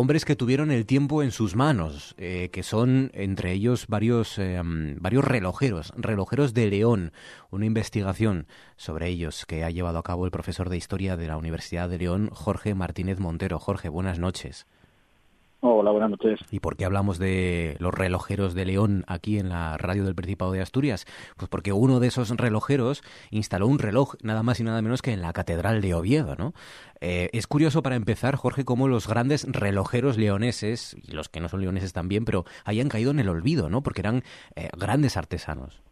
Hombres 0.00 0.24
que 0.24 0.36
tuvieron 0.36 0.70
el 0.70 0.86
tiempo 0.86 1.24
en 1.24 1.32
sus 1.32 1.56
manos, 1.56 2.14
eh, 2.18 2.50
que 2.52 2.62
son 2.62 3.10
entre 3.14 3.50
ellos 3.50 3.88
varios, 3.88 4.38
eh, 4.38 4.62
mm, 4.62 4.98
varios 5.00 5.24
relojeros, 5.24 5.92
relojeros 5.96 6.54
de 6.54 6.70
León, 6.70 7.10
una 7.50 7.66
investigación 7.66 8.46
sobre 8.76 9.08
ellos 9.08 9.44
que 9.44 9.64
ha 9.64 9.70
llevado 9.70 9.98
a 9.98 10.04
cabo 10.04 10.24
el 10.24 10.30
profesor 10.30 10.68
de 10.68 10.76
Historia 10.76 11.16
de 11.16 11.26
la 11.26 11.36
Universidad 11.36 11.88
de 11.88 11.98
León, 11.98 12.30
Jorge 12.32 12.76
Martínez 12.76 13.18
Montero. 13.18 13.58
Jorge, 13.58 13.88
buenas 13.88 14.20
noches. 14.20 14.68
Hola, 15.60 15.90
buenas 15.90 16.10
noches. 16.10 16.38
¿Y 16.52 16.60
por 16.60 16.76
qué 16.76 16.84
hablamos 16.84 17.18
de 17.18 17.76
los 17.80 17.92
relojeros 17.92 18.54
de 18.54 18.64
León 18.64 19.04
aquí 19.08 19.40
en 19.40 19.48
la 19.48 19.76
radio 19.76 20.04
del 20.04 20.14
Principado 20.14 20.52
de 20.52 20.60
Asturias? 20.60 21.04
Pues 21.36 21.48
porque 21.48 21.72
uno 21.72 21.98
de 21.98 22.06
esos 22.06 22.30
relojeros 22.30 23.02
instaló 23.32 23.66
un 23.66 23.80
reloj 23.80 24.14
nada 24.22 24.44
más 24.44 24.60
y 24.60 24.62
nada 24.62 24.80
menos 24.82 25.02
que 25.02 25.12
en 25.12 25.20
la 25.20 25.32
Catedral 25.32 25.80
de 25.80 25.94
Oviedo, 25.94 26.36
¿no? 26.36 26.54
Eh, 27.00 27.28
es 27.32 27.48
curioso 27.48 27.82
para 27.82 27.96
empezar, 27.96 28.36
Jorge, 28.36 28.64
cómo 28.64 28.86
los 28.86 29.08
grandes 29.08 29.48
relojeros 29.50 30.16
leoneses, 30.16 30.96
y 31.02 31.10
los 31.10 31.28
que 31.28 31.40
no 31.40 31.48
son 31.48 31.62
leoneses 31.62 31.92
también, 31.92 32.24
pero 32.24 32.44
hayan 32.64 32.88
caído 32.88 33.10
en 33.10 33.18
el 33.18 33.28
olvido, 33.28 33.68
¿no? 33.68 33.82
Porque 33.82 34.02
eran 34.02 34.22
eh, 34.54 34.68
grandes 34.76 35.16
artesanos. 35.16 35.82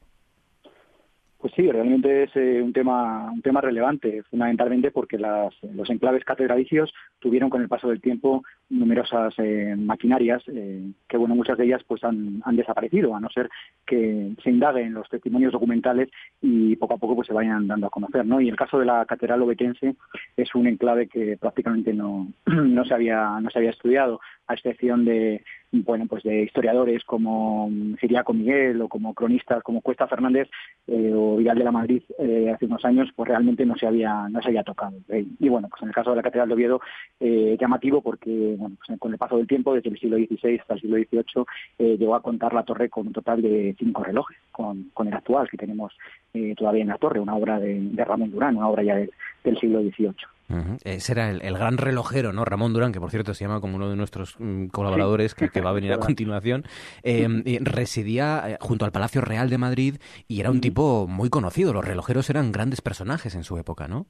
Pues 1.47 1.55
sí, 1.55 1.71
realmente 1.71 2.25
es 2.25 2.35
eh, 2.35 2.61
un 2.61 2.73
tema 2.73 3.31
un 3.31 3.41
tema 3.41 3.61
relevante, 3.61 4.25
fundamentalmente 4.25 4.91
porque 4.91 5.17
las- 5.17 5.55
los 5.63 5.89
enclaves 5.91 6.25
catedralicios 6.25 6.93
tuvieron 7.21 7.51
con 7.51 7.63
el 7.63 7.69
paso 7.69 7.89
del 7.89 8.01
tiempo 8.01 8.43
numerosas 8.69 9.33
eh, 9.39 9.77
maquinarias 9.79 10.43
eh, 10.49 10.91
que, 11.09 11.17
bueno, 11.17 11.37
muchas 11.37 11.57
de 11.57 11.67
ellas 11.67 11.85
pues 11.87 12.03
han, 12.03 12.43
han 12.45 12.57
desaparecido, 12.57 13.15
a 13.15 13.21
no 13.21 13.29
ser 13.31 13.49
que 13.87 14.33
se 14.43 14.51
indague 14.51 14.83
en 14.83 14.95
los 14.95 15.09
testimonios 15.09 15.53
documentales 15.53 16.09
y 16.43 16.75
poco 16.75 16.95
a 16.95 16.99
poco 16.99 17.15
pues 17.15 17.29
se 17.29 17.33
vayan 17.33 17.69
dando 17.69 17.87
a 17.87 17.91
conocer, 17.91 18.27
¿no? 18.27 18.41
Y 18.41 18.49
el 18.49 18.57
caso 18.57 18.81
de 18.81 18.87
la 18.87 19.05
catedral 19.07 19.41
obetense 19.43 19.95
es 20.37 20.53
un 20.57 20.67
enclave 20.67 21.07
que 21.07 21.37
prácticamente 21.37 21.95
no, 21.95 22.27
no 22.47 22.85
se 22.85 22.93
había 22.93 23.39
no 23.41 23.51
se 23.51 23.61
había 23.61 23.71
estudiado, 23.71 24.19
a 24.49 24.55
excepción 24.55 25.05
de 25.05 25.45
bueno 25.73 26.07
pues 26.07 26.23
de 26.23 26.43
historiadores 26.45 27.03
como 27.05 27.69
Ciriaco 28.01 28.33
Miguel 28.33 28.81
o 28.83 28.89
como 28.89 29.13
cronistas 29.15 29.63
como 29.63 29.81
Cuesta 29.81 30.07
Fernández 30.07 30.49
eh, 30.87 31.13
o 31.15 31.37
Vidal 31.37 31.59
de 31.59 31.65
la 31.65 31.73
Madrid 31.73 32.03
eh, 32.19 32.51
hace 32.55 32.67
unos 32.67 32.85
años 32.85 33.09
pues 33.15 33.29
realmente 33.29 33.67
no 33.67 33.77
se 33.77 33.87
había 33.87 34.29
no 34.29 34.41
se 34.41 34.49
había 34.49 34.63
tocado. 34.63 34.97
Eh, 35.09 35.27
y 35.41 35.49
bueno 35.49 35.69
pues 35.69 35.83
en 35.83 35.89
el 35.89 35.95
caso 35.95 36.11
de 36.11 36.17
la 36.17 36.23
catedral 36.23 36.49
de 36.49 36.55
Oviedo 36.55 36.81
eh, 37.21 37.57
llamativo 37.61 38.01
porque 38.01 38.55
bueno 38.59 38.77
pues 38.87 38.99
con 38.99 39.13
el 39.13 39.19
paso 39.19 39.37
del 39.37 39.47
tiempo 39.47 39.75
desde 39.75 39.91
el 39.91 39.99
siglo 39.99 40.17
XVI 40.17 40.59
hasta 40.61 40.75
el 40.75 40.81
siglo 40.81 40.97
XVIII 40.97 41.97
llegó 41.99 42.15
a 42.15 42.23
contar 42.23 42.55
la 42.55 42.63
torre 42.65 42.89
con 42.89 43.09
un 43.09 43.13
total 43.13 43.43
de 43.43 43.75
cinco 43.79 44.03
relojes 44.05 44.39
con, 44.53 44.91
con 44.95 45.09
el 45.09 45.15
actual 45.15 45.49
que 45.51 45.57
tenemos 45.57 45.93
todavía 46.57 46.83
en 46.83 46.89
la 46.89 46.99
torre 46.99 47.21
una 47.21 47.35
obra 47.35 47.59
de, 47.59 47.81
de 47.81 48.05
Ramón 48.05 48.31
Durán 48.31 48.57
una 48.57 48.69
obra 48.69 48.83
ya 48.83 48.97
de- 48.97 49.11
del 49.45 49.59
siglo 49.59 49.81
XVIII 49.83 50.15
Ujú. 50.49 50.77
Ese 50.85 51.13
era 51.13 51.31
el, 51.31 51.43
el 51.43 51.55
gran 51.55 51.77
relojero, 51.77 52.33
¿no? 52.33 52.45
Ramón 52.45 52.73
Durán, 52.73 52.93
que 52.93 53.01
por 53.01 53.11
cierto 53.11 53.35
se 53.35 53.45
llama 53.45 53.61
como 53.61 53.77
uno 53.77 53.91
de 53.91 53.97
nuestros 53.97 54.37
mm, 54.39 54.67
colaboradores 54.67 55.35
que, 55.35 55.49
que 55.49 55.61
va 55.61 55.71
a 55.71 55.75
venir 55.75 55.93
a 55.93 55.99
continuación. 55.99 56.65
Eh, 57.03 57.27
eh, 57.45 57.59
residía 57.63 58.43
eh, 58.47 58.59
junto 58.61 58.85
al 58.85 58.93
Palacio 58.93 59.21
Real 59.21 59.51
de 59.51 59.59
Madrid 59.59 59.97
y 60.29 60.41
era 60.41 60.51
un 60.51 60.61
tipo 60.61 61.07
muy 61.09 61.31
conocido. 61.31 61.73
Los 61.73 61.85
relojeros 61.85 62.31
eran 62.31 62.53
grandes 62.53 62.81
personajes 62.81 63.35
en 63.35 63.45
su 63.45 63.59
época, 63.59 63.89
¿no? 63.89 64.07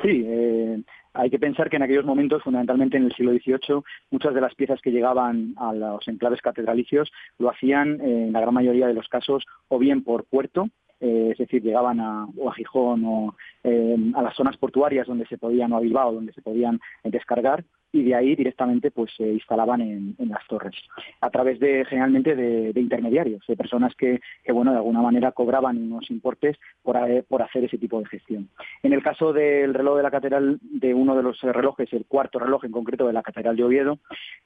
Sí, 0.00 0.24
eh, 0.26 0.82
hay 1.12 1.30
que 1.30 1.38
pensar 1.38 1.68
que 1.68 1.76
en 1.76 1.82
aquellos 1.82 2.04
momentos, 2.04 2.42
fundamentalmente 2.42 2.96
en 2.96 3.04
el 3.04 3.12
siglo 3.12 3.32
XVIII, 3.32 3.82
muchas 4.10 4.34
de 4.34 4.40
las 4.40 4.54
piezas 4.54 4.80
que 4.80 4.90
llegaban 4.90 5.54
a 5.58 5.72
los 5.72 6.06
enclaves 6.08 6.40
catedralicios 6.40 7.12
lo 7.38 7.50
hacían 7.50 8.00
eh, 8.00 8.26
en 8.26 8.32
la 8.32 8.40
gran 8.40 8.54
mayoría 8.54 8.86
de 8.86 8.94
los 8.94 9.08
casos 9.08 9.44
o 9.68 9.78
bien 9.78 10.02
por 10.02 10.24
puerto, 10.24 10.68
eh, 11.04 11.30
es 11.32 11.38
decir, 11.38 11.60
llegaban 11.60 11.98
a, 11.98 12.28
o 12.36 12.48
a 12.48 12.54
Gijón 12.54 13.04
o 13.04 13.34
eh, 13.64 13.96
a 14.14 14.22
las 14.22 14.36
zonas 14.36 14.56
portuarias 14.56 15.08
donde 15.08 15.26
se 15.26 15.36
podían, 15.36 15.72
o 15.72 15.76
a 15.76 15.80
Bilbao, 15.80 16.12
donde 16.12 16.32
se 16.32 16.42
podían 16.42 16.76
eh, 17.02 17.10
descargar, 17.10 17.64
y 17.90 18.04
de 18.04 18.14
ahí 18.14 18.36
directamente 18.36 18.92
pues 18.92 19.12
se 19.16 19.26
instalaban 19.26 19.80
en, 19.80 20.16
las 20.18 20.46
torres 20.46 20.76
a 21.20 21.28
través 21.28 21.58
de 21.58 21.84
generalmente 21.86 22.36
de, 22.36 22.80
intermediarios, 22.80 23.44
de 23.46 23.56
personas 23.56 23.94
que, 23.96 24.20
bueno 24.48 24.70
de 24.70 24.78
alguna 24.78 25.02
manera 25.02 25.32
cobraban 25.32 25.76
unos 25.76 26.08
importes 26.10 26.56
por, 26.82 26.96
por 27.24 27.42
hacer 27.42 27.64
ese 27.64 27.76
tipo 27.76 27.98
de 27.98 28.06
gestión. 28.06 28.48
En 28.82 28.94
el 28.94 29.02
caso 29.02 29.32
del 29.32 29.74
reloj 29.74 29.96
de 29.98 30.02
la 30.04 30.10
catedral, 30.10 30.58
de 30.62 30.94
uno 30.94 31.16
de 31.16 31.22
los 31.22 31.38
relojes, 31.42 31.92
el 31.92 32.06
cuarto 32.06 32.38
reloj 32.38 32.64
en 32.64 32.72
concreto 32.72 33.06
de 33.06 33.12
la 33.12 33.22
catedral 33.22 33.56
de 33.56 33.64
Oviedo, 33.64 33.98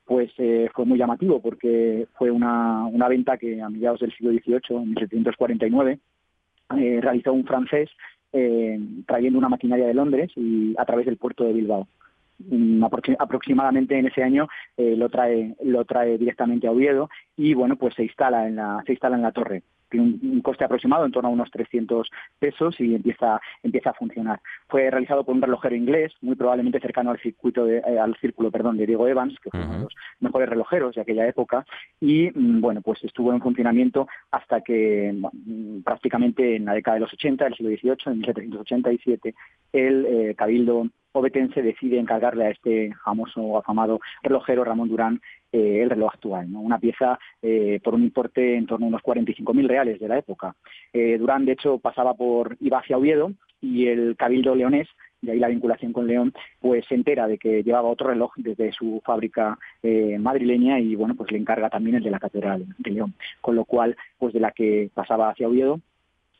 pues 0.04 0.32
fue 0.72 0.84
muy 0.84 0.98
llamativo 0.98 1.40
porque 1.40 2.08
fue 2.14 2.32
una, 2.32 2.86
una 2.86 3.08
venta 3.08 3.38
que 3.38 3.62
a 3.62 3.68
mediados 3.68 4.00
del 4.00 4.12
siglo 4.12 4.32
XVIII, 4.32 4.76
en 4.76 4.88
1749, 4.88 6.00
eh, 6.74 7.00
realizó 7.00 7.32
un 7.32 7.44
francés 7.44 7.90
eh, 8.32 8.78
trayendo 9.06 9.38
una 9.38 9.48
maquinaria 9.48 9.86
de 9.86 9.94
Londres 9.94 10.32
y 10.36 10.74
a 10.78 10.84
través 10.84 11.06
del 11.06 11.16
puerto 11.16 11.44
de 11.44 11.52
Bilbao. 11.52 11.88
Aproximadamente 13.18 13.98
en 13.98 14.06
ese 14.06 14.22
año 14.22 14.48
eh, 14.76 14.94
lo 14.96 15.08
trae 15.08 15.54
lo 15.64 15.84
trae 15.86 16.18
directamente 16.18 16.66
a 16.66 16.72
Oviedo 16.72 17.08
y 17.34 17.54
bueno 17.54 17.76
pues 17.76 17.94
se 17.94 18.02
instala 18.02 18.46
en 18.46 18.56
la 18.56 18.82
se 18.84 18.92
instala 18.92 19.16
en 19.16 19.22
la 19.22 19.32
torre 19.32 19.62
tiene 19.96 20.18
un, 20.22 20.40
coste 20.40 20.64
aproximado 20.64 21.04
en 21.06 21.12
torno 21.12 21.28
a 21.28 21.32
unos 21.32 21.50
300 21.50 22.10
pesos 22.38 22.80
y 22.80 22.94
empieza, 22.94 23.40
empieza 23.62 23.90
a 23.90 23.94
funcionar. 23.94 24.40
Fue 24.68 24.90
realizado 24.90 25.24
por 25.24 25.34
un 25.34 25.42
relojero 25.42 25.74
inglés, 25.74 26.12
muy 26.20 26.36
probablemente 26.36 26.80
cercano 26.80 27.10
al 27.10 27.20
circuito 27.20 27.64
de, 27.64 27.78
eh, 27.78 27.98
al 27.98 28.16
círculo 28.16 28.50
perdón, 28.50 28.76
de 28.76 28.86
Diego 28.86 29.08
Evans, 29.08 29.36
que 29.40 29.50
fue 29.50 29.60
uno 29.60 29.74
de 29.74 29.82
los 29.84 29.94
mejores 30.20 30.48
relojeros 30.48 30.94
de 30.94 31.00
aquella 31.00 31.26
época, 31.26 31.64
y 32.00 32.30
mm, 32.34 32.60
bueno, 32.60 32.80
pues 32.82 33.02
estuvo 33.04 33.32
en 33.32 33.40
funcionamiento 33.40 34.06
hasta 34.30 34.60
que 34.60 35.14
mm, 35.14 35.80
prácticamente 35.82 36.56
en 36.56 36.66
la 36.66 36.74
década 36.74 36.96
de 36.96 37.00
los 37.00 37.12
80, 37.12 37.44
del 37.44 37.54
siglo 37.54 37.70
XVIII, 37.70 38.12
en 38.12 38.18
1787, 38.18 39.34
el 39.72 40.06
eh, 40.06 40.34
Cabildo 40.36 40.88
obetense 41.18 41.62
decide 41.62 41.98
encargarle 41.98 42.46
a 42.46 42.50
este 42.50 42.94
famoso 43.04 43.40
o 43.40 43.58
afamado 43.58 44.00
relojero 44.22 44.64
Ramón 44.64 44.88
Durán 44.88 45.20
eh, 45.52 45.82
el 45.82 45.90
reloj 45.90 46.12
actual, 46.14 46.50
¿no? 46.50 46.60
una 46.60 46.78
pieza 46.78 47.18
eh, 47.40 47.80
por 47.82 47.94
un 47.94 48.02
importe 48.02 48.56
en 48.56 48.66
torno 48.66 48.86
a 48.86 48.88
unos 48.88 49.02
45.000 49.02 49.66
reales 49.66 50.00
de 50.00 50.08
la 50.08 50.18
época. 50.18 50.54
Eh, 50.92 51.16
Durán, 51.18 51.44
de 51.44 51.52
hecho, 51.52 51.78
pasaba 51.78 52.14
por 52.14 52.56
iba 52.60 52.78
hacia 52.78 52.98
Oviedo 52.98 53.32
y 53.60 53.86
el 53.86 54.16
cabildo 54.16 54.54
leonés 54.54 54.88
de 55.22 55.32
ahí 55.32 55.38
la 55.38 55.48
vinculación 55.48 55.92
con 55.92 56.06
León, 56.06 56.34
pues 56.60 56.84
se 56.86 56.94
entera 56.94 57.26
de 57.26 57.38
que 57.38 57.62
llevaba 57.62 57.88
otro 57.88 58.08
reloj 58.08 58.32
desde 58.36 58.70
su 58.72 59.00
fábrica 59.04 59.58
madrileña 60.20 60.78
y 60.78 60.94
bueno, 60.94 61.16
pues 61.16 61.32
le 61.32 61.38
encarga 61.38 61.70
también 61.70 61.96
el 61.96 62.02
de 62.02 62.10
la 62.10 62.20
Catedral 62.20 62.66
de 62.78 62.90
León, 62.90 63.14
con 63.40 63.56
lo 63.56 63.64
cual, 63.64 63.96
pues 64.18 64.34
de 64.34 64.40
la 64.40 64.50
que 64.52 64.90
pasaba 64.94 65.30
hacia 65.30 65.48
Oviedo, 65.48 65.80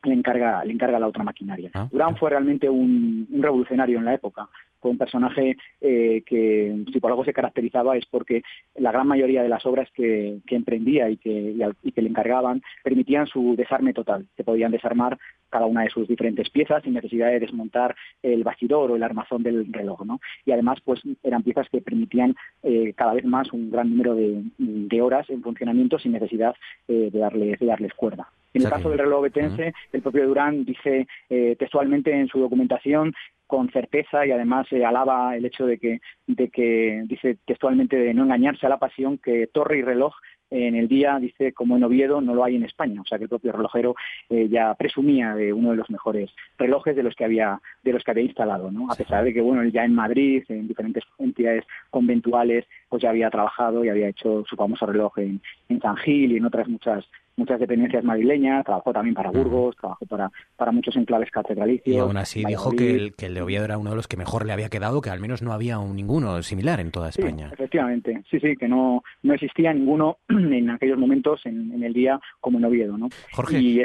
le 0.03 0.13
encarga, 0.13 0.63
le 0.63 0.73
encarga 0.73 0.99
la 0.99 1.07
otra 1.07 1.23
maquinaria. 1.23 1.71
Ah, 1.73 1.87
Durán 1.91 2.15
fue 2.17 2.29
realmente 2.29 2.69
un, 2.69 3.27
revolucionario 3.31 3.97
en 3.97 4.05
la 4.05 4.13
época. 4.13 4.47
Fue 4.79 4.91
un 4.91 4.97
personaje 4.97 5.57
eh, 5.81 6.23
que, 6.25 6.83
si 6.91 6.99
por 6.99 7.11
algo 7.11 7.25
se 7.25 7.33
caracterizaba, 7.33 7.97
es 7.97 8.05
porque 8.05 8.43
la 8.75 8.91
gran 8.91 9.07
mayoría 9.07 9.43
de 9.43 9.49
las 9.49 9.65
obras 9.65 9.89
que, 9.93 10.39
emprendía 10.49 11.09
y 11.09 11.17
que, 11.17 11.55
y, 11.83 11.91
que 11.91 12.01
le 12.01 12.09
encargaban 12.09 12.61
permitían 12.83 13.27
su 13.27 13.55
desarme 13.55 13.93
total. 13.93 14.27
Se 14.35 14.43
podían 14.43 14.71
desarmar 14.71 15.17
cada 15.49 15.65
una 15.65 15.83
de 15.83 15.89
sus 15.89 16.07
diferentes 16.07 16.49
piezas 16.49 16.83
sin 16.83 16.93
necesidad 16.93 17.29
de 17.29 17.39
desmontar 17.39 17.95
el 18.21 18.43
bastidor 18.43 18.91
o 18.91 18.95
el 18.95 19.03
armazón 19.03 19.43
del 19.43 19.71
reloj. 19.71 20.03
¿no? 20.05 20.19
Y 20.45 20.51
además, 20.51 20.79
pues 20.83 21.01
eran 21.23 21.43
piezas 21.43 21.69
que 21.69 21.81
permitían 21.81 22.35
eh, 22.63 22.93
cada 22.95 23.13
vez 23.13 23.25
más 23.25 23.51
un 23.53 23.71
gran 23.71 23.89
número 23.89 24.15
de, 24.15 25.01
horas 25.01 25.29
en 25.29 25.43
funcionamiento 25.43 25.99
sin 25.99 26.11
necesidad 26.11 26.55
eh, 26.87 27.09
de, 27.11 27.19
darles, 27.19 27.59
de 27.59 27.65
darles 27.65 27.93
cuerda. 27.93 28.27
En 28.53 28.63
el 28.63 28.69
caso 28.69 28.89
del 28.89 28.99
reloj 28.99 29.21
betense, 29.23 29.73
el 29.93 30.01
propio 30.01 30.27
Durán 30.27 30.65
dice 30.65 31.07
eh, 31.29 31.55
textualmente 31.59 32.11
en 32.11 32.27
su 32.27 32.39
documentación 32.39 33.13
con 33.47 33.69
certeza 33.69 34.25
y 34.25 34.31
además 34.31 34.67
se 34.69 34.85
alaba 34.85 35.35
el 35.35 35.45
hecho 35.45 35.65
de 35.65 35.77
que, 35.77 35.99
de 36.27 36.49
que 36.49 37.03
dice 37.05 37.37
textualmente 37.45 37.97
de 37.97 38.13
no 38.13 38.23
engañarse 38.23 38.65
a 38.65 38.69
la 38.69 38.77
pasión 38.77 39.17
que 39.17 39.47
torre 39.47 39.79
y 39.79 39.81
reloj 39.81 40.13
en 40.49 40.75
el 40.75 40.87
día, 40.87 41.17
dice, 41.19 41.51
como 41.53 41.75
en 41.75 41.83
Oviedo, 41.83 42.21
no 42.21 42.33
lo 42.33 42.43
hay 42.43 42.55
en 42.55 42.63
España. 42.63 43.01
O 43.01 43.05
sea 43.05 43.17
que 43.17 43.25
el 43.25 43.29
propio 43.29 43.51
relojero 43.51 43.95
eh, 44.29 44.47
ya 44.49 44.73
presumía 44.75 45.35
de 45.35 45.51
uno 45.51 45.71
de 45.71 45.77
los 45.77 45.89
mejores 45.89 46.31
relojes 46.57 46.95
de 46.95 47.03
los 47.03 47.15
que 47.15 47.25
había, 47.25 47.59
de 47.83 47.93
los 47.93 48.03
que 48.03 48.11
había 48.11 48.23
instalado, 48.23 48.71
¿no? 48.71 48.89
A 48.89 48.95
pesar 48.95 49.23
de 49.23 49.33
que, 49.33 49.41
bueno, 49.41 49.63
ya 49.65 49.83
en 49.83 49.93
Madrid, 49.93 50.43
en 50.47 50.67
diferentes 50.67 51.03
entidades 51.17 51.65
conventuales, 51.89 52.65
pues 52.87 53.01
ya 53.01 53.09
había 53.09 53.29
trabajado 53.29 53.83
y 53.83 53.89
había 53.89 54.07
hecho 54.07 54.43
su 54.47 54.55
famoso 54.55 54.85
reloj 54.85 55.17
en, 55.19 55.41
en 55.69 55.81
San 55.81 55.97
Gil 55.97 56.31
y 56.31 56.37
en 56.37 56.45
otras 56.45 56.67
muchas 56.67 57.05
muchas 57.37 57.59
dependencias 57.59 58.03
madrileñas, 58.03 58.65
trabajó 58.65 58.91
también 58.91 59.13
para 59.13 59.29
Burgos, 59.29 59.75
trabajó 59.77 60.05
para, 60.05 60.31
para 60.55 60.71
muchos 60.71 60.95
enclaves 60.95 61.29
catedralicios. 61.31 61.95
Y 61.95 61.99
aún 61.99 62.17
así 62.17 62.43
dijo 62.43 62.71
que 62.71 62.95
el, 62.95 63.15
que 63.15 63.27
el 63.27 63.35
de 63.35 63.41
Oviedo 63.41 63.63
era 63.63 63.77
uno 63.77 63.91
de 63.91 63.95
los 63.95 64.07
que 64.07 64.17
mejor 64.17 64.45
le 64.45 64.53
había 64.53 64.69
quedado, 64.69 65.01
que 65.01 65.11
al 65.11 65.19
menos 65.19 65.41
no 65.43 65.53
había 65.53 65.77
un, 65.77 65.95
ninguno 65.95 66.41
similar 66.41 66.79
en 66.79 66.91
toda 66.91 67.09
España. 67.09 67.49
Sí, 67.49 67.53
efectivamente, 67.53 68.23
sí, 68.29 68.39
sí, 68.39 68.55
que 68.57 68.67
no, 68.67 69.03
no 69.21 69.33
existía 69.35 69.71
ninguno 69.71 70.17
en 70.29 70.69
aquellos 70.71 70.97
momentos 70.97 71.41
en, 71.45 71.83
el 71.83 71.93
día 71.93 72.19
como 72.39 72.57
en 72.57 72.65
Oviedo, 72.65 72.97
¿no? 72.97 73.09
Jorge, 73.31 73.59
y 73.59 73.83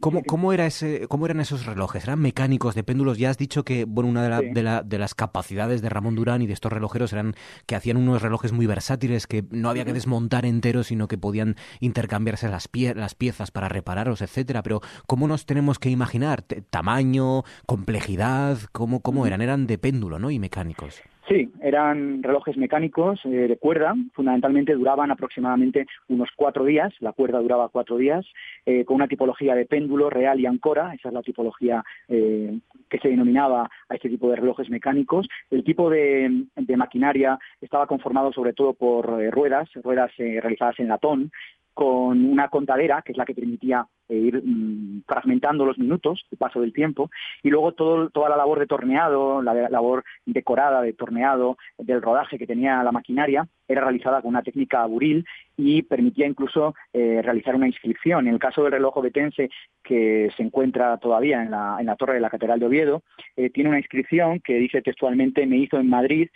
¿cómo, 0.00 0.22
cómo, 0.24 0.52
era 0.52 0.64
ese, 0.64 1.06
¿cómo 1.08 1.26
eran 1.26 1.40
esos 1.40 1.66
relojes? 1.66 2.04
¿Eran 2.04 2.20
mecánicos 2.20 2.74
de 2.74 2.84
péndulos? 2.84 3.18
Ya 3.18 3.28
has 3.28 3.38
dicho 3.38 3.64
que 3.64 3.84
bueno, 3.84 4.08
una 4.08 4.40
de, 4.40 4.50
de, 4.52 4.80
de 4.84 4.98
las 4.98 5.14
capacidades 5.14 5.82
de 5.82 5.90
Ramón 5.90 6.14
Durán 6.14 6.40
y 6.40 6.46
de 6.46 6.54
estos 6.54 6.72
relojeros 6.72 7.12
eran 7.12 7.34
que 7.66 7.76
hacían 7.76 7.98
unos 7.98 8.22
relojes 8.22 8.52
muy 8.52 8.66
versátiles, 8.66 9.26
que 9.26 9.44
no 9.50 9.68
había 9.68 9.84
que 9.84 9.92
desmontar 9.92 10.46
enteros, 10.46 10.86
sino 10.86 11.06
que 11.06 11.18
podían 11.18 11.56
intercambiarse 11.80 12.48
las, 12.48 12.68
pie 12.68 12.93
las 12.94 13.14
piezas 13.14 13.50
para 13.50 13.68
repararos, 13.68 14.22
etcétera, 14.22 14.62
pero 14.62 14.80
¿cómo 15.06 15.28
nos 15.28 15.46
tenemos 15.46 15.78
que 15.78 15.90
imaginar? 15.90 16.42
¿Tamaño, 16.42 17.42
complejidad? 17.66 18.58
¿Cómo, 18.72 19.00
cómo 19.00 19.26
eran? 19.26 19.40
Eran 19.40 19.66
de 19.66 19.78
péndulo, 19.78 20.18
¿no? 20.18 20.30
Y 20.30 20.38
mecánicos. 20.38 21.02
Sí, 21.28 21.50
eran 21.62 22.22
relojes 22.22 22.58
mecánicos 22.58 23.18
eh, 23.24 23.28
de 23.28 23.56
cuerda, 23.56 23.94
fundamentalmente 24.12 24.74
duraban 24.74 25.10
aproximadamente 25.10 25.86
unos 26.08 26.28
cuatro 26.36 26.66
días, 26.66 26.92
la 27.00 27.12
cuerda 27.12 27.38
duraba 27.38 27.70
cuatro 27.70 27.96
días, 27.96 28.26
eh, 28.66 28.84
con 28.84 28.96
una 28.96 29.08
tipología 29.08 29.54
de 29.54 29.64
péndulo 29.64 30.10
real 30.10 30.38
y 30.38 30.44
ancora, 30.44 30.92
esa 30.92 31.08
es 31.08 31.14
la 31.14 31.22
tipología 31.22 31.82
eh, 32.08 32.58
que 32.90 32.98
se 32.98 33.08
denominaba 33.08 33.70
a 33.88 33.94
este 33.94 34.10
tipo 34.10 34.28
de 34.28 34.36
relojes 34.36 34.68
mecánicos. 34.68 35.26
El 35.50 35.64
tipo 35.64 35.88
de, 35.88 36.44
de 36.56 36.76
maquinaria 36.76 37.38
estaba 37.62 37.86
conformado 37.86 38.30
sobre 38.32 38.52
todo 38.52 38.74
por 38.74 39.06
ruedas, 39.32 39.70
ruedas 39.82 40.12
realizadas 40.18 40.78
en 40.78 40.88
latón, 40.88 41.32
con 41.74 42.24
una 42.24 42.48
contadera, 42.48 43.02
que 43.02 43.12
es 43.12 43.18
la 43.18 43.24
que 43.24 43.34
permitía 43.34 43.86
eh, 44.08 44.16
ir 44.16 44.42
mm, 44.44 45.02
fragmentando 45.06 45.66
los 45.66 45.76
minutos, 45.76 46.24
el 46.30 46.38
paso 46.38 46.60
del 46.60 46.72
tiempo, 46.72 47.10
y 47.42 47.50
luego 47.50 47.72
todo, 47.72 48.10
toda 48.10 48.28
la 48.28 48.36
labor 48.36 48.60
de 48.60 48.66
torneado, 48.66 49.42
la 49.42 49.68
labor 49.68 50.04
decorada 50.24 50.82
de 50.82 50.92
torneado, 50.92 51.56
del 51.78 52.00
rodaje 52.00 52.38
que 52.38 52.46
tenía 52.46 52.82
la 52.82 52.92
maquinaria, 52.92 53.48
era 53.66 53.80
realizada 53.80 54.22
con 54.22 54.30
una 54.30 54.42
técnica 54.42 54.86
buril 54.86 55.24
y 55.56 55.82
permitía 55.82 56.26
incluso 56.26 56.74
eh, 56.92 57.22
realizar 57.22 57.56
una 57.56 57.66
inscripción. 57.66 58.28
En 58.28 58.34
el 58.34 58.40
caso 58.40 58.62
del 58.62 58.72
reloj 58.72 58.98
obetense, 58.98 59.50
que 59.82 60.30
se 60.36 60.42
encuentra 60.42 60.96
todavía 60.98 61.42
en 61.42 61.50
la, 61.50 61.76
en 61.80 61.86
la 61.86 61.96
torre 61.96 62.14
de 62.14 62.20
la 62.20 62.30
Catedral 62.30 62.60
de 62.60 62.66
Oviedo, 62.66 63.02
eh, 63.36 63.50
tiene 63.50 63.70
una 63.70 63.78
inscripción 63.78 64.40
que 64.40 64.54
dice 64.54 64.82
textualmente, 64.82 65.46
me 65.46 65.56
hizo 65.56 65.78
en 65.78 65.88
Madrid 65.88 66.28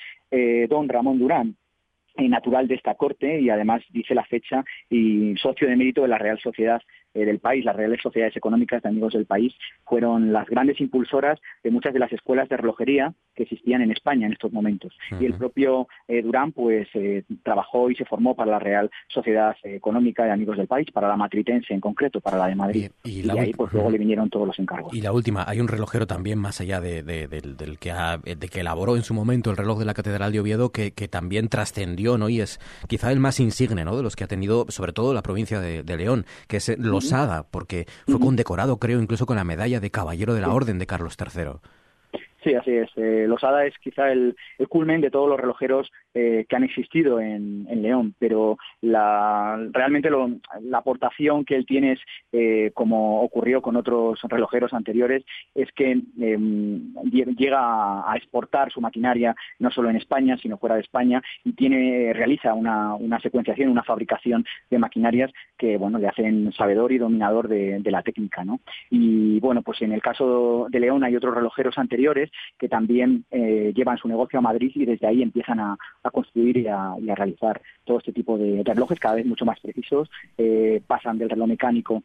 don 0.69 0.91
Ramón 0.91 1.19
Durán 1.19 1.57
natural 2.27 2.67
de 2.67 2.75
esta 2.75 2.95
corte 2.95 3.41
y 3.41 3.51
además 3.51 3.83
dice 3.91 4.15
la 4.15 4.25
fecha 4.25 4.65
y 4.91 5.37
socio 5.37 5.69
de 5.69 5.77
mérito 5.77 6.03
de 6.03 6.09
la 6.09 6.19
Real 6.19 6.41
Sociedad 6.41 6.83
del 7.25 7.39
país, 7.39 7.65
las 7.65 7.77
reales 7.77 8.01
sociedades 8.03 8.37
económicas 8.37 8.83
de 8.83 8.89
amigos 8.89 9.13
del 9.13 9.27
país, 9.27 9.55
fueron 9.85 10.33
las 10.33 10.47
grandes 10.47 10.81
impulsoras 10.81 11.41
de 11.63 11.71
muchas 11.71 11.93
de 11.93 11.99
las 11.99 12.13
escuelas 12.13 12.49
de 12.49 12.57
relojería 12.57 13.15
que 13.35 13.45
existían 13.45 13.83
en 13.83 13.93
España 13.93 14.27
en 14.27 14.33
estos 14.33 14.53
momentos. 14.53 14.93
Y 15.21 15.27
el 15.27 15.35
propio 15.35 15.89
eh, 16.09 16.23
Durán 16.23 16.53
pues 16.53 16.89
eh, 16.95 17.25
trabajó 17.43 17.91
y 17.91 17.95
se 17.95 18.05
formó 18.05 18.35
para 18.35 18.53
la 18.53 18.59
Real 18.59 18.91
Sociedad 19.09 19.57
Económica 19.63 20.25
de 20.25 20.33
Amigos 20.33 20.57
del 20.57 20.67
País, 20.67 20.89
para 20.93 21.09
la 21.09 21.17
matritense 21.17 21.73
en 21.73 21.81
concreto, 21.81 22.21
para 22.21 22.39
la 22.39 22.47
de 22.49 22.55
Madrid. 22.55 22.91
Y, 23.05 23.29
ahí 23.31 23.53
pues 23.53 23.73
luego 23.73 23.91
le 23.91 23.99
vinieron 23.99 24.29
todos 24.31 24.47
los 24.47 24.59
encargos. 24.59 24.93
Y 24.95 25.01
la 25.01 25.13
última, 25.13 25.45
hay 25.47 25.61
un 25.61 25.69
relojero 25.69 26.07
también 26.07 26.39
más 26.39 26.61
allá 26.61 26.81
de, 26.81 27.03
del, 27.03 27.79
que 27.79 27.93
de 28.25 28.49
que 28.49 28.61
elaboró 28.61 28.97
en 28.97 29.03
su 29.03 29.15
momento 29.15 29.51
el 29.51 29.57
reloj 29.57 29.79
de 29.79 29.85
la 29.85 29.95
Catedral 29.95 30.33
de 30.33 30.41
Oviedo 30.41 30.71
que, 30.71 30.93
que 30.93 31.09
también 31.09 31.49
trascendió, 31.49 32.19
¿no? 32.19 32.29
Y 32.29 32.41
es 32.41 32.59
quizá 32.89 33.13
el 33.13 33.21
más 33.21 33.41
insigne, 33.41 33.85
¿no? 33.85 33.97
De 33.97 34.03
los 34.03 34.17
que 34.17 34.25
ha 34.25 34.29
tenido, 34.29 34.67
sobre 34.69 34.93
todo 34.93 35.15
la 35.15 35.23
provincia 35.23 35.61
de, 35.61 35.97
León, 35.97 36.27
que 36.47 36.59
es 36.59 36.79
Porque 37.51 37.87
fue 38.07 38.21
condecorado, 38.21 38.79
creo, 38.79 39.01
incluso 39.01 39.27
con 39.27 39.37
la 39.37 39.45
medalla 39.45 39.81
de 39.81 39.91
Caballero 39.91 40.35
de 40.35 40.41
la 40.41 40.51
Orden 40.51 40.79
de 40.79 40.87
Carlos 40.87 41.17
III. 41.19 41.61
Sí, 42.49 42.55
así 42.55 42.71
es. 42.71 42.89
Eh, 42.97 43.27
Losada 43.29 43.67
es 43.67 43.75
quizá 43.77 44.11
el, 44.11 44.35
culmen 44.71 45.03
de 45.03 45.11
todos 45.11 45.29
los 45.29 45.39
relojeros 45.39 45.93
eh, 46.15 46.47
que 46.49 46.57
han 46.57 46.65
existido 46.65 47.21
en, 47.21 47.67
León, 47.83 48.15
pero 48.19 48.57
la, 48.81 49.69
realmente 49.71 50.09
la 50.11 50.79
aportación 50.79 51.45
que 51.45 51.57
él 51.57 51.67
tiene 51.67 51.93
es, 51.93 52.01
eh, 52.33 52.71
como 52.73 53.21
ocurrió 53.21 53.61
con 53.61 53.77
otros 53.77 54.19
relojeros 54.23 54.73
anteriores, 54.73 55.25
es 55.55 55.71
que 55.73 56.01
em, 56.19 56.95
llega 57.13 58.11
a 58.11 58.17
exportar 58.17 58.73
su 58.73 58.81
maquinaria 58.81 59.37
no 59.59 59.71
solo 59.71 59.91
en 59.91 59.97
España, 59.97 60.39
sino 60.39 60.57
fuera 60.57 60.77
de 60.77 60.81
España, 60.81 61.23
y 61.45 61.53
tiene, 61.53 62.15
realiza 62.15 62.55
una, 62.55 62.95
una 62.95 63.21
secuenciación, 63.21 63.69
una 63.69 63.83
fabricación 63.83 64.47
de 64.71 64.79
maquinarias 64.79 65.31
que 65.59 65.77
bueno, 65.77 65.99
le 65.99 66.09
hacen 66.09 66.51
sabedor 66.53 66.93
y 66.93 66.99
dominador 66.99 67.49
de, 67.49 67.83
la 67.85 68.03
técnica. 68.03 68.45
¿no? 68.45 68.61
Y 68.91 69.41
bueno, 69.41 69.63
pues 69.63 69.83
en 69.83 69.93
el 69.93 70.01
caso 70.01 70.67
de 70.71 70.81
León 70.81 71.05
hay 71.05 71.17
otros 71.17 71.35
relojeros 71.35 71.77
anteriores 71.79 72.31
que 72.59 72.69
también 72.69 73.25
eh, 73.31 73.73
llevan 73.75 73.99
su 73.99 74.09
negocio 74.09 74.39
a 74.39 74.43
Madrid 74.43 74.71
y 74.75 74.85
desde 74.85 75.07
ahí 75.07 75.23
empiezan 75.23 75.61
a, 75.61 75.77
construir 76.13 76.57
y 76.59 76.67
a, 76.67 76.95
realizar 77.15 77.61
todo 77.85 77.99
este 77.99 78.13
tipo 78.13 78.39
de 78.39 78.63
relojes 78.65 78.99
cada 78.99 79.17
vez 79.17 79.27
mucho 79.27 79.45
más 79.45 79.61
precisos. 79.61 80.11
Eh, 80.37 80.81
pasan 80.87 81.19
del 81.19 81.31
reloj 81.31 81.49
mecánico 81.49 82.03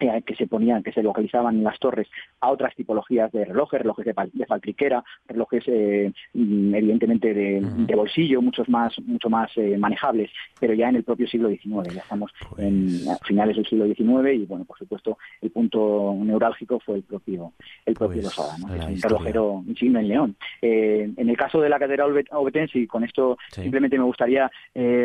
eh, 0.00 0.22
que 0.26 0.34
se 0.34 0.46
ponían, 0.48 0.82
que 0.82 0.90
se 0.90 1.02
localizaban 1.02 1.58
en 1.58 1.64
las 1.64 1.78
torres 1.78 2.08
a 2.40 2.50
otras 2.50 2.74
tipologías 2.74 3.30
de 3.30 3.44
relojes, 3.44 3.80
relojes 3.80 4.04
de, 4.04 4.46
faltriquera, 4.46 5.04
relojes 5.28 5.62
eh, 5.66 6.12
mm, 6.34 6.74
evidentemente 6.74 7.32
de, 7.32 7.94
bolsillo, 7.94 8.42
muchos 8.42 8.68
más, 8.68 8.98
mucho 9.00 9.30
más 9.30 9.50
eh, 9.56 9.76
manejables, 9.78 10.30
pero 10.58 10.74
ya 10.74 10.88
en 10.88 10.96
el 10.96 11.04
propio 11.04 11.28
siglo 11.28 11.48
XIX, 11.50 11.94
ya 11.94 12.00
estamos 12.00 12.32
en 12.58 13.04
pues 13.04 13.18
finales 13.24 13.54
del 13.54 13.66
siglo 13.66 13.86
XIX 13.86 14.34
y 14.34 14.46
bueno, 14.46 14.64
por 14.64 14.76
supuesto 14.76 15.18
el 15.40 15.50
punto 15.50 16.16
neurálgico 16.18 16.80
fue 16.80 16.96
el 16.96 17.02
propio, 17.02 17.52
el 17.86 17.94
propio 17.94 18.22
pues 18.22 18.38
un 18.38 19.00
relojero 19.00 19.62
insignia 19.68 20.00
en 20.00 20.08
León. 20.08 20.36
en 20.62 21.28
el 21.28 21.36
caso 21.36 21.60
de 21.60 21.68
la 21.68 21.78
catedral 21.78 22.24
obetense, 22.32 22.78
y 22.78 22.86
con 22.88 23.04
esto 23.04 23.38
simplemente 23.50 23.98
me 23.98 24.04
gustaría, 24.04 24.50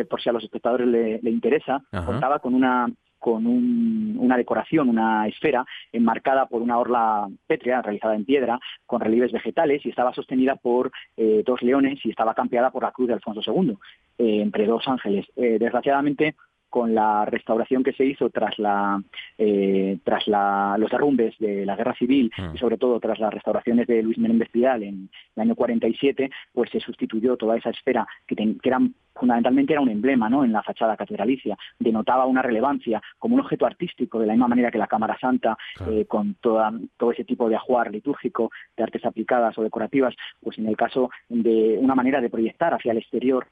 por 0.09 0.21
si 0.21 0.29
a 0.29 0.33
los 0.33 0.43
espectadores 0.43 0.87
le, 0.87 1.29
interesa, 1.29 1.83
contaba 1.91 2.39
con 2.39 2.55
una 2.55 2.87
con 3.19 3.45
una 3.47 4.37
decoración, 4.37 4.89
una 4.89 5.27
esfera 5.27 5.65
enmarcada 5.91 6.47
por 6.47 6.61
una 6.61 6.77
orla 6.77 7.27
pétrea 7.47 7.81
realizada 7.81 8.15
en 8.15 8.25
piedra 8.25 8.59
con 8.85 9.01
relieves 9.01 9.31
vegetales 9.31 9.85
y 9.85 9.89
estaba 9.89 10.13
sostenida 10.13 10.55
por 10.55 10.91
eh, 11.15 11.43
dos 11.45 11.61
leones 11.61 11.99
y 12.05 12.09
estaba 12.09 12.33
campeada 12.33 12.71
por 12.71 12.83
la 12.83 12.91
cruz 12.91 13.07
de 13.07 13.13
Alfonso 13.15 13.41
II, 13.45 13.77
eh, 14.17 14.41
entre 14.41 14.65
dos 14.65 14.87
ángeles. 14.87 15.25
Eh, 15.35 15.57
desgraciadamente, 15.59 16.35
con 16.69 16.93
la 16.93 17.25
restauración 17.25 17.83
que 17.83 17.93
se 17.93 18.05
hizo 18.05 18.29
tras 18.29 18.57
la 18.59 19.01
tras 20.03 20.27
los 20.27 20.91
derrumbes 20.91 21.37
de 21.39 21.65
la 21.65 21.75
guerra 21.75 21.95
civil 21.95 22.31
mm. 22.37 22.55
y 22.55 22.57
sobre 22.57 22.77
todo 22.77 22.99
tras 22.99 23.19
las 23.19 23.33
restauraciones 23.33 23.87
de 23.87 24.03
Luis 24.03 24.17
Menéndez 24.17 24.49
Pidal 24.49 24.83
en 24.83 25.09
el 25.35 25.41
año 25.41 25.55
47 25.55 26.29
pues 26.53 26.69
se 26.71 26.79
sustituyó 26.79 27.37
toda 27.37 27.57
esa 27.57 27.69
esfera 27.69 28.07
que, 28.25 28.35
que 28.35 28.69
eran 28.69 28.93
fundamentalmente 29.17 29.73
era 29.73 29.81
un 29.81 29.89
emblema 29.89 30.29
¿no? 30.29 30.43
en 30.43 30.53
la 30.53 30.63
fachada 30.63 30.95
catedralicia, 30.95 31.57
denotaba 31.79 32.25
una 32.25 32.41
relevancia 32.41 33.01
como 33.17 33.35
un 33.35 33.41
objeto 33.41 33.65
artístico, 33.65 34.19
de 34.19 34.27
la 34.27 34.33
misma 34.33 34.47
manera 34.47 34.71
que 34.71 34.77
la 34.77 34.87
Cámara 34.87 35.17
Santa, 35.19 35.57
eh, 35.89 36.05
con 36.05 36.35
toda, 36.35 36.71
todo 36.97 37.11
ese 37.11 37.23
tipo 37.23 37.49
de 37.49 37.55
ajuar 37.55 37.91
litúrgico, 37.91 38.51
de 38.75 38.83
artes 38.83 39.05
aplicadas 39.05 39.57
o 39.57 39.63
decorativas, 39.63 40.15
pues 40.41 40.57
en 40.57 40.67
el 40.67 40.77
caso 40.77 41.09
de 41.29 41.77
una 41.79 41.95
manera 41.95 42.21
de 42.21 42.29
proyectar 42.29 42.73
hacia 42.73 42.91
el 42.91 42.99
exterior 42.99 43.47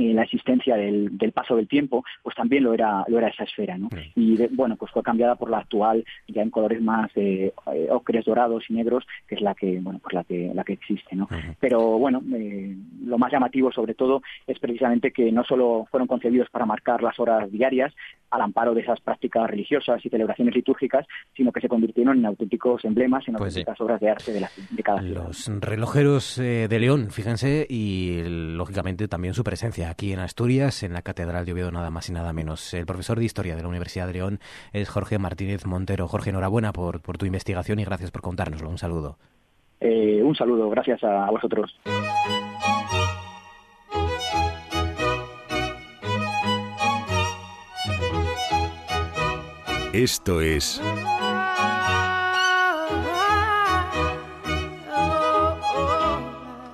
la 0.00 0.22
existencia 0.22 0.76
del, 0.76 1.32
paso 1.32 1.56
del 1.56 1.68
tiempo, 1.68 2.04
pues 2.22 2.34
también 2.34 2.64
lo 2.64 2.74
era, 2.74 3.04
lo 3.08 3.18
era 3.18 3.28
esa 3.28 3.44
esfera, 3.44 3.76
¿no? 3.78 3.88
Y 4.16 4.36
bueno, 4.54 4.76
pues 4.76 4.90
fue 4.92 5.02
cambiada 5.02 5.36
por 5.36 5.50
la 5.50 5.58
actual, 5.58 6.04
ya 6.28 6.42
en 6.42 6.50
colores 6.50 6.80
más 6.80 7.10
eh, 7.16 7.52
eh, 7.72 7.88
ocres, 7.90 8.24
dorados 8.24 8.64
y 8.68 8.74
negros, 8.74 9.06
que 9.26 9.36
es 9.36 9.40
la 9.40 9.54
que, 9.54 9.78
bueno, 9.80 10.00
pues 10.02 10.14
la 10.14 10.24
que, 10.24 10.52
la 10.54 10.64
que 10.64 10.74
existe, 10.74 11.14
¿no? 11.14 11.28
Pero 11.58 11.98
bueno, 11.98 12.22
eh, 12.34 12.76
lo 13.04 13.18
más 13.18 13.32
llamativo 13.32 13.70
sobre 13.72 13.94
todo 13.94 14.22
es 14.46 14.58
precisamente 14.58 15.12
que 15.12 15.30
no 15.30 15.44
solo 15.44 15.86
fueron 15.90 16.08
concebidos 16.08 16.48
para 16.50 16.66
marcar 16.66 17.02
las 17.02 17.18
horas 17.18 17.50
diarias, 17.50 17.94
al 18.30 18.42
amparo 18.42 18.74
de 18.74 18.82
esas 18.82 19.00
prácticas 19.00 19.50
religiosas 19.50 20.04
y 20.04 20.08
celebraciones 20.08 20.54
litúrgicas, 20.54 21.04
sino 21.36 21.50
que 21.50 21.60
se 21.60 21.68
convirtieron 21.68 22.18
en 22.18 22.26
auténticos 22.26 22.84
emblemas, 22.84 23.26
en 23.26 23.34
pues 23.34 23.56
auténticas 23.56 23.80
obras 23.80 24.00
de 24.00 24.10
arte 24.10 24.32
de, 24.32 24.40
la, 24.40 24.50
de 24.70 24.82
cada 24.82 25.00
ciudad. 25.00 25.26
Los 25.26 25.50
relojeros 25.60 26.36
de 26.36 26.78
León, 26.78 27.10
fíjense, 27.10 27.66
y 27.68 28.22
lógicamente 28.24 29.08
también 29.08 29.34
su 29.34 29.42
presencia 29.42 29.89
aquí 29.90 30.12
en 30.12 30.20
Asturias, 30.20 30.82
en 30.82 30.92
la 30.92 31.02
Catedral 31.02 31.44
de 31.44 31.52
Oviedo, 31.52 31.70
nada 31.70 31.90
más 31.90 32.08
y 32.08 32.12
nada 32.12 32.32
menos. 32.32 32.72
El 32.72 32.86
profesor 32.86 33.18
de 33.18 33.24
Historia 33.24 33.56
de 33.56 33.62
la 33.62 33.68
Universidad 33.68 34.06
de 34.06 34.14
León 34.14 34.40
es 34.72 34.88
Jorge 34.88 35.18
Martínez 35.18 35.66
Montero. 35.66 36.08
Jorge, 36.08 36.30
enhorabuena 36.30 36.72
por, 36.72 37.00
por 37.02 37.18
tu 37.18 37.26
investigación 37.26 37.78
y 37.78 37.84
gracias 37.84 38.10
por 38.10 38.22
contárnoslo. 38.22 38.70
Un 38.70 38.78
saludo. 38.78 39.18
Eh, 39.80 40.22
un 40.22 40.34
saludo, 40.34 40.68
gracias 40.70 41.02
a 41.04 41.30
vosotros. 41.30 41.78
Esto 49.92 50.40
es 50.40 50.80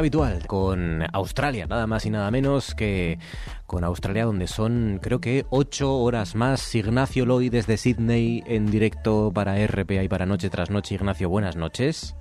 Habitual 0.00 0.46
con 0.46 1.04
Australia, 1.12 1.66
nada 1.66 1.86
más 1.86 2.06
y 2.06 2.10
nada 2.10 2.30
menos 2.30 2.74
que 2.74 3.18
con 3.66 3.84
Australia, 3.84 4.24
donde 4.24 4.46
son 4.46 4.98
creo 5.00 5.20
que 5.20 5.44
ocho 5.50 5.98
horas 5.98 6.34
más. 6.34 6.74
Ignacio 6.74 7.26
Loy 7.26 7.50
desde 7.50 7.76
Sydney 7.76 8.42
en 8.46 8.70
directo 8.70 9.30
para 9.32 9.54
RPA 9.66 10.02
y 10.02 10.08
para 10.08 10.24
Noche 10.24 10.48
tras 10.48 10.70
Noche. 10.70 10.94
Ignacio, 10.94 11.28
buenas 11.28 11.56
noches. 11.56 12.16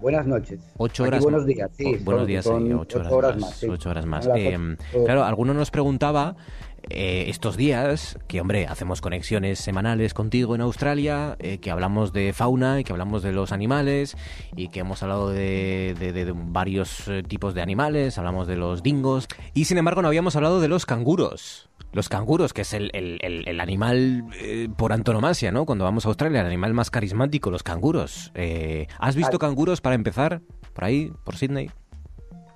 Buenas 0.00 0.26
noches. 0.26 0.60
Ocho 0.78 1.04
horas. 1.04 1.22
buenos 1.22 1.46
días, 1.46 1.70
sí. 1.76 1.96
buenos 2.02 2.26
días, 2.26 2.46
ocho, 2.46 3.02
horas, 3.10 3.36
más. 3.36 3.64
Ocho 3.64 3.90
horas 3.90 4.06
más. 4.06 4.28
Eh, 4.34 4.58
claro, 5.04 5.24
alguno 5.24 5.52
nos 5.52 5.70
preguntaba 5.70 6.36
eh, 6.90 7.26
estos 7.28 7.56
días, 7.56 8.18
que 8.28 8.40
hombre, 8.40 8.66
hacemos 8.66 9.00
conexiones 9.00 9.58
semanales 9.58 10.14
contigo 10.14 10.54
en 10.54 10.60
Australia, 10.60 11.36
eh, 11.38 11.58
que 11.58 11.70
hablamos 11.70 12.12
de 12.12 12.32
fauna 12.32 12.80
y 12.80 12.84
que 12.84 12.92
hablamos 12.92 13.22
de 13.22 13.32
los 13.32 13.52
animales 13.52 14.16
y 14.56 14.68
que 14.68 14.80
hemos 14.80 15.02
hablado 15.02 15.30
de, 15.30 16.32
varios 16.34 17.08
eh, 17.08 17.22
tipos 17.22 17.54
de 17.54 17.62
animales, 17.62 18.18
hablamos 18.18 18.46
de 18.46 18.56
los 18.56 18.82
dingos 18.82 19.28
y 19.54 19.64
sin 19.64 19.78
embargo 19.78 20.02
no 20.02 20.08
habíamos 20.08 20.36
hablado 20.36 20.60
de 20.60 20.68
los 20.68 20.86
canguros. 20.86 21.70
Los 21.92 22.08
canguros, 22.08 22.52
que 22.52 22.62
es 22.62 22.72
el, 22.74 22.90
el, 22.92 23.60
animal 23.60 24.24
por 24.76 24.92
antonomasia, 24.92 25.52
¿no? 25.52 25.64
Cuando 25.64 25.84
vamos 25.84 26.04
a 26.04 26.08
Australia, 26.08 26.40
el 26.40 26.46
animal 26.46 26.74
más 26.74 26.90
carismático, 26.90 27.52
los 27.52 27.62
canguros. 27.62 28.32
¿Has 28.98 29.14
visto 29.14 29.38
canguros 29.38 29.80
para 29.80 29.94
empezar? 29.94 30.42
Por 30.72 30.84
ahí, 30.84 31.12
por 31.22 31.36
Sydney. 31.36 31.70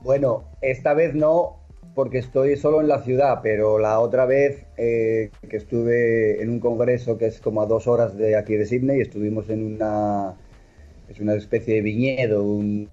Bueno, 0.00 0.44
esta 0.60 0.92
vez 0.92 1.14
no, 1.14 1.57
porque 1.98 2.18
estoy 2.18 2.56
solo 2.56 2.80
en 2.80 2.86
la 2.86 3.02
ciudad, 3.02 3.40
pero 3.42 3.80
la 3.80 3.98
otra 3.98 4.24
vez 4.24 4.64
eh, 4.76 5.30
que 5.50 5.56
estuve 5.56 6.40
en 6.40 6.48
un 6.48 6.60
congreso 6.60 7.18
que 7.18 7.26
es 7.26 7.40
como 7.40 7.60
a 7.60 7.66
dos 7.66 7.88
horas 7.88 8.16
de 8.16 8.36
aquí 8.36 8.54
de 8.54 8.66
Sydney, 8.66 9.00
estuvimos 9.00 9.50
en 9.50 9.74
una, 9.74 10.36
es 11.08 11.18
una 11.18 11.34
especie 11.34 11.74
de 11.74 11.80
viñedo, 11.80 12.44
un, 12.44 12.88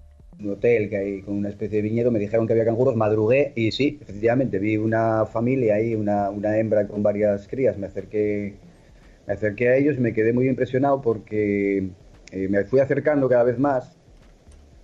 hotel 0.50 0.90
que 0.90 0.96
hay 0.96 1.22
con 1.22 1.36
una 1.36 1.50
especie 1.50 1.76
de 1.76 1.82
viñedo, 1.82 2.10
me 2.10 2.18
dijeron 2.18 2.48
que 2.48 2.54
había 2.54 2.64
canguros, 2.64 2.96
madrugué 2.96 3.52
y 3.54 3.70
sí, 3.70 3.96
efectivamente, 4.02 4.58
vi 4.58 4.76
una 4.76 5.24
familia 5.24 5.76
ahí, 5.76 5.94
una, 5.94 6.58
hembra 6.58 6.88
con 6.88 7.04
varias 7.04 7.46
crías, 7.46 7.78
me 7.78 7.86
acerqué, 7.86 8.54
me 9.28 9.34
acerqué 9.34 9.68
a 9.68 9.76
ellos 9.76 9.98
y 9.98 10.00
me 10.00 10.14
quedé 10.14 10.32
muy 10.32 10.48
impresionado 10.48 11.00
porque 11.00 11.90
eh, 12.32 12.48
me 12.48 12.64
fui 12.64 12.80
acercando 12.80 13.28
cada 13.28 13.44
vez 13.44 13.56
más 13.56 13.96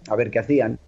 a 0.09 0.15
ver 0.15 0.31
qué 0.31 0.39
hacían 0.39 0.79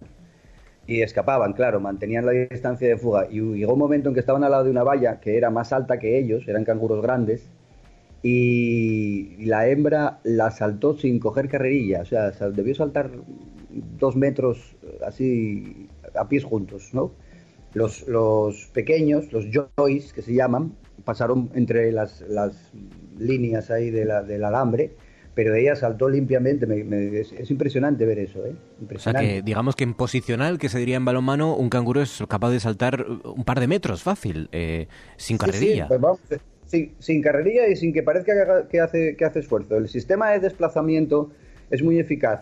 y 0.87 1.01
escapaban, 1.01 1.53
claro, 1.53 1.79
mantenían 1.79 2.25
la 2.25 2.31
distancia 2.31 2.87
de 2.87 2.97
fuga. 2.97 3.27
Y 3.29 3.39
llegó 3.41 3.73
un 3.73 3.79
momento 3.79 4.09
en 4.09 4.13
que 4.15 4.19
estaban 4.21 4.43
al 4.43 4.51
lado 4.51 4.65
de 4.65 4.71
una 4.71 4.83
valla 4.83 5.19
que 5.19 5.37
era 5.37 5.49
más 5.49 5.73
alta 5.73 5.99
que 5.99 6.17
ellos, 6.19 6.47
eran 6.47 6.63
canguros 6.65 7.01
grandes, 7.01 7.49
y 8.23 9.45
la 9.45 9.67
hembra 9.67 10.19
la 10.23 10.51
saltó 10.51 10.97
sin 10.97 11.19
coger 11.19 11.47
carrerilla, 11.47 12.01
o 12.01 12.05
sea, 12.05 12.31
debió 12.31 12.73
saltar 12.75 13.11
dos 13.99 14.15
metros 14.15 14.75
así 15.05 15.87
a 16.15 16.27
pies 16.27 16.43
juntos, 16.43 16.89
¿no? 16.93 17.11
Los, 17.73 18.07
los 18.07 18.67
pequeños, 18.67 19.31
los 19.33 19.45
joys 19.77 20.13
que 20.13 20.21
se 20.21 20.33
llaman, 20.33 20.73
pasaron 21.03 21.49
entre 21.55 21.91
las, 21.91 22.21
las 22.21 22.71
líneas 23.19 23.69
ahí 23.69 23.89
de 23.91 24.05
la- 24.05 24.23
del 24.23 24.43
alambre, 24.45 24.91
pero 25.35 25.53
ella 25.53 25.75
saltó 25.75 26.09
limpiamente. 26.09 26.65
me- 26.65 26.83
me- 26.83 27.19
es, 27.19 27.31
es 27.33 27.51
impresionante 27.51 28.05
ver 28.05 28.19
eso, 28.19 28.39
¿eh? 28.45 28.51
O 28.51 28.53
sea 28.55 28.79
Impresionante. 28.81 29.27
que, 29.27 29.41
digamos 29.43 29.75
que 29.75 29.83
en 29.83 29.93
posicional, 29.93 30.57
que 30.57 30.69
se 30.69 30.79
diría 30.79 30.95
en 30.95 31.05
balonmano, 31.05 31.55
un 31.55 31.69
canguro 31.69 32.01
es 32.01 32.23
capaz 32.27 32.49
de 32.51 32.59
saltar 32.61 33.05
un 33.23 33.43
par 33.43 33.59
de 33.59 33.67
metros 33.67 34.01
fácil, 34.01 34.49
eh, 34.53 34.87
sin 35.17 35.37
Sí, 35.37 35.45
sí, 35.45 35.51
carrerilla. 35.51 35.87
pues 35.89 36.01
vamos, 36.01 36.19
sin, 36.65 36.93
sin 36.99 37.21
carrerilla 37.21 37.67
y 37.67 37.75
sin 37.75 37.93
que 37.93 38.01
parezca 38.01 38.67
que, 38.69 38.79
hace, 38.79 39.15
que 39.17 39.25
hace 39.25 39.39
esfuerzo. 39.39 39.75
El 39.77 39.89
sistema 39.89 40.31
de 40.31 40.39
desplazamiento 40.39 41.29
es 41.69 41.83
muy 41.83 41.99
eficaz. 41.99 42.41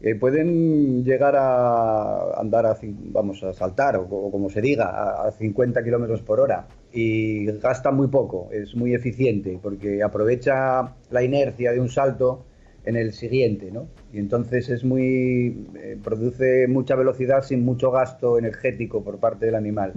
Eh, 0.00 0.14
pueden 0.14 1.04
llegar 1.04 1.34
a 1.36 2.38
andar 2.40 2.66
a, 2.66 2.76
vamos 2.82 3.42
a 3.42 3.52
saltar 3.52 3.96
o, 3.96 4.08
co- 4.08 4.30
como 4.30 4.48
se 4.50 4.60
diga 4.60 4.86
a, 4.90 5.28
a 5.28 5.32
50 5.32 5.82
kilómetros 5.82 6.22
por 6.22 6.38
hora 6.40 6.66
y 6.92 7.46
gasta 7.46 7.90
muy 7.90 8.08
poco, 8.08 8.48
es 8.50 8.74
muy 8.74 8.94
eficiente 8.94 9.58
porque 9.62 10.02
aprovecha 10.02 10.94
la 11.10 11.22
inercia 11.22 11.72
de 11.72 11.80
un 11.80 11.88
salto 11.88 12.44
en 12.84 12.96
el 12.96 13.12
siguiente, 13.12 13.70
¿no? 13.70 13.88
Y 14.12 14.18
entonces 14.18 14.68
es 14.70 14.84
muy 14.84 15.66
eh, 15.76 15.98
produce 16.02 16.66
mucha 16.68 16.94
velocidad 16.96 17.42
sin 17.42 17.64
mucho 17.64 17.90
gasto 17.90 18.38
energético 18.38 19.02
por 19.04 19.18
parte 19.18 19.46
del 19.46 19.54
animal. 19.56 19.92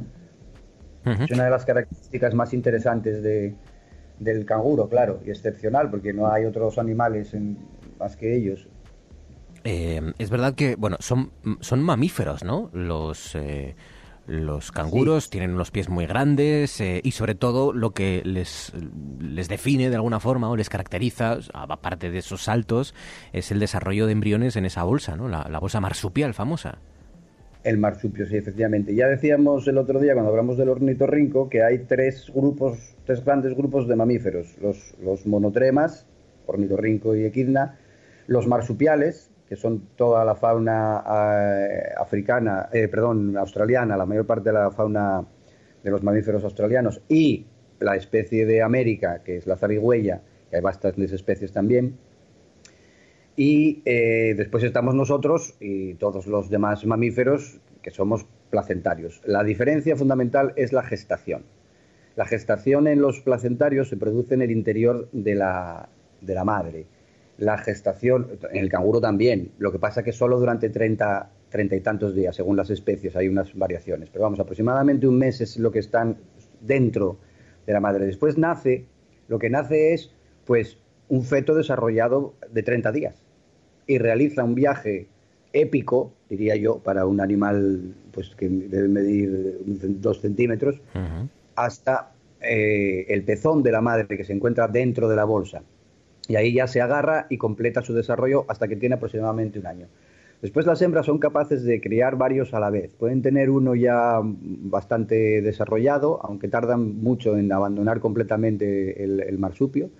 Es 1.05 1.31
una 1.31 1.45
de 1.45 1.49
las 1.49 1.65
características 1.65 2.33
más 2.33 2.53
interesantes 2.53 3.23
de, 3.23 3.53
del 4.19 4.45
canguro, 4.45 4.87
claro, 4.87 5.19
y 5.25 5.29
excepcional, 5.31 5.89
porque 5.89 6.13
no 6.13 6.31
hay 6.31 6.45
otros 6.45 6.77
animales 6.77 7.33
en- 7.33 7.57
más 7.99 8.15
que 8.15 8.35
ellos. 8.35 8.67
Eh, 9.63 10.01
es 10.17 10.29
verdad 10.29 10.55
que, 10.55 10.75
bueno, 10.75 10.97
son, 10.99 11.31
son 11.59 11.81
mamíferos, 11.83 12.43
¿no? 12.43 12.69
Los, 12.73 13.35
eh, 13.35 13.75
los 14.27 14.71
canguros 14.71 15.29
tienen 15.29 15.51
unos 15.51 15.71
pies 15.71 15.89
muy 15.89 16.05
grandes 16.05 16.79
eh, 16.79 17.01
y 17.03 17.11
sobre 17.11 17.35
todo 17.35 17.73
lo 17.73 17.91
que 17.91 18.21
les, 18.23 18.71
les 19.19 19.49
define 19.49 19.89
de 19.89 19.95
alguna 19.95 20.19
forma 20.19 20.49
o 20.49 20.55
les 20.55 20.69
caracteriza, 20.69 21.39
aparte 21.53 22.11
de 22.11 22.19
esos 22.19 22.43
saltos, 22.43 22.93
es 23.33 23.51
el 23.51 23.59
desarrollo 23.59 24.05
de 24.05 24.13
embriones 24.13 24.55
en 24.55 24.65
esa 24.65 24.83
bolsa, 24.83 25.15
¿no? 25.15 25.27
La, 25.27 25.47
la 25.49 25.59
bolsa 25.59 25.81
marsupial 25.81 26.33
famosa. 26.33 26.77
El 27.63 27.77
marsupio, 27.77 28.25
sí, 28.25 28.37
efectivamente. 28.37 28.95
Ya 28.95 29.07
decíamos 29.07 29.67
el 29.67 29.77
otro 29.77 29.99
día, 29.99 30.13
cuando 30.13 30.31
hablamos 30.31 30.57
del 30.57 30.69
ornitorrinco, 30.69 31.49
que 31.49 31.63
hay 31.63 31.79
tres 31.79 32.31
grupos, 32.33 32.95
tres 33.05 33.23
grandes 33.23 33.55
grupos 33.55 33.87
de 33.87 33.95
mamíferos. 33.95 34.57
Los, 34.59 34.95
los 35.03 35.27
monotremas, 35.27 36.07
ornitorrinco 36.47 37.15
y 37.15 37.25
equidna, 37.25 37.77
los 38.27 38.47
marsupiales, 38.47 39.30
que 39.51 39.57
son 39.57 39.89
toda 39.97 40.23
la 40.23 40.33
fauna 40.33 41.03
eh, 41.05 41.91
africana, 41.97 42.69
eh, 42.71 42.87
perdón, 42.87 43.35
australiana, 43.35 43.97
la 43.97 44.05
mayor 44.05 44.25
parte 44.25 44.47
de 44.47 44.53
la 44.53 44.71
fauna 44.71 45.25
de 45.83 45.91
los 45.91 46.01
mamíferos 46.03 46.41
australianos, 46.45 47.01
y 47.09 47.47
la 47.81 47.97
especie 47.97 48.45
de 48.45 48.61
América, 48.61 49.21
que 49.25 49.35
es 49.35 49.47
la 49.47 49.57
zarigüeya, 49.57 50.21
que 50.49 50.55
hay 50.55 50.61
bastantes 50.61 51.11
especies 51.11 51.51
también, 51.51 51.97
y 53.35 53.81
eh, 53.83 54.35
después 54.37 54.63
estamos 54.63 54.95
nosotros 54.95 55.57
y 55.59 55.95
todos 55.95 56.27
los 56.27 56.49
demás 56.49 56.85
mamíferos 56.85 57.59
que 57.81 57.91
somos 57.91 58.25
placentarios. 58.51 59.21
La 59.25 59.43
diferencia 59.43 59.97
fundamental 59.97 60.53
es 60.55 60.71
la 60.71 60.83
gestación. 60.83 61.43
La 62.15 62.23
gestación 62.23 62.87
en 62.87 63.01
los 63.01 63.19
placentarios 63.19 63.89
se 63.89 63.97
produce 63.97 64.33
en 64.33 64.43
el 64.43 64.51
interior 64.51 65.09
de 65.11 65.35
la, 65.35 65.89
de 66.21 66.35
la 66.35 66.45
madre. 66.45 66.85
La 67.37 67.57
gestación, 67.57 68.27
en 68.51 68.63
el 68.63 68.69
canguro 68.69 69.01
también, 69.01 69.51
lo 69.57 69.71
que 69.71 69.79
pasa 69.79 70.03
que 70.03 70.11
solo 70.11 70.39
durante 70.39 70.69
30, 70.69 71.29
30 71.49 71.75
y 71.75 71.81
tantos 71.81 72.15
días, 72.15 72.35
según 72.35 72.55
las 72.55 72.69
especies, 72.69 73.15
hay 73.15 73.27
unas 73.27 73.55
variaciones. 73.55 74.09
Pero 74.09 74.23
vamos, 74.23 74.39
aproximadamente 74.39 75.07
un 75.07 75.17
mes 75.17 75.41
es 75.41 75.57
lo 75.57 75.71
que 75.71 75.79
están 75.79 76.17
dentro 76.59 77.17
de 77.65 77.73
la 77.73 77.79
madre. 77.79 78.05
Después 78.05 78.37
nace, 78.37 78.85
lo 79.27 79.39
que 79.39 79.49
nace 79.49 79.93
es, 79.93 80.11
pues, 80.45 80.77
un 81.09 81.23
feto 81.23 81.55
desarrollado 81.55 82.35
de 82.51 82.63
30 82.63 82.91
días 82.91 83.15
y 83.85 83.97
realiza 83.97 84.43
un 84.43 84.55
viaje 84.55 85.07
épico, 85.53 86.13
diría 86.29 86.55
yo, 86.55 86.79
para 86.79 87.05
un 87.05 87.19
animal 87.19 87.93
pues 88.11 88.29
que 88.35 88.47
debe 88.47 88.87
medir 88.87 89.59
dos 89.65 90.21
centímetros, 90.21 90.79
hasta 91.55 92.11
eh, 92.41 93.05
el 93.09 93.23
pezón 93.23 93.63
de 93.63 93.71
la 93.71 93.81
madre 93.81 94.07
que 94.07 94.23
se 94.23 94.33
encuentra 94.33 94.67
dentro 94.67 95.09
de 95.09 95.15
la 95.15 95.25
bolsa. 95.25 95.61
Y 96.27 96.35
ahí 96.35 96.53
ya 96.53 96.67
se 96.67 96.81
agarra 96.81 97.27
y 97.29 97.37
completa 97.37 97.81
su 97.81 97.93
desarrollo 97.93 98.45
hasta 98.47 98.67
que 98.67 98.75
tiene 98.75 98.95
aproximadamente 98.95 99.59
un 99.59 99.67
año. 99.67 99.87
Después 100.41 100.65
las 100.65 100.81
hembras 100.81 101.05
son 101.05 101.19
capaces 101.19 101.63
de 101.63 101.79
criar 101.79 102.17
varios 102.17 102.55
a 102.55 102.59
la 102.59 102.71
vez. 102.71 102.95
Pueden 102.95 103.21
tener 103.21 103.51
uno 103.51 103.75
ya 103.75 104.19
bastante 104.23 105.41
desarrollado, 105.41 106.19
aunque 106.25 106.47
tardan 106.47 106.97
mucho 107.03 107.37
en 107.37 107.51
abandonar 107.51 107.99
completamente 107.99 109.03
el, 109.03 109.19
el 109.19 109.37
marsupio. 109.37 109.91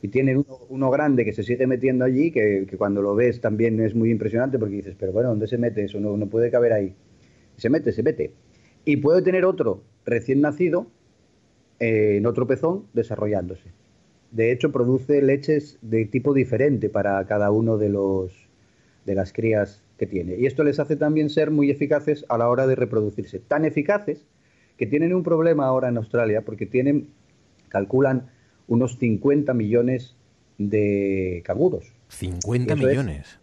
Y 0.00 0.08
tienen 0.08 0.36
uno, 0.36 0.58
uno 0.68 0.90
grande 0.90 1.24
que 1.24 1.32
se 1.32 1.42
sigue 1.42 1.66
metiendo 1.66 2.04
allí, 2.04 2.30
que, 2.30 2.66
que 2.70 2.76
cuando 2.76 3.02
lo 3.02 3.16
ves 3.16 3.40
también 3.40 3.80
es 3.80 3.96
muy 3.96 4.12
impresionante 4.12 4.60
porque 4.60 4.76
dices, 4.76 4.94
pero 4.96 5.12
bueno, 5.12 5.30
¿dónde 5.30 5.48
se 5.48 5.58
mete 5.58 5.82
eso? 5.82 5.98
No, 5.98 6.16
no 6.16 6.28
puede 6.28 6.52
caber 6.52 6.72
ahí. 6.72 6.94
Se 7.56 7.68
mete, 7.68 7.90
se 7.90 8.04
mete. 8.04 8.32
Y 8.84 8.98
puede 8.98 9.22
tener 9.22 9.44
otro 9.44 9.82
recién 10.04 10.40
nacido 10.40 10.86
eh, 11.80 12.16
en 12.18 12.26
otro 12.26 12.46
pezón 12.46 12.84
desarrollándose. 12.92 13.72
De 14.30 14.52
hecho, 14.52 14.70
produce 14.72 15.22
leches 15.22 15.78
de 15.82 16.04
tipo 16.06 16.32
diferente 16.34 16.88
para 16.88 17.24
cada 17.26 17.50
uno 17.50 17.78
de 17.78 17.88
los 17.88 18.32
de 19.04 19.14
las 19.14 19.32
crías 19.32 19.82
que 19.98 20.06
tiene. 20.06 20.36
Y 20.36 20.46
esto 20.46 20.62
les 20.62 20.78
hace 20.78 20.94
también 20.94 21.30
ser 21.30 21.50
muy 21.50 21.70
eficaces 21.70 22.24
a 22.28 22.38
la 22.38 22.48
hora 22.48 22.66
de 22.66 22.74
reproducirse. 22.76 23.38
Tan 23.40 23.64
eficaces 23.64 24.24
que 24.76 24.86
tienen 24.86 25.14
un 25.14 25.22
problema 25.22 25.66
ahora 25.66 25.88
en 25.88 25.96
Australia 25.96 26.42
porque 26.42 26.66
tienen, 26.66 27.08
calculan, 27.68 28.30
unos 28.68 28.98
50 28.98 29.52
millones 29.54 30.16
de 30.58 31.42
canguros. 31.44 31.92
50 32.08 32.74
Eso 32.74 32.82
es- 32.82 32.88
millones. 32.88 33.40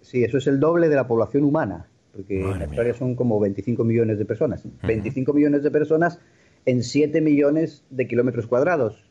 Sí, 0.00 0.24
eso 0.24 0.38
es 0.38 0.46
el 0.48 0.58
doble 0.58 0.88
de 0.88 0.96
la 0.96 1.06
población 1.06 1.44
humana, 1.44 1.86
porque 2.12 2.40
en 2.40 2.62
Australia 2.62 2.94
son 2.94 3.14
como 3.14 3.38
25 3.38 3.84
millones 3.84 4.18
de 4.18 4.24
personas. 4.24 4.66
25 4.82 5.32
millones 5.34 5.62
de 5.62 5.70
personas 5.70 6.18
en 6.66 6.82
7 6.82 7.20
millones 7.20 7.84
de 7.90 8.08
kilómetros 8.08 8.46
cuadrados. 8.48 9.04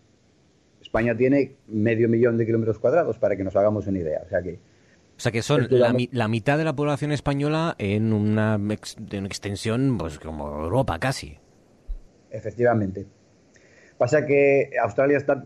España 0.90 1.16
tiene 1.16 1.56
medio 1.68 2.10
millón 2.10 2.36
de 2.38 2.48
kilómetros 2.48 2.80
cuadrados, 2.80 3.20
para 3.20 3.36
que 3.36 3.44
nos 3.44 3.56
hagamos 3.56 3.86
una 3.86 4.00
idea. 4.00 4.24
O 4.26 4.30
sea 4.30 4.42
que 4.42 4.56
O 4.56 5.20
sea 5.20 5.32
que 5.32 5.44
son 5.44 5.68
la, 5.70 5.96
la 6.12 6.28
mitad 6.28 6.58
de 6.58 6.64
la 6.64 6.74
población 6.76 7.12
española 7.12 7.76
en 7.78 8.12
una, 8.12 8.60
ex- 8.72 8.98
extensión 9.12 9.98
pues 10.00 10.18
como 10.18 10.64
Europa 10.64 10.98
casi. 10.98 11.38
Efectivamente. 12.32 13.06
Pasa 14.00 14.26
que 14.26 14.72
Australia 14.82 15.18
está 15.18 15.46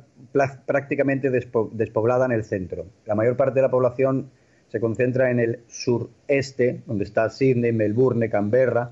prácticamente 0.66 1.30
despo- 1.30 1.70
despoblada 1.74 2.26
en 2.26 2.32
el 2.32 2.46
centro. 2.46 2.86
La 3.06 3.16
mayor 3.16 3.36
parte 3.36 3.56
de 3.56 3.64
la 3.64 3.72
población 3.72 4.30
se 4.70 4.80
concentra 4.80 5.30
en 5.30 5.40
el 5.42 5.60
sureste, 5.68 6.84
donde 6.86 7.04
está 7.04 7.30
Sydney, 7.30 7.74
Melbourne, 7.74 8.30
Canberra. 8.30 8.92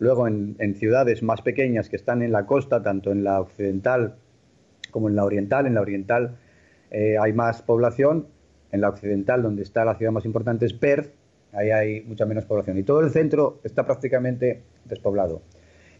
Luego 0.00 0.26
en, 0.26 0.56
en 0.58 0.74
ciudades 0.74 1.22
más 1.22 1.42
pequeñas 1.42 1.88
que 1.88 1.94
están 1.94 2.22
en 2.22 2.32
la 2.32 2.44
costa, 2.44 2.82
tanto 2.82 3.12
en 3.12 3.22
la 3.22 3.40
occidental 3.40 4.16
como 4.92 5.08
en 5.08 5.16
la 5.16 5.24
oriental. 5.24 5.66
En 5.66 5.74
la 5.74 5.80
oriental 5.80 6.36
eh, 6.92 7.16
hay 7.20 7.32
más 7.32 7.62
población. 7.62 8.28
En 8.70 8.80
la 8.80 8.88
occidental, 8.88 9.42
donde 9.42 9.64
está 9.64 9.84
la 9.84 9.96
ciudad 9.96 10.12
más 10.12 10.24
importante, 10.24 10.64
es 10.66 10.72
Perth. 10.72 11.12
Ahí 11.52 11.70
hay 11.70 12.00
mucha 12.02 12.24
menos 12.24 12.44
población. 12.44 12.78
Y 12.78 12.84
todo 12.84 13.00
el 13.00 13.10
centro 13.10 13.58
está 13.64 13.84
prácticamente 13.84 14.62
despoblado. 14.84 15.42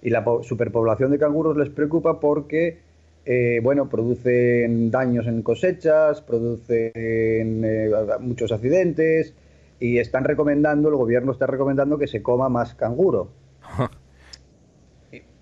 Y 0.01 0.09
la 0.11 0.25
po- 0.25 0.43
superpoblación 0.43 1.11
de 1.11 1.19
canguros 1.19 1.57
les 1.57 1.69
preocupa 1.69 2.19
porque, 2.19 2.79
eh, 3.27 3.61
bueno, 3.63 3.89
producen 3.91 4.91
daños 4.91 5.27
en 5.27 5.43
cosechas, 5.43 6.23
producen 6.23 6.93
eh, 6.95 7.91
muchos 8.21 8.51
accidentes 8.53 9.35
y 9.79 9.99
están 9.99 10.25
recomendando, 10.25 10.89
el 10.89 10.97
gobierno 10.97 11.33
está 11.33 11.47
recomendando 11.47 11.99
que 11.99 12.07
se 12.07 12.23
coma 12.23 12.49
más 12.49 12.75
canguro. 12.75 13.29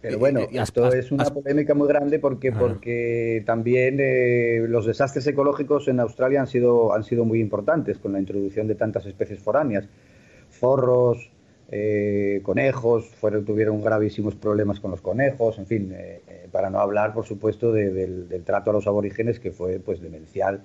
Pero 0.03 0.19
bueno, 0.19 0.41
y 0.51 0.57
has- 0.59 0.69
esto 0.69 0.85
has- 0.87 0.95
es 0.95 1.13
una 1.13 1.25
polémica 1.25 1.75
muy 1.75 1.87
grande 1.89 2.19
porque, 2.19 2.51
porque 2.53 3.43
también 3.45 3.99
eh, 4.01 4.65
los 4.69 4.87
desastres 4.87 5.27
ecológicos 5.27 5.89
en 5.89 6.01
Australia 6.01 6.41
han 6.41 6.47
sido, 6.47 6.95
han 6.95 7.05
sido 7.05 7.25
muy 7.25 7.41
importantes 7.41 7.99
con 7.99 8.13
la 8.13 8.19
introducción 8.19 8.67
de 8.67 8.75
tantas 8.77 9.05
especies 9.07 9.41
foráneas. 9.41 9.89
Zorros, 10.51 11.31
eh, 11.71 12.41
conejos, 12.43 13.07
fueron, 13.21 13.45
tuvieron 13.45 13.81
gravísimos 13.83 14.35
problemas 14.35 14.81
con 14.81 14.91
los 14.91 15.01
conejos, 15.01 15.59
en 15.59 15.67
fin, 15.67 15.93
eh, 15.95 16.23
eh, 16.27 16.49
para 16.51 16.71
no 16.71 16.81
hablar, 16.81 17.13
por 17.15 17.25
supuesto, 17.27 17.71
de- 17.73 17.93
del, 17.93 18.29
del 18.29 18.43
trato 18.43 18.71
a 18.71 18.73
los 18.73 18.87
aborígenes 18.87 19.39
que 19.39 19.53
fue 19.53 19.79
pues 19.79 20.01
demencial 20.01 20.63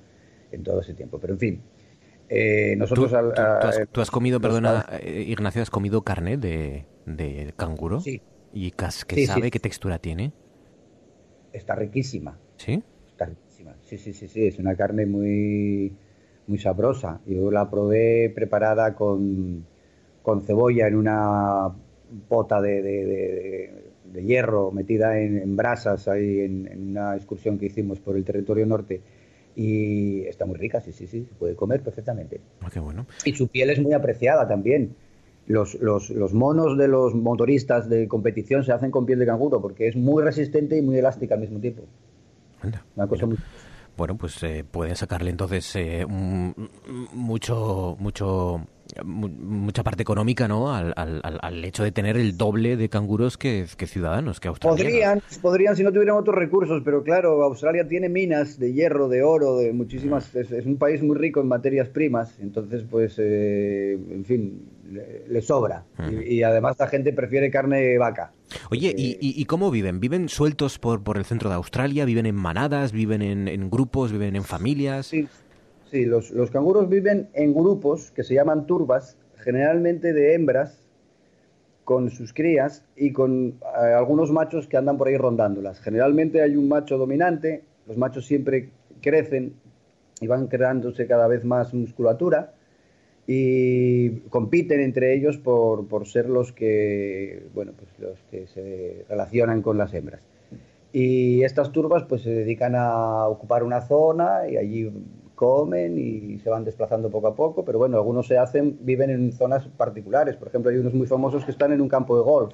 en 0.52 0.64
todo 0.64 0.82
ese 0.82 0.94
tiempo. 0.94 1.20
Pero 1.20 1.34
en 1.34 1.40
fin, 1.40 1.62
Eh, 2.28 2.74
nosotros 2.76 3.12
¿Tú, 3.12 3.18
al- 3.18 3.34
a- 3.38 3.60
tú 3.60 3.68
has, 3.68 3.78
eh, 3.78 3.86
tú 3.92 4.02
has 4.02 4.10
comido, 4.10 4.40
perdona, 4.42 4.84
eh, 5.00 5.26
Ignacio, 5.28 5.62
has 5.62 5.70
comido 5.70 6.02
carne 6.02 6.38
de, 6.38 6.86
de 7.06 7.54
canguro? 7.56 8.02
Sí. 8.02 8.20
¿Y 8.56 8.72
qué 8.72 8.90
Sí, 8.90 9.28
sí. 9.28 9.28
sabe? 9.28 9.52
¿Qué 9.52 9.60
textura 9.60 10.00
tiene? 10.00 10.32
Está 11.54 11.76
riquísima. 11.76 12.38
¿Sí? 12.58 12.82
Está 13.08 13.26
riquísima. 13.26 13.76
Sí, 13.82 13.98
sí, 13.98 14.14
sí, 14.14 14.28
sí. 14.28 14.48
Es 14.48 14.60
una 14.60 14.76
carne 14.76 15.06
muy, 15.06 15.94
muy 16.48 16.58
sabrosa. 16.58 17.22
Yo 17.26 17.52
la 17.52 17.70
probé 17.70 18.30
preparada 18.34 18.96
con, 18.96 19.66
con 20.22 20.42
cebolla 20.42 20.88
en 20.88 20.96
una 20.96 21.72
pota 22.28 22.62
de, 22.62 22.82
de- 22.82 23.06
de- 23.06 23.86
de 24.06 24.24
hierro 24.24 24.72
metida 24.72 25.20
en, 25.20 25.38
en 25.38 25.56
brasas 25.56 26.08
ahí 26.08 26.42
en, 26.42 26.68
en 26.72 26.90
una 26.92 27.16
excursión 27.16 27.58
que 27.58 27.66
hicimos 27.68 28.00
por 28.00 28.16
el 28.18 28.24
territorio 28.26 28.66
norte. 28.66 29.02
Y 29.56 30.22
está 30.28 30.46
muy 30.46 30.58
rica, 30.58 30.82
sí, 30.82 30.92
sí, 30.92 31.08
sí. 31.08 31.26
Se 31.26 31.34
puede 31.36 31.56
comer 31.56 31.82
perfectamente. 31.82 32.42
Ah, 32.62 32.70
qué 32.72 32.80
bueno. 32.80 33.06
Y 33.24 33.34
su 33.34 33.48
piel 33.48 33.70
es 33.70 33.80
muy 33.80 33.94
apreciada 33.94 34.48
también. 34.48 34.96
Los, 35.48 35.76
los, 35.76 36.10
los 36.10 36.34
monos 36.34 36.76
de 36.78 36.88
los 36.88 37.14
motoristas 37.14 37.88
de 37.88 38.08
competición 38.08 38.64
se 38.64 38.72
hacen 38.72 38.90
con 38.90 39.06
piel 39.06 39.20
de 39.20 39.28
canguro 39.28 39.62
porque 39.62 39.88
es 39.88 39.96
muy 39.96 40.24
resistente 40.24 40.76
y 40.78 40.82
muy 40.82 40.98
elástica 40.98 41.36
al 41.36 41.42
mismo 41.42 41.60
tiempo. 41.60 41.84
Una 42.96 43.08
cosa 43.08 43.26
muy... 43.28 43.38
Bueno, 43.96 44.18
pues 44.18 44.42
eh, 44.44 44.66
pueden 44.70 44.96
sacarle 44.96 45.30
entonces 45.30 45.76
eh, 45.76 46.04
un- 46.04 46.54
mucho, 47.14 47.96
mucho, 48.00 48.58
mu- 48.60 48.66
mucha 49.04 49.84
parte 49.84 50.04
económica, 50.04 50.48
¿no? 50.48 50.74
Al, 50.74 50.94
al- 50.96 51.22
al- 51.42 51.66
hecho 51.66 51.84
de 51.84 51.92
tener 51.92 52.18
el 52.18 52.38
doble 52.38 52.78
de 52.78 52.90
canguros 52.90 53.38
que, 53.38 53.66
que 53.78 53.88
ciudadanos, 53.88 54.40
que 54.40 54.48
australianos. 54.48 54.92
Podrían, 54.92 55.22
podrían 55.42 55.76
si 55.76 55.84
no 55.84 55.92
tuvieran 55.92 56.16
otros 56.16 56.36
recursos, 56.36 56.82
pero 56.86 57.04
claro, 57.04 57.44
Australia 57.44 57.88
tiene 57.88 58.10
minas 58.10 58.60
de 58.60 58.74
hierro, 58.74 59.08
de 59.10 59.24
oro, 59.24 59.58
de 59.58 59.74
muchísimas. 59.74 60.34
Es, 60.36 60.52
es 60.52 60.66
un 60.66 60.78
país 60.78 61.02
muy 61.02 61.18
rico 61.18 61.42
en 61.42 61.48
materias 61.48 61.90
primas, 61.90 62.36
entonces, 62.40 62.84
pues, 62.90 63.16
eh, 63.18 63.94
en 64.12 64.24
fin, 64.26 64.70
le, 64.92 65.26
le 65.28 65.42
sobra. 65.42 65.84
y, 66.10 66.36
y 66.36 66.44
además 66.44 66.76
la 66.80 66.88
gente 66.88 67.12
prefiere 67.14 67.50
carne 67.50 67.82
de 67.82 67.98
vaca. 67.98 68.32
Oye, 68.70 68.94
¿y, 68.96 69.14
y, 69.20 69.42
y 69.42 69.46
cómo 69.46 69.72
viven? 69.72 70.00
¿Viven 70.00 70.30
sueltos 70.30 70.78
por, 70.78 71.04
por 71.04 71.18
el 71.18 71.26
centro 71.26 71.50
de 71.50 71.56
Australia? 71.56 72.06
¿Viven 72.06 72.28
en 72.28 72.36
manadas? 72.36 72.92
¿Viven 72.92 73.22
en, 73.24 73.48
en 73.48 73.70
grupos? 73.70 74.12
¿Viven 74.12 74.36
en 74.36 74.44
familias? 74.44 75.08
Sí, 75.08 75.28
sí 75.92 76.06
los, 76.06 76.32
los 76.32 76.52
canguros 76.52 76.90
viven 76.90 77.30
en 77.34 77.54
grupos 77.54 78.12
que 78.12 78.24
se 78.24 78.34
llaman 78.34 78.66
turbas, 78.66 79.18
generalmente 79.38 80.14
de 80.14 80.34
hembras, 80.34 80.86
con 81.86 82.10
sus 82.10 82.34
crías 82.34 82.84
y 82.98 83.14
con 83.14 83.60
eh, 83.62 83.94
algunos 83.94 84.32
machos 84.32 84.68
que 84.68 84.76
andan 84.76 84.98
por 84.98 85.08
ahí 85.08 85.18
rondándolas. 85.18 85.80
Generalmente 85.80 86.42
hay 86.42 86.58
un 86.58 86.68
macho 86.68 86.98
dominante, 86.98 87.64
los 87.88 87.96
machos 87.96 88.26
siempre 88.26 88.72
crecen 89.02 89.54
y 90.20 90.28
van 90.28 90.48
creándose 90.48 91.06
cada 91.06 91.28
vez 91.28 91.46
más 91.46 91.74
musculatura 91.74 92.54
y 93.28 94.22
compiten 94.30 94.82
entre 94.82 95.14
ellos 95.14 95.38
por, 95.38 95.88
por 95.88 96.08
ser 96.08 96.28
los 96.28 96.52
que, 96.52 97.48
bueno, 97.54 97.74
pues 97.78 97.90
los 98.00 98.20
que 98.32 98.48
se 98.48 99.06
relacionan 99.08 99.62
con 99.62 99.78
las 99.78 99.94
hembras. 99.94 100.22
Y 100.92 101.44
estas 101.44 101.72
turbas 101.72 102.04
pues 102.04 102.22
se 102.22 102.32
dedican 102.32 102.74
a 102.76 103.28
ocupar 103.28 103.64
una 103.64 103.82
zona 103.82 104.48
y 104.50 104.58
allí 104.58 104.92
comen 105.36 105.98
y 105.98 106.40
se 106.40 106.50
van 106.50 106.64
desplazando 106.64 107.10
poco 107.10 107.28
a 107.28 107.36
poco, 107.36 107.64
pero 107.66 107.78
bueno, 107.78 107.98
algunos 107.98 108.28
se 108.28 108.38
hacen, 108.38 108.78
viven 108.82 109.10
en 109.10 109.32
zonas 109.34 109.68
particulares. 109.68 110.36
Por 110.36 110.48
ejemplo, 110.48 110.72
hay 110.72 110.78
unos 110.78 110.94
muy 110.94 111.08
famosos 111.08 111.44
que 111.46 111.52
están 111.52 111.72
en 111.74 111.82
un 111.82 111.90
campo 111.90 112.18
de 112.18 112.24
golf. 112.24 112.54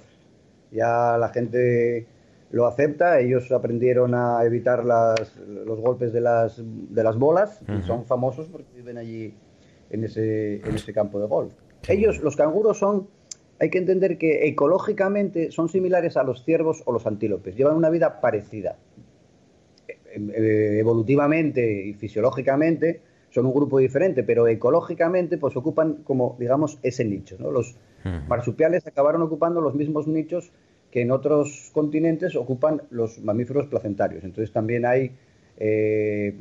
Ya 0.71 1.17
la 1.17 1.29
gente 1.29 2.05
lo 2.51 2.65
acepta, 2.67 3.19
ellos 3.19 3.51
aprendieron 3.51 4.13
a 4.15 4.43
evitar 4.43 4.83
las- 4.83 5.37
los 5.37 5.79
golpes 5.79 6.11
de 6.11 6.21
las, 6.21 6.61
de 6.65 7.03
las 7.03 7.17
bolas 7.17 7.61
y 7.79 7.81
son 7.83 8.05
famosos 8.05 8.47
porque 8.47 8.67
viven 8.75 8.97
allí 8.97 9.33
en 9.89 10.03
ese, 10.03 10.55
en 10.55 10.75
ese 10.75 10.91
campo 10.93 11.19
de 11.19 11.27
golf. 11.27 11.53
Ellos, 11.87 12.19
los 12.21 12.35
canguros 12.35 12.77
son, 12.77 13.07
hay 13.59 13.69
que 13.69 13.77
entender 13.77 14.17
que 14.17 14.47
ecológicamente 14.47 15.51
son 15.51 15.69
similares 15.69 16.17
a 16.17 16.23
los 16.23 16.43
ciervos 16.43 16.83
o 16.85 16.91
los 16.91 17.05
antílopes, 17.07 17.55
llevan 17.55 17.75
una 17.75 17.89
vida 17.89 18.19
parecida. 18.21 18.75
Eh, 20.13 20.31
eh, 20.35 20.77
evolutivamente 20.79 21.85
y 21.85 21.93
fisiológicamente 21.93 23.01
son 23.29 23.45
un 23.45 23.53
grupo 23.53 23.79
diferente, 23.79 24.23
pero 24.23 24.47
ecológicamente 24.47 25.37
pues 25.37 25.55
ocupan 25.55 26.03
como, 26.03 26.35
digamos, 26.39 26.79
ese 26.83 27.05
nicho. 27.05 27.37
¿no? 27.39 27.49
Los 27.51 27.77
marsupiales 28.27 28.85
acabaron 28.87 29.21
ocupando 29.21 29.61
los 29.61 29.73
mismos 29.75 30.07
nichos 30.07 30.51
que 30.91 31.01
en 31.01 31.11
otros 31.11 31.69
continentes 31.73 32.35
ocupan 32.35 32.81
los 32.89 33.19
mamíferos 33.19 33.67
placentarios. 33.67 34.23
Entonces 34.25 34.51
también 34.51 34.85
hay 34.85 35.11
eh, 35.57 36.33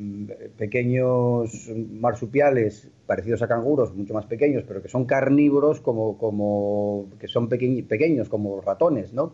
pequeños 0.56 1.70
marsupiales 1.92 2.88
parecidos 3.06 3.42
a 3.42 3.48
canguros, 3.48 3.94
mucho 3.94 4.14
más 4.14 4.26
pequeños, 4.26 4.64
pero 4.66 4.82
que 4.82 4.88
son 4.88 5.04
carnívoros 5.04 5.80
como, 5.80 6.18
como 6.18 7.06
que 7.20 7.28
son 7.28 7.48
pequeñ- 7.48 7.86
pequeños 7.86 8.28
como 8.28 8.60
ratones, 8.60 9.12
¿no? 9.12 9.32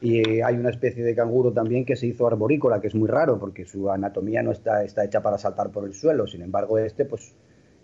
Y 0.00 0.18
eh, 0.18 0.42
hay 0.42 0.56
una 0.56 0.70
especie 0.70 1.04
de 1.04 1.14
canguro 1.14 1.52
también 1.52 1.84
que 1.84 1.96
se 1.96 2.06
hizo 2.06 2.26
arborícola, 2.26 2.80
que 2.80 2.88
es 2.88 2.94
muy 2.94 3.08
raro 3.08 3.38
porque 3.38 3.66
su 3.66 3.90
anatomía 3.90 4.42
no 4.42 4.52
está, 4.52 4.82
está 4.84 5.04
hecha 5.04 5.22
para 5.22 5.38
saltar 5.38 5.70
por 5.70 5.84
el 5.84 5.94
suelo. 5.94 6.26
Sin 6.26 6.42
embargo, 6.42 6.78
este 6.78 7.04
pues 7.04 7.36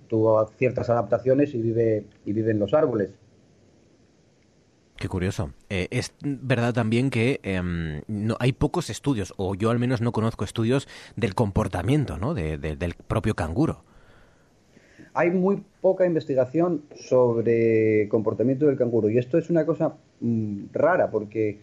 tuvo 0.08 0.46
ciertas 0.48 0.88
adaptaciones 0.90 1.54
y 1.54 1.60
vive, 1.62 2.06
y 2.24 2.32
vive 2.32 2.52
en 2.52 2.58
los 2.60 2.74
árboles. 2.74 3.10
Qué 4.96 5.08
curioso. 5.08 5.50
Eh, 5.68 5.88
es 5.90 6.14
verdad 6.22 6.72
también 6.72 7.10
que 7.10 7.40
em, 7.42 8.00
no, 8.08 8.36
hay 8.40 8.52
pocos 8.52 8.88
estudios, 8.88 9.34
o 9.36 9.54
yo 9.54 9.70
al 9.70 9.78
menos 9.78 10.00
no 10.00 10.12
conozco 10.12 10.44
estudios 10.44 10.88
del 11.16 11.34
comportamiento 11.34 12.16
¿no? 12.16 12.32
de- 12.32 12.56
de- 12.56 12.76
del 12.76 12.94
propio 12.94 13.34
canguro. 13.34 13.84
Hay 15.14 15.30
muy 15.30 15.62
poca 15.80 16.06
investigación 16.06 16.82
sobre 16.94 18.08
comportamiento 18.08 18.66
del 18.66 18.76
canguro 18.76 19.08
y 19.08 19.18
esto 19.18 19.38
es 19.38 19.50
una 19.50 19.64
cosa 19.66 19.96
mm, 20.20 20.66
rara 20.72 21.10
porque 21.10 21.60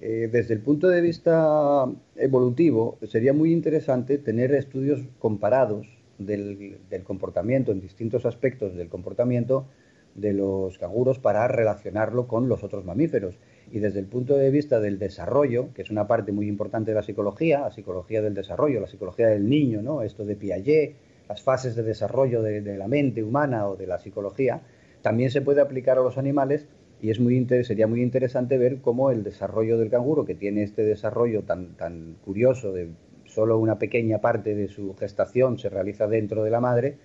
eh, 0.00 0.30
desde 0.32 0.54
el 0.54 0.60
punto 0.60 0.88
de 0.88 1.02
vista 1.02 1.86
evolutivo 2.16 2.98
sería 3.02 3.34
muy 3.34 3.52
interesante 3.52 4.16
tener 4.16 4.54
estudios 4.54 5.02
comparados 5.18 5.86
del, 6.18 6.78
comportamiento 7.04 7.70
en 7.70 7.80
distintos 7.80 8.24
aspectos 8.24 8.74
del 8.74 8.88
comportamiento 8.88 9.66
de 10.14 10.32
los 10.32 10.78
canguros 10.78 11.18
para 11.18 11.46
relacionarlo 11.48 12.28
con 12.28 12.48
los 12.48 12.64
otros 12.64 12.84
mamíferos. 12.84 13.38
Y 13.70 13.80
desde 13.80 14.00
el 14.00 14.06
punto 14.06 14.36
de 14.36 14.50
vista 14.50 14.80
del 14.80 14.98
desarrollo, 14.98 15.72
que 15.74 15.82
es 15.82 15.90
una 15.90 16.06
parte 16.06 16.32
muy 16.32 16.48
importante 16.48 16.92
de 16.92 16.94
la 16.96 17.02
psicología, 17.02 17.60
la 17.60 17.70
psicología 17.70 18.22
del 18.22 18.34
desarrollo, 18.34 18.80
la 18.80 18.86
psicología 18.86 19.28
del 19.28 19.48
niño, 19.48 19.82
¿no? 19.82 20.02
esto 20.02 20.24
de 20.24 20.34
Piaget, 20.34 20.96
las 21.28 21.42
fases 21.42 21.76
de 21.76 21.82
desarrollo 21.82 22.42
de, 22.42 22.62
de 22.62 22.76
la 22.78 22.88
mente 22.88 23.22
humana 23.22 23.68
o 23.68 23.76
de 23.76 23.86
la 23.86 23.98
psicología, 23.98 24.62
también 25.02 25.30
se 25.30 25.42
puede 25.42 25.60
aplicar 25.60 25.98
a 25.98 26.02
los 26.02 26.18
animales 26.18 26.66
y 27.02 27.10
es 27.10 27.20
muy 27.20 27.36
inter- 27.36 27.64
sería 27.64 27.86
muy 27.86 28.02
interesante 28.02 28.58
ver 28.58 28.80
cómo 28.80 29.10
el 29.10 29.22
desarrollo 29.22 29.78
del 29.78 29.90
canguro, 29.90 30.24
que 30.24 30.34
tiene 30.34 30.62
este 30.62 30.82
desarrollo 30.82 31.42
tan, 31.42 31.76
tan 31.76 32.16
curioso 32.24 32.72
de 32.72 32.90
solo 33.26 33.58
una 33.58 33.78
pequeña 33.78 34.20
parte 34.20 34.54
de 34.54 34.68
su 34.68 34.94
gestación 34.96 35.58
se 35.58 35.68
realiza 35.68 36.06
dentro 36.06 36.42
de 36.42 36.50
la 36.50 36.60
madre, 36.60 36.96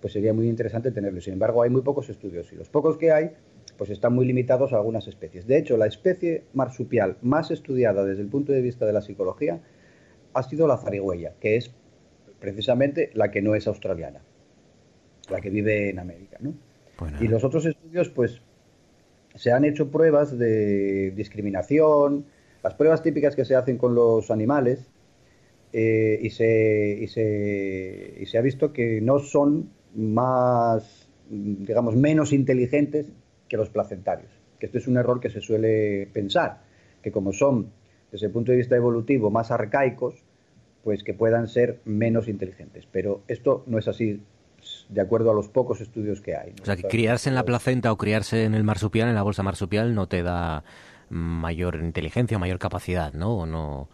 pues 0.00 0.12
sería 0.12 0.32
muy 0.32 0.48
interesante 0.48 0.90
tenerlo. 0.90 1.20
Sin 1.20 1.34
embargo, 1.34 1.62
hay 1.62 1.70
muy 1.70 1.82
pocos 1.82 2.08
estudios 2.08 2.52
y 2.52 2.56
los 2.56 2.68
pocos 2.68 2.96
que 2.96 3.12
hay 3.12 3.30
pues 3.76 3.90
están 3.90 4.12
muy 4.12 4.26
limitados 4.26 4.72
a 4.72 4.76
algunas 4.76 5.06
especies. 5.06 5.46
De 5.46 5.56
hecho, 5.56 5.76
la 5.76 5.86
especie 5.86 6.42
marsupial 6.52 7.16
más 7.22 7.52
estudiada 7.52 8.04
desde 8.04 8.22
el 8.22 8.28
punto 8.28 8.52
de 8.52 8.60
vista 8.60 8.86
de 8.86 8.92
la 8.92 9.02
psicología 9.02 9.60
ha 10.34 10.42
sido 10.42 10.66
la 10.66 10.78
zarigüeya, 10.78 11.34
que 11.40 11.56
es 11.56 11.70
precisamente 12.40 13.10
la 13.14 13.30
que 13.30 13.40
no 13.40 13.54
es 13.54 13.68
australiana, 13.68 14.20
la 15.30 15.40
que 15.40 15.50
vive 15.50 15.90
en 15.90 16.00
América. 16.00 16.38
¿no? 16.40 16.54
Y 17.20 17.28
los 17.28 17.44
otros 17.44 17.66
estudios, 17.66 18.08
pues, 18.08 18.40
se 19.38 19.52
han 19.52 19.64
hecho 19.64 19.90
pruebas 19.90 20.36
de 20.36 21.12
discriminación, 21.12 22.26
las 22.62 22.74
pruebas 22.74 23.04
típicas 23.04 23.36
que 23.36 23.44
se 23.44 23.54
hacen 23.54 23.78
con 23.78 23.94
los 23.94 24.32
animales, 24.32 24.90
eh, 25.72 26.18
y, 26.20 26.30
se, 26.30 26.98
y, 27.00 27.06
se, 27.06 28.14
y 28.20 28.26
se 28.26 28.36
ha 28.36 28.40
visto 28.40 28.72
que 28.72 29.00
no 29.00 29.20
son 29.20 29.70
más, 29.94 31.08
digamos, 31.28 31.94
menos 31.94 32.32
inteligentes 32.32 33.12
que 33.48 33.56
los 33.56 33.70
placentarios. 33.70 34.32
Que 34.58 34.66
esto 34.66 34.78
es 34.78 34.88
un 34.88 34.96
error 34.96 35.20
que 35.20 35.30
se 35.30 35.40
suele 35.40 36.08
pensar, 36.12 36.62
que 37.00 37.12
como 37.12 37.32
son, 37.32 37.70
desde 38.10 38.26
el 38.26 38.32
punto 38.32 38.50
de 38.50 38.58
vista 38.58 38.74
evolutivo, 38.74 39.30
más 39.30 39.52
arcaicos, 39.52 40.24
pues 40.82 41.04
que 41.04 41.14
puedan 41.14 41.46
ser 41.46 41.78
menos 41.84 42.26
inteligentes. 42.26 42.88
Pero 42.90 43.22
esto 43.28 43.62
no 43.68 43.78
es 43.78 43.86
así 43.86 44.20
de 44.88 45.00
acuerdo 45.00 45.30
a 45.30 45.34
los 45.34 45.48
pocos 45.48 45.80
estudios 45.80 46.20
que 46.20 46.36
hay. 46.36 46.50
¿no? 46.50 46.62
O 46.62 46.66
sea, 46.66 46.76
que 46.76 46.84
criarse 46.84 47.28
en 47.28 47.34
la 47.34 47.44
placenta 47.44 47.92
o 47.92 47.96
criarse 47.96 48.44
en 48.44 48.54
el 48.54 48.64
marsupial, 48.64 49.08
en 49.08 49.14
la 49.14 49.22
bolsa 49.22 49.42
marsupial, 49.42 49.94
no 49.94 50.08
te 50.08 50.22
da 50.22 50.64
mayor 51.10 51.76
inteligencia 51.76 52.36
o 52.36 52.40
mayor 52.40 52.58
capacidad, 52.58 53.12
¿no? 53.12 53.38
O 53.38 53.46
no 53.46 53.88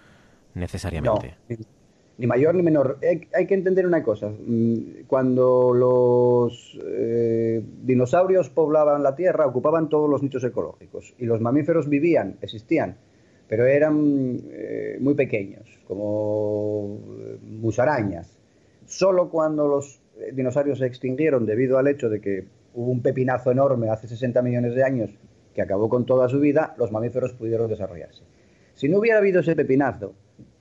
necesariamente. 0.54 1.36
No, 1.48 1.56
ni, 2.18 2.26
mayor 2.26 2.54
ni 2.54 2.62
menor. 2.62 2.98
Hay, 3.34 3.46
que 3.46 3.54
entender 3.54 3.86
una 3.86 4.02
cosa. 4.02 4.28
Mm, 4.28 5.04
Cuando 5.06 5.72
los 5.72 6.78
eh, 6.84 7.62
dinosaurios 7.82 8.50
poblaban 8.50 9.02
la 9.02 9.14
Tierra, 9.14 9.46
ocupaban 9.46 9.88
todos 9.88 10.08
los 10.08 10.22
nichos 10.22 10.44
ecológicos 10.44 11.14
y 11.18 11.26
los 11.26 11.40
mamíferos 11.40 11.88
vivían, 11.88 12.38
existían, 12.40 12.96
pero 13.48 13.66
eran 13.66 14.40
eh, 14.50 14.96
muy 15.00 15.14
pequeños, 15.14 15.64
como 15.86 17.00
eh, 17.18 17.38
musarañas. 17.42 18.38
Solo 18.86 19.30
cuando 19.30 19.66
los 19.66 20.00
dinosaurios 20.32 20.78
se 20.78 20.86
extinguieron 20.86 21.46
debido 21.46 21.78
al 21.78 21.88
hecho 21.88 22.08
de 22.08 22.20
que 22.20 22.44
hubo 22.74 22.90
un 22.90 23.02
pepinazo 23.02 23.50
enorme 23.50 23.90
hace 23.90 24.08
60 24.08 24.42
millones 24.42 24.74
de 24.74 24.84
años 24.84 25.10
que 25.54 25.62
acabó 25.62 25.88
con 25.88 26.04
toda 26.04 26.28
su 26.28 26.40
vida, 26.40 26.74
los 26.78 26.90
mamíferos 26.90 27.32
pudieron 27.32 27.68
desarrollarse. 27.68 28.24
Si 28.74 28.88
no 28.88 28.98
hubiera 28.98 29.18
habido 29.18 29.40
ese 29.40 29.54
pepinazo, 29.54 30.14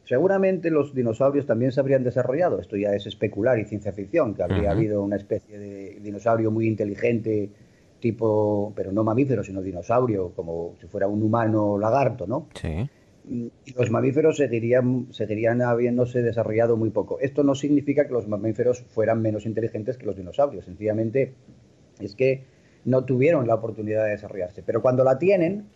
seguramente 0.04 0.70
los 0.70 0.94
dinosaurios 0.94 1.46
también 1.46 1.72
se 1.72 1.80
habrían 1.80 2.04
desarrollado. 2.04 2.60
Esto 2.60 2.78
ya 2.78 2.94
es 2.94 3.08
especular 3.08 3.58
y 3.58 3.66
ciencia 3.66 3.92
ficción, 3.92 4.36
que 4.36 4.44
habría 4.44 4.72
habido 4.72 5.02
una 5.02 5.16
especie 5.16 5.58
de 5.58 6.00
dinosaurio 6.02 6.52
muy 6.52 6.68
inteligente, 6.68 7.50
tipo, 8.00 8.72
pero 8.76 8.92
no 8.92 9.04
mamífero, 9.04 9.44
sino 9.44 9.62
dinosaurio, 9.62 10.32
como 10.36 10.76
si 10.80 10.88
fuera 10.88 11.08
un 11.08 11.24
humano 11.24 11.78
lagarto, 11.80 12.28
¿no? 12.28 12.50
Sí. 12.54 12.88
Los 13.76 13.90
mamíferos 13.90 14.38
seguirían, 14.38 15.08
seguirían 15.12 15.62
habiéndose 15.62 16.22
desarrollado 16.22 16.76
muy 16.76 16.90
poco. 16.90 17.20
Esto 17.20 17.44
no 17.44 17.56
significa 17.56 18.06
que 18.06 18.14
los 18.14 18.28
mamíferos 18.28 18.82
fueran 18.82 19.22
menos 19.22 19.46
inteligentes 19.46 19.98
que 19.98 20.06
los 20.06 20.18
dinosaurios, 20.18 20.66
sencillamente 20.66 21.34
es 22.00 22.16
que 22.16 22.44
no 22.86 23.06
tuvieron 23.06 23.48
la 23.48 23.56
oportunidad 23.56 24.06
de 24.06 24.12
desarrollarse. 24.12 24.62
Pero 24.64 24.82
cuando 24.82 25.04
la 25.04 25.18
tienen, 25.18 25.68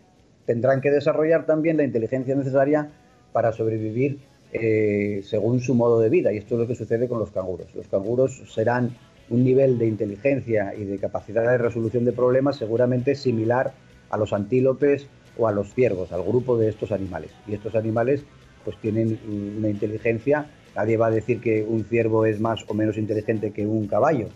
tendrán 0.45 0.81
que 0.81 0.91
desarrollar 0.91 1.45
también 1.45 1.77
la 1.77 1.83
inteligencia 1.83 2.35
necesaria 2.35 2.91
para 3.31 3.53
sobrevivir 3.53 4.19
eh, 4.51 5.21
según 5.23 5.59
su 5.61 5.73
modo 5.73 5.99
de 5.99 6.09
vida. 6.09 6.33
Y 6.33 6.37
esto 6.37 6.55
es 6.55 6.61
lo 6.61 6.67
que 6.67 6.75
sucede 6.75 7.07
con 7.07 7.19
los 7.19 7.31
canguros. 7.31 7.73
Los 7.75 7.87
canguros 7.87 8.43
serán 8.53 8.95
un 9.29 9.43
nivel 9.43 9.77
de 9.77 9.87
inteligencia 9.87 10.73
y 10.75 10.85
de 10.85 10.97
capacidad 10.99 11.49
de 11.49 11.57
resolución 11.57 12.05
de 12.05 12.13
problemas 12.13 12.57
seguramente 12.57 13.15
similar 13.15 13.73
a 14.09 14.17
los 14.17 14.33
antílopes 14.33 15.07
o 15.37 15.47
a 15.47 15.51
los 15.51 15.73
ciervos, 15.73 16.11
al 16.11 16.23
grupo 16.23 16.57
de 16.57 16.69
estos 16.69 16.91
animales. 16.91 17.31
Y 17.47 17.53
estos 17.53 17.75
animales 17.75 18.23
pues 18.63 18.77
tienen 18.81 19.19
una 19.57 19.69
inteligencia, 19.69 20.47
nadie 20.75 20.97
va 20.97 21.07
a 21.07 21.11
decir 21.11 21.39
que 21.39 21.63
un 21.63 21.85
ciervo 21.85 22.25
es 22.25 22.39
más 22.39 22.65
o 22.67 22.73
menos 22.73 22.97
inteligente 22.97 23.51
que 23.51 23.65
un 23.65 23.87
caballo, 23.87 24.27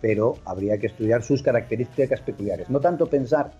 pero 0.00 0.36
habría 0.44 0.78
que 0.78 0.86
estudiar 0.86 1.22
sus 1.22 1.42
características 1.42 2.20
peculiares. 2.20 2.70
No 2.70 2.80
tanto 2.80 3.06
pensar 3.06 3.52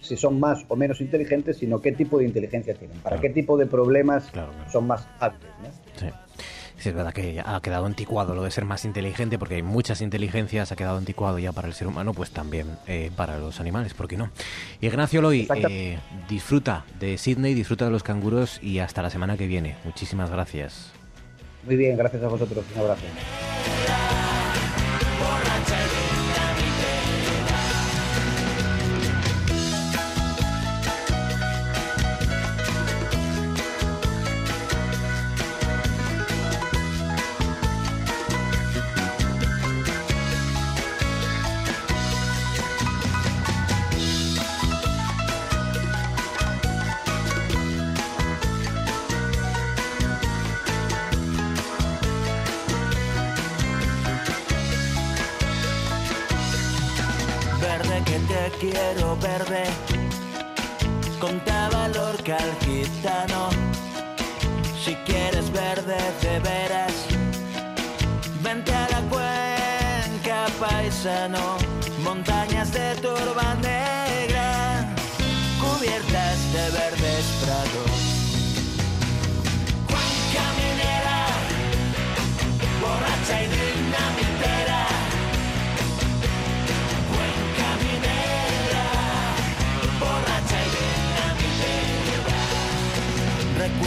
si 0.00 0.16
son 0.16 0.38
más 0.38 0.66
o 0.68 0.76
menos 0.76 1.00
inteligentes, 1.00 1.56
sino 1.56 1.80
qué 1.80 1.92
tipo 1.92 2.18
de 2.18 2.24
inteligencia 2.24 2.74
tienen, 2.74 2.98
para 2.98 3.18
qué 3.20 3.30
tipo 3.30 3.56
de 3.56 3.66
problemas 3.66 4.30
son 4.70 4.86
más. 4.86 5.08
Sí. 5.96 6.06
Sí, 6.84 6.90
es 6.90 6.94
verdad 6.94 7.14
que 7.14 7.42
ha 7.42 7.62
quedado 7.62 7.86
anticuado 7.86 8.34
lo 8.34 8.42
de 8.42 8.50
ser 8.50 8.66
más 8.66 8.84
inteligente, 8.84 9.38
porque 9.38 9.54
hay 9.54 9.62
muchas 9.62 10.02
inteligencias, 10.02 10.70
ha 10.70 10.76
quedado 10.76 10.98
anticuado 10.98 11.38
ya 11.38 11.50
para 11.50 11.66
el 11.66 11.72
ser 11.72 11.86
humano, 11.86 12.12
pues 12.12 12.30
también 12.30 12.76
eh, 12.86 13.10
para 13.16 13.38
los 13.38 13.58
animales, 13.58 13.94
¿por 13.94 14.06
qué 14.06 14.18
no? 14.18 14.28
Ignacio 14.82 15.22
Loy, 15.22 15.48
eh, 15.70 15.98
disfruta 16.28 16.84
de 17.00 17.16
Sydney, 17.16 17.54
disfruta 17.54 17.86
de 17.86 17.90
los 17.90 18.02
canguros 18.02 18.62
y 18.62 18.80
hasta 18.80 19.00
la 19.00 19.08
semana 19.08 19.38
que 19.38 19.46
viene. 19.46 19.76
Muchísimas 19.84 20.30
gracias. 20.30 20.92
Muy 21.64 21.76
bien, 21.76 21.96
gracias 21.96 22.22
a 22.22 22.28
vosotros. 22.28 22.62
Un 22.74 22.80
abrazo. 22.82 23.04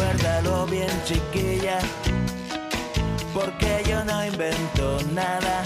Recuérdalo 0.07 0.65
bien, 0.67 0.89
chiquilla, 1.03 1.79
porque 3.33 3.83
yo 3.89 4.05
no 4.05 4.25
invento 4.25 4.99
nada. 5.13 5.63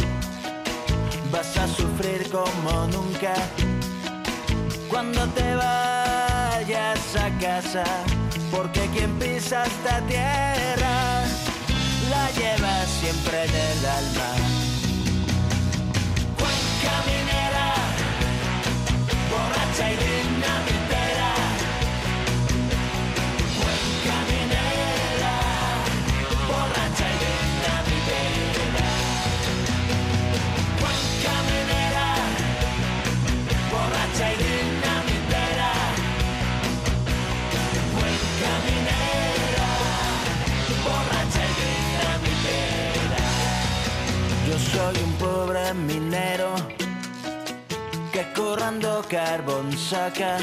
Vas 1.31 1.55
a 1.57 1.68
sufrir 1.68 2.27
como 2.31 2.88
nunca 2.88 3.34
cuando 4.89 5.27
te 5.27 5.53
vayas 5.53 7.15
a 7.15 7.30
casa, 7.39 7.84
porque 8.49 8.88
quien 8.95 9.19
pisa 9.19 9.63
esta 9.63 10.01
tierra 10.07 11.23
la 12.09 12.31
lleva 12.31 12.85
siempre 12.99 13.43
en 13.43 13.55
el 13.55 13.85
alma. 13.85 14.40
Pobre 45.41 45.73
minero 45.73 46.53
que 48.13 48.23
currando 48.35 49.03
carbón 49.09 49.76
saca. 49.76 50.38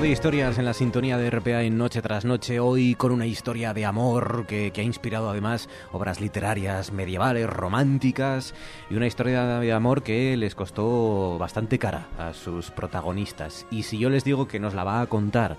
De 0.00 0.08
historias 0.08 0.56
en 0.56 0.64
la 0.64 0.72
sintonía 0.72 1.18
de 1.18 1.28
RPA 1.28 1.62
en 1.62 1.76
Noche 1.76 2.00
tras 2.00 2.24
Noche, 2.24 2.58
hoy 2.58 2.94
con 2.94 3.12
una 3.12 3.26
historia 3.26 3.74
de 3.74 3.84
amor 3.84 4.46
que, 4.46 4.70
que, 4.70 4.80
ha 4.80 4.84
inspirado 4.84 5.28
además 5.28 5.68
obras 5.92 6.22
literarias 6.22 6.90
medievales, 6.90 7.50
románticas 7.50 8.54
y 8.88 8.94
una 8.94 9.06
historia 9.06 9.44
de 9.58 9.72
amor 9.74 10.02
que 10.02 10.38
les 10.38 10.54
costó 10.54 11.36
bastante 11.38 11.78
cara 11.78 12.08
a 12.18 12.32
sus 12.32 12.70
protagonistas. 12.70 13.66
Y 13.70 13.82
si 13.82 13.98
yo 13.98 14.08
les 14.08 14.24
digo 14.24 14.48
que 14.48 14.58
nos 14.58 14.72
la 14.72 14.84
va 14.84 15.02
a 15.02 15.06
contar 15.06 15.58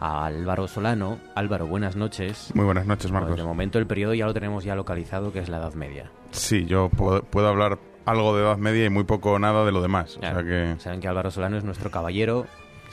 a 0.00 0.26
Álvaro 0.26 0.68
Solano, 0.68 1.18
Álvaro, 1.34 1.66
buenas 1.66 1.96
noches. 1.96 2.50
Muy 2.54 2.66
buenas 2.66 2.86
noches, 2.86 3.10
Marcos. 3.10 3.30
Pues 3.30 3.40
de 3.40 3.48
momento 3.48 3.78
el 3.78 3.86
periodo 3.86 4.12
ya 4.12 4.26
lo 4.26 4.34
tenemos 4.34 4.64
ya 4.64 4.74
localizado, 4.74 5.32
que 5.32 5.38
es 5.38 5.48
la 5.48 5.56
Edad 5.56 5.72
Media. 5.72 6.10
Sí, 6.32 6.66
yo 6.66 6.90
puedo, 6.90 7.22
puedo 7.22 7.48
hablar 7.48 7.78
algo 8.04 8.36
de 8.36 8.42
Edad 8.42 8.58
Media 8.58 8.84
y 8.84 8.90
muy 8.90 9.04
poco 9.04 9.38
nada 9.38 9.64
de 9.64 9.72
lo 9.72 9.80
demás. 9.80 10.18
Claro. 10.20 10.40
O 10.40 10.42
sea 10.42 10.50
que... 10.50 10.80
Saben 10.80 11.00
que 11.00 11.08
Álvaro 11.08 11.30
Solano 11.30 11.56
es 11.56 11.64
nuestro 11.64 11.90
caballero, 11.90 12.46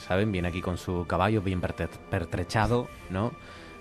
¿saben? 0.06 0.30
Viene 0.32 0.48
aquí 0.48 0.60
con 0.62 0.76
su 0.78 1.06
caballo 1.06 1.42
bien 1.42 1.60
pertre- 1.60 1.88
pertrechado, 2.10 2.88
¿no? 3.10 3.32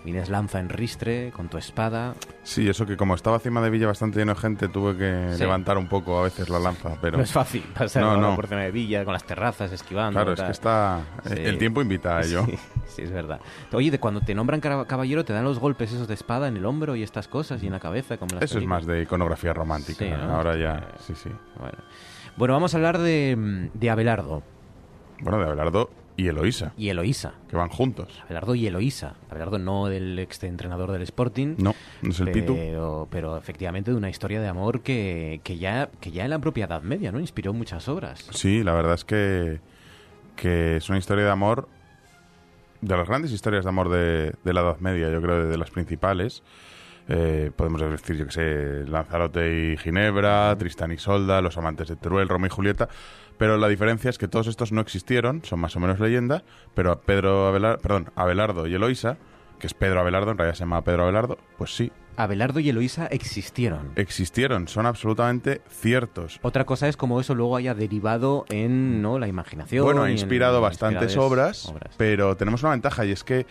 Vienes 0.03 0.29
lanza 0.29 0.59
en 0.59 0.69
ristre, 0.69 1.31
con 1.35 1.49
tu 1.49 1.57
espada. 1.57 2.13
Sí, 2.43 2.69
eso 2.69 2.85
que 2.85 2.95
como 2.95 3.15
estaba 3.15 3.37
encima 3.37 3.59
de 3.59 3.71
Villa 3.71 3.87
bastante 3.87 4.19
lleno 4.19 4.35
de 4.35 4.39
gente, 4.39 4.67
tuve 4.67 4.95
que 4.95 5.33
Sí. 5.33 5.39
levantar 5.39 5.79
un 5.79 5.87
poco 5.87 6.19
a 6.19 6.23
veces 6.23 6.47
la 6.47 6.59
lanza, 6.59 6.95
pero... 7.01 7.17
No 7.17 7.23
es 7.23 7.31
fácil 7.31 7.63
pasar 7.73 8.03
No, 8.03 8.15
¿no? 8.17 8.35
por 8.35 8.45
encima 8.45 8.61
de 8.61 8.69
Villa, 8.71 9.03
con 9.03 9.13
las 9.13 9.23
terrazas, 9.23 9.71
esquivando. 9.71 10.11
Claro, 10.19 10.33
es 10.33 10.41
que 10.41 10.51
está... 10.51 10.99
Sí. 11.25 11.33
El 11.37 11.57
tiempo 11.57 11.81
invita 11.81 12.17
a 12.17 12.21
ello. 12.21 12.45
Sí, 12.85 12.97
sí, 12.97 13.01
es 13.01 13.11
verdad. 13.11 13.41
Oye, 13.73 13.89
de 13.89 13.99
cuando 13.99 14.21
te 14.21 14.35
nombran 14.35 14.61
caballero, 14.61 15.25
te 15.25 15.33
dan 15.33 15.43
los 15.43 15.57
golpes 15.57 15.91
esos 15.91 16.07
de 16.07 16.13
espada 16.13 16.47
en 16.47 16.55
el 16.57 16.65
hombro 16.67 16.95
y 16.95 17.01
estas 17.01 17.27
cosas 17.27 17.63
y 17.63 17.65
en 17.65 17.73
la 17.73 17.79
cabeza, 17.79 18.17
como 18.17 18.35
las 18.35 18.43
Eso 18.43 18.53
es 18.53 18.57
películas? 18.59 18.81
más 18.81 18.85
de 18.87 19.01
iconografía 19.01 19.53
romántica. 19.53 20.05
¿no? 20.17 20.35
Ahora 20.35 20.55
ya, 20.55 20.87
sí, 20.99 21.13
sí. 21.15 21.29
Bueno. 21.59 21.77
Bueno, 22.37 22.53
vamos 22.53 22.73
a 22.75 22.77
hablar 22.77 22.99
de, 22.99 23.69
de 23.73 23.89
Abelardo. 23.89 24.43
Bueno, 25.19 25.39
de 25.39 25.45
Abelardo 25.45 25.89
y 26.17 26.27
Eloísa. 26.27 26.73
Y 26.77 26.89
Eloísa. 26.89 27.33
Que 27.49 27.57
van 27.57 27.69
juntos. 27.69 28.07
Abelardo 28.23 28.55
y 28.55 28.67
Eloísa. 28.67 29.15
Abelardo 29.29 29.59
no 29.59 29.87
del 29.87 30.17
ex 30.19 30.43
entrenador 30.43 30.91
del 30.91 31.01
Sporting. 31.01 31.55
No, 31.57 31.75
no 32.01 32.09
es 32.09 32.19
el 32.19 32.31
Pitu. 32.31 32.55
pero, 32.55 33.07
pero 33.11 33.37
efectivamente 33.37 33.91
de 33.91 33.97
una 33.97 34.09
historia 34.09 34.39
de 34.41 34.47
amor 34.47 34.81
que, 34.81 35.41
que, 35.43 35.57
ya, 35.57 35.89
que 35.99 36.11
ya 36.11 36.23
en 36.23 36.29
la 36.29 36.39
propia 36.39 36.65
Edad 36.65 36.81
Media 36.83 37.11
¿no? 37.11 37.19
inspiró 37.19 37.53
muchas 37.53 37.87
obras. 37.89 38.27
Sí, 38.31 38.63
la 38.63 38.73
verdad 38.73 38.93
es 38.93 39.03
que, 39.03 39.59
que 40.35 40.77
es 40.77 40.87
una 40.89 40.97
historia 40.97 41.25
de 41.25 41.31
amor, 41.31 41.67
de 42.81 42.95
las 42.95 43.07
grandes 43.07 43.31
historias 43.31 43.65
de 43.65 43.69
amor 43.69 43.89
de, 43.89 44.33
de 44.43 44.53
la 44.53 44.61
Edad 44.61 44.79
Media, 44.79 45.09
yo 45.11 45.21
creo, 45.21 45.47
de 45.47 45.57
las 45.57 45.71
principales. 45.71 46.43
Eh, 47.07 47.51
podemos 47.55 47.81
decir, 47.81 48.15
yo 48.15 48.25
que 48.25 48.31
sé, 48.31 48.89
Lanzarote 48.89 49.73
y 49.73 49.77
Ginebra, 49.77 50.55
Tristán 50.57 50.91
y 50.91 50.97
Solda, 50.97 51.39
Los 51.41 51.57
amantes 51.57 51.87
de 51.87 51.95
Teruel, 51.95 52.27
Romeo 52.27 52.47
y 52.47 52.49
Julieta. 52.49 52.89
Pero 53.37 53.57
la 53.57 53.67
diferencia 53.67 54.09
es 54.09 54.17
que 54.17 54.27
todos 54.27 54.47
estos 54.47 54.71
no 54.71 54.81
existieron, 54.81 55.43
son 55.43 55.59
más 55.59 55.75
o 55.75 55.79
menos 55.79 55.99
leyenda, 55.99 56.43
pero 56.73 56.91
a 56.91 57.01
Pedro 57.01 57.49
Abelar- 57.53 57.79
perdón, 57.79 58.11
Abelardo 58.15 58.67
y 58.67 58.73
Eloísa, 58.73 59.17
que 59.59 59.67
es 59.67 59.73
Pedro 59.73 59.99
Abelardo, 59.99 60.31
en 60.31 60.37
realidad 60.37 60.55
se 60.55 60.59
llama 60.61 60.81
Pedro 60.83 61.03
Abelardo, 61.03 61.37
pues 61.57 61.75
sí, 61.75 61.91
Abelardo 62.17 62.61
y 62.61 62.69
Eloísa 62.69 63.07
existieron. 63.07 63.91
existieron, 63.97 64.69
son 64.69 64.85
absolutamente 64.85 65.61
ciertos. 65.69 66.39
Otra 66.43 66.63
cosa 66.65 66.87
es 66.87 66.95
como 66.95 67.19
eso 67.19 67.35
luego 67.35 67.57
haya 67.57 67.73
derivado 67.73 68.45
en 68.47 69.01
¿no? 69.01 69.19
la 69.19 69.27
imaginación. 69.27 69.83
Bueno, 69.83 70.03
ha 70.03 70.11
inspirado 70.11 70.57
en 70.57 70.61
bastantes 70.63 71.17
obras, 71.17 71.73
pero 71.97 72.37
tenemos 72.37 72.63
una 72.63 72.71
ventaja 72.71 73.03
y 73.05 73.11
es 73.11 73.25
que 73.25 73.45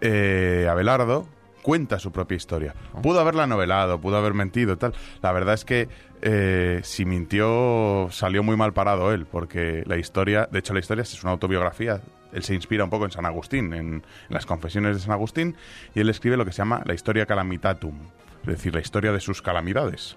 eh, 0.00 0.66
Abelardo 0.68 1.28
cuenta 1.62 1.98
su 1.98 2.10
propia 2.10 2.36
historia. 2.36 2.74
Oh. 2.94 3.02
Pudo 3.02 3.20
haberla 3.20 3.46
novelado, 3.46 4.00
pudo 4.00 4.16
haber 4.16 4.34
mentido, 4.34 4.76
tal. 4.78 4.92
La 5.22 5.30
verdad 5.30 5.54
es 5.54 5.64
que 5.64 5.88
eh, 6.22 6.80
si 6.82 7.04
mintió 7.04 8.08
salió 8.10 8.42
muy 8.42 8.56
mal 8.56 8.72
parado 8.72 9.12
él, 9.12 9.26
porque 9.26 9.82
la 9.86 9.96
historia, 9.96 10.48
de 10.50 10.58
hecho 10.60 10.72
la 10.74 10.80
historia 10.80 11.02
es 11.02 11.22
una 11.22 11.32
autobiografía. 11.32 12.00
Él 12.32 12.44
se 12.44 12.54
inspira 12.54 12.84
un 12.84 12.90
poco 12.90 13.04
en 13.06 13.10
San 13.10 13.26
Agustín, 13.26 13.72
en, 13.72 13.94
en 13.94 14.02
las 14.28 14.46
confesiones 14.46 14.94
de 14.96 15.02
San 15.02 15.12
Agustín, 15.12 15.56
y 15.94 16.00
él 16.00 16.08
escribe 16.08 16.36
lo 16.36 16.44
que 16.44 16.52
se 16.52 16.58
llama 16.58 16.82
la 16.86 16.94
historia 16.94 17.26
calamitatum, 17.26 17.98
es 18.42 18.46
decir, 18.46 18.72
la 18.74 18.80
historia 18.80 19.10
de 19.12 19.18
sus 19.20 19.42
calamidades. 19.42 20.16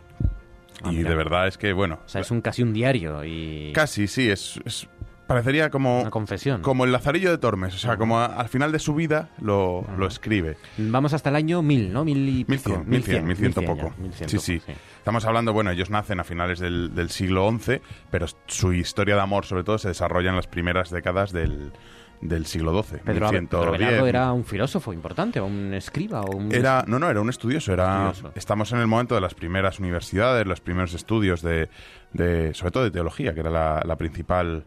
Ah, 0.84 0.92
y 0.92 0.98
mira. 0.98 1.10
de 1.10 1.16
verdad 1.16 1.48
es 1.48 1.58
que, 1.58 1.74
bueno, 1.74 2.00
O 2.06 2.10
sea, 2.10 2.22
es 2.22 2.30
un 2.30 2.42
casi 2.42 2.62
un 2.62 2.74
diario 2.74 3.24
y... 3.24 3.72
Casi, 3.74 4.08
sí, 4.08 4.30
es, 4.30 4.60
es- 4.66 4.88
parecería 5.28 5.70
como 5.70 6.02
Una 6.02 6.10
confesión. 6.12 6.62
como 6.62 6.86
el 6.86 6.92
Lazarillo 6.92 7.32
de 7.32 7.38
Tormes, 7.38 7.74
o 7.76 7.78
sea, 7.78 7.98
como 7.98 8.20
a- 8.20 8.26
al 8.26 8.50
final 8.50 8.72
de 8.72 8.80
su 8.80 8.94
vida 8.96 9.30
lo, 9.42 9.86
lo 9.98 10.08
escribe. 10.08 10.58
Vamos 10.78 11.14
hasta 11.14 11.30
el 11.30 11.36
año 11.36 11.62
1000, 11.62 11.92
¿no? 11.94 12.04
Mil 12.06 12.28
y 12.30 12.44
pico. 12.46 12.84
1100, 12.86 12.90
1100, 12.90 13.26
1100 13.26 13.52
ya, 13.54 13.68
poco. 13.68 13.94
1100, 13.98 14.30
sí, 14.30 14.40
sí, 14.40 14.62
Estamos 14.98 15.26
hablando, 15.26 15.54
bueno, 15.54 15.72
ellos 15.72 15.90
nacen 15.90 16.20
a 16.20 16.24
finales 16.24 16.60
del, 16.60 16.94
del 16.96 17.10
siglo 17.10 17.50
XI, 17.60 17.82
pero 18.12 18.26
su 18.48 18.74
historia 18.74 19.16
de 19.16 19.22
amor, 19.22 19.46
sobre 19.46 19.64
todo, 19.64 19.78
se 19.78 19.90
desarrolla 19.90 20.30
en 20.30 20.36
las 20.36 20.48
primeras 20.48 20.90
décadas 20.92 21.32
del, 21.34 21.74
del 22.22 22.46
siglo 22.46 22.72
XII. 22.84 23.00
Pedro, 23.00 23.28
Abe- 23.28 23.40
1110. 23.42 23.50
Pedro 23.50 23.76
Abelardo 23.76 24.08
era 24.08 24.32
un 24.32 24.46
filósofo 24.46 24.94
importante, 24.94 25.40
o 25.42 25.46
un 25.46 25.74
escriba, 25.74 26.22
o 26.22 26.38
un... 26.38 26.54
Era, 26.54 26.86
no, 26.88 27.00
no, 27.00 27.10
era 27.10 27.20
un 27.20 27.30
estudioso. 27.30 27.74
Era, 27.74 28.12
Estudioso. 28.12 28.32
Estamos 28.36 28.72
en 28.72 28.80
el 28.80 28.88
momento 28.88 29.16
de 29.16 29.22
las 29.22 29.34
primeras 29.34 29.80
universidades, 29.80 30.48
los 30.48 30.62
primeros 30.62 30.94
estudios 30.94 31.42
de, 31.42 31.70
de 32.14 32.54
sobre 32.54 32.72
todo 32.72 32.84
de 32.86 32.92
teología, 32.92 33.34
que 33.34 33.42
era 33.42 33.50
la, 33.50 33.82
la 33.86 33.96
principal 33.98 34.64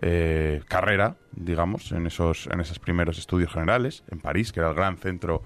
eh, 0.00 0.62
carrera, 0.68 1.16
digamos, 1.32 1.92
en 1.92 2.06
esos, 2.06 2.48
en 2.52 2.60
esos 2.60 2.78
primeros 2.78 3.18
estudios 3.18 3.52
generales, 3.52 4.04
en 4.10 4.20
París, 4.20 4.52
que 4.52 4.60
era 4.60 4.68
el 4.70 4.74
gran 4.74 4.96
centro 4.98 5.42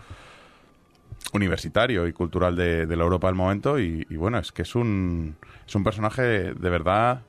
universitario 1.33 2.07
y 2.07 2.13
cultural 2.13 2.57
de, 2.57 2.87
la 2.97 3.03
Europa 3.05 3.29
del 3.29 3.37
momento. 3.37 3.79
Y, 3.79 4.05
bueno, 4.17 4.39
es 4.39 4.53
que 4.53 4.63
es 4.63 4.75
un, 4.75 5.37
es 5.67 5.75
un 5.75 5.85
personaje 5.85 6.23
de 6.23 6.71
verdad 6.71 7.23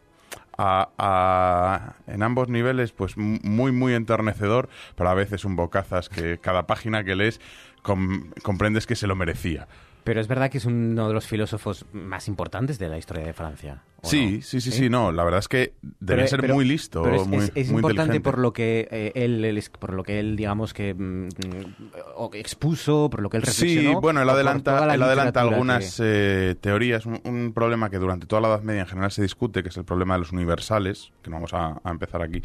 a- 0.57 0.89
a- 0.97 1.93
en 2.07 2.23
ambos 2.23 2.49
niveles, 2.49 2.91
pues 2.91 3.17
muy, 3.17 3.71
muy 3.71 3.93
enternecedor, 3.93 4.69
pero 4.95 5.09
a 5.09 5.13
veces 5.13 5.45
un 5.45 5.55
bocazas 5.55 6.09
que 6.09 6.37
cada 6.39 6.67
página 6.67 7.03
que 7.03 7.15
lees 7.15 7.39
com- 7.81 8.31
comprendes 8.43 8.85
que 8.87 8.95
se 8.95 9.07
lo 9.07 9.15
merecía. 9.15 9.67
Pero 10.03 10.19
es 10.19 10.27
verdad 10.27 10.49
que 10.51 10.57
es 10.57 10.65
uno 10.65 11.07
de 11.07 11.13
los 11.13 11.25
filósofos 11.25 11.85
más 11.93 12.27
importantes 12.27 12.77
de 12.77 12.89
la 12.89 12.97
historia 12.97 13.25
de 13.25 13.33
Francia. 13.33 13.83
¿O 14.03 14.07
Sí, 14.09 14.37
no? 14.37 14.41
sí, 14.43 14.61
sí, 14.61 14.71
sí, 14.71 14.89
no, 14.89 15.11
la 15.11 15.23
verdad 15.23 15.39
es 15.39 15.47
que 15.47 15.73
debe 15.99 16.27
ser 16.27 16.41
pero- 16.41 16.53
muy 16.55 16.65
listo, 16.65 17.01
pero 17.03 17.21
es, 17.21 17.27
muy, 17.27 17.37
es- 17.45 17.51
es 17.55 17.69
muy 17.71 17.79
importante 17.79 18.19
por 18.19 18.37
lo 18.37 18.51
que 18.53 18.87
eh, 18.91 19.11
él, 19.15 19.43
él 19.45 19.63
por 19.79 19.93
lo 19.93 20.03
que 20.03 20.19
él 20.19 20.35
digamos 20.35 20.73
que 20.73 20.93
mm, 20.93 21.27
mm, 21.27 22.29
expuso, 22.33 23.09
por 23.09 23.21
lo 23.21 23.29
que 23.29 23.37
él 23.37 23.43
reflexionó. 23.43 23.89
Sí, 23.91 23.95
bueno, 24.01 24.21
él 24.21 24.29
adelanta, 24.29 24.93
él 24.93 25.01
adelanta 25.01 25.41
algunas 25.41 25.99
eh, 26.03 26.55
teorías. 26.59 27.05
Un, 27.05 27.21
un 27.23 27.53
problema 27.53 27.89
que 27.89 27.97
durante 27.97 28.25
toda 28.27 28.41
la 28.41 28.47
Edad 28.49 28.61
Media 28.61 28.81
en 28.81 28.87
general 28.87 29.11
se 29.11 29.21
discute, 29.21 29.63
que 29.63 29.69
es 29.69 29.77
el 29.77 29.85
problema 29.85 30.15
de 30.15 30.19
los 30.19 30.31
universales, 30.31 31.11
que 31.21 31.29
no 31.29 31.37
vamos 31.37 31.53
a, 31.53 31.79
a 31.83 31.91
empezar 31.91 32.21
aquí 32.21 32.41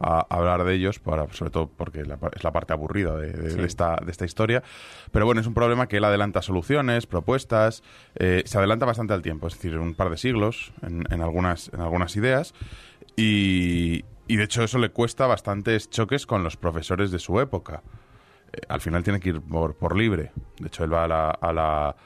a, 0.00 0.26
hablar 0.30 0.64
de 0.64 0.74
ellos, 0.74 0.98
para, 0.98 1.26
sobre 1.32 1.50
todo 1.50 1.68
porque 1.68 2.04
la 2.04 2.18
es 2.34 2.44
la 2.44 2.52
parte 2.52 2.72
aburrida 2.72 3.16
de, 3.16 3.32
de- 3.32 3.50
Sí. 3.52 3.56
de 3.58 3.66
esta, 3.66 3.96
de 4.04 4.10
esta 4.10 4.24
historia. 4.24 4.62
Pero 5.10 5.26
bueno, 5.26 5.40
es 5.40 5.46
un 5.46 5.54
problema 5.54 5.86
que 5.88 5.98
él 5.98 6.04
adelanta 6.04 6.40
soluciones, 6.42 7.06
propuestas, 7.06 7.82
eh, 8.14 8.42
se 8.46 8.56
adelanta 8.58 8.86
bastante 8.86 9.12
al 9.12 9.20
tiempo, 9.22 9.46
es 9.48 9.54
decir, 9.54 9.76
un 9.78 9.94
par 9.94 10.08
de 10.10 10.16
siglos 10.16 10.72
en, 10.82 11.01
en 11.10 11.20
algunas, 11.22 11.70
en 11.72 11.80
algunas 11.80 12.16
ideas. 12.16 12.54
Y, 13.16 14.04
y 14.26 14.36
de 14.36 14.44
hecho 14.44 14.62
eso 14.62 14.78
le 14.78 14.90
cuesta 14.90 15.26
bastantes 15.26 15.90
choques 15.90 16.26
con 16.26 16.42
los 16.44 16.56
profesores 16.56 17.10
de 17.10 17.18
su 17.18 17.40
época. 17.40 17.82
Eh, 18.52 18.60
al 18.68 18.80
final 18.80 19.02
tiene 19.02 19.20
que 19.20 19.30
ir 19.30 19.40
por, 19.40 19.76
por 19.76 19.96
libre. 19.96 20.32
De 20.58 20.68
hecho, 20.68 20.84
él 20.84 20.92
va 20.92 21.04
a 21.04 21.08
la, 21.08 21.30
a 21.30 21.52
la 21.52 21.96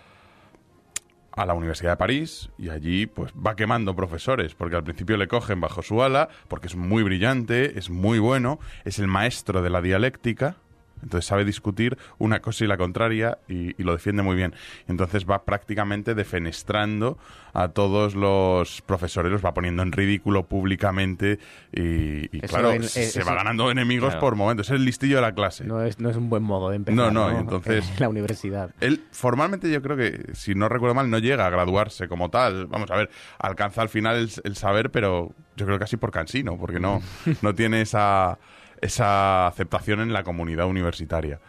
a 1.37 1.45
la 1.45 1.53
Universidad 1.53 1.93
de 1.93 1.97
París 1.99 2.51
y 2.59 2.71
allí 2.71 3.07
pues 3.07 3.33
va 3.35 3.55
quemando 3.55 3.95
profesores 3.95 4.55
porque 4.55 4.77
al 4.77 4.85
principio 4.85 5.19
le 5.19 5.29
cogen 5.29 5.61
bajo 5.61 5.83
su 5.83 6.03
ala 6.03 6.31
porque 6.49 6.67
es 6.67 6.77
muy 6.77 7.03
brillante, 7.03 7.79
es 7.79 7.91
muy 7.91 8.19
bueno, 8.19 8.59
es 8.85 8.99
el 8.99 9.07
maestro 9.07 9.61
de 9.61 9.69
la 9.69 9.83
dialéctica, 9.83 10.57
entonces 11.03 11.27
sabe 11.27 11.45
discutir 11.45 11.97
una 12.19 12.41
cosa 12.41 12.65
y 12.65 12.67
la 12.67 12.77
contraria 12.77 13.39
y, 13.49 13.81
y 13.81 13.85
lo 13.85 13.93
defiende 13.93 14.23
muy 14.23 14.37
bien. 14.37 14.55
Entonces 14.89 15.27
va 15.29 15.45
prácticamente 15.45 16.15
defenestrando 16.15 17.19
a 17.53 17.69
todos 17.69 18.15
los 18.15 18.83
profesores, 18.83 19.33
los 19.33 19.43
va 19.43 19.55
poniendo 19.55 19.83
en 19.83 19.91
ridículo 19.91 20.45
públicamente 20.47 21.39
y, 21.73 22.29
claro, 22.41 22.83
se 22.83 23.25
va 23.25 23.35
ganando 23.35 23.71
enemigos 23.71 24.11
claro. 24.11 24.21
por 24.21 24.37
momentos. 24.37 24.69
Es 24.69 24.77
el 24.77 24.85
listillo 24.85 25.17
de 25.17 25.23
la 25.23 25.35
clase. 25.35 25.65
No 25.65 25.83
es, 25.83 25.99
no 25.99 26.11
es 26.11 26.17
un 26.17 26.29
buen 26.29 26.43
modo 26.43 26.69
de 26.69 26.77
empezar. 26.77 26.97
No, 26.97 27.11
no, 27.11 27.33
y 27.35 27.41
entonces- 27.41 27.89
En 27.93 27.97
la 28.01 28.09
universidad. 28.11 28.75
Él 28.81 29.05
formalmente 29.11 29.71
yo 29.71 29.81
creo 29.81 29.97
que, 29.97 30.35
si 30.35 30.55
no 30.55 30.69
recuerdo 30.69 30.95
mal, 30.95 31.09
no 31.09 31.19
llega 31.19 31.47
a 31.47 31.51
graduarse 31.51 32.09
como 32.09 32.29
tal. 32.29 32.67
Vamos 32.67 32.91
a 32.91 32.97
ver, 32.97 33.11
alcanza 33.39 33.81
al 33.81 33.89
final 33.89 34.17
el, 34.17 34.31
el 34.45 34.57
saber, 34.57 34.91
pero 34.91 35.33
yo 35.57 35.65
creo 35.65 35.79
casi 35.79 35.97
por 35.97 36.11
cansino, 36.11 36.59
porque 36.59 36.79
no, 36.79 37.01
no 37.43 37.55
tiene 37.55 37.81
esa, 37.81 38.39
esa 38.81 39.47
aceptación 39.47 40.01
en 40.01 40.13
la 40.13 40.23
comunidad 40.23 40.67
universitaria. 40.67 41.41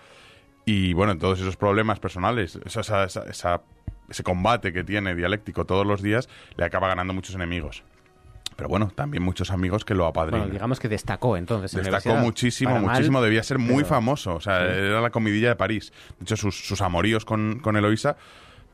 Y 0.65 0.93
bueno, 0.93 1.17
todos 1.17 1.39
esos 1.39 1.55
problemas 1.55 1.99
personales, 1.99 2.59
esa- 2.65 2.81
esa- 2.81 3.03
esa- 3.05 3.23
esa- 3.29 3.61
ese 4.09 4.23
combate 4.23 4.73
que 4.73 4.83
tiene 4.83 5.15
dialéctico 5.15 5.65
todos 5.65 5.85
los 5.85 6.01
días, 6.01 6.29
le 6.55 6.65
acaba 6.65 6.87
ganando 6.87 7.13
muchos 7.13 7.35
enemigos. 7.35 7.83
Pero 8.55 8.69
bueno, 8.69 8.91
también 8.95 9.21
muchos 9.23 9.51
amigos 9.51 9.85
que 9.85 9.93
lo 9.93 10.07
apadrinan. 10.07 10.41
Bueno, 10.41 10.53
digamos 10.53 10.79
que 10.79 10.89
destacó 10.89 11.37
entonces. 11.37 11.73
en 11.75 11.83
Destacó 11.83 12.15
muchísimo, 12.17 12.71
mal, 12.71 12.81
muchísimo. 12.81 13.21
Debía 13.21 13.43
ser 13.43 13.59
muy 13.59 13.83
pero- 13.83 13.87
famoso. 13.87 14.35
O 14.35 14.41
sea, 14.41 14.59
Sí. 14.61 14.79
era 14.79 14.99
la 14.99 15.11
comidilla 15.11 15.49
de 15.49 15.55
París. 15.55 15.93
De 16.17 16.23
hecho, 16.23 16.35
sus, 16.37 16.67
sus 16.67 16.81
amoríos 16.81 17.23
con, 17.23 17.59
con 17.59 17.75
Eloísa 17.77 18.17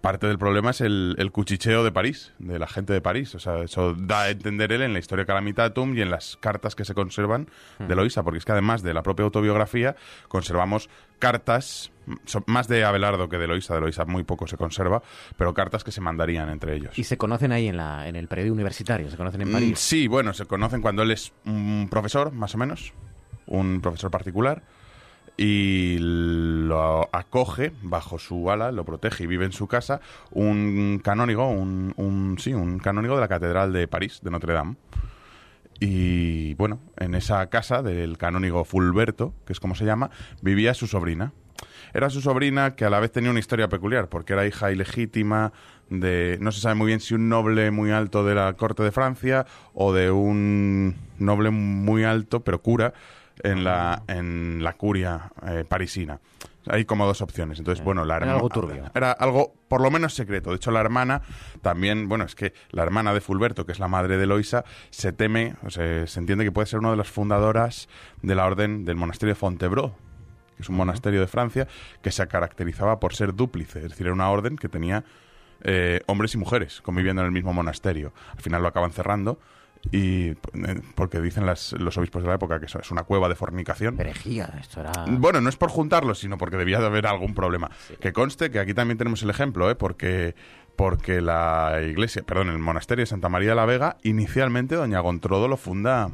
parte 0.04 0.28
del 0.28 0.38
problema 0.38 0.72
es 0.72 0.82
el, 0.82 1.16
el 1.18 1.32
cuchicheo 1.32 1.82
de 1.82 1.90
París, 1.94 2.34
de 2.38 2.60
la 2.60 2.68
gente 2.68 2.92
de 2.92 3.00
París. 3.00 3.34
O 3.36 3.40
sea, 3.40 3.62
eso 3.64 3.94
da 3.98 4.24
a 4.24 4.30
entender 4.32 4.74
él 4.74 4.82
en 4.82 4.92
la 4.92 5.00
historia 5.00 5.24
Calamitatum 5.26 5.96
y 5.98 6.02
en 6.02 6.12
las 6.12 6.36
cartas 6.42 6.76
que 6.76 6.84
se 6.84 6.94
conservan 6.94 7.48
de 7.80 7.96
Loisa, 7.96 8.22
porque 8.22 8.40
es 8.40 8.44
que 8.44 8.52
además 8.52 8.84
de 8.84 8.94
la 8.94 9.02
propia 9.02 9.24
autobiografía, 9.24 9.96
conservamos 10.28 10.90
cartas, 11.20 11.94
más 12.48 12.68
de 12.68 12.84
Abelardo 12.84 13.30
que 13.30 13.38
de 13.38 13.48
Loisa, 13.48 13.76
de 13.76 13.80
Loisa 13.80 14.04
muy 14.04 14.24
poco 14.24 14.46
se 14.46 14.58
conserva, 14.58 15.02
pero 15.38 15.54
cartas 15.54 15.86
que 15.86 15.92
se 15.94 16.02
mandarían 16.02 16.50
entre 16.50 16.76
ellos. 16.76 17.00
Y 17.00 17.06
se 17.06 17.16
conocen 17.18 17.54
ahí 17.54 17.70
en, 17.70 17.78
la, 17.78 18.06
en 18.06 18.18
el 18.18 18.28
periodo 18.28 18.52
universitario, 18.52 19.10
se 19.10 19.16
conocen 19.16 19.42
en 19.44 19.50
Mm, 19.52 19.54
París. 19.54 19.80
Sí, 19.80 20.10
bueno, 20.10 20.34
se 20.34 20.46
conocen 20.46 20.82
cuando 20.82 21.04
él 21.04 21.12
es 21.12 21.32
un 21.46 21.88
profesor, 21.90 22.34
más 22.34 22.54
o 22.56 22.58
menos, 22.58 22.92
un 23.48 23.80
profesor 23.80 24.12
particular, 24.12 24.64
y 25.38 25.98
lo 26.00 27.10
acoge 27.12 27.72
bajo 27.82 28.20
su 28.20 28.52
ala, 28.52 28.72
lo 28.72 28.86
protege 28.86 29.24
y 29.24 29.28
vive 29.28 29.46
en 29.46 29.52
su 29.52 29.68
casa 29.68 30.00
un 30.32 31.02
canónigo, 31.04 31.50
un, 31.50 31.94
un- 31.98 32.38
sí, 32.40 32.54
un 32.54 32.80
canónigo 32.80 33.16
de 33.16 33.22
la 33.22 33.28
Catedral 33.28 33.74
de 33.74 33.88
París, 33.88 34.20
de 34.24 34.32
Notre 34.32 34.54
Dame. 34.54 34.76
Y 35.80 36.54
bueno, 36.56 36.80
en 36.98 37.16
esa 37.16 37.50
casa 37.50 37.82
del 37.82 38.18
canónigo 38.18 38.64
Fulberto, 38.64 39.34
que 39.46 39.54
es 39.54 39.60
como 39.60 39.76
se 39.76 39.86
llama, 39.86 40.12
vivía 40.42 40.74
su 40.74 40.88
sobrina. 40.88 41.34
Era 41.94 42.10
su 42.10 42.22
sobrina 42.22 42.76
que 42.76 42.86
a 42.86 42.90
la 42.90 43.00
vez 43.00 43.12
tenía 43.12 43.32
una 43.32 43.40
historia 43.40 43.68
peculiar, 43.70 44.08
porque 44.10 44.34
era 44.34 44.46
hija 44.48 44.72
ilegítima 44.72 45.52
de, 45.90 46.38
no 46.42 46.52
se 46.52 46.62
sabe 46.62 46.76
muy 46.76 46.88
bien 46.88 47.00
si 47.00 47.14
un 47.14 47.30
noble 47.30 47.70
muy 47.72 47.92
alto 47.92 48.24
de 48.26 48.36
la 48.36 48.54
corte 48.54 48.82
de 48.84 48.92
Francia 48.92 49.46
o 49.74 49.94
de 49.94 50.10
un 50.10 50.96
noble 51.20 51.50
muy 51.52 52.04
alto, 52.04 52.44
pero 52.44 52.62
cura, 52.62 52.94
en 53.42 53.64
la, 53.64 54.04
en 54.08 54.64
la 54.64 54.74
curia 54.74 55.32
eh, 55.48 55.66
parisina. 55.68 56.20
Hay 56.68 56.86
como 56.86 57.06
dos 57.06 57.22
opciones. 57.22 57.60
Entonces, 57.60 57.84
bueno, 57.84 58.06
la 58.06 58.18
Era 58.18 58.28
herma- 58.28 58.36
algo 58.36 58.50
turbio. 58.50 58.86
Era 58.96 59.12
algo, 59.12 59.54
por 59.68 59.82
lo 59.82 59.92
menos, 59.92 60.14
secreto. 60.14 60.52
De 60.52 60.56
hecho, 60.56 60.72
la 60.72 60.80
hermana 60.80 61.22
también, 61.62 62.08
bueno, 62.08 62.24
es 62.24 62.36
que 62.36 62.54
la 62.72 62.84
hermana 62.84 63.14
de 63.14 63.20
Fulberto, 63.20 63.66
que 63.66 63.74
es 63.74 63.80
la 63.80 63.90
madre 63.90 64.18
de 64.18 64.26
Loisa, 64.28 64.64
se 64.90 65.12
teme, 65.12 65.56
o 65.64 65.70
sea, 65.70 66.08
se 66.08 66.20
entiende 66.20 66.46
que 66.46 66.52
puede 66.54 66.68
ser 66.68 66.80
una 66.80 66.92
de 66.92 66.98
las 66.98 67.10
fundadoras 67.10 67.90
de 68.22 68.36
la 68.36 68.46
orden 68.46 68.86
del 68.86 68.96
monasterio 68.96 69.34
de 69.36 69.40
Fontevraud, 69.40 69.92
que 70.56 70.62
es 70.64 70.70
un 70.70 70.76
monasterio 70.78 71.20
de 71.20 71.28
Francia 71.28 71.68
que 72.02 72.12
se 72.12 72.26
caracterizaba 72.28 73.00
por 73.00 73.14
ser 73.14 73.34
dúplice, 73.34 73.80
es 73.80 73.90
decir, 73.90 74.06
era 74.06 74.14
una 74.14 74.30
orden 74.30 74.56
que 74.56 74.70
tenía 74.70 75.04
eh, 75.64 76.00
hombres 76.08 76.34
y 76.36 76.38
mujeres 76.38 76.80
conviviendo 76.82 77.22
en 77.24 77.26
el 77.26 77.32
mismo 77.34 77.52
monasterio. 77.54 78.14
Al 78.36 78.42
final 78.42 78.62
lo 78.62 78.68
acaban 78.70 78.92
cerrando 78.92 79.38
y 79.92 80.30
eh, 80.30 80.36
porque 80.96 81.20
dicen 81.22 81.46
las- 81.46 81.74
los 81.74 81.98
obispos 81.98 82.24
de 82.24 82.30
la 82.30 82.36
época 82.36 82.60
que 82.60 82.68
eso 82.68 82.80
es 82.80 82.90
una 82.92 83.04
cueva 83.04 83.28
de 83.30 83.36
fornicación. 83.36 84.00
Herejía, 84.00 84.54
esto 84.60 84.80
era... 84.80 84.92
Bueno, 85.10 85.42
no 85.42 85.50
es 85.50 85.56
por 85.58 85.70
juntarlos, 85.70 86.20
sino 86.20 86.38
porque 86.38 86.56
debía 86.58 86.80
de 86.80 86.86
haber 86.86 87.06
algún 87.06 87.34
problema. 87.36 87.70
Que 88.00 88.14
conste 88.14 88.50
que 88.50 88.60
aquí 88.60 88.74
también 88.74 88.98
tenemos 88.98 89.22
el 89.24 89.30
ejemplo, 89.30 89.70
¿eh? 89.70 89.76
porque 89.76 90.36
porque 90.76 91.22
la 91.22 91.82
iglesia, 91.86 92.24
perdón, 92.24 92.50
el 92.50 92.58
monasterio 92.58 93.04
de 93.04 93.08
Santa 93.08 93.30
María 93.30 93.50
de 93.50 93.56
la 93.56 93.66
Vega, 93.66 93.98
inicialmente 94.02 94.74
doña 94.76 95.00
Gontrodo 95.02 95.48
lo 95.48 95.58
funda 95.58 96.10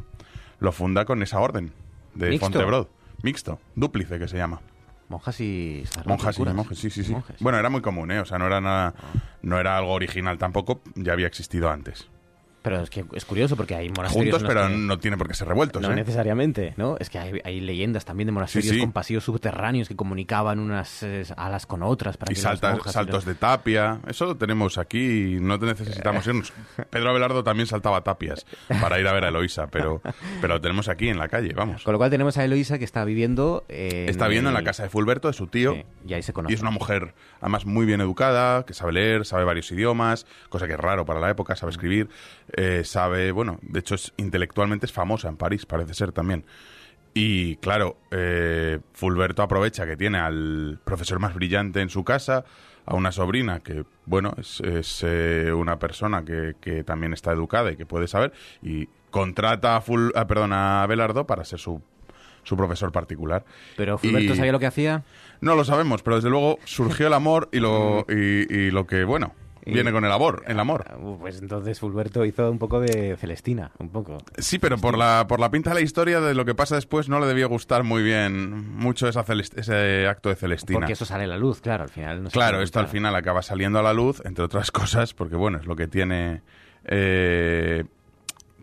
lo 0.59 0.71
funda 0.73 1.05
con 1.05 1.23
esa 1.23 1.39
orden 1.39 1.71
de 2.15 2.31
Mixto. 2.31 2.45
Fontebrod, 2.47 2.87
mixto, 3.23 3.59
dúplice 3.75 4.19
que 4.19 4.27
se 4.27 4.35
llama. 4.35 4.59
Monjas 5.07 5.39
y 5.39 5.85
Monjas 6.05 6.37
y 6.37 6.43
monjes, 6.43 6.77
sí, 6.77 6.89
sí, 6.89 7.03
sí. 7.03 7.13
Monjes. 7.13 7.37
Bueno, 7.39 7.57
era 7.57 7.69
muy 7.69 7.81
común, 7.81 8.11
¿eh? 8.11 8.19
O 8.19 8.25
sea, 8.25 8.37
no 8.37 8.47
era 8.47 8.59
nada, 8.61 8.93
no 9.41 9.57
era 9.59 9.77
algo 9.77 9.93
original 9.93 10.37
tampoco, 10.37 10.81
ya 10.95 11.13
había 11.13 11.27
existido 11.27 11.69
antes. 11.69 12.09
Pero 12.61 12.81
es 12.81 12.89
que 12.89 13.05
es 13.13 13.23
curioso 13.23 13.55
porque 13.55 13.73
hay 13.73 13.87
monasterios... 13.89 14.35
Juntos, 14.35 14.47
pero 14.53 14.67
que- 14.67 14.75
no 14.75 14.99
tiene 14.99 15.15
por 15.17 15.27
qué 15.29 15.33
ser 15.33 15.47
revueltos, 15.47 15.81
No 15.81 15.91
¿eh? 15.91 15.95
necesariamente, 15.95 16.73
¿no? 16.75 16.97
Es 16.99 17.09
que 17.09 17.17
hay, 17.17 17.39
hay 17.45 17.61
leyendas 17.61 18.03
también 18.03 18.25
de 18.27 18.33
monasterios 18.33 18.69
Sí, 18.71 18.75
sí. 18.75 18.79
con 18.81 18.91
pasillos 18.91 19.23
subterráneos 19.23 19.87
que 19.87 19.95
comunicaban 19.95 20.59
unas 20.59 21.01
eh, 21.03 21.23
alas 21.37 21.65
con 21.65 21.83
otras 21.83 22.17
para 22.17 22.31
y 22.31 22.35
que 22.35 22.41
saltas- 22.41 22.73
monjas 22.73 22.91
y 22.91 22.93
saltos 22.93 23.23
de 23.25 23.35
tapia. 23.35 24.01
Eso 24.07 24.25
lo 24.25 24.35
tenemos 24.35 24.77
aquí 24.77 25.37
no 25.39 25.57
te 25.57 25.67
necesitamos 25.67 26.27
irnos. 26.27 26.51
Pedro 26.89 27.11
Abelardo 27.11 27.43
también 27.45 27.65
saltaba 27.67 28.01
tapias 28.03 28.45
para 28.81 28.99
ir 28.99 29.07
a 29.07 29.13
ver 29.13 29.23
a 29.23 29.29
Eloisa, 29.29 29.67
pero, 29.67 30.01
pero 30.41 30.55
lo 30.55 30.61
tenemos 30.61 30.89
aquí 30.89 31.07
en 31.07 31.17
la 31.17 31.29
calle, 31.29 31.53
vamos. 31.53 31.83
Con 31.83 31.93
lo 31.93 31.97
cual 31.97 32.09
tenemos 32.09 32.37
a 32.37 32.43
Eloisa 32.43 32.77
que 32.77 32.85
está 32.85 33.05
viviendo... 33.05 33.63
en 33.69 34.09
Está 34.09 34.27
viviendo 34.27 34.49
en 34.49 34.53
la 34.55 34.63
casa 34.63 34.83
de 34.83 34.89
Fulberto, 34.89 35.29
de 35.29 35.33
su 35.33 35.47
tío. 35.47 35.75
Sí, 35.75 35.83
y 36.09 36.13
ahí 36.13 36.23
se 36.23 36.31
Y 36.31 36.33
conoce. 36.33 36.55
es 36.55 36.61
una 36.61 36.71
mujer, 36.71 37.13
además, 37.39 37.65
muy 37.65 37.85
bien 37.85 38.01
educada, 38.01 38.65
que 38.65 38.73
sabe 38.73 38.91
leer, 38.91 39.25
sabe 39.25 39.45
varios 39.45 39.71
idiomas, 39.71 40.25
cosa 40.49 40.67
que 40.67 40.73
es 40.73 40.79
raro 40.79 41.05
para 41.05 41.21
la 41.21 41.29
época, 41.29 41.55
sabe 41.55 41.71
escribir, 41.71 42.09
eh, 42.55 42.83
sabe, 42.85 43.31
bueno, 43.31 43.59
de 43.61 43.79
hecho, 43.79 43.95
es, 43.95 44.13
intelectualmente 44.17 44.85
es 44.85 44.91
famosa 44.91 45.29
en 45.29 45.37
París, 45.37 45.65
parece 45.65 45.93
ser 45.93 46.11
también. 46.11 46.45
Y 47.13 47.55
claro, 47.57 47.97
eh, 48.11 48.79
Fulberto 48.93 49.41
aprovecha 49.41 49.85
que 49.85 49.97
tiene 49.97 50.19
al 50.19 50.79
profesor 50.83 51.19
más 51.19 51.33
brillante 51.33 51.81
en 51.81 51.89
su 51.89 52.03
casa, 52.03 52.45
a 52.85 52.95
una 52.95 53.11
sobrina 53.11 53.59
que, 53.61 53.83
bueno, 54.05 54.33
es, 54.37 54.61
es, 54.61 55.03
eh, 55.05 55.51
una 55.53 55.79
persona 55.79 56.23
que, 56.23 56.55
que 56.61 56.83
también 56.83 57.13
está 57.13 57.31
educada 57.31 57.71
y 57.71 57.77
que 57.77 57.85
puede 57.85 58.07
saber, 58.07 58.31
y 58.61 58.87
contrata 59.11 59.75
a, 59.75 59.81
Ful, 59.81 60.11
ah, 60.15 60.27
perdón, 60.27 60.53
a 60.53 60.85
Belardo 60.87 61.25
para 61.25 61.43
ser 61.45 61.59
su, 61.59 61.81
su 62.43 62.55
profesor 62.55 62.91
particular. 62.91 63.43
Pero 63.75 63.97
Fulberto 63.97 64.33
Y- 64.33 64.37
sabía 64.37 64.51
lo 64.51 64.59
que 64.59 64.67
hacía. 64.67 65.03
no 65.41 65.55
lo 65.55 65.63
sabemos, 65.65 66.03
pero 66.03 66.15
desde 66.17 66.29
luego 66.29 66.57
surgió 66.65 67.07
el 67.07 67.13
amor 67.13 67.49
y 67.51 67.59
lo, 67.59 68.05
y, 68.09 68.51
y 68.53 68.71
lo 68.71 68.85
que, 68.87 69.03
bueno, 69.03 69.33
viene 69.73 69.91
con 69.91 70.05
el 70.05 70.11
amor, 70.11 70.43
el 70.47 70.59
amor. 70.59 70.85
Uh, 70.99 71.17
Pues 71.19 71.39
entonces 71.41 71.79
Fulberto 71.79 72.25
hizo 72.25 72.49
un 72.49 72.59
poco 72.59 72.79
de 72.79 73.15
Celestina, 73.17 73.71
un 73.79 73.89
poco. 73.89 74.17
Sí, 74.37 74.59
pero 74.59 74.77
por 74.77 74.97
la, 74.97 75.25
por 75.27 75.39
la 75.39 75.49
pinta 75.51 75.71
de 75.71 75.75
la 75.75 75.81
historia 75.81 76.19
de 76.21 76.33
lo 76.33 76.45
que 76.45 76.55
pasa 76.55 76.75
después 76.75 77.09
no 77.09 77.19
le 77.19 77.27
debió 77.27 77.49
gustar 77.49 77.83
muy 77.83 78.03
bien 78.03 78.75
mucho 78.75 79.07
esa 79.07 79.23
ese 79.55 80.07
acto 80.07 80.29
de 80.29 80.35
Celestina. 80.35 80.79
Porque 80.79 80.93
eso 80.93 81.05
sale 81.05 81.25
a 81.25 81.27
la 81.27 81.37
luz, 81.37 81.61
claro, 81.61 81.83
al 81.83 81.89
final. 81.89 82.23
no 82.23 82.29
Claro, 82.29 82.61
esto 82.61 82.79
al 82.79 82.87
final 82.87 83.15
acaba 83.15 83.41
saliendo 83.41 83.79
a 83.79 83.83
la 83.83 83.93
luz, 83.93 84.21
entre 84.25 84.43
otras 84.43 84.71
cosas, 84.79 85.13
porque 85.13 85.35
bueno, 85.35 85.57
es 85.59 85.65
lo 85.65 85.75
que 85.75 85.87
tiene... 85.87 86.41
eh, 86.85 87.83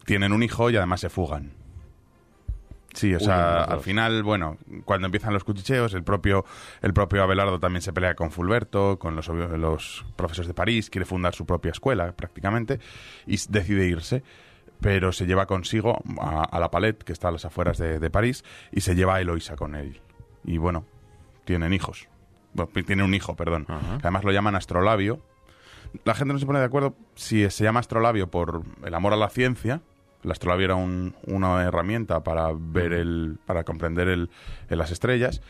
tienen 0.04 0.32
un 0.32 0.42
hijo 0.42 0.70
y 0.70 0.76
además 0.76 1.00
se 1.00 1.08
fugan. 1.10 1.50
Sí, 2.96 3.14
o 3.14 3.20
sea, 3.20 3.62
al 3.64 3.80
final, 3.80 4.22
bueno, 4.22 4.56
cuando 4.86 5.04
empiezan 5.04 5.34
los 5.34 5.44
cuchicheos, 5.44 5.92
el 5.92 6.02
propio, 6.02 6.46
el 6.80 6.94
propio 6.94 7.22
Abelardo 7.22 7.60
también 7.60 7.82
se 7.82 7.92
pelea 7.92 8.14
con 8.14 8.30
Fulberto, 8.30 8.98
con 8.98 9.14
los, 9.14 9.28
los 9.28 10.06
profesores 10.16 10.48
de 10.48 10.54
París, 10.54 10.88
quiere 10.88 11.04
fundar 11.04 11.34
su 11.34 11.44
propia 11.44 11.72
escuela 11.72 12.10
prácticamente 12.12 12.80
y 13.26 13.36
decide 13.50 13.86
irse, 13.86 14.22
pero 14.80 15.12
se 15.12 15.26
lleva 15.26 15.44
consigo 15.44 16.02
a, 16.18 16.44
a 16.44 16.58
la 16.58 16.70
Palette, 16.70 17.04
que 17.04 17.12
está 17.12 17.28
a 17.28 17.32
las 17.32 17.44
afueras 17.44 17.76
de, 17.76 17.98
de 17.98 18.10
París, 18.10 18.44
y 18.72 18.80
se 18.80 18.94
lleva 18.94 19.16
a 19.16 19.20
Eloisa 19.20 19.56
con 19.56 19.74
él. 19.74 20.00
Y 20.44 20.56
bueno, 20.56 20.86
tienen 21.44 21.74
hijos. 21.74 22.08
Bueno, 22.54 22.70
tiene 22.86 23.02
un 23.02 23.12
hijo, 23.12 23.36
perdón. 23.36 23.66
que 23.66 23.74
Además 23.74 24.24
lo 24.24 24.32
llaman 24.32 24.54
astrolabio. 24.56 25.20
La 26.04 26.14
gente 26.14 26.32
no 26.32 26.38
se 26.38 26.46
pone 26.46 26.60
de 26.60 26.64
acuerdo 26.64 26.96
si 27.14 27.48
se 27.50 27.64
llama 27.64 27.80
astrolabio 27.80 28.30
por 28.30 28.62
el 28.82 28.94
amor 28.94 29.12
a 29.12 29.16
la 29.16 29.28
ciencia. 29.28 29.82
El 30.26 30.32
astrolabio 30.32 30.64
era 30.66 30.74
un- 30.74 31.14
una 31.26 31.62
herramienta 31.62 32.22
para 32.24 32.48
ver 32.52 32.92
el, 32.92 33.38
para 33.46 33.62
comprender 33.64 34.08
el, 34.08 34.28
el- 34.68 34.78
las 34.78 34.90
estrellas. 34.90 35.40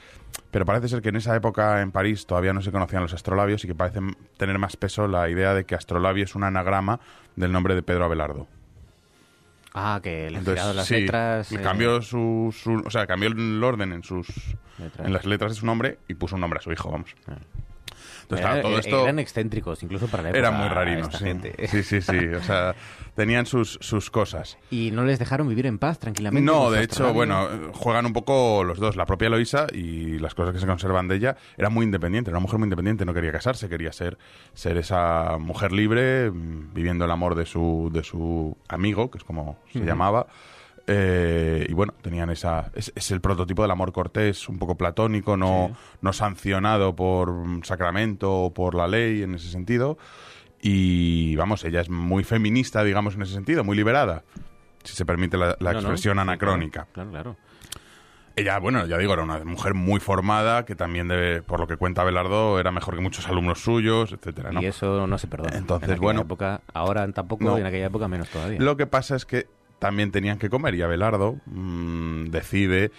Pero 0.51 0.66
parece 0.66 0.89
ser 0.89 1.01
que 1.03 1.09
en 1.09 1.16
esa 1.16 1.35
época 1.35 1.81
en 1.81 1.90
París 1.93 2.27
todavía 2.27 2.53
no 2.53 2.61
se 2.61 2.70
conocían 2.70 3.01
los 3.03 3.15
astrolabios 3.15 3.65
y 3.65 3.69
que 3.69 3.74
parece 3.74 4.01
tener 4.36 4.59
más 4.59 4.77
peso 4.77 5.09
la 5.09 5.28
idea 5.31 5.55
de 5.55 5.65
que 5.65 5.74
astrolabio 5.74 6.24
es 6.24 6.35
un 6.35 6.44
anagrama 6.44 7.01
del 7.36 7.53
nombre 7.53 7.74
de 7.74 7.82
Pedro 7.82 8.05
Abelardo. 8.05 8.47
Ah, 9.73 10.01
que 10.03 10.11
le 10.31 10.36
han 10.36 10.40
Entonces, 10.40 10.55
tirado 10.55 10.74
las 10.74 10.86
sí, 10.86 11.01
letras. 11.01 11.53
eh, 11.53 11.61
cambió 11.62 12.01
su, 12.03 12.55
su- 12.57 12.82
o 12.85 12.90
sea, 12.90 13.07
cambió 13.07 13.28
el 13.31 13.62
orden 13.65 13.93
en 13.93 14.03
sus 14.05 14.27
Letras. 14.78 15.07
en 15.07 15.12
las 15.12 15.24
letras 15.27 15.53
de 15.53 15.57
su 15.59 15.65
nombre 15.66 15.98
y 16.09 16.15
puso 16.15 16.35
un 16.35 16.40
nombre 16.43 16.59
a 16.59 16.62
su 16.62 16.70
hijo, 16.73 16.90
vamos. 16.90 17.15
Entonces, 18.27 18.44
Era- 18.44 18.55
claro, 18.55 18.62
todo 18.69 18.78
era- 18.78 18.81
esto 18.81 19.03
Eran 19.05 19.19
excéntricos, 19.20 19.82
incluso 19.85 20.09
para 20.09 20.24
la 20.24 20.28
época. 20.31 20.39
era 20.40 20.51
muy 20.51 20.69
rarino, 20.69 21.03
esta 21.03 21.19
sí. 21.19 21.24
gente. 21.24 21.55
Sí, 21.69 21.82
sí, 21.85 22.01
sí, 22.03 22.16
o 22.19 22.43
sea, 22.43 22.74
tenían 23.15 23.47
sus, 23.47 23.78
sus 23.81 24.11
cosas. 24.11 24.59
Y 24.70 24.90
no 24.90 25.05
les 25.05 25.19
dejaron 25.20 25.48
vivir 25.48 25.66
en 25.66 25.78
paz 25.78 26.01
tranquilamente. 26.01 26.44
No, 26.44 26.70
de 26.73 26.82
hecho, 26.82 27.12
bueno, 27.12 27.48
juegan 27.73 28.05
un 28.05 28.12
poco 28.12 28.65
los 28.65 28.78
dos. 28.81 28.97
La 28.97 29.07
propia 29.07 29.28
Loisa 29.28 29.69
y 29.73 30.19
las 30.19 30.35
cosas 30.35 30.53
que 30.55 30.61
se 30.61 30.66
conservan 30.66 31.07
de 31.07 31.15
ella 31.16 31.36
era 31.57 31.70
muy 31.70 31.85
independiente, 31.85 32.31
era 32.31 32.39
una 32.39 32.43
mujer 32.43 32.59
muy 32.59 32.66
independiente, 32.66 33.05
no 33.05 33.15
quería 33.15 33.31
casarse, 33.31 33.69
quería 33.69 33.93
ser, 33.93 34.19
ser 34.55 34.77
esa 34.77 35.39
mujer 35.39 35.70
libre, 35.70 36.31
mm, 36.31 36.74
viviendo 36.74 37.05
el 37.05 37.11
amor 37.12 37.36
de 37.36 37.47
su, 37.47 37.90
de 37.93 38.03
su 38.03 38.57
amigo, 38.69 39.09
que 39.11 39.19
es 39.19 39.24
como 39.24 39.57
se 39.73 39.81
llamaba. 39.85 40.27
Eh, 40.89 41.67
y 41.69 41.73
bueno, 41.73 41.95
tenían 42.01 42.31
esa. 42.31 42.71
Es, 42.75 42.93
es 42.95 43.11
el 43.11 43.21
prototipo 43.21 43.63
del 43.63 43.71
amor 43.73 43.93
cortés, 43.93 44.49
un 44.49 44.59
poco 44.59 44.77
platónico, 44.77 45.37
no, 45.37 45.77
no 46.01 46.13
sancionado 46.13 46.95
por 46.95 47.33
sacramento 47.65 48.33
o 48.33 48.55
por 48.55 48.75
la 48.75 48.87
ley 48.87 49.23
en 49.23 49.35
ese 49.35 49.49
sentido. 49.49 49.99
Y 50.63 51.37
vamos, 51.37 51.65
ella 51.65 51.81
es 51.81 51.91
muy 51.91 52.25
feminista, 52.25 52.83
digamos, 52.85 53.15
en 53.15 53.23
ese 53.23 53.35
sentido, 53.35 53.63
muy 53.65 53.77
liberada, 53.77 54.23
si 54.85 54.95
se 54.95 55.05
permite 55.05 55.37
la, 55.37 55.57
la 55.61 55.73
No, 55.73 55.73
no, 55.73 55.79
expresión 55.81 56.19
anacrónica. 56.19 56.87
Claro, 56.93 57.11
claro. 57.11 57.37
Ella, 58.37 58.59
bueno, 58.59 58.85
ya 58.87 58.99
digo, 58.99 59.13
era 59.15 59.23
una 59.23 59.43
mujer 59.45 59.73
muy 59.75 59.99
formada, 59.99 60.65
que 60.67 60.75
también, 60.77 61.09
debe, 61.09 61.41
por 61.43 61.59
lo 61.59 61.67
que 61.67 61.77
cuenta 61.77 62.05
Belardo, 62.05 62.61
era 62.61 62.71
mejor 62.71 62.95
que 62.95 63.01
muchos 63.01 63.27
alumnos 63.29 63.61
suyos, 63.63 64.13
etcétera, 64.13 64.53
¿no? 64.53 64.61
Y 64.61 64.67
eso 64.67 65.07
no 65.07 65.17
se 65.19 65.27
perdona. 65.27 65.57
Entonces, 65.57 65.89
En 65.89 65.93
aquella 65.95 66.05
bueno. 66.05 66.21
época, 66.23 66.61
ahora 66.75 67.11
tampoco, 67.13 67.45
No. 67.45 67.57
y 67.59 67.61
en 67.63 67.67
aquella 67.67 67.87
época 67.87 68.09
menos 68.09 68.29
todavía. 68.29 68.61
Lo 68.61 68.77
que 68.77 68.87
pasa 68.87 69.17
es 69.17 69.25
que 69.25 69.47
también 69.78 70.11
tenían 70.11 70.39
que 70.39 70.48
comer 70.51 70.74
y 70.74 70.82
Abelardo 70.82 71.39
mm, 71.47 72.27
decide 72.27 72.90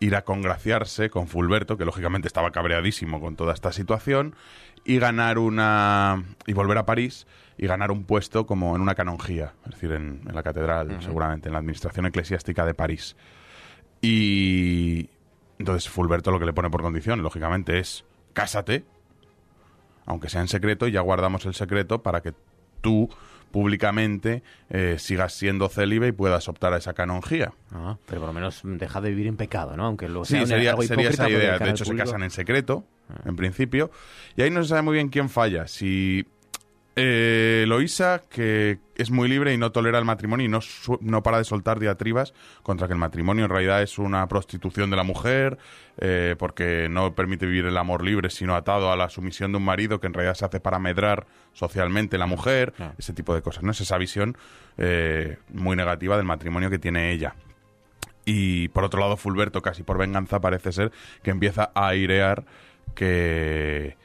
ir 0.00 0.16
a 0.16 0.22
congraciarse 0.22 1.10
con 1.10 1.28
Fulberto, 1.28 1.78
que 1.78 1.84
lógicamente 1.84 2.26
estaba 2.26 2.50
cabreadísimo 2.50 3.20
con 3.20 3.36
toda 3.36 3.54
esta 3.54 3.72
situación, 3.72 4.34
y 4.84 4.98
ganar 4.98 5.38
una. 5.38 6.24
y 6.46 6.52
volver 6.54 6.78
a 6.78 6.86
París 6.86 7.26
y 7.56 7.66
ganar 7.68 7.92
un 7.92 8.04
puesto 8.04 8.46
como 8.46 8.74
en 8.74 8.82
una 8.82 8.96
canonjía, 8.96 9.52
es 9.66 9.72
decir, 9.72 9.92
en, 9.92 10.22
en 10.26 10.34
la 10.34 10.42
catedral, 10.42 11.00
seguramente, 11.00 11.48
en 11.48 11.52
la 11.52 11.60
administración 11.60 12.06
eclesiástica 12.06 12.66
de 12.66 12.74
París. 12.74 13.16
Y. 14.00 15.08
Entonces 15.58 15.88
Fulberto 15.88 16.32
lo 16.32 16.40
que 16.40 16.46
le 16.46 16.52
pone 16.52 16.70
por 16.70 16.82
condición, 16.82 17.22
lógicamente, 17.22 17.78
es 17.78 18.04
cásate, 18.32 18.84
aunque 20.06 20.28
sea 20.28 20.40
en 20.40 20.48
secreto, 20.48 20.88
y 20.88 20.92
ya 20.92 21.00
guardamos 21.00 21.46
el 21.46 21.54
secreto 21.54 22.02
para 22.02 22.20
que 22.20 22.34
tú 22.80 23.08
públicamente 23.52 24.42
eh, 24.70 24.96
sigas 24.98 25.34
siendo 25.34 25.68
célibe 25.68 26.08
y 26.08 26.12
puedas 26.12 26.48
optar 26.48 26.72
a 26.72 26.78
esa 26.78 26.94
canonjía. 26.94 27.52
Ah, 27.70 27.96
pero 28.06 28.20
por 28.20 28.28
lo 28.28 28.32
menos 28.32 28.60
deja 28.64 29.00
de 29.00 29.10
vivir 29.10 29.28
en 29.28 29.36
pecado, 29.36 29.76
¿no? 29.76 29.84
Aunque 29.86 30.08
lo 30.08 30.24
Sí, 30.24 30.34
sea 30.34 30.46
sería, 30.46 30.70
algo 30.70 30.82
sería 30.82 31.10
esa 31.10 31.30
idea. 31.30 31.58
De 31.58 31.70
hecho, 31.70 31.84
se 31.84 31.94
casan 31.94 32.22
en 32.24 32.30
secreto, 32.30 32.84
en 33.24 33.36
principio. 33.36 33.90
Y 34.36 34.42
ahí 34.42 34.50
no 34.50 34.62
se 34.62 34.70
sabe 34.70 34.82
muy 34.82 34.94
bien 34.94 35.08
quién 35.08 35.28
falla. 35.28 35.68
Si 35.68 36.26
eh, 36.96 37.64
Loisa, 37.66 38.22
que 38.28 38.78
es 38.96 39.10
muy 39.10 39.28
libre 39.28 39.52
y 39.54 39.56
no 39.58 39.72
tolera 39.72 39.98
el 39.98 40.04
matrimonio 40.04 40.44
y 40.46 40.48
no, 40.48 40.60
su- 40.60 40.98
no 41.00 41.22
para 41.22 41.38
de 41.38 41.44
soltar 41.44 41.78
diatribas 41.80 42.34
contra 42.62 42.86
que 42.86 42.92
el 42.92 42.98
matrimonio 42.98 43.44
en 43.44 43.50
realidad 43.50 43.82
es 43.82 43.98
una 43.98 44.26
prostitución 44.28 44.90
de 44.90 44.96
la 44.96 45.02
mujer, 45.02 45.58
eh, 45.98 46.36
porque 46.38 46.88
no 46.90 47.14
permite 47.14 47.46
vivir 47.46 47.64
el 47.66 47.76
amor 47.78 48.04
libre, 48.04 48.28
sino 48.30 48.54
atado 48.54 48.92
a 48.92 48.96
la 48.96 49.08
sumisión 49.08 49.52
de 49.52 49.58
un 49.58 49.64
marido 49.64 50.00
que 50.00 50.06
en 50.06 50.14
realidad 50.14 50.34
se 50.34 50.44
hace 50.44 50.60
para 50.60 50.78
medrar 50.78 51.26
socialmente 51.52 52.18
la 52.18 52.26
mujer, 52.26 52.74
ese 52.98 53.12
tipo 53.14 53.34
de 53.34 53.42
cosas. 53.42 53.62
¿no? 53.62 53.70
Es 53.72 53.80
esa 53.80 53.96
visión 53.98 54.36
eh, 54.78 55.38
muy 55.48 55.76
negativa 55.76 56.16
del 56.16 56.26
matrimonio 56.26 56.68
que 56.70 56.78
tiene 56.78 57.12
ella. 57.12 57.34
Y 58.24 58.68
por 58.68 58.84
otro 58.84 59.00
lado, 59.00 59.16
Fulberto, 59.16 59.62
casi 59.62 59.82
por 59.82 59.98
venganza, 59.98 60.40
parece 60.40 60.70
ser 60.72 60.92
que 61.24 61.30
empieza 61.30 61.72
a 61.74 61.88
airear 61.88 62.44
que, 62.94 63.96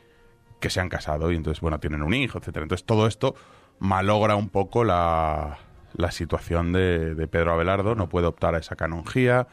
que 0.60 0.70
se 0.70 0.80
han 0.80 0.90
casado 0.90 1.32
y 1.32 1.36
entonces, 1.36 1.62
bueno, 1.62 1.80
tienen 1.80 2.02
un 2.02 2.14
hijo, 2.14 2.38
etcétera. 2.40 2.64
Entonces 2.64 2.86
todo 2.86 3.08
esto 3.08 3.36
malogra 3.80 4.36
un 4.36 4.50
poco 4.50 4.84
la, 4.84 5.60
la 5.96 6.12
situación 6.12 6.74
de, 6.74 7.14
de 7.16 7.28
Pedro 7.28 7.54
Abelardo, 7.54 7.94
no 7.96 8.10
puede 8.10 8.28
optar 8.28 8.56
a 8.56 8.60
esa 8.60 8.76
canonjía 8.76 9.48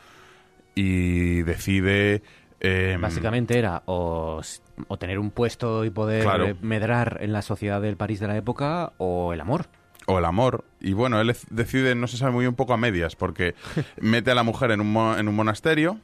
y 0.74 1.42
decide... 1.42 2.22
em, 2.60 3.00
Básicamente 3.00 3.58
era 3.58 3.82
o, 3.86 4.40
o 4.88 4.96
tener 4.98 5.18
un 5.18 5.30
puesto 5.30 5.84
y 5.84 5.90
poder 5.90 6.22
Claro. 6.22 6.56
medrar 6.62 7.18
en 7.20 7.32
la 7.32 7.42
sociedad 7.42 7.80
del 7.80 7.96
París 7.96 8.20
de 8.20 8.28
la 8.28 8.36
época 8.36 8.92
o 8.98 9.32
el 9.32 9.40
amor. 9.40 9.66
o 10.06 10.18
el 10.18 10.24
amor. 10.24 10.64
Y 10.80 10.92
bueno, 10.94 11.20
él 11.20 11.30
ec- 11.30 11.46
decide, 11.50 11.94
no 11.94 12.06
se 12.06 12.16
sabe 12.16 12.32
muy 12.32 12.40
bien, 12.42 12.50
un 12.50 12.56
poco 12.56 12.72
a 12.74 12.76
medias, 12.76 13.14
porque 13.16 13.54
mete 14.00 14.30
a 14.30 14.34
la 14.34 14.42
mujer 14.42 14.70
en 14.70 14.80
un, 14.80 14.92
mo- 14.92 15.16
en 15.16 15.28
un 15.28 15.36
monasterio, 15.36 15.98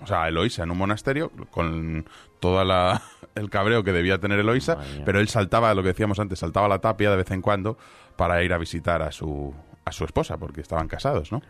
o 0.00 0.06
sea, 0.06 0.24
a 0.24 0.28
Eloisa 0.28 0.64
en 0.64 0.70
un 0.70 0.78
monasterio, 0.78 1.30
con 1.50 2.04
toda 2.44 2.62
la 2.62 3.00
el 3.34 3.48
cabreo 3.48 3.82
que 3.84 3.92
debía 3.92 4.18
tener 4.18 4.38
Eloisa, 4.38 4.76
pero 5.06 5.18
él 5.18 5.28
saltaba, 5.28 5.72
lo 5.72 5.82
que 5.82 5.88
decíamos 5.88 6.18
antes, 6.20 6.40
saltaba 6.40 6.68
la 6.68 6.80
tapia 6.80 7.10
de 7.10 7.16
vez 7.16 7.30
en 7.30 7.40
cuando 7.40 7.78
para 8.16 8.42
ir 8.42 8.52
a 8.52 8.58
visitar 8.58 9.00
a 9.00 9.10
su, 9.12 9.54
a 9.86 9.92
su 9.92 10.04
esposa, 10.04 10.36
porque 10.36 10.60
estaban 10.60 10.86
casados, 10.86 11.32
¿no? 11.32 11.40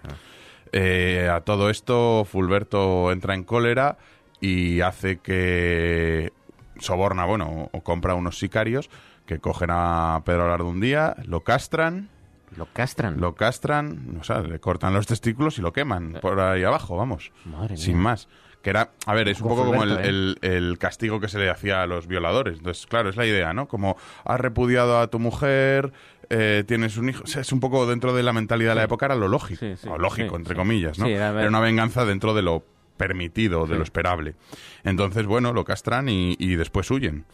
Eh, 0.70 1.28
a 1.28 1.40
todo 1.40 1.68
esto, 1.68 2.24
Fulberto 2.24 3.10
entra 3.10 3.34
en 3.34 3.42
cólera 3.42 3.98
y 4.40 4.82
hace 4.82 5.18
que 5.18 6.32
soborna, 6.78 7.24
bueno, 7.24 7.70
o 7.72 7.80
compra 7.80 8.14
unos 8.14 8.38
sicarios 8.38 8.88
que 9.26 9.40
cogen 9.40 9.70
a 9.72 10.22
Pedro 10.24 10.42
Abelardo 10.42 10.68
un 10.68 10.80
día, 10.80 11.16
lo 11.24 11.40
castran. 11.40 12.08
Lo 12.56 12.66
castran. 12.66 13.20
Lo 13.20 13.34
castran, 13.34 14.16
o 14.20 14.22
sea, 14.22 14.42
le 14.42 14.60
cortan 14.60 14.94
los 14.94 15.08
testículos 15.08 15.58
y 15.58 15.60
lo 15.60 15.72
queman 15.72 16.18
por 16.22 16.38
ahí 16.38 16.62
abajo, 16.62 16.96
vamos. 16.96 17.32
Madre 17.44 17.76
sin 17.76 17.96
mía. 17.96 18.04
más. 18.04 18.28
Que 18.65 18.70
era, 18.70 18.91
a 19.07 19.15
ver, 19.15 19.28
es 19.28 19.41
un 19.43 19.49
poco 19.49 19.66
como 19.66 19.82
el, 19.85 19.93
¿eh? 19.99 20.09
el- 20.09 20.39
el 20.41 20.78
castigo 20.78 21.20
que 21.20 21.28
se 21.28 21.39
le 21.39 21.51
hacía 21.51 21.82
a 21.82 21.86
los 21.86 22.07
violadores. 22.09 22.57
Entonces, 22.59 22.86
claro, 22.86 23.11
es 23.11 23.16
la 23.16 23.27
idea, 23.27 23.53
¿no? 23.53 23.69
Como 23.69 23.97
has 24.24 24.41
repudiado 24.41 24.99
a 24.99 25.07
tu 25.09 25.19
mujer, 25.19 25.93
eh, 26.31 26.65
tienes 26.66 26.97
un 26.97 27.11
hijo. 27.11 27.23
O 27.24 27.27
sea, 27.27 27.43
es 27.43 27.53
un 27.53 27.61
poco 27.61 27.86
dentro 27.86 28.15
de 28.15 28.23
la 28.23 28.32
mentalidad 28.32 28.70
de 28.70 28.77
la 28.77 28.85
época, 28.85 29.05
era 29.07 29.15
lo 29.16 29.28
lógico. 29.28 29.61
o 29.91 29.99
lógico, 29.99 30.31
sí, 30.31 30.36
entre 30.36 30.55
sí. 30.55 30.59
comillas, 30.59 30.99
¿no? 30.99 31.05
Sí, 31.07 31.12
era- 31.12 31.28
era 31.39 31.49
una 31.49 31.61
venganza 31.61 32.07
dentro 32.07 32.32
de 32.32 32.41
lo 32.43 32.65
permitido, 32.97 33.66
de 33.66 33.77
lo 33.77 33.82
esperable. 33.82 34.35
Entonces, 34.82 35.27
bueno, 35.27 35.53
lo 35.53 35.65
castran 35.65 36.09
y, 36.09 36.35
y 36.39 36.57
después 36.57 36.91
huyen. 36.91 37.27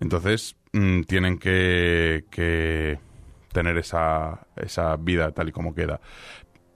Entonces, 0.00 0.56
mm, 0.72 1.02
tienen 1.02 1.38
que, 1.38 2.24
que 2.30 2.98
tener 3.52 3.76
esa, 3.76 4.46
esa 4.56 4.96
vida 4.96 5.32
tal 5.32 5.50
y 5.50 5.52
como 5.52 5.74
queda. 5.74 6.00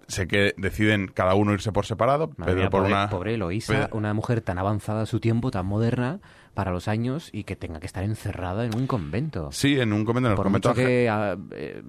Sé 0.09 0.29
que 0.29 0.55
deciden 0.57 1.09
cada 1.09 1.35
uno 1.35 1.53
irse 1.53 1.73
por 1.73 1.87
separado. 1.87 2.31
Madre 2.37 2.55
Pedro 2.55 2.57
mía, 2.57 2.71
por 2.71 2.81
pobre, 2.83 2.93
una. 2.93 3.09
pobre 3.11 3.35
Eloísa, 3.35 3.89
una 3.93 4.15
mujer 4.15 4.41
tan 4.41 4.59
avanzada 4.59 5.03
a 5.03 5.07
su 5.07 5.21
tiempo, 5.21 5.51
tan 5.51 5.67
moderna 5.67 6.21
para 6.57 6.73
los 6.73 6.89
años 6.89 7.29
y 7.33 7.45
que 7.45 7.55
tenga 7.55 7.81
que 7.81 7.87
estar 7.87 8.03
encerrada 8.03 8.65
en 8.65 8.75
un 8.75 8.87
convento. 8.87 9.51
Sí, 9.53 9.79
en 9.79 9.93
un 9.93 10.07
convento, 10.07 10.29
en 10.29 10.33
el 10.33 10.37
Por 10.37 10.47
convento 10.47 10.71
mucho 10.71 10.81
que 10.81 11.07
a, 11.09 11.37
eh, 11.53 11.83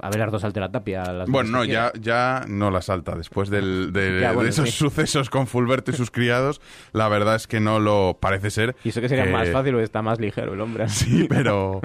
Abelardo 0.00 0.38
salte 0.38 0.60
la 0.60 0.70
tapia. 0.70 1.02
las 1.12 1.28
Bueno, 1.28 1.50
no, 1.50 1.62
que 1.62 1.68
ya, 1.72 1.92
ya 2.00 2.44
no 2.48 2.70
la 2.70 2.80
salta. 2.82 3.16
Después 3.16 3.50
del- 3.50 3.92
de, 3.92 4.20
Ya, 4.20 4.28
bueno, 4.28 4.44
de 4.44 4.50
esos 4.50 4.70
sí. 4.70 4.76
sucesos 4.76 5.28
con 5.28 5.48
Fulberto 5.48 5.90
y 5.90 5.94
sus 5.94 6.12
criados, 6.12 6.60
la 6.92 7.08
verdad 7.08 7.34
es 7.34 7.48
que 7.48 7.58
no 7.58 7.80
lo 7.80 8.16
parece 8.20 8.50
ser. 8.50 8.76
Y 8.84 8.90
eso 8.90 9.00
que 9.00 9.08
sería 9.08 9.26
más 9.26 9.50
fácil 9.50 9.72
porque 9.72 9.84
está 9.84 10.02
más 10.02 10.20
ligero 10.20 10.54
el 10.54 10.60
hombre. 10.60 10.88
Sí, 10.88 11.26
pero, 11.28 11.80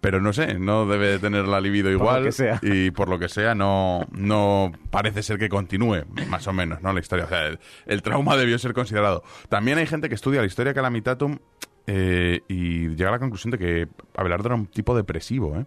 pero 0.00 0.20
no 0.20 0.32
sé, 0.32 0.58
no 0.58 0.86
debe 0.86 1.06
de 1.06 1.18
tener 1.20 1.46
la 1.46 1.60
libido 1.60 1.88
lo 1.88 1.92
igual. 1.96 2.24
que 2.24 2.32
sea. 2.32 2.58
Y 2.62 2.90
por 2.90 3.08
lo 3.08 3.20
que 3.20 3.28
sea, 3.28 3.54
no, 3.54 4.06
no 4.10 4.72
parece 4.90 5.22
ser 5.22 5.38
que 5.38 5.48
continúe, 5.48 6.04
más 6.28 6.48
o 6.48 6.52
menos, 6.52 6.82
¿no? 6.82 6.92
La 6.92 6.98
historia. 6.98 7.26
O 7.26 7.28
sea, 7.28 7.46
el, 7.46 7.60
el 7.86 8.02
trauma 8.02 8.36
debió 8.36 8.58
ser 8.58 8.72
considerado. 8.74 9.22
También 9.48 9.78
hay 9.78 9.86
gente 9.86 10.08
que 10.08 10.16
estudia 10.16 10.40
la 10.40 10.46
historia 10.48 10.74
Calamitatum 10.74 11.38
eh, 11.86 12.40
y 12.48 12.88
llega 12.88 13.08
a 13.08 13.12
la 13.12 13.18
conclusión 13.18 13.50
de 13.50 13.58
que 13.58 13.88
Abelardo 14.16 14.48
era 14.48 14.54
un 14.56 14.66
tipo 14.66 14.96
depresivo, 14.96 15.56
¿eh? 15.58 15.66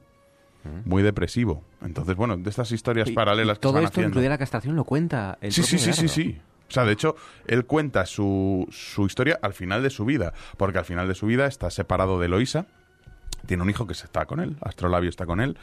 Muy 0.85 1.01
depresivo. 1.01 1.63
Entonces, 1.81 2.15
bueno, 2.17 2.35
de 2.37 2.49
estas 2.49 2.71
historias 2.71 3.09
Y- 3.09 3.13
paralelas 3.13 3.55
y 3.55 3.59
que 3.59 3.61
todo 3.61 3.73
se 3.73 3.75
van 3.77 3.83
esto, 3.85 4.01
incluida 4.01 4.29
la 4.29 4.37
castración, 4.37 4.75
lo 4.75 4.83
cuenta 4.83 5.37
el 5.41 5.51
Sí, 5.53 5.63
sí, 5.63 5.79
sí, 5.79 5.93
sí, 5.93 6.07
sí. 6.09 6.37
O 6.67 6.71
sea, 6.71 6.83
de 6.83 6.91
hecho, 6.91 7.15
él 7.47 7.65
cuenta 7.65 8.05
su, 8.05 8.67
su 8.69 9.05
historia 9.05 9.39
al 9.41 9.53
final 9.53 9.81
de 9.81 9.89
su 9.89 10.05
vida, 10.05 10.33
porque 10.57 10.77
al 10.77 10.85
final 10.85 11.07
de 11.07 11.15
su 11.15 11.25
vida 11.25 11.47
está 11.47 11.71
separado 11.71 12.19
de 12.19 12.27
Eloisa, 12.27 12.67
tiene 13.47 13.63
un 13.63 13.69
hijo 13.69 13.87
que 13.87 13.93
está 13.93 14.25
con 14.25 14.39
él, 14.41 14.57
Astrolabio 14.61 15.09
está 15.09 15.25
con 15.25 15.39
él, 15.39 15.57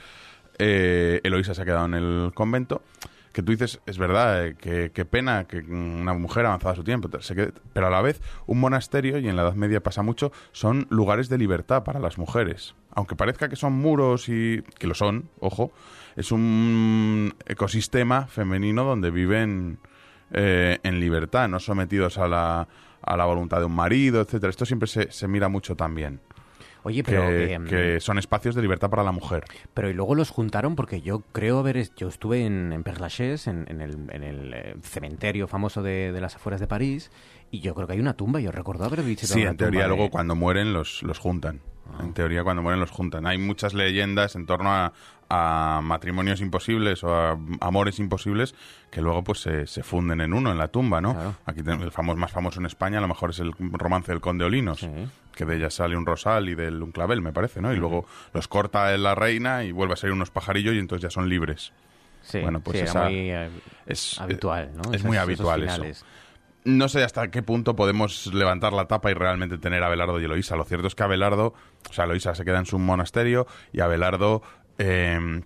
eh, 0.59 1.21
Eloisa 1.23 1.55
se 1.55 1.63
ha 1.63 1.65
quedado 1.65 1.85
en 1.87 1.95
el 1.95 2.33
convento, 2.35 2.83
que 3.37 3.43
tú 3.43 3.53
dices, 3.53 3.83
es 3.85 3.99
verdad, 3.99 4.47
eh, 4.47 4.55
que, 4.55 4.93
qué 4.95 5.05
pena 5.05 5.45
que 5.45 5.59
una 5.59 6.15
mujer 6.15 6.47
avanzada 6.47 6.73
a 6.73 6.77
su 6.77 6.85
tiempo, 6.85 7.11
pero 7.75 7.87
a 7.87 7.91
la 7.91 8.01
vez 8.01 8.23
un 8.47 8.59
monasterio, 8.59 9.19
y 9.19 9.29
en 9.29 9.37
la 9.37 9.43
Edad 9.43 9.53
Media 9.53 9.83
pasa 9.83 10.01
mucho, 10.01 10.33
son 10.53 10.87
lugares 10.89 11.29
de 11.29 11.37
libertad 11.37 11.85
para 11.85 12.01
las 12.01 12.17
mujeres. 12.17 12.75
Aunque 12.93 13.15
parezca 13.15 13.51
que 13.51 13.57
son 13.57 13.75
muros 13.75 14.31
y 14.31 14.63
que 14.79 14.87
lo 14.87 14.95
son, 14.95 15.29
ojo, 15.39 15.71
es 16.17 16.33
un 16.33 17.35
ecosistema 17.45 18.27
femenino 18.27 18.85
donde 18.85 19.11
viven 19.11 19.81
eh, 20.31 20.79
en 20.83 20.99
libertad, 20.99 21.47
no 21.47 21.61
sometidos 21.61 22.17
a 22.17 22.29
la, 22.29 22.69
a 23.03 23.17
la 23.19 23.27
voluntad 23.27 23.59
de 23.59 23.67
un 23.67 23.75
marido, 23.75 24.23
etcétera. 24.23 24.49
Esto 24.49 24.65
siempre 24.65 24.89
se, 24.89 25.13
se 25.13 25.29
mira 25.29 25.51
mucho 25.51 25.77
también. 25.77 26.21
Oye, 26.87 27.03
pero, 27.03 27.27
que, 27.27 27.53
em, 27.53 27.67
que 27.67 27.99
son 28.01 28.17
espacios 28.17 28.55
de 28.55 28.63
libertad 28.63 28.89
para 28.89 29.03
la 29.03 29.11
mujer. 29.11 29.43
Pero 29.75 29.91
y 29.91 29.93
luego 29.93 30.15
los 30.15 30.31
juntaron 30.31 30.77
porque 30.77 31.01
yo 31.01 31.21
creo 31.33 31.59
haber... 31.59 31.89
Yo 31.97 32.07
estuve 32.07 32.47
en, 32.47 32.73
en 32.73 32.85
Père 32.85 33.01
Lachaise, 33.01 33.49
en, 33.51 33.67
en 33.69 33.81
el, 33.81 33.97
en 34.13 34.23
el, 34.23 34.55
eh, 34.55 34.77
cementerio 34.83 35.49
famoso 35.49 35.83
de, 35.83 36.13
de 36.13 36.21
las 36.21 36.37
afueras 36.37 36.61
de 36.61 36.69
París, 36.69 37.11
y 37.51 37.59
yo 37.59 37.75
creo 37.75 37.89
que 37.89 37.95
hay 37.95 38.01
una 38.01 38.15
tumba. 38.15 38.39
Yo 38.39 38.53
recuerdo 38.53 38.85
haber 38.85 39.03
visitado 39.03 39.35
Sí, 39.41 39.43
en 39.47 39.57
teoría 39.57 39.81
tumba 39.81 39.83
de- 39.83 39.97
luego 39.97 40.11
cuando 40.13 40.37
mueren 40.37 40.73
los, 40.73 41.03
los 41.03 41.19
juntan. 41.19 41.61
En 42.01 42.13
teoría 42.13 42.43
cuando 42.45 42.63
mueren 42.63 42.81
los 42.81 42.91
juntan. 42.91 43.27
Hay 43.27 43.39
muchas 43.39 43.73
leyendas 43.75 44.35
en 44.37 44.47
torno 44.47 44.71
a, 44.73 44.93
a 45.29 45.81
matrimonios 45.83 46.41
imposibles 46.41 47.03
o 47.05 47.15
a 47.15 47.39
amores 47.61 47.99
imposibles 47.99 48.55
que 48.91 49.01
luego 49.01 49.25
pues 49.25 49.41
se, 49.41 49.67
se 49.67 49.83
funden 49.83 50.21
en 50.21 50.33
uno, 50.35 50.51
en 50.53 50.59
la 50.59 50.69
tumba, 50.69 51.01
¿no? 51.01 51.13
Aquí 51.47 51.63
tenemos 51.63 51.85
el 51.85 51.93
famoso, 51.93 52.19
más 52.19 52.31
famoso 52.33 52.61
en 52.61 52.67
España 52.67 52.99
a 52.99 53.01
lo 53.01 53.09
mejor 53.09 53.31
es 53.31 53.39
el 53.41 53.53
romance 53.59 54.13
del 54.13 54.21
Conde 54.21 54.45
Olinos, 54.45 54.87
que 55.35 55.45
de 55.45 55.57
ella 55.57 55.71
sale 55.71 55.97
un 55.97 56.07
rosal 56.07 56.49
y 56.49 56.55
del 56.55 56.83
un 56.83 56.93
clavel, 56.93 57.23
me 57.23 57.33
parece, 57.33 57.61
¿no? 57.61 57.73
Y 57.73 57.77
luego 57.77 58.07
los 58.35 58.47
corta 58.49 58.97
la 58.97 59.15
reina 59.15 59.65
y 59.65 59.73
vuelve 59.73 59.95
a 59.95 59.97
salir 59.97 60.13
unos 60.13 60.31
pajarillos 60.31 60.75
y 60.75 60.79
entonces 60.79 61.03
ya 61.03 61.11
son 61.11 61.29
libres. 61.29 61.73
Sí, 62.23 62.41
bueno, 62.41 62.61
pues 62.61 62.77
sí, 62.79 62.83
era 62.83 62.91
esa- 62.91 63.05
muy, 63.09 63.31
eh, 63.31 63.51
es 63.87 64.19
habitual, 64.21 64.71
¿no? 64.77 64.93
Es 64.93 65.05
muy 65.05 65.17
habitual 65.17 65.63
eso. 65.63 65.83
No 66.67 66.89
sé 66.89 67.05
hasta 67.05 67.31
qué 67.31 67.45
punto 67.45 67.77
podemos 67.77 68.27
levantar 68.35 68.73
la 68.73 68.87
tapa 68.89 69.11
y 69.13 69.15
realmente 69.15 69.57
tener 69.57 69.85
a 69.85 69.87
Abelardo 69.87 70.21
y 70.21 70.25
Eloísa. 70.25 70.57
Lo 70.57 70.65
cierto 70.65 70.89
es 70.89 70.97
que 70.97 71.05
Abelardo, 71.05 71.55
o 71.89 71.93
sea, 71.93 72.07
Eloísa 72.07 72.35
se 72.35 72.45
queda 72.45 72.59
en 72.59 72.67
su 72.67 72.79
monasterio 72.81 73.47
y 73.73 73.81
Abelardo 73.81 74.43
eh, 74.79 75.43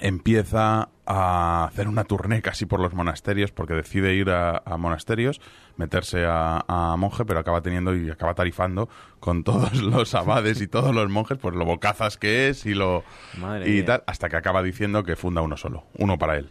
empieza 0.00 0.88
a 1.06 1.64
hacer 1.66 1.86
una 1.86 2.02
tournée 2.02 2.42
casi 2.42 2.66
por 2.66 2.80
los 2.80 2.94
monasterios 2.94 3.52
porque 3.52 3.74
decide 3.74 4.14
ir 4.14 4.28
a, 4.30 4.60
a 4.64 4.76
monasterios, 4.76 5.40
meterse 5.76 6.24
a, 6.26 6.64
a 6.66 6.96
monje, 6.96 7.24
pero 7.24 7.38
acaba 7.38 7.62
teniendo 7.62 7.94
y 7.94 8.10
acaba 8.10 8.34
tarifando 8.34 8.88
con 9.20 9.44
todos 9.44 9.72
los 9.82 10.14
abades 10.16 10.60
y 10.60 10.66
todos 10.66 10.92
los 10.92 11.08
monjes, 11.08 11.38
por 11.38 11.54
lo 11.54 11.64
bocazas 11.64 12.16
que 12.16 12.48
es 12.48 12.66
y 12.66 12.74
lo 12.74 13.04
Madre 13.38 13.68
y 13.70 13.74
mía. 13.74 13.84
tal, 13.84 14.04
hasta 14.08 14.28
que 14.28 14.36
acaba 14.36 14.64
diciendo 14.64 15.04
que 15.04 15.14
funda 15.14 15.42
uno 15.42 15.56
solo, 15.56 15.84
uno 15.96 16.18
para 16.18 16.36
él. 16.38 16.50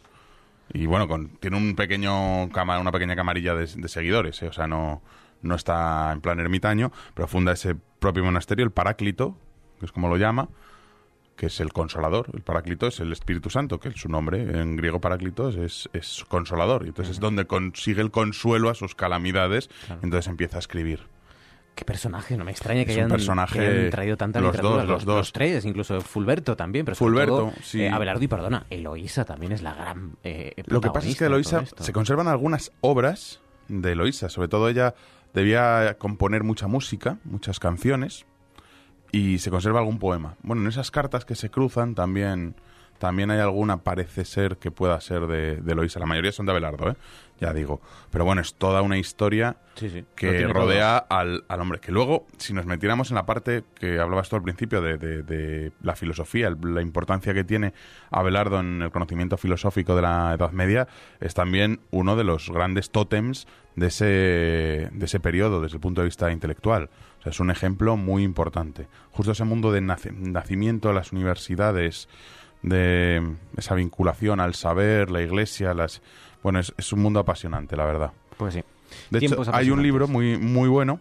Y 0.74 0.86
bueno, 0.86 1.08
con, 1.08 1.30
tiene 1.38 1.58
un 1.58 1.76
pequeño 1.76 2.50
cama, 2.50 2.80
una 2.80 2.92
pequeña 2.92 3.16
camarilla 3.16 3.54
de, 3.54 3.68
de 3.68 3.88
seguidores, 3.88 4.42
¿eh? 4.42 4.48
o 4.48 4.54
sea, 4.54 4.68
no, 4.68 5.02
no 5.42 5.56
está 5.56 6.12
en 6.12 6.22
plan 6.22 6.40
ermitaño, 6.40 6.92
pero 7.14 7.28
funda 7.28 7.52
ese 7.54 7.76
propio 8.00 8.24
monasterio, 8.24 8.66
el 8.66 8.72
Paráclito, 8.72 9.38
que 9.80 9.86
es 9.86 9.92
como 9.92 10.08
lo 10.08 10.18
llama, 10.18 10.50
que 11.36 11.48
es 11.48 11.60
el 11.60 11.74
consolador. 11.74 12.28
El 12.34 12.42
Paráclito 12.42 12.88
es 12.88 13.00
el 13.00 13.12
Espíritu 13.12 13.50
Santo, 13.50 13.80
que 13.80 13.90
es 13.90 13.96
su 13.96 14.10
nombre 14.10 14.42
en 14.42 14.76
griego 14.76 15.02
Paráclitos 15.02 15.56
es, 15.56 15.90
es 15.94 16.26
consolador. 16.28 16.86
Y 16.86 16.90
entonces 16.90 17.16
es 17.16 17.20
donde 17.20 17.46
consigue 17.46 18.02
el 18.02 18.12
consuelo 18.12 18.70
a 18.70 18.76
sus 18.76 18.96
calamidades. 18.96 19.70
Entonces 20.02 20.28
empieza 20.28 20.58
a 20.58 20.60
escribir. 20.60 21.02
Qué 21.76 21.84
personaje, 21.84 22.38
no 22.38 22.46
me 22.46 22.52
extraña 22.52 22.86
que, 22.86 22.94
hayan, 22.94 23.10
personaje- 23.10 23.60
que 23.60 23.66
hayan 23.68 23.90
traído 23.92 24.16
tanta 24.16 24.40
los 24.40 24.54
literatura, 24.54 24.84
dos, 24.84 24.90
los 24.90 25.06
dos. 25.06 25.34
tres, 25.34 25.66
incluso 25.66 26.00
Fulberto 26.00 26.56
también, 26.56 26.86
pero 26.86 26.96
Fulberto, 26.96 27.38
todo, 27.38 27.54
sí. 27.62 27.82
eh, 27.82 27.90
Abelardo 27.90 28.24
y 28.24 28.28
perdona, 28.30 28.66
Eloísa 28.70 29.26
también 29.26 29.52
es 29.52 29.62
la 29.62 29.74
gran 29.74 30.16
eh, 30.24 30.54
Lo 30.68 30.80
que 30.80 30.90
pasa 30.90 31.10
es 31.10 31.18
que 31.18 31.26
Eloísa 31.26 31.64
se 31.66 31.92
conservan 31.92 32.30
algunas 32.30 32.72
obras 32.80 33.42
de 33.68 33.92
Eloísa, 33.92 34.30
sobre 34.30 34.48
todo 34.48 34.70
ella 34.70 34.96
debía 35.34 35.98
componer 36.00 36.44
mucha 36.44 36.68
música, 36.68 37.18
muchas 37.26 37.60
canciones 37.60 38.26
y 39.12 39.40
se 39.40 39.52
conserva 39.52 39.80
algún 39.80 40.00
poema. 40.00 40.36
Bueno, 40.44 40.62
en 40.62 40.70
esas 40.70 40.92
cartas 40.92 41.26
que 41.26 41.36
se 41.36 41.50
cruzan 41.50 41.94
también 41.94 42.56
también 43.00 43.30
hay 43.30 43.40
alguna 43.40 43.84
parece 43.84 44.24
ser 44.24 44.56
que 44.58 44.72
pueda 44.72 45.00
ser 45.02 45.28
de, 45.28 45.58
de 45.58 45.72
Eloísa. 45.74 46.00
La 46.00 46.06
mayoría 46.06 46.32
son 46.32 46.46
de 46.46 46.54
Abelardo, 46.54 46.92
¿eh? 46.92 46.96
Ya 47.40 47.54
digo. 47.54 47.82
Pero 48.12 48.26
bueno, 48.26 48.42
es 48.42 48.54
toda 48.56 48.82
una 48.82 48.98
historia 48.98 49.58
Sí, 49.76 49.90
sí, 49.90 50.00
lo 50.02 50.06
que 50.16 50.48
rodea 50.48 50.98
al, 50.98 51.44
al 51.50 51.60
hombre. 51.62 51.80
Que 51.82 51.92
luego, 51.92 52.26
si 52.38 52.54
nos 52.54 52.66
metiéramos 52.66 53.10
en 53.12 53.16
la 53.16 53.26
parte 53.26 53.66
que 53.78 54.00
hablabas 54.00 54.30
tú 54.30 54.38
al 54.38 54.42
principio 54.44 54.82
de, 54.82 54.98
de- 54.98 55.22
de 55.24 55.72
la 55.82 55.96
filosofía, 55.98 56.48
el- 56.48 56.58
la 56.74 56.82
importancia 56.82 57.34
que 57.34 57.44
tiene 57.44 57.74
Abelardo 58.10 58.62
en 58.62 58.82
el 58.84 58.92
conocimiento 58.92 59.36
filosófico 59.36 59.96
de 59.98 60.02
la 60.04 60.34
Edad 60.34 60.52
Media, 60.52 60.88
es 61.20 61.34
también 61.34 61.82
uno 61.92 62.16
de 62.16 62.24
los 62.24 62.50
grandes 62.50 62.90
tótems 62.90 63.48
de 63.76 63.88
ese, 63.88 64.06
de 64.06 65.06
ese 65.06 65.20
periodo 65.20 65.60
desde 65.60 65.76
el 65.76 65.82
punto 65.82 66.00
de 66.02 66.06
vista 66.06 66.32
intelectual. 66.32 66.90
O 67.20 67.24
sea, 67.24 67.32
es 67.32 67.40
un 67.42 67.52
ejemplo 67.52 67.98
muy 67.98 68.24
importante. 68.24 68.88
Justo 69.12 69.34
ese 69.34 69.44
mundo 69.44 69.74
nace- 69.82 70.14
nacimiento, 70.14 70.94
las 70.94 71.12
universidades, 71.12 72.08
de 72.62 73.22
esa 73.58 73.76
vinculación 73.76 74.40
al 74.40 74.56
saber, 74.56 75.12
la 75.12 75.22
iglesia, 75.22 75.74
las... 75.74 76.02
Bueno, 76.46 76.60
es, 76.60 76.72
es 76.78 76.94
un 76.94 77.02
mundo 77.02 77.20
apasionante, 77.20 77.76
la 77.76 77.86
verdad. 77.86 78.12
Pues 78.38 78.54
sí. 78.54 78.64
De 79.10 79.18
hecho, 79.18 79.42
hay 79.52 79.72
un 79.72 79.82
libro 79.82 80.08
muy, 80.08 80.38
muy 80.38 80.70
bueno, 80.70 81.00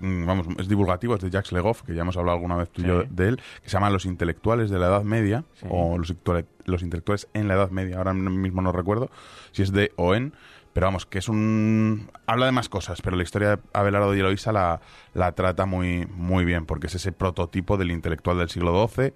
mm, 0.00 0.26
vamos, 0.26 0.48
es 0.58 0.66
divulgativo, 0.68 1.14
es 1.14 1.20
de 1.20 1.30
Jacques 1.30 1.52
Legoff, 1.52 1.82
que 1.82 1.94
ya 1.94 2.02
hemos 2.02 2.16
hablado 2.16 2.34
alguna 2.36 2.56
vez 2.56 2.68
tú 2.68 2.82
y 2.82 2.86
yo 2.86 3.04
de 3.04 3.28
él, 3.28 3.36
que 3.62 3.70
se 3.70 3.74
llama 3.74 3.90
Los 3.90 4.06
intelectuales 4.06 4.68
de 4.68 4.80
la 4.80 4.86
Edad 4.88 5.04
Media, 5.04 5.44
Sí. 5.54 5.66
o 5.70 5.96
los, 5.98 6.12
intele- 6.12 6.46
los 6.64 6.82
intelectuales 6.82 7.28
en 7.32 7.46
la 7.46 7.54
Edad 7.54 7.70
Media, 7.70 7.98
ahora 7.98 8.12
mismo 8.12 8.60
no 8.60 8.72
recuerdo 8.72 9.08
si 9.52 9.62
es 9.62 9.70
de 9.70 9.92
o 9.94 10.16
en, 10.16 10.32
pero 10.72 10.88
vamos, 10.88 11.06
que 11.06 11.18
es 11.20 11.28
un... 11.28 12.10
Habla 12.26 12.46
de 12.46 12.52
más 12.52 12.68
cosas, 12.68 13.02
pero 13.02 13.16
la 13.16 13.22
historia 13.22 13.50
de 13.50 13.58
Abelardo 13.72 14.16
y 14.16 14.18
Eloísa 14.18 14.50
la, 14.50 14.80
la 15.14 15.30
trata 15.36 15.64
muy, 15.64 16.06
muy 16.06 16.44
bien, 16.44 16.66
porque 16.66 16.88
es 16.88 16.96
ese 16.96 17.12
prototipo 17.12 17.76
del 17.76 17.92
intelectual 17.92 18.36
del 18.38 18.48
siglo 18.50 18.88
XII 18.88 19.12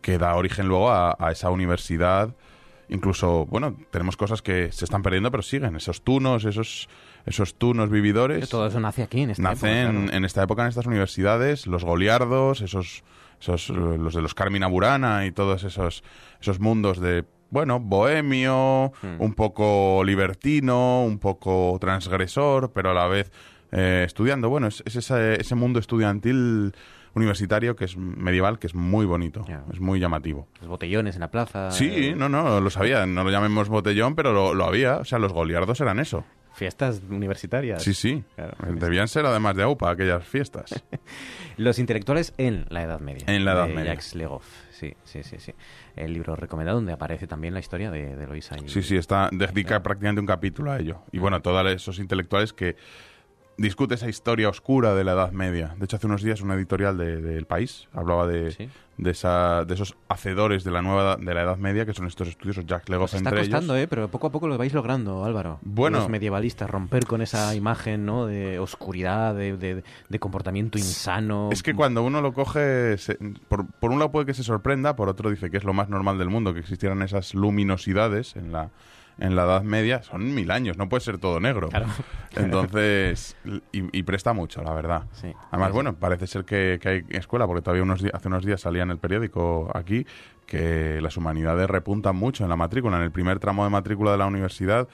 que 0.00 0.16
da 0.16 0.34
origen 0.34 0.66
luego 0.66 0.90
a, 0.90 1.14
a 1.18 1.30
esa 1.30 1.50
universidad. 1.50 2.34
Incluso, 2.88 3.46
bueno, 3.46 3.76
tenemos 3.90 4.16
cosas 4.16 4.42
que 4.42 4.70
se 4.72 4.84
están 4.84 5.02
perdiendo, 5.02 5.30
pero 5.30 5.42
siguen. 5.42 5.76
Esos 5.76 6.02
tunos, 6.02 6.44
esos, 6.44 6.88
esos 7.24 7.54
tunos 7.54 7.88
vividores. 7.90 8.48
Todo 8.48 8.66
eso 8.66 8.80
nace 8.80 9.02
aquí, 9.02 9.22
en 9.22 9.30
esta 9.30 9.42
Nacen 9.42 9.70
época, 9.70 9.92
claro. 10.00 10.16
en 10.16 10.24
esta 10.24 10.42
época 10.42 10.62
en 10.62 10.68
estas 10.68 10.86
universidades, 10.86 11.66
los 11.66 11.84
goliardos, 11.84 12.60
esos, 12.60 13.02
esos 13.40 13.68
los 13.70 14.14
de 14.14 14.20
los 14.22 14.34
Carmina 14.34 14.66
Burana 14.66 15.24
y 15.26 15.32
todos 15.32 15.64
esos, 15.64 16.04
esos 16.40 16.60
mundos 16.60 17.00
de, 17.00 17.24
bueno, 17.50 17.80
bohemio, 17.80 18.92
Hmm. 19.02 19.20
un 19.20 19.34
poco 19.34 20.02
libertino, 20.04 21.04
un 21.04 21.18
poco 21.18 21.76
transgresor, 21.80 22.72
pero 22.72 22.90
a 22.90 22.94
la 22.94 23.06
vez 23.06 23.30
eh, 23.70 24.02
estudiando. 24.06 24.50
Bueno, 24.50 24.66
es, 24.66 24.82
es 24.84 24.96
ese, 24.96 25.40
ese 25.40 25.54
mundo 25.54 25.78
estudiantil 25.78 26.74
universitario 27.14 27.76
que 27.76 27.84
es 27.84 27.96
medieval, 27.96 28.58
que 28.58 28.66
es 28.66 28.74
muy 28.74 29.04
bonito, 29.06 29.44
es 29.72 29.80
muy 29.80 30.00
llamativo. 30.00 30.48
Los 30.60 30.68
botellones 30.68 31.14
en 31.16 31.20
la 31.20 31.30
plaza. 31.30 31.70
Sí, 31.70 31.90
eh, 32.08 32.14
no, 32.16 32.28
no, 32.28 32.60
lo 32.60 32.70
sabía. 32.70 33.06
No 33.06 33.24
lo 33.24 33.30
llamemos 33.30 33.68
botellón, 33.68 34.14
pero 34.14 34.32
lo, 34.32 34.54
lo 34.54 34.64
había. 34.64 34.96
O 34.98 35.04
sea, 35.04 35.18
los 35.18 35.32
goliardos 35.32 35.80
eran 35.80 35.98
eso. 35.98 36.24
Fiestas 36.54 37.00
universitarias. 37.08 37.82
Sí, 37.82 37.94
sí. 37.94 38.22
Debían 38.74 39.08
ser 39.08 39.24
además 39.24 39.56
de 39.56 39.62
AUPA 39.62 39.90
aquellas 39.90 40.22
fiestas. 40.24 40.84
Los 41.56 41.78
intelectuales 41.78 42.34
en 42.36 42.66
la 42.68 42.82
Edad 42.82 43.00
Media. 43.00 43.24
En 43.26 43.44
la 43.46 43.52
Edad 43.52 43.68
de 43.68 43.74
Media. 43.74 43.92
Jacques 43.92 44.14
Legoff. 44.14 44.44
Sí, 44.70 44.92
sí, 45.04 45.22
sí, 45.22 45.36
sí. 45.38 45.52
El 45.96 46.12
libro 46.12 46.36
recomendado 46.36 46.76
donde 46.76 46.92
aparece 46.92 47.26
también 47.26 47.54
la 47.54 47.60
historia 47.60 47.90
de, 47.90 48.16
de 48.16 48.24
Eloísa. 48.24 48.56
y- 48.62 48.68
Sí, 48.68 48.82
sí, 48.82 48.96
está 48.96 49.30
dedica 49.32 49.82
prácticamente 49.82 50.20
un 50.20 50.26
capítulo 50.26 50.70
a 50.72 50.78
ello. 50.78 51.02
Y 51.10 51.18
bueno, 51.18 51.40
todos 51.40 51.66
esos 51.72 51.98
intelectuales 51.98 52.52
que 52.52 52.76
discute 53.56 53.94
esa 53.94 54.08
historia 54.08 54.48
oscura 54.48 54.94
de 54.94 55.04
la 55.04 55.12
Edad 55.12 55.32
Media. 55.32 55.74
De 55.78 55.84
hecho, 55.84 55.96
hace 55.96 56.06
unos 56.06 56.22
días 56.22 56.40
una 56.40 56.54
editorial 56.54 56.96
de- 56.98 57.20
del 57.20 57.44
país 57.46 57.88
hablaba 57.92 58.26
de, 58.26 58.70
de, 58.96 59.10
esa, 59.10 59.64
de 59.64 59.74
esos 59.74 59.94
hacedores 60.08 60.64
de 60.64 60.70
la 60.70 60.82
nueva 60.82 61.02
edad- 61.02 61.18
de 61.18 61.34
la 61.34 61.42
Edad 61.42 61.56
Media, 61.58 61.84
que 61.86 61.92
son 61.94 62.06
estos 62.06 62.28
estudios, 62.28 62.56
Jacques 62.66 62.88
Legoff 62.88 63.10
Os 63.10 63.14
está 63.14 63.28
entre 63.28 63.42
costando, 63.42 63.74
ellos. 63.76 63.84
¿eh? 63.84 63.88
Pero 63.88 64.08
poco 64.08 64.26
a 64.28 64.30
poco 64.32 64.48
lo 64.48 64.56
vais 64.58 64.72
logrando, 64.72 65.24
Álvaro. 65.24 65.58
Bueno. 65.62 65.98
Los 65.98 66.08
medievalistas, 66.08 66.68
romper 66.70 67.06
con 67.06 67.22
esa 67.22 67.54
imagen, 67.54 68.04
¿no? 68.06 68.26
De 68.26 68.58
oscuridad, 68.58 69.34
de, 69.34 69.56
de- 69.56 69.84
de 70.08 70.18
comportamiento 70.18 70.78
insano. 70.78 71.50
Es 71.52 71.62
que 71.62 71.74
cuando 71.74 72.02
uno 72.02 72.20
lo 72.20 72.32
coge, 72.32 72.96
se- 72.98 73.18
por, 73.48 73.66
por 73.66 73.90
un 73.92 73.98
lado 73.98 74.10
puede 74.10 74.26
que 74.26 74.34
se 74.34 74.42
sorprenda, 74.42 74.96
por 74.96 75.08
otro 75.08 75.30
dice 75.30 75.50
que 75.50 75.58
es 75.58 75.64
lo 75.64 75.72
más 75.74 75.88
normal 75.88 76.18
del 76.18 76.30
mundo, 76.30 76.54
que 76.54 76.60
existieran 76.60 77.02
esas 77.02 77.34
luminosidades 77.34 78.34
en 78.36 78.50
la, 78.52 78.70
en 79.18 79.36
la 79.36 79.44
Edad 79.44 79.62
Media. 79.62 80.02
Son 80.02 80.34
mil 80.34 80.50
años, 80.50 80.76
no 80.76 80.88
puede 80.88 81.00
ser 81.00 81.18
todo 81.18 81.40
negro. 81.40 81.68
Entonces, 82.36 83.36
y, 83.72 83.98
y 83.98 84.02
presta 84.02 84.32
mucho, 84.32 84.62
la 84.62 84.72
verdad. 84.72 85.04
Además, 85.50 85.68
Sí, 85.68 85.74
bueno, 85.74 85.94
parece 85.94 86.26
ser 86.26 86.44
que, 86.44 86.78
que 86.80 86.88
hay 86.88 87.04
escuela, 87.10 87.46
porque 87.46 87.62
todavía 87.62 87.82
unos 87.82 88.02
hace 88.12 88.28
unos 88.28 88.44
días 88.44 88.60
salía 88.60 88.82
en 88.82 88.90
el 88.90 88.98
periódico 88.98 89.70
aquí 89.74 90.06
que 90.46 91.00
las 91.00 91.16
humanidades 91.16 91.68
repuntan 91.68 92.16
mucho 92.16 92.44
en 92.44 92.50
la 92.50 92.56
matrícula, 92.56 92.96
en 92.96 93.04
el 93.04 93.10
primer 93.10 93.38
tramo 93.38 93.64
de 93.64 93.70
matrícula 93.70 94.12
de 94.12 94.18
la 94.18 94.26
universidad. 94.26 94.88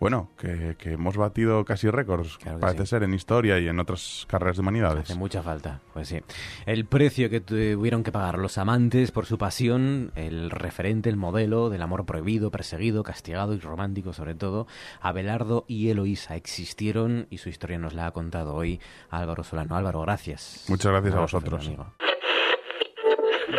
Bueno, 0.00 0.30
que, 0.38 0.76
que 0.78 0.92
hemos 0.92 1.16
batido 1.16 1.64
casi 1.64 1.90
récords, 1.90 2.38
parece 2.60 2.86
ser, 2.86 3.02
en 3.02 3.14
historia 3.14 3.58
y 3.58 3.66
en 3.66 3.80
otras 3.80 4.26
carreras 4.28 4.56
de 4.56 4.60
humanidades. 4.60 5.10
Hace 5.10 5.18
mucha 5.18 5.42
falta, 5.42 5.80
pues 5.92 6.08
sí. 6.08 6.20
El 6.66 6.84
precio 6.84 7.28
que 7.30 7.40
tuvieron 7.40 8.04
que 8.04 8.12
pagar 8.12 8.38
los 8.38 8.58
amantes 8.58 9.10
por 9.10 9.26
su 9.26 9.38
pasión, 9.38 10.12
el 10.14 10.50
referente, 10.50 11.08
el 11.08 11.16
modelo 11.16 11.68
del 11.68 11.82
amor 11.82 12.06
prohibido, 12.06 12.50
perseguido, 12.52 13.02
castigado 13.02 13.54
y 13.54 13.58
romántico 13.58 14.12
sobre 14.12 14.34
todo, 14.34 14.68
Abelardo 15.00 15.64
y 15.66 15.90
Eloísa 15.90 16.36
existieron 16.36 17.26
y 17.30 17.38
su 17.38 17.48
historia 17.48 17.78
nos 17.78 17.94
la 17.94 18.06
ha 18.06 18.10
contado 18.12 18.54
hoy 18.54 18.80
Álvaro 19.10 19.42
Solano. 19.42 19.76
Álvaro, 19.76 20.00
gracias. 20.02 20.64
Muchas 20.68 20.92
gracias 20.92 21.14
a 21.14 21.20
vosotros. 21.20 21.66
amigo. 21.66 21.86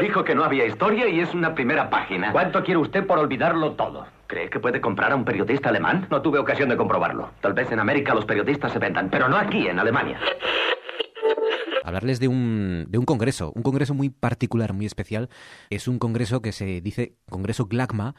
Dijo 0.01 0.23
que 0.23 0.35
no 0.35 0.43
había 0.43 0.65
historia 0.65 1.07
y 1.09 1.19
es 1.19 1.33
una 1.33 1.53
primera 1.53 1.89
página. 1.89 2.31
¿Cuánto 2.31 2.63
quiere 2.63 2.79
usted 2.79 3.05
por 3.05 3.19
olvidarlo 3.19 3.73
todo? 3.73 4.05
¿Cree 4.29 4.47
que 4.47 4.59
puede 4.59 4.79
comprar 4.79 5.11
a 5.11 5.15
un 5.15 5.25
periodista 5.25 5.69
alemán? 5.69 6.05
No 6.11 6.21
tuve 6.21 6.37
ocasión 6.37 6.69
de 6.69 6.77
comprobarlo. 6.77 7.31
Tal 7.41 7.53
vez 7.53 7.71
en 7.71 7.79
América 7.79 8.13
los 8.13 8.25
periodistas 8.25 8.71
se 8.71 8.77
vendan, 8.77 9.09
pero 9.09 9.27
no 9.27 9.35
aquí, 9.35 9.67
en 9.67 9.79
Alemania. 9.79 10.19
hablarles 11.83 12.19
de 12.19 12.27
un, 12.27 12.85
de 12.89 12.99
un 12.99 13.05
congreso, 13.05 13.51
un 13.55 13.63
congreso 13.63 13.95
muy 13.95 14.09
particular, 14.09 14.73
muy 14.73 14.85
especial. 14.85 15.29
Es 15.71 15.87
un 15.87 15.97
congreso 15.97 16.43
que 16.43 16.51
se 16.51 16.79
dice 16.79 17.15
Congreso 17.27 17.65
GLACMA 17.65 18.13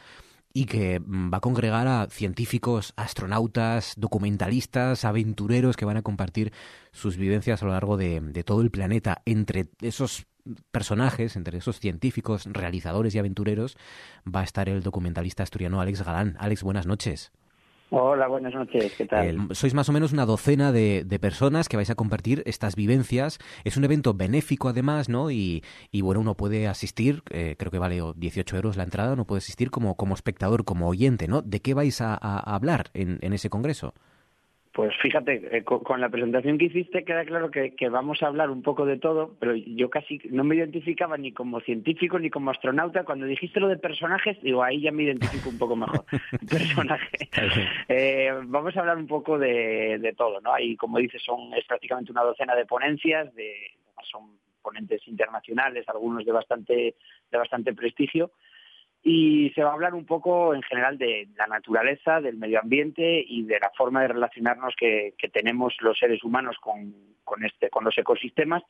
y 0.53 0.65
que 0.66 0.99
mm, 0.99 1.32
va 1.32 1.39
a 1.39 1.41
congregar 1.41 1.87
a 1.87 2.09
científicos, 2.11 2.93
astronautas, 2.97 3.95
documentalistas, 3.97 5.05
aventureros 5.05 5.77
que 5.77 5.85
van 5.85 5.97
a 5.97 6.03
compartir 6.03 6.53
sus 6.91 7.19
vivencias 7.19 7.62
a 7.62 7.66
lo 7.66 7.70
largo 7.70 7.97
de, 7.97 8.20
de 8.20 8.43
todo 8.43 8.62
el 8.62 8.73
planeta. 8.73 9.23
Entre 9.27 9.69
esos 9.81 10.27
personajes, 10.71 11.37
entre 11.37 11.59
esos 11.59 11.79
científicos, 11.81 12.47
realizadores 12.51 13.15
y 13.15 13.19
aventureros, 13.19 13.77
va 14.27 14.41
a 14.41 14.45
estar 14.45 14.69
el 14.69 14.83
documentalista 14.83 15.43
asturiano 15.43 15.81
Alex 15.81 16.05
Galán. 16.05 16.37
Alex, 16.39 16.62
buenas 16.62 16.87
noches. 16.87 17.33
Hola, 17.93 18.29
buenas 18.29 18.55
noches, 18.55 18.95
¿qué 18.97 19.05
tal? 19.05 19.27
El- 19.27 19.57
sois 19.57 19.75
más 19.75 19.89
o 19.89 19.93
menos 19.93 20.12
una 20.12 20.25
docena 20.25 20.71
de, 20.71 21.03
de 21.05 21.19
personas 21.19 21.69
que 21.69 21.77
vais 21.77 21.91
a 21.91 21.97
compartir 21.97 22.45
estas 22.47 22.77
vivencias. 22.77 23.41
Es 23.65 23.77
un 23.77 23.83
evento 23.83 24.15
benéfico 24.15 24.69
además, 24.69 25.09
¿no? 25.09 25.33
Y, 25.33 25.65
y 25.91 26.01
bueno, 26.03 26.21
uno 26.21 26.37
puede 26.37 26.69
asistir, 26.69 27.25
eh, 27.31 27.57
creo 27.59 27.73
que 27.73 27.81
vale 27.81 28.01
18 28.15 28.55
euros 28.55 28.77
la 28.77 28.85
entrada, 28.85 29.15
uno 29.15 29.25
puede 29.27 29.39
asistir 29.39 29.73
como, 29.73 29.97
como 29.97 30.15
espectador, 30.15 30.65
como 30.65 30.87
oyente, 30.87 31.27
¿no? 31.27 31.43
¿De 31.43 31.61
qué 31.61 31.75
vais 31.75 32.01
a, 32.01 32.15
hablar 32.15 32.91
en, 32.95 33.19
en 33.23 33.33
ese 33.33 33.51
congreso? 33.51 33.93
Pues 34.73 34.97
fíjate, 35.03 35.57
eh, 35.57 35.65
co- 35.65 35.83
con, 35.83 36.01
la 36.01 36.11
presentación 36.11 36.57
que 36.57 36.67
hiciste 36.67 37.05
queda 37.05 37.25
claro 37.25 37.51
que, 37.51 37.75
que 37.75 37.89
vamos 37.89 38.23
a 38.23 38.29
hablar 38.29 38.51
un 38.51 38.63
poco 38.63 38.87
de 38.87 38.99
todo, 38.99 39.35
pero 39.41 39.55
yo 39.57 39.91
casi 39.91 40.21
no 40.31 40.45
me 40.45 40.55
identificaba 40.55 41.17
ni 41.17 41.33
como 41.33 41.61
científico 41.61 42.21
ni 42.21 42.31
como 42.31 42.53
astronauta. 42.53 43.05
Cuando 43.05 43.27
dijiste 43.27 43.59
lo 43.59 43.67
de 43.67 43.79
personajes, 43.79 44.41
digo, 44.43 44.63
ahí 44.63 44.81
ya 44.81 44.93
me 44.93 45.03
identifico 45.03 45.51
un 45.51 45.59
poco 45.59 45.75
mejor. 45.75 46.05
Personaje. 46.49 47.29
Eh, 47.89 48.31
vamos 48.45 48.77
a 48.77 48.81
hablar 48.81 48.97
un 48.97 49.09
poco 49.09 49.39
de, 49.39 49.99
de 49.99 50.13
todo, 50.13 50.41
¿no? 50.41 50.53
Hay, 50.55 50.77
como 50.77 50.99
dices, 50.99 51.21
son 51.23 51.53
es 51.55 51.65
prácticamente 51.67 52.13
una 52.13 52.23
docena 52.23 52.55
de 52.55 52.67
ponencias, 52.67 53.35
de, 53.35 53.55
son 54.09 54.39
ponentes 54.63 55.07
internacionales, 55.09 55.89
algunos 55.89 56.25
de 56.25 56.33
bastante, 56.33 56.95
de 57.31 57.39
bastante 57.39 57.75
prestigio. 57.75 58.31
Y 59.03 59.51
se 59.55 59.63
va 59.63 59.71
a 59.71 59.75
hablar 59.75 59.95
un 59.95 60.05
poco 60.05 60.55
en 60.55 60.63
general 60.63 60.99
de 60.99 61.29
la 61.37 61.47
naturaleza, 61.47 62.21
del 62.21 62.37
medio 62.37 62.61
ambiente 62.61 63.25
y 63.27 63.45
de 63.45 63.59
la 63.59 63.71
forma 63.77 64.03
de 64.03 64.09
relacionarnos 64.09 64.75
que, 64.77 65.15
que 65.17 65.29
tenemos 65.29 65.75
los 65.81 65.99
seres 65.99 66.23
humanos 66.23 66.57
con, 66.61 66.95
con, 67.25 67.45
este, 67.45 67.71
con 67.71 67.85
los 67.85 67.97
ecosistemas 67.97 68.63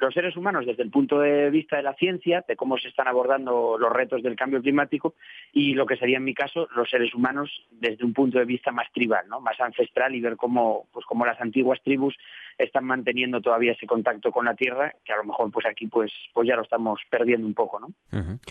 los 0.00 0.14
seres 0.14 0.36
humanos 0.36 0.66
desde 0.66 0.82
el 0.82 0.90
punto 0.90 1.20
de 1.20 1.50
vista 1.50 1.76
de 1.76 1.82
la 1.82 1.94
ciencia, 1.94 2.44
de 2.46 2.56
cómo 2.56 2.78
se 2.78 2.88
están 2.88 3.06
abordando 3.06 3.76
los 3.78 3.92
retos 3.92 4.22
del 4.22 4.36
cambio 4.36 4.60
climático 4.60 5.14
y 5.52 5.74
lo 5.74 5.86
que 5.86 5.96
sería 5.96 6.16
en 6.16 6.24
mi 6.24 6.34
caso 6.34 6.68
los 6.74 6.88
seres 6.88 7.14
humanos 7.14 7.50
desde 7.70 8.04
un 8.04 8.14
punto 8.14 8.38
de 8.38 8.44
vista 8.44 8.72
más 8.72 8.90
tribal, 8.92 9.28
¿no? 9.28 9.40
más 9.40 9.60
ancestral 9.60 10.14
y 10.14 10.20
ver 10.20 10.36
cómo, 10.36 10.86
pues, 10.92 11.04
cómo 11.06 11.26
las 11.26 11.40
antiguas 11.40 11.80
tribus 11.82 12.16
están 12.58 12.84
manteniendo 12.84 13.40
todavía 13.40 13.72
ese 13.72 13.86
contacto 13.86 14.32
con 14.32 14.44
la 14.44 14.54
tierra, 14.54 14.94
que 15.04 15.12
a 15.12 15.16
lo 15.16 15.24
mejor 15.24 15.50
pues 15.50 15.66
aquí 15.66 15.86
pues, 15.86 16.12
pues 16.32 16.48
ya 16.48 16.56
lo 16.56 16.62
estamos 16.62 17.00
perdiendo 17.10 17.46
un 17.46 17.54
poco. 17.54 17.80
¿no? 17.80 17.88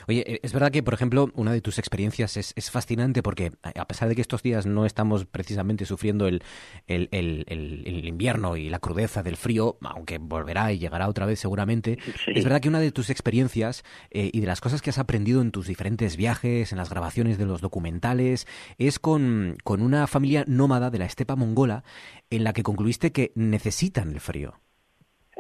Oye, 0.07 0.23
eh, 0.25 0.39
es 0.41 0.53
verdad 0.53 0.71
que, 0.71 0.83
por 0.83 0.93
ejemplo, 0.93 1.29
una 1.35 1.51
de 1.51 1.61
tus 1.61 1.79
experiencias 1.79 2.37
es, 2.37 2.53
es, 2.55 2.69
fascinante 2.69 3.23
porque 3.23 3.51
a 3.63 3.85
pesar 3.85 4.09
de 4.09 4.15
que 4.15 4.21
estos 4.21 4.43
días 4.43 4.67
no 4.67 4.85
estamos 4.85 5.25
precisamente 5.25 5.85
sufriendo 5.85 6.27
el, 6.27 6.43
el, 6.87 7.09
el, 7.11 7.45
el 7.47 8.05
invierno 8.05 8.57
y 8.57 8.69
la 8.69 8.79
crudeza 8.79 9.23
del 9.23 9.37
frío, 9.37 9.77
aunque 9.81 10.19
volverá 10.19 10.71
y 10.71 10.79
llegará 10.79 11.07
otra 11.07 11.25
vez 11.25 11.38
seguramente. 11.39 11.97
Es 12.27 12.43
verdad 12.43 12.61
que 12.61 12.69
una 12.69 12.79
de 12.79 12.91
tus 12.91 13.09
experiencias 13.09 13.83
eh, 14.11 14.29
y 14.31 14.41
de 14.41 14.47
las 14.47 14.61
cosas 14.61 14.81
que 14.81 14.89
has 14.89 14.99
aprendido 14.99 15.41
en 15.41 15.51
tus 15.51 15.67
diferentes 15.67 16.17
viajes, 16.17 16.71
en 16.71 16.77
las 16.77 16.89
grabaciones 16.89 17.37
de 17.37 17.45
los 17.45 17.61
documentales, 17.61 18.47
es 18.77 18.99
con, 18.99 19.57
con 19.63 19.81
una 19.81 20.07
familia 20.07 20.43
nómada 20.47 20.89
de 20.89 20.99
la 20.99 21.05
estepa 21.05 21.35
mongola 21.35 21.83
en 22.29 22.43
la 22.43 22.53
que 22.53 22.63
concluiste 22.63 23.11
que 23.11 23.31
necesitan 23.35 24.11
el 24.11 24.19
frío. 24.19 24.53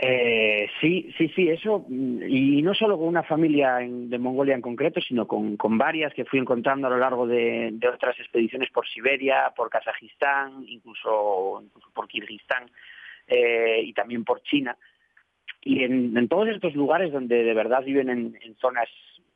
Eh, 0.01 0.69
sí, 0.79 1.13
sí, 1.17 1.27
sí, 1.35 1.49
eso, 1.49 1.85
y 1.89 2.61
no 2.61 2.73
solo 2.73 2.97
con 2.97 3.09
una 3.09 3.23
familia 3.23 3.81
en, 3.81 4.09
de 4.09 4.17
Mongolia 4.17 4.55
en 4.55 4.61
concreto, 4.61 5.01
sino 5.01 5.27
con, 5.27 5.57
con, 5.57 5.77
varias 5.77 6.13
que 6.13 6.23
fui 6.23 6.39
encontrando 6.39 6.87
a 6.87 6.89
lo 6.89 6.97
largo 6.97 7.27
de, 7.27 7.71
de, 7.73 7.89
otras 7.89 8.17
expediciones 8.17 8.69
por 8.71 8.87
Siberia, 8.87 9.51
por 9.53 9.69
Kazajistán, 9.69 10.63
incluso, 10.65 11.61
incluso 11.61 11.89
por 11.93 12.07
Kirguistán 12.07 12.71
eh, 13.27 13.81
y 13.83 13.91
también 13.91 14.23
por 14.23 14.41
China. 14.41 14.77
Y 15.69 15.83
en, 15.83 16.27
todos 16.27 16.47
estos 16.47 16.73
lugares 16.73 17.11
donde 17.11 17.43
de 17.43 17.53
verdad 17.53 17.83
viven 17.83 18.09
en, 18.09 18.55
zonas 18.59 18.89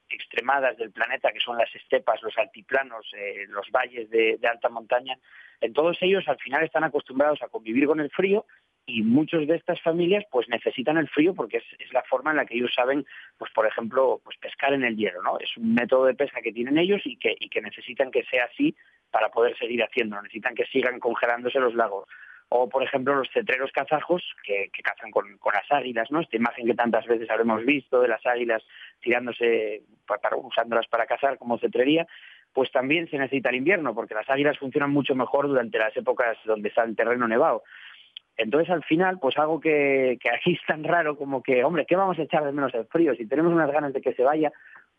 extremadas 0.09 0.75
del 0.77 0.89
planeta, 0.89 1.31
que 1.31 1.39
son 1.39 1.59
las 1.59 1.69
estepas, 1.75 2.23
los 2.23 2.35
altiplanos, 2.39 3.05
eh, 3.15 3.45
los 3.49 3.69
valles 3.69 4.09
de, 4.09 4.37
de, 4.41 4.47
alta 4.47 4.67
montaña, 4.67 5.15
en 5.61 5.73
todos 5.73 5.95
ellos 6.01 6.27
al 6.27 6.39
final 6.39 6.63
están 6.63 6.85
acostumbrados 6.85 7.43
a 7.43 7.49
convivir 7.49 7.85
con 7.85 7.99
el 7.99 8.09
frío 8.09 8.47
y 8.87 9.03
muchos 9.03 9.45
de 9.47 9.55
estas 9.55 9.79
familias 9.81 10.25
pues 10.31 10.49
necesitan 10.49 10.97
el 10.97 11.07
frío 11.07 11.35
porque 11.35 11.57
es, 11.57 11.65
es, 11.77 11.93
la 11.93 12.01
forma 12.01 12.31
en 12.31 12.37
la 12.37 12.45
que 12.47 12.55
ellos 12.55 12.73
saben, 12.73 13.05
pues 13.37 13.51
por 13.53 13.67
ejemplo, 13.67 14.19
pues 14.23 14.35
pescar 14.37 14.73
en 14.73 14.83
el 14.83 14.97
hielo, 14.97 15.21
¿no? 15.21 15.37
Es 15.37 15.55
un 15.55 15.75
método 15.75 16.05
de 16.05 16.15
pesca 16.15 16.41
que 16.41 16.51
tienen 16.51 16.79
ellos 16.79 17.01
y 17.05 17.15
que, 17.17 17.35
y 17.39 17.47
que 17.49 17.61
necesitan 17.61 18.09
que 18.09 18.23
sea 18.23 18.45
así 18.45 18.75
para 19.11 19.29
poder 19.29 19.55
seguir 19.59 19.83
haciendo, 19.83 20.19
necesitan 20.19 20.55
que 20.55 20.65
sigan 20.65 20.99
congelándose 20.99 21.59
los 21.59 21.75
lagos 21.75 22.07
o 22.55 22.69
por 22.69 22.83
ejemplo 22.83 23.15
los 23.15 23.31
cetreros 23.31 23.71
kazajos 23.71 24.21
que, 24.43 24.69
que 24.71 24.83
cazan 24.83 25.09
con, 25.09 25.25
las 25.51 25.71
águilas, 25.71 26.11
¿no? 26.11 26.19
Esta 26.19 26.37
imagen 26.37 26.67
que 26.67 26.75
tantas 26.75 27.07
veces 27.07 27.27
habremos 27.31 27.65
visto 27.65 27.99
de 27.99 28.07
las 28.07 28.23
águilas 28.27 28.61
tirándose, 29.01 29.81
para, 30.05 30.35
usándolas 30.35 30.85
para 30.85 31.07
cazar 31.07 31.39
como 31.39 31.57
cetrería, 31.57 32.05
pues 32.53 32.71
también 32.71 33.09
se 33.09 33.17
necesita 33.17 33.49
el 33.49 33.55
invierno, 33.55 33.95
porque 33.95 34.13
las 34.13 34.29
águilas 34.29 34.59
funcionan 34.59 34.91
mucho 34.91 35.15
mejor 35.15 35.47
durante 35.47 35.79
las 35.79 35.97
épocas 35.97 36.37
donde 36.45 36.69
está 36.69 36.83
el 36.83 36.95
terreno 36.95 37.27
nevado. 37.27 37.63
Entonces, 38.37 38.69
al 38.69 38.83
final, 38.83 39.17
pues 39.19 39.35
algo 39.39 39.59
que, 39.59 40.19
que 40.21 40.29
aquí 40.29 40.53
es 40.53 40.61
tan 40.67 40.83
raro 40.83 41.17
como 41.17 41.41
que, 41.41 41.63
hombre, 41.63 41.87
¿qué 41.87 41.95
vamos 41.95 42.19
a 42.19 42.23
echar 42.23 42.43
de 42.43 42.51
menos 42.51 42.73
el 42.75 42.85
frío? 42.85 43.15
Si 43.15 43.25
tenemos 43.25 43.51
unas 43.51 43.71
ganas 43.71 43.93
de 43.93 44.01
que 44.01 44.13
se 44.13 44.21
vaya, 44.21 44.51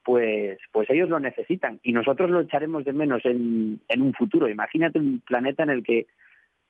pues, 0.02 0.58
pues 0.72 0.90
ellos 0.90 1.08
lo 1.08 1.20
necesitan 1.20 1.78
y 1.84 1.92
nosotros 1.92 2.30
lo 2.30 2.40
echaremos 2.40 2.84
de 2.84 2.92
menos 2.92 3.24
en, 3.24 3.80
en 3.88 4.02
un 4.02 4.12
futuro. 4.12 4.48
Imagínate 4.48 4.98
un 4.98 5.20
planeta 5.20 5.62
en 5.62 5.70
el 5.70 5.84
que 5.84 6.06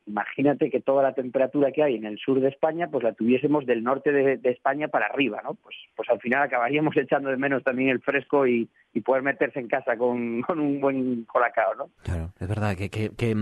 imagínate 0.07 0.71
que 0.71 0.81
toda 0.81 1.03
la 1.03 1.15
temperatura 1.15 1.73
que 1.73 1.83
hay 1.83 1.97
en 1.97 2.05
el 2.05 2.19
sur 2.19 2.41
de 2.41 2.49
España, 2.49 2.89
pues 2.91 3.03
la 3.03 3.13
tuviésemos 3.13 3.65
del 3.67 3.83
norte 3.83 4.13
de, 4.13 4.37
de 4.37 4.51
España 4.51 4.89
para 4.89 5.07
arriba, 5.07 5.41
¿no? 5.43 5.55
Pues, 5.55 5.77
pues 5.97 6.09
al 6.11 6.21
final 6.21 6.43
acabaríamos 6.43 6.97
echando 6.97 7.31
de 7.31 7.37
menos 7.37 7.63
también 7.63 7.89
el 7.89 8.01
fresco 8.01 8.47
y, 8.47 8.69
y 8.93 9.01
poder 9.01 9.23
meterse 9.23 9.61
en 9.61 9.69
casa 9.69 9.97
con, 9.97 10.43
con, 10.43 10.61
un 10.61 10.81
buen 10.81 11.25
colacao, 11.25 11.75
¿no? 11.75 11.91
Claro, 12.03 12.33
es 12.39 12.49
verdad, 12.49 12.77
que, 12.77 12.91
que, 12.91 13.11
que, 13.17 13.35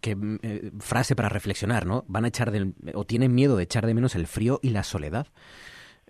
que 0.00 0.16
eh, 0.42 0.70
frase 0.80 1.14
para 1.14 1.28
reflexionar, 1.28 1.86
¿no? 1.86 2.04
Van 2.08 2.24
a 2.24 2.28
echar 2.28 2.50
del, 2.50 2.74
o 2.94 3.04
tienen 3.04 3.34
miedo 3.34 3.56
de 3.56 3.64
echar 3.64 3.86
de 3.86 3.94
menos 3.94 4.14
el 4.14 4.26
frío 4.26 4.60
y 4.62 4.70
la 4.70 4.82
soledad. 4.82 5.26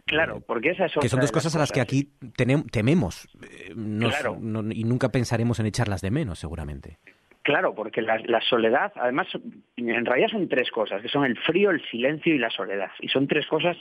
Claro, 0.07 0.41
porque 0.41 0.71
esas 0.71 0.93
son... 0.93 1.01
Que 1.01 1.09
son 1.09 1.21
dos 1.21 1.33
cosas 1.33 1.57
a 1.57 1.59
las 1.59 1.73
que 1.73 1.81
aquí 1.81 2.13
tenem, 2.37 2.65
tememos 2.65 3.27
eh, 3.43 3.73
nos, 3.75 4.15
claro. 4.15 4.37
no, 4.39 4.61
y 4.71 4.85
nunca 4.85 5.09
pensaremos 5.09 5.59
en 5.61 5.67
echarlas 5.67 6.03
de 6.03 6.11
menos, 6.11 6.39
seguramente. 6.39 6.99
Claro, 7.45 7.75
porque 7.75 8.01
la, 8.01 8.19
la, 8.25 8.41
soledad, 8.41 8.91
además, 8.97 9.29
en 9.77 10.07
realidad 10.07 10.29
son 10.31 10.49
tres 10.49 10.71
cosas, 10.71 11.03
que 11.03 11.11
son 11.11 11.27
el 11.27 11.37
frío, 11.37 11.71
el 11.71 11.85
silencio 11.91 12.35
y 12.35 12.39
la 12.39 12.49
soledad. 12.49 12.91
Y 13.01 13.09
son 13.09 13.27
tres 13.27 13.47
cosas, 13.47 13.77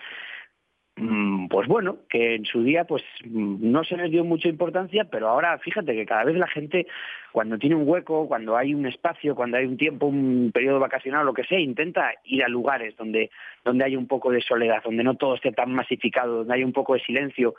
mmm, 0.98 1.48
pues 1.48 1.70
bueno, 1.70 2.00
que 2.10 2.36
en 2.36 2.44
su 2.44 2.62
día 2.62 2.84
pues 2.84 3.04
no 3.24 3.86
se 3.86 3.96
les 3.96 4.12
dio 4.12 4.26
mucha 4.26 4.50
importancia, 4.50 5.06
pero 5.06 5.30
ahora 5.30 5.58
fíjate 5.60 5.94
que 5.94 6.06
cada 6.06 6.26
vez 6.26 6.36
la 6.36 6.48
gente, 6.48 6.88
cuando 7.32 7.58
tiene 7.58 7.78
un 7.78 7.88
hueco, 7.88 8.28
cuando 8.28 8.58
hay 8.58 8.74
un 8.74 8.86
espacio, 8.86 9.34
cuando 9.34 9.56
hay 9.56 9.66
un 9.66 9.78
tiempo, 9.78 10.08
un 10.08 10.52
periodo 10.54 10.82
vacacional, 10.82 11.26
lo 11.26 11.34
que 11.34 11.46
sea, 11.46 11.58
intenta 11.58 12.12
ir 12.26 12.44
a 12.44 12.50
lugares 12.50 12.98
donde, 12.98 13.32
donde 13.64 13.86
hay 13.86 13.96
un 13.96 14.08
poco 14.08 14.30
de 14.30 14.42
soledad, 14.42 14.84
donde 14.84 15.06
no 15.06 15.16
todo 15.16 15.36
esté 15.36 15.54
tan 15.54 15.74
masificado, 15.74 16.40
donde 16.40 16.54
hay 16.54 16.66
un 16.66 16.74
poco 16.74 16.96
de 16.96 17.00
silencio, 17.00 17.56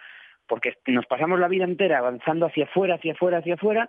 porque 0.46 0.74
nos 0.86 1.06
pasamos 1.06 1.40
la 1.40 1.48
vida 1.48 1.64
entera 1.64 1.96
avanzando 1.96 2.44
hacia 2.44 2.64
afuera, 2.64 2.96
hacia 2.96 3.14
afuera, 3.14 3.38
hacia 3.38 3.54
afuera, 3.54 3.88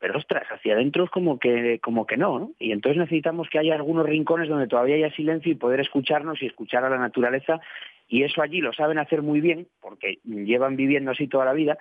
pero 0.00 0.18
ostras, 0.18 0.44
hacia 0.50 0.74
adentro 0.74 1.04
es 1.04 1.10
como 1.10 1.38
que, 1.38 1.78
como 1.80 2.06
que 2.06 2.16
no, 2.16 2.38
¿no? 2.38 2.50
Y 2.58 2.72
entonces 2.72 2.98
necesitamos 2.98 3.48
que 3.48 3.58
haya 3.58 3.74
algunos 3.74 4.06
rincones 4.06 4.48
donde 4.48 4.66
todavía 4.66 4.96
haya 4.96 5.14
silencio 5.14 5.52
y 5.52 5.56
poder 5.56 5.80
escucharnos 5.80 6.42
y 6.42 6.46
escuchar 6.46 6.84
a 6.84 6.90
la 6.90 6.98
naturaleza, 6.98 7.60
y 8.08 8.22
eso 8.22 8.42
allí 8.42 8.60
lo 8.60 8.72
saben 8.72 8.98
hacer 8.98 9.22
muy 9.22 9.40
bien, 9.40 9.66
porque 9.80 10.18
llevan 10.24 10.76
viviendo 10.76 11.10
así 11.10 11.26
toda 11.26 11.44
la 11.44 11.52
vida, 11.52 11.78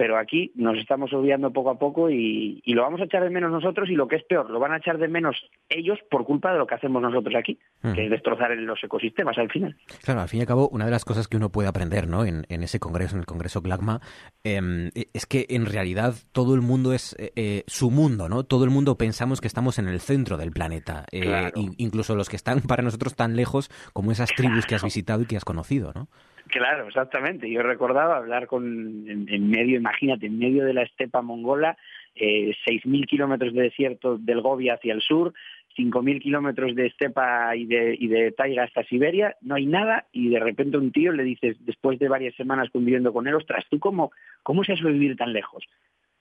pero 0.00 0.16
aquí 0.16 0.50
nos 0.54 0.78
estamos 0.78 1.12
olvidando 1.12 1.52
poco 1.52 1.68
a 1.68 1.78
poco 1.78 2.08
y, 2.08 2.62
y, 2.64 2.72
lo 2.72 2.80
vamos 2.80 3.02
a 3.02 3.04
echar 3.04 3.22
de 3.22 3.28
menos 3.28 3.52
nosotros 3.52 3.90
y 3.90 3.92
lo 3.92 4.08
que 4.08 4.16
es 4.16 4.24
peor, 4.24 4.48
lo 4.48 4.58
van 4.58 4.72
a 4.72 4.78
echar 4.78 4.96
de 4.96 5.08
menos 5.08 5.36
ellos 5.68 5.98
por 6.10 6.24
culpa 6.24 6.54
de 6.54 6.58
lo 6.58 6.66
que 6.66 6.74
hacemos 6.74 7.02
nosotros 7.02 7.34
aquí, 7.34 7.58
-huh. 7.82 7.94
que 7.94 8.06
es 8.06 8.10
destrozar 8.10 8.50
los 8.56 8.82
ecosistemas 8.82 9.36
al 9.36 9.50
final. 9.50 9.76
Claro, 10.02 10.22
al 10.22 10.28
fin 10.30 10.38
y 10.38 10.40
al 10.40 10.46
cabo, 10.46 10.70
una 10.70 10.86
de 10.86 10.90
las 10.90 11.04
cosas 11.04 11.28
que 11.28 11.36
uno 11.36 11.50
puede 11.50 11.68
aprender 11.68 12.08
¿no? 12.08 12.24
en, 12.24 12.46
en 12.48 12.62
ese 12.62 12.80
congreso, 12.80 13.14
en 13.14 13.20
el 13.20 13.26
congreso 13.26 13.60
Glagma, 13.60 14.00
eh, 14.42 14.90
es 15.12 15.26
que 15.26 15.44
en 15.50 15.66
realidad 15.66 16.14
todo 16.32 16.54
el 16.54 16.62
mundo 16.62 16.94
es 16.94 17.14
eh, 17.18 17.32
eh, 17.36 17.64
su 17.66 17.90
mundo, 17.90 18.30
¿no? 18.30 18.44
Todo 18.44 18.64
el 18.64 18.70
mundo 18.70 18.96
pensamos 18.96 19.42
que 19.42 19.48
estamos 19.48 19.78
en 19.78 19.86
el 19.86 20.00
centro 20.00 20.38
del 20.38 20.50
planeta, 20.50 21.04
eh, 21.12 21.20
claro. 21.20 21.50
incluso 21.76 22.14
los 22.14 22.30
que 22.30 22.36
están 22.36 22.60
para 22.62 22.82
nosotros 22.82 23.14
tan 23.16 23.36
lejos 23.36 23.70
como 23.92 24.12
esas 24.12 24.30
tribus 24.30 24.64
claro. 24.64 24.68
que 24.68 24.74
has 24.76 24.82
visitado 24.82 25.20
y 25.20 25.26
que 25.26 25.36
has 25.36 25.44
conocido, 25.44 25.92
¿no? 25.94 26.08
Claro, 26.48 26.86
exactamente. 26.86 27.50
Yo 27.50 27.62
recordaba 27.62 28.16
hablar 28.16 28.46
con, 28.46 29.04
en, 29.08 29.50
medio, 29.50 29.76
imagínate, 29.76 30.26
en 30.26 30.38
medio 30.38 30.64
de 30.64 30.74
la 30.74 30.82
estepa 30.82 31.22
mongola, 31.22 31.76
eh, 32.14 32.54
6.000 32.66 33.06
kilómetros 33.06 33.54
de 33.54 33.62
desierto 33.62 34.18
del 34.18 34.40
Gobi 34.40 34.68
hacia 34.68 34.92
el 34.92 35.00
sur, 35.00 35.32
5.000 35.76 36.20
kilómetros 36.20 36.74
de 36.74 36.86
estepa 36.86 37.54
y 37.56 37.66
de, 37.66 37.96
y 37.98 38.08
de 38.08 38.32
taiga 38.32 38.64
hasta 38.64 38.84
Siberia, 38.84 39.36
no 39.40 39.54
hay 39.54 39.66
nada 39.66 40.06
y 40.12 40.28
de 40.28 40.40
repente 40.40 40.76
un 40.76 40.92
tío 40.92 41.12
le 41.12 41.22
dices, 41.22 41.56
después 41.64 41.98
de 41.98 42.08
varias 42.08 42.34
semanas 42.34 42.70
conviviendo 42.70 43.12
con 43.12 43.28
él, 43.28 43.34
ostras, 43.34 43.64
¿tú 43.70 43.78
cómo, 43.78 44.10
cómo 44.42 44.64
se 44.64 44.72
has 44.72 44.82
vivir 44.82 45.16
tan 45.16 45.32
lejos? 45.32 45.64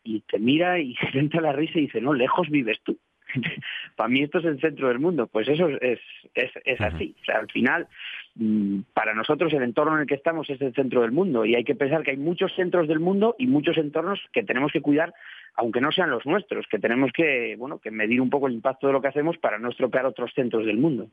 Y 0.03 0.21
te 0.21 0.39
mira 0.39 0.79
y 0.79 0.95
se 1.11 1.19
entra 1.19 1.41
la 1.41 1.53
risa 1.53 1.79
y 1.79 1.83
dice, 1.83 2.01
no, 2.01 2.13
lejos 2.13 2.49
vives 2.49 2.79
tú. 2.83 2.97
para 3.95 4.09
mí 4.09 4.21
esto 4.21 4.39
es 4.39 4.45
el 4.45 4.59
centro 4.59 4.87
del 4.87 4.99
mundo. 4.99 5.27
Pues 5.27 5.47
eso 5.47 5.67
es, 5.67 5.99
es, 6.33 6.51
es 6.65 6.81
así. 6.81 7.15
O 7.21 7.25
sea, 7.25 7.39
al 7.39 7.51
final, 7.51 7.87
mm, 8.35 8.81
para 8.93 9.13
nosotros 9.13 9.53
el 9.53 9.63
entorno 9.63 9.95
en 9.95 10.01
el 10.01 10.07
que 10.07 10.15
estamos 10.15 10.49
es 10.49 10.61
el 10.61 10.73
centro 10.73 11.01
del 11.01 11.11
mundo 11.11 11.45
y 11.45 11.55
hay 11.55 11.63
que 11.63 11.75
pensar 11.75 12.03
que 12.03 12.11
hay 12.11 12.17
muchos 12.17 12.53
centros 12.55 12.87
del 12.87 12.99
mundo 12.99 13.35
y 13.37 13.47
muchos 13.47 13.77
entornos 13.77 14.19
que 14.33 14.43
tenemos 14.43 14.71
que 14.71 14.81
cuidar 14.81 15.13
aunque 15.55 15.81
no 15.81 15.91
sean 15.91 16.09
los 16.09 16.25
nuestros, 16.25 16.65
que 16.67 16.79
tenemos 16.79 17.11
que, 17.11 17.55
bueno, 17.57 17.79
que 17.79 17.91
medir 17.91 18.21
un 18.21 18.29
poco 18.29 18.47
el 18.47 18.53
impacto 18.53 18.87
de 18.87 18.93
lo 18.93 19.01
que 19.01 19.09
hacemos 19.09 19.37
para 19.37 19.59
no 19.59 19.69
estropear 19.69 20.05
otros 20.05 20.31
centros 20.33 20.65
del 20.65 20.77
mundo. 20.77 21.09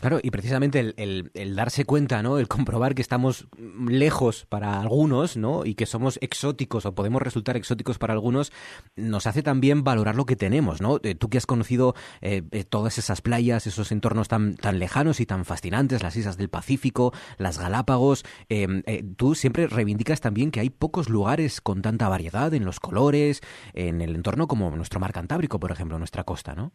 Claro, 0.00 0.20
y 0.22 0.30
precisamente 0.30 0.94
el, 0.96 1.56
darse 1.56 1.84
cuenta, 1.84 2.22
¿no? 2.22 2.38
El 2.38 2.46
comprobar 2.46 2.94
que 2.94 3.02
estamos 3.02 3.48
lejos 3.58 4.46
para 4.48 4.80
algunos, 4.80 5.36
¿no? 5.36 5.64
Y 5.66 5.74
que 5.74 5.86
somos 5.86 6.20
exóticos 6.22 6.86
o 6.86 6.94
podemos 6.94 7.20
resultar 7.20 7.56
exóticos 7.56 7.98
para 7.98 8.12
algunos, 8.12 8.52
nos 8.94 9.26
hace 9.26 9.42
también 9.42 9.82
valorar 9.82 10.14
lo 10.14 10.24
que 10.24 10.36
tenemos, 10.36 10.80
¿no? 10.80 11.00
Eh, 11.02 11.16
tú 11.16 11.28
que 11.28 11.38
has 11.38 11.46
conocido 11.46 11.96
eh, 12.20 12.42
todas 12.68 12.98
esas 12.98 13.22
playas, 13.22 13.66
esos 13.66 13.90
entornos 13.90 14.28
tan, 14.28 14.54
tan 14.54 14.78
lejanos 14.78 15.18
y 15.18 15.26
tan 15.26 15.44
fascinantes, 15.44 16.00
las 16.00 16.14
islas 16.14 16.36
del 16.36 16.48
Pacífico, 16.48 17.12
las 17.36 17.58
Galápagos, 17.58 18.24
eh, 18.48 19.04
tú 19.16 19.34
siempre 19.34 19.66
reivindicas 19.66 20.20
también 20.20 20.52
que 20.52 20.60
hay 20.60 20.70
pocos 20.70 21.08
lugares 21.08 21.60
con 21.60 21.82
tanta 21.82 22.08
variedad 22.08 22.54
en 22.54 22.64
los 22.64 22.78
colores, 22.78 23.40
en 23.72 24.00
el 24.00 24.14
entorno 24.14 24.46
como 24.46 24.70
nuestro 24.76 25.00
mar 25.00 25.12
Cantábrico, 25.12 25.58
por 25.58 25.72
ejemplo, 25.72 25.98
nuestra 25.98 26.22
costa, 26.22 26.54
¿no? 26.54 26.70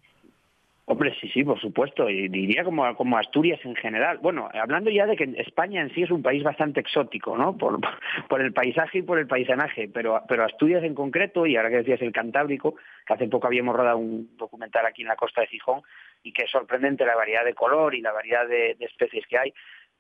Hombre, 0.86 1.16
sí, 1.22 1.30
sí, 1.30 1.46
por 1.46 1.60
supuesto. 1.62 2.10
Y 2.10 2.28
diría 2.28 2.66
como, 2.66 2.94
como 2.96 3.18
Asturias 3.18 3.60
en 3.64 3.76
general. 3.76 4.18
Bueno, 4.18 4.50
hablando 4.54 4.90
ya 4.90 5.06
de 5.06 5.16
que 5.16 5.24
España 5.38 5.82
en 5.82 5.94
sí 5.94 6.04
es 6.04 6.12
un 6.12 6.22
país 6.22 6.44
bastante 6.44 6.82
exótico, 6.82 7.38
¿no? 7.38 7.58
Por, 7.58 7.80
por 8.28 8.42
el 8.42 8.52
paisaje 8.52 8.98
y 8.98 9.02
por 9.02 9.18
el 9.18 9.28
paisanaje. 9.28 9.88
Pero, 9.88 10.22
pero 10.28 10.44
Asturias 10.44 10.84
en 10.84 10.94
concreto, 10.94 11.46
y 11.46 11.56
ahora 11.56 11.70
que 11.70 11.78
decías 11.78 12.02
el 12.02 12.12
Cantábrico, 12.12 12.76
que 13.06 13.14
hace 13.14 13.28
poco 13.28 13.48
habíamos 13.48 13.76
rodado 13.76 13.98
un 13.98 14.36
documental 14.36 14.86
aquí 14.86 15.04
en 15.04 15.08
la 15.08 15.16
costa 15.16 15.42
de 15.42 15.48
Gijón, 15.48 15.84
y 16.22 16.34
que 16.34 16.44
es 16.44 16.52
sorprendente 16.52 17.06
la 17.06 17.16
variedad 17.16 17.46
de 17.46 17.54
color 17.54 17.96
y 17.96 18.02
la 18.02 18.12
variedad 18.12 18.46
de, 18.46 18.76
especies 18.82 19.26
que 19.28 19.38
hay. 19.38 19.54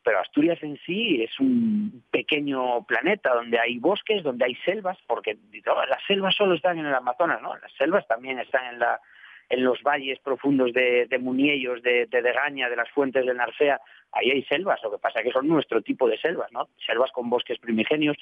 Pero 0.03 0.19
Asturias 0.19 0.61
en 0.63 0.77
sí 0.85 1.23
es 1.23 1.39
un 1.39 2.03
pequeño 2.11 2.83
planeta 2.83 3.33
donde 3.33 3.57
hay 3.57 3.77
bosques, 3.77 4.21
donde 4.21 4.43
hay 4.43 4.55
selvas, 4.65 4.97
porque 5.07 5.37
las 5.63 6.03
selvas 6.05 6.35
solo 6.35 6.55
están 6.55 6.77
en 6.77 6.87
el 6.87 6.93
Amazonas, 6.93 7.41
¿no? 7.41 7.55
Las 7.55 7.71
selvas 7.77 8.05
también 8.05 8.37
están 8.39 8.65
en 8.73 8.79
la 8.79 8.99
en 9.49 9.63
los 9.63 9.81
valles 9.83 10.19
profundos 10.19 10.73
de, 10.73 11.07
de 11.07 11.19
Muniellos, 11.19 11.81
de, 11.81 12.07
de 12.07 12.21
Degaña, 12.21 12.69
de 12.69 12.75
las 12.75 12.89
fuentes 12.89 13.25
de 13.25 13.33
Narcea, 13.33 13.79
ahí 14.11 14.31
hay 14.31 14.43
selvas, 14.43 14.81
lo 14.83 14.91
que 14.91 14.97
pasa 14.97 15.19
es 15.19 15.25
que 15.25 15.31
son 15.31 15.47
nuestro 15.47 15.81
tipo 15.81 16.07
de 16.07 16.17
selvas, 16.17 16.51
¿no? 16.51 16.69
Selvas 16.85 17.11
con 17.11 17.29
bosques 17.29 17.59
primigenios, 17.59 18.17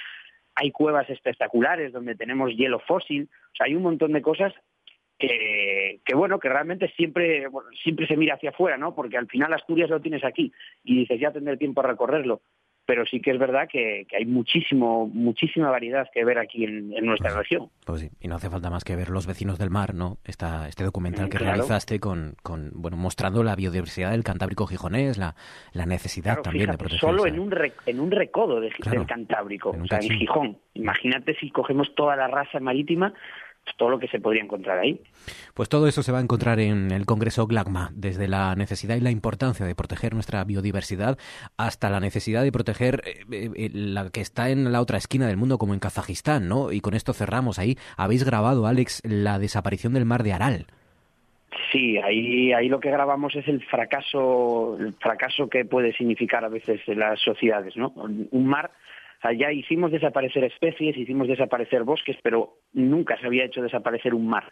hay 0.55 0.71
cuevas 0.71 1.09
espectaculares 1.09 1.93
donde 1.93 2.15
tenemos 2.15 2.55
hielo 2.55 2.79
fósil, 2.79 3.29
o 3.31 3.55
sea, 3.55 3.67
hay 3.67 3.75
un 3.75 3.83
montón 3.83 4.13
de 4.13 4.21
cosas 4.21 4.53
que, 5.17 6.01
que 6.03 6.15
bueno, 6.15 6.39
que 6.39 6.49
realmente 6.49 6.91
siempre, 6.95 7.47
siempre 7.83 8.07
se 8.07 8.17
mira 8.17 8.35
hacia 8.35 8.49
afuera, 8.49 8.77
¿no? 8.77 8.95
Porque 8.95 9.17
al 9.17 9.27
final 9.27 9.53
Asturias 9.53 9.89
lo 9.89 10.01
tienes 10.01 10.23
aquí 10.23 10.51
y 10.83 10.99
dices, 10.99 11.19
ya 11.19 11.31
tendré 11.31 11.57
tiempo 11.57 11.81
a 11.81 11.87
recorrerlo 11.87 12.41
pero 12.85 13.05
sí 13.05 13.21
que 13.21 13.31
es 13.31 13.39
verdad 13.39 13.67
que, 13.71 14.05
que, 14.09 14.17
hay 14.17 14.25
muchísimo, 14.25 15.07
muchísima 15.07 15.69
variedad 15.69 16.07
que 16.13 16.25
ver 16.25 16.37
aquí 16.39 16.63
en, 16.65 16.91
en 16.93 17.05
nuestra 17.05 17.29
pues, 17.29 17.37
región. 17.39 17.69
Pues 17.85 18.01
sí, 18.01 18.09
y 18.19 18.27
no 18.27 18.35
hace 18.35 18.49
falta 18.49 18.69
más 18.69 18.83
que 18.83 18.95
ver 18.95 19.09
Los 19.09 19.27
vecinos 19.27 19.57
del 19.59 19.69
mar, 19.69 19.93
¿no? 19.93 20.17
Esta, 20.25 20.67
este 20.67 20.83
documental 20.83 21.29
que 21.29 21.37
Claro. 21.37 21.53
realizaste 21.55 21.99
con, 21.99 22.35
con, 22.43 22.71
bueno, 22.73 22.97
mostrando 22.97 23.43
la 23.43 23.55
biodiversidad 23.55 24.11
del 24.11 24.23
Cantábrico 24.23 24.65
gijonés, 24.67 25.17
la, 25.17 25.35
la 25.73 25.85
necesidad 25.85 26.33
Claro, 26.33 26.41
también 26.43 26.71
de 26.71 26.77
proteger. 26.77 26.99
solo 26.99 27.25
en 27.25 27.39
un, 27.39 27.51
re- 27.51 27.73
en 27.85 27.99
un 27.99 28.11
recodo 28.11 28.59
de, 28.59 28.69
Claro, 28.71 28.99
del 28.99 29.07
Cantábrico, 29.07 29.69
o 29.69 29.85
sea, 29.87 29.99
en. 30.01 30.09
Gijón. 30.09 30.57
Imagínate 30.73 31.35
si 31.35 31.49
cogemos 31.51 31.93
toda 31.95 32.15
la 32.15 32.27
raza 32.27 32.59
marítima, 32.59 33.13
todo 33.77 33.89
lo 33.89 33.99
que 33.99 34.07
se 34.07 34.19
podría 34.19 34.43
encontrar 34.43 34.79
ahí. 34.79 35.01
Pues 35.53 35.69
todo 35.69 35.87
eso 35.87 36.03
se 36.03 36.11
va 36.11 36.19
a 36.19 36.21
encontrar 36.21 36.59
en 36.59 36.91
el 36.91 37.05
Congreso 37.05 37.47
GLACMA, 37.47 37.91
desde 37.93 38.27
la 38.27 38.55
necesidad 38.55 38.95
y 38.95 39.01
la 39.01 39.11
importancia 39.11 39.65
de 39.65 39.75
proteger 39.75 40.13
nuestra 40.13 40.43
biodiversidad 40.43 41.17
hasta 41.57 41.89
la 41.89 41.99
necesidad 41.99 42.43
de 42.43 42.51
proteger 42.51 43.01
eh, 43.05 43.49
eh, 43.55 43.69
la 43.73 44.09
que 44.09 44.21
está 44.21 44.49
en 44.49 44.71
la 44.71 44.81
otra 44.81 44.97
esquina 44.97 45.27
del 45.27 45.37
mundo, 45.37 45.57
como 45.57 45.73
en 45.73 45.79
Kazajistán, 45.79 46.47
¿no? 46.47 46.71
Y 46.71 46.81
con 46.81 46.93
esto 46.93 47.13
cerramos 47.13 47.59
ahí. 47.59 47.77
Habéis 47.97 48.23
grabado, 48.23 48.67
Alex, 48.67 49.01
la 49.03 49.39
desaparición 49.39 49.93
del 49.93 50.05
mar 50.05 50.23
de 50.23 50.33
Aral. 50.33 50.65
Sí, 51.71 51.97
ahí, 51.97 52.53
ahí 52.53 52.69
lo 52.69 52.79
que 52.79 52.91
grabamos 52.91 53.35
es 53.35 53.47
el 53.47 53.61
fracaso, 53.65 54.77
el 54.79 54.93
fracaso 54.93 55.49
que 55.49 55.65
puede 55.65 55.93
significar 55.93 56.43
a 56.45 56.49
veces 56.49 56.81
en 56.87 56.99
las 56.99 57.19
sociedades, 57.19 57.75
¿no? 57.75 57.93
Un 57.95 58.47
mar, 58.47 58.71
ya 59.37 59.51
hicimos 59.51 59.91
desaparecer 59.91 60.43
especies, 60.43 60.97
hicimos 60.97 61.27
desaparecer 61.27 61.83
bosques, 61.83 62.17
pero 62.23 62.57
nunca 62.73 63.19
se 63.19 63.27
había 63.27 63.45
hecho 63.45 63.61
desaparecer 63.61 64.13
un 64.13 64.27
mar. 64.27 64.51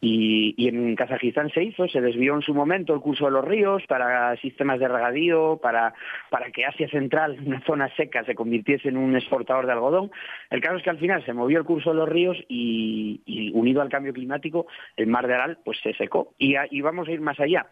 Y, 0.00 0.54
y 0.56 0.68
en 0.68 0.94
Kazajistán 0.94 1.50
se 1.50 1.64
hizo, 1.64 1.88
se 1.88 2.00
desvió 2.00 2.34
en 2.34 2.42
su 2.42 2.54
momento 2.54 2.94
el 2.94 3.00
curso 3.00 3.24
de 3.24 3.32
los 3.32 3.44
ríos 3.44 3.82
para 3.88 4.36
sistemas 4.36 4.78
de 4.78 4.86
regadío, 4.86 5.58
para, 5.60 5.92
para 6.30 6.52
que 6.52 6.64
Asia 6.64 6.88
Central, 6.88 7.36
una 7.44 7.60
zona 7.62 7.88
seca, 7.96 8.24
se 8.24 8.36
convirtiese 8.36 8.88
en 8.88 8.96
un 8.96 9.16
exportador 9.16 9.66
de 9.66 9.72
algodón. 9.72 10.10
El 10.50 10.60
caso 10.60 10.76
es 10.76 10.84
que 10.84 10.90
al 10.90 10.98
final 10.98 11.24
se 11.24 11.32
movió 11.32 11.58
el 11.58 11.64
curso 11.64 11.90
de 11.90 11.96
los 11.96 12.08
ríos 12.08 12.36
y, 12.48 13.50
unido 13.54 13.82
al 13.82 13.88
cambio 13.88 14.12
climático, 14.12 14.66
el 14.96 15.08
mar 15.08 15.26
de 15.26 15.34
Aral 15.34 15.58
pues 15.64 15.78
se 15.82 15.92
secó. 15.94 16.32
Y, 16.38 16.54
y 16.70 16.80
vamos 16.80 17.08
a 17.08 17.12
ir 17.12 17.20
más 17.20 17.40
allá. 17.40 17.66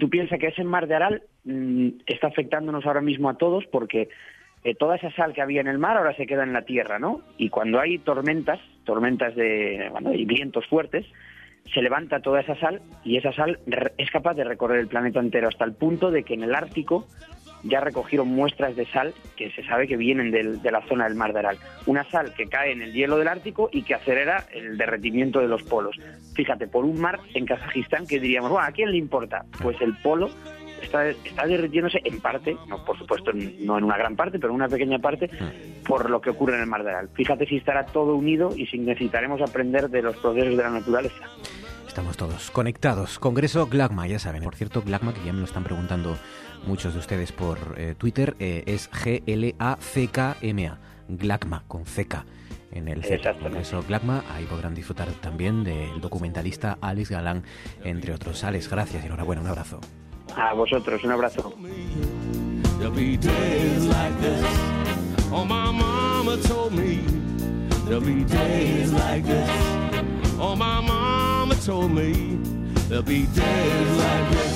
Tú 0.00 0.10
piensas 0.10 0.38
que 0.40 0.48
ese 0.48 0.64
mar 0.64 0.88
de 0.88 0.94
Aral 0.96 1.22
mm, 1.44 1.88
está 2.06 2.26
afectándonos 2.28 2.86
ahora 2.86 3.02
mismo 3.02 3.28
a 3.28 3.36
todos 3.36 3.64
porque 3.66 4.08
eh, 4.66 4.74
toda 4.74 4.96
esa 4.96 5.12
sal 5.12 5.32
que 5.32 5.40
había 5.40 5.60
en 5.60 5.68
el 5.68 5.78
mar 5.78 5.96
ahora 5.96 6.12
se 6.16 6.26
queda 6.26 6.42
en 6.42 6.52
la 6.52 6.62
tierra, 6.62 6.98
¿no? 6.98 7.20
Y 7.38 7.50
cuando 7.50 7.78
hay 7.78 7.98
tormentas, 7.98 8.58
tormentas 8.82 9.36
de, 9.36 9.88
bueno, 9.92 10.12
y 10.12 10.24
vientos 10.24 10.66
fuertes, 10.66 11.06
se 11.72 11.82
levanta 11.82 12.18
toda 12.18 12.40
esa 12.40 12.56
sal 12.56 12.82
y 13.04 13.16
esa 13.16 13.32
sal 13.32 13.60
es 13.96 14.10
capaz 14.10 14.34
de 14.34 14.42
recorrer 14.42 14.80
el 14.80 14.88
planeta 14.88 15.20
entero 15.20 15.46
hasta 15.46 15.64
el 15.64 15.72
punto 15.74 16.10
de 16.10 16.24
que 16.24 16.34
en 16.34 16.42
el 16.42 16.52
Ártico 16.52 17.06
ya 17.62 17.80
recogieron 17.80 18.26
muestras 18.26 18.74
de 18.74 18.86
sal 18.86 19.14
que 19.36 19.52
se 19.52 19.62
sabe 19.64 19.86
que 19.86 19.96
vienen 19.96 20.32
de 20.32 20.70
la 20.72 20.82
zona 20.88 21.04
del 21.04 21.14
mar 21.14 21.32
de 21.32 21.38
Aral. 21.38 21.58
Una 21.86 22.02
sal 22.10 22.34
que 22.34 22.46
cae 22.46 22.72
en 22.72 22.82
el 22.82 22.92
hielo 22.92 23.18
del 23.18 23.28
Ártico 23.28 23.68
y 23.72 23.82
que 23.82 23.94
acelera 23.94 24.46
el 24.52 24.78
derretimiento 24.78 25.38
de 25.38 25.46
los 25.46 25.62
polos. 25.62 25.96
Fíjate, 26.34 26.66
por 26.66 26.84
un 26.84 27.00
mar 27.00 27.20
en 27.34 27.46
Kazajistán 27.46 28.06
que 28.08 28.18
diríamos, 28.18 28.52
¿a 28.60 28.72
quién 28.72 28.90
le 28.90 28.98
importa? 28.98 29.44
Pues 29.62 29.80
el 29.80 29.96
polo 29.98 30.30
está, 30.82 31.08
está 31.08 31.46
derritiéndose 31.46 32.00
en 32.04 32.20
parte, 32.20 32.56
no 32.68 32.84
por 32.84 32.98
supuesto 32.98 33.32
no 33.32 33.78
en 33.78 33.84
una 33.84 33.96
gran 33.96 34.16
parte, 34.16 34.38
pero 34.38 34.50
en 34.50 34.56
una 34.56 34.68
pequeña 34.68 34.98
parte, 34.98 35.30
por 35.86 36.10
lo 36.10 36.20
que 36.20 36.30
ocurre 36.30 36.56
en 36.56 36.62
el 36.62 36.66
mar 36.66 36.84
de 36.84 36.90
Aral. 36.90 37.08
Fíjate 37.14 37.46
si 37.46 37.56
estará 37.56 37.86
todo 37.86 38.14
unido 38.14 38.52
y 38.56 38.66
si 38.66 38.78
necesitaremos 38.78 39.40
aprender 39.40 39.88
de 39.88 40.02
los 40.02 40.16
procesos 40.16 40.56
de 40.56 40.62
la 40.62 40.70
naturaleza. 40.70 41.24
Estamos 41.86 42.16
todos 42.16 42.50
conectados. 42.50 43.18
Congreso 43.18 43.66
GLACMA, 43.68 44.06
ya 44.06 44.18
saben. 44.18 44.42
Por 44.42 44.54
cierto, 44.54 44.82
GLACMA, 44.82 45.14
que 45.14 45.24
ya 45.24 45.32
me 45.32 45.38
lo 45.38 45.46
están 45.46 45.64
preguntando 45.64 46.18
muchos 46.66 46.92
de 46.92 47.00
ustedes 47.00 47.32
por 47.32 47.58
eh, 47.78 47.94
Twitter, 47.96 48.36
eh, 48.38 48.64
es 48.66 48.90
G-L-A-C-K-M-A. 48.90 50.78
GLACMA, 51.08 51.62
con 51.68 51.84
CK 51.84 52.26
en 52.72 52.88
el. 52.88 53.02
Congreso 53.40 53.82
GLACMA. 53.82 54.24
Ahí 54.34 54.44
podrán 54.44 54.74
disfrutar 54.74 55.08
también 55.20 55.64
del 55.64 56.00
documentalista 56.00 56.78
Alex 56.80 57.10
Galán, 57.10 57.44
entre 57.84 58.12
otros. 58.12 58.44
Alex, 58.44 58.68
gracias 58.68 59.02
y 59.02 59.06
enhorabuena. 59.06 59.42
Un 59.42 59.48
abrazo. 59.48 59.80
A 60.34 60.54
vosotros, 60.54 61.02
un 61.04 61.12
abrazo. 61.12 61.52
Oh, 61.52 61.54
there'll 62.78 62.94
be 62.94 63.16
days 63.16 63.84
like 73.98 74.30
this. 74.32 74.55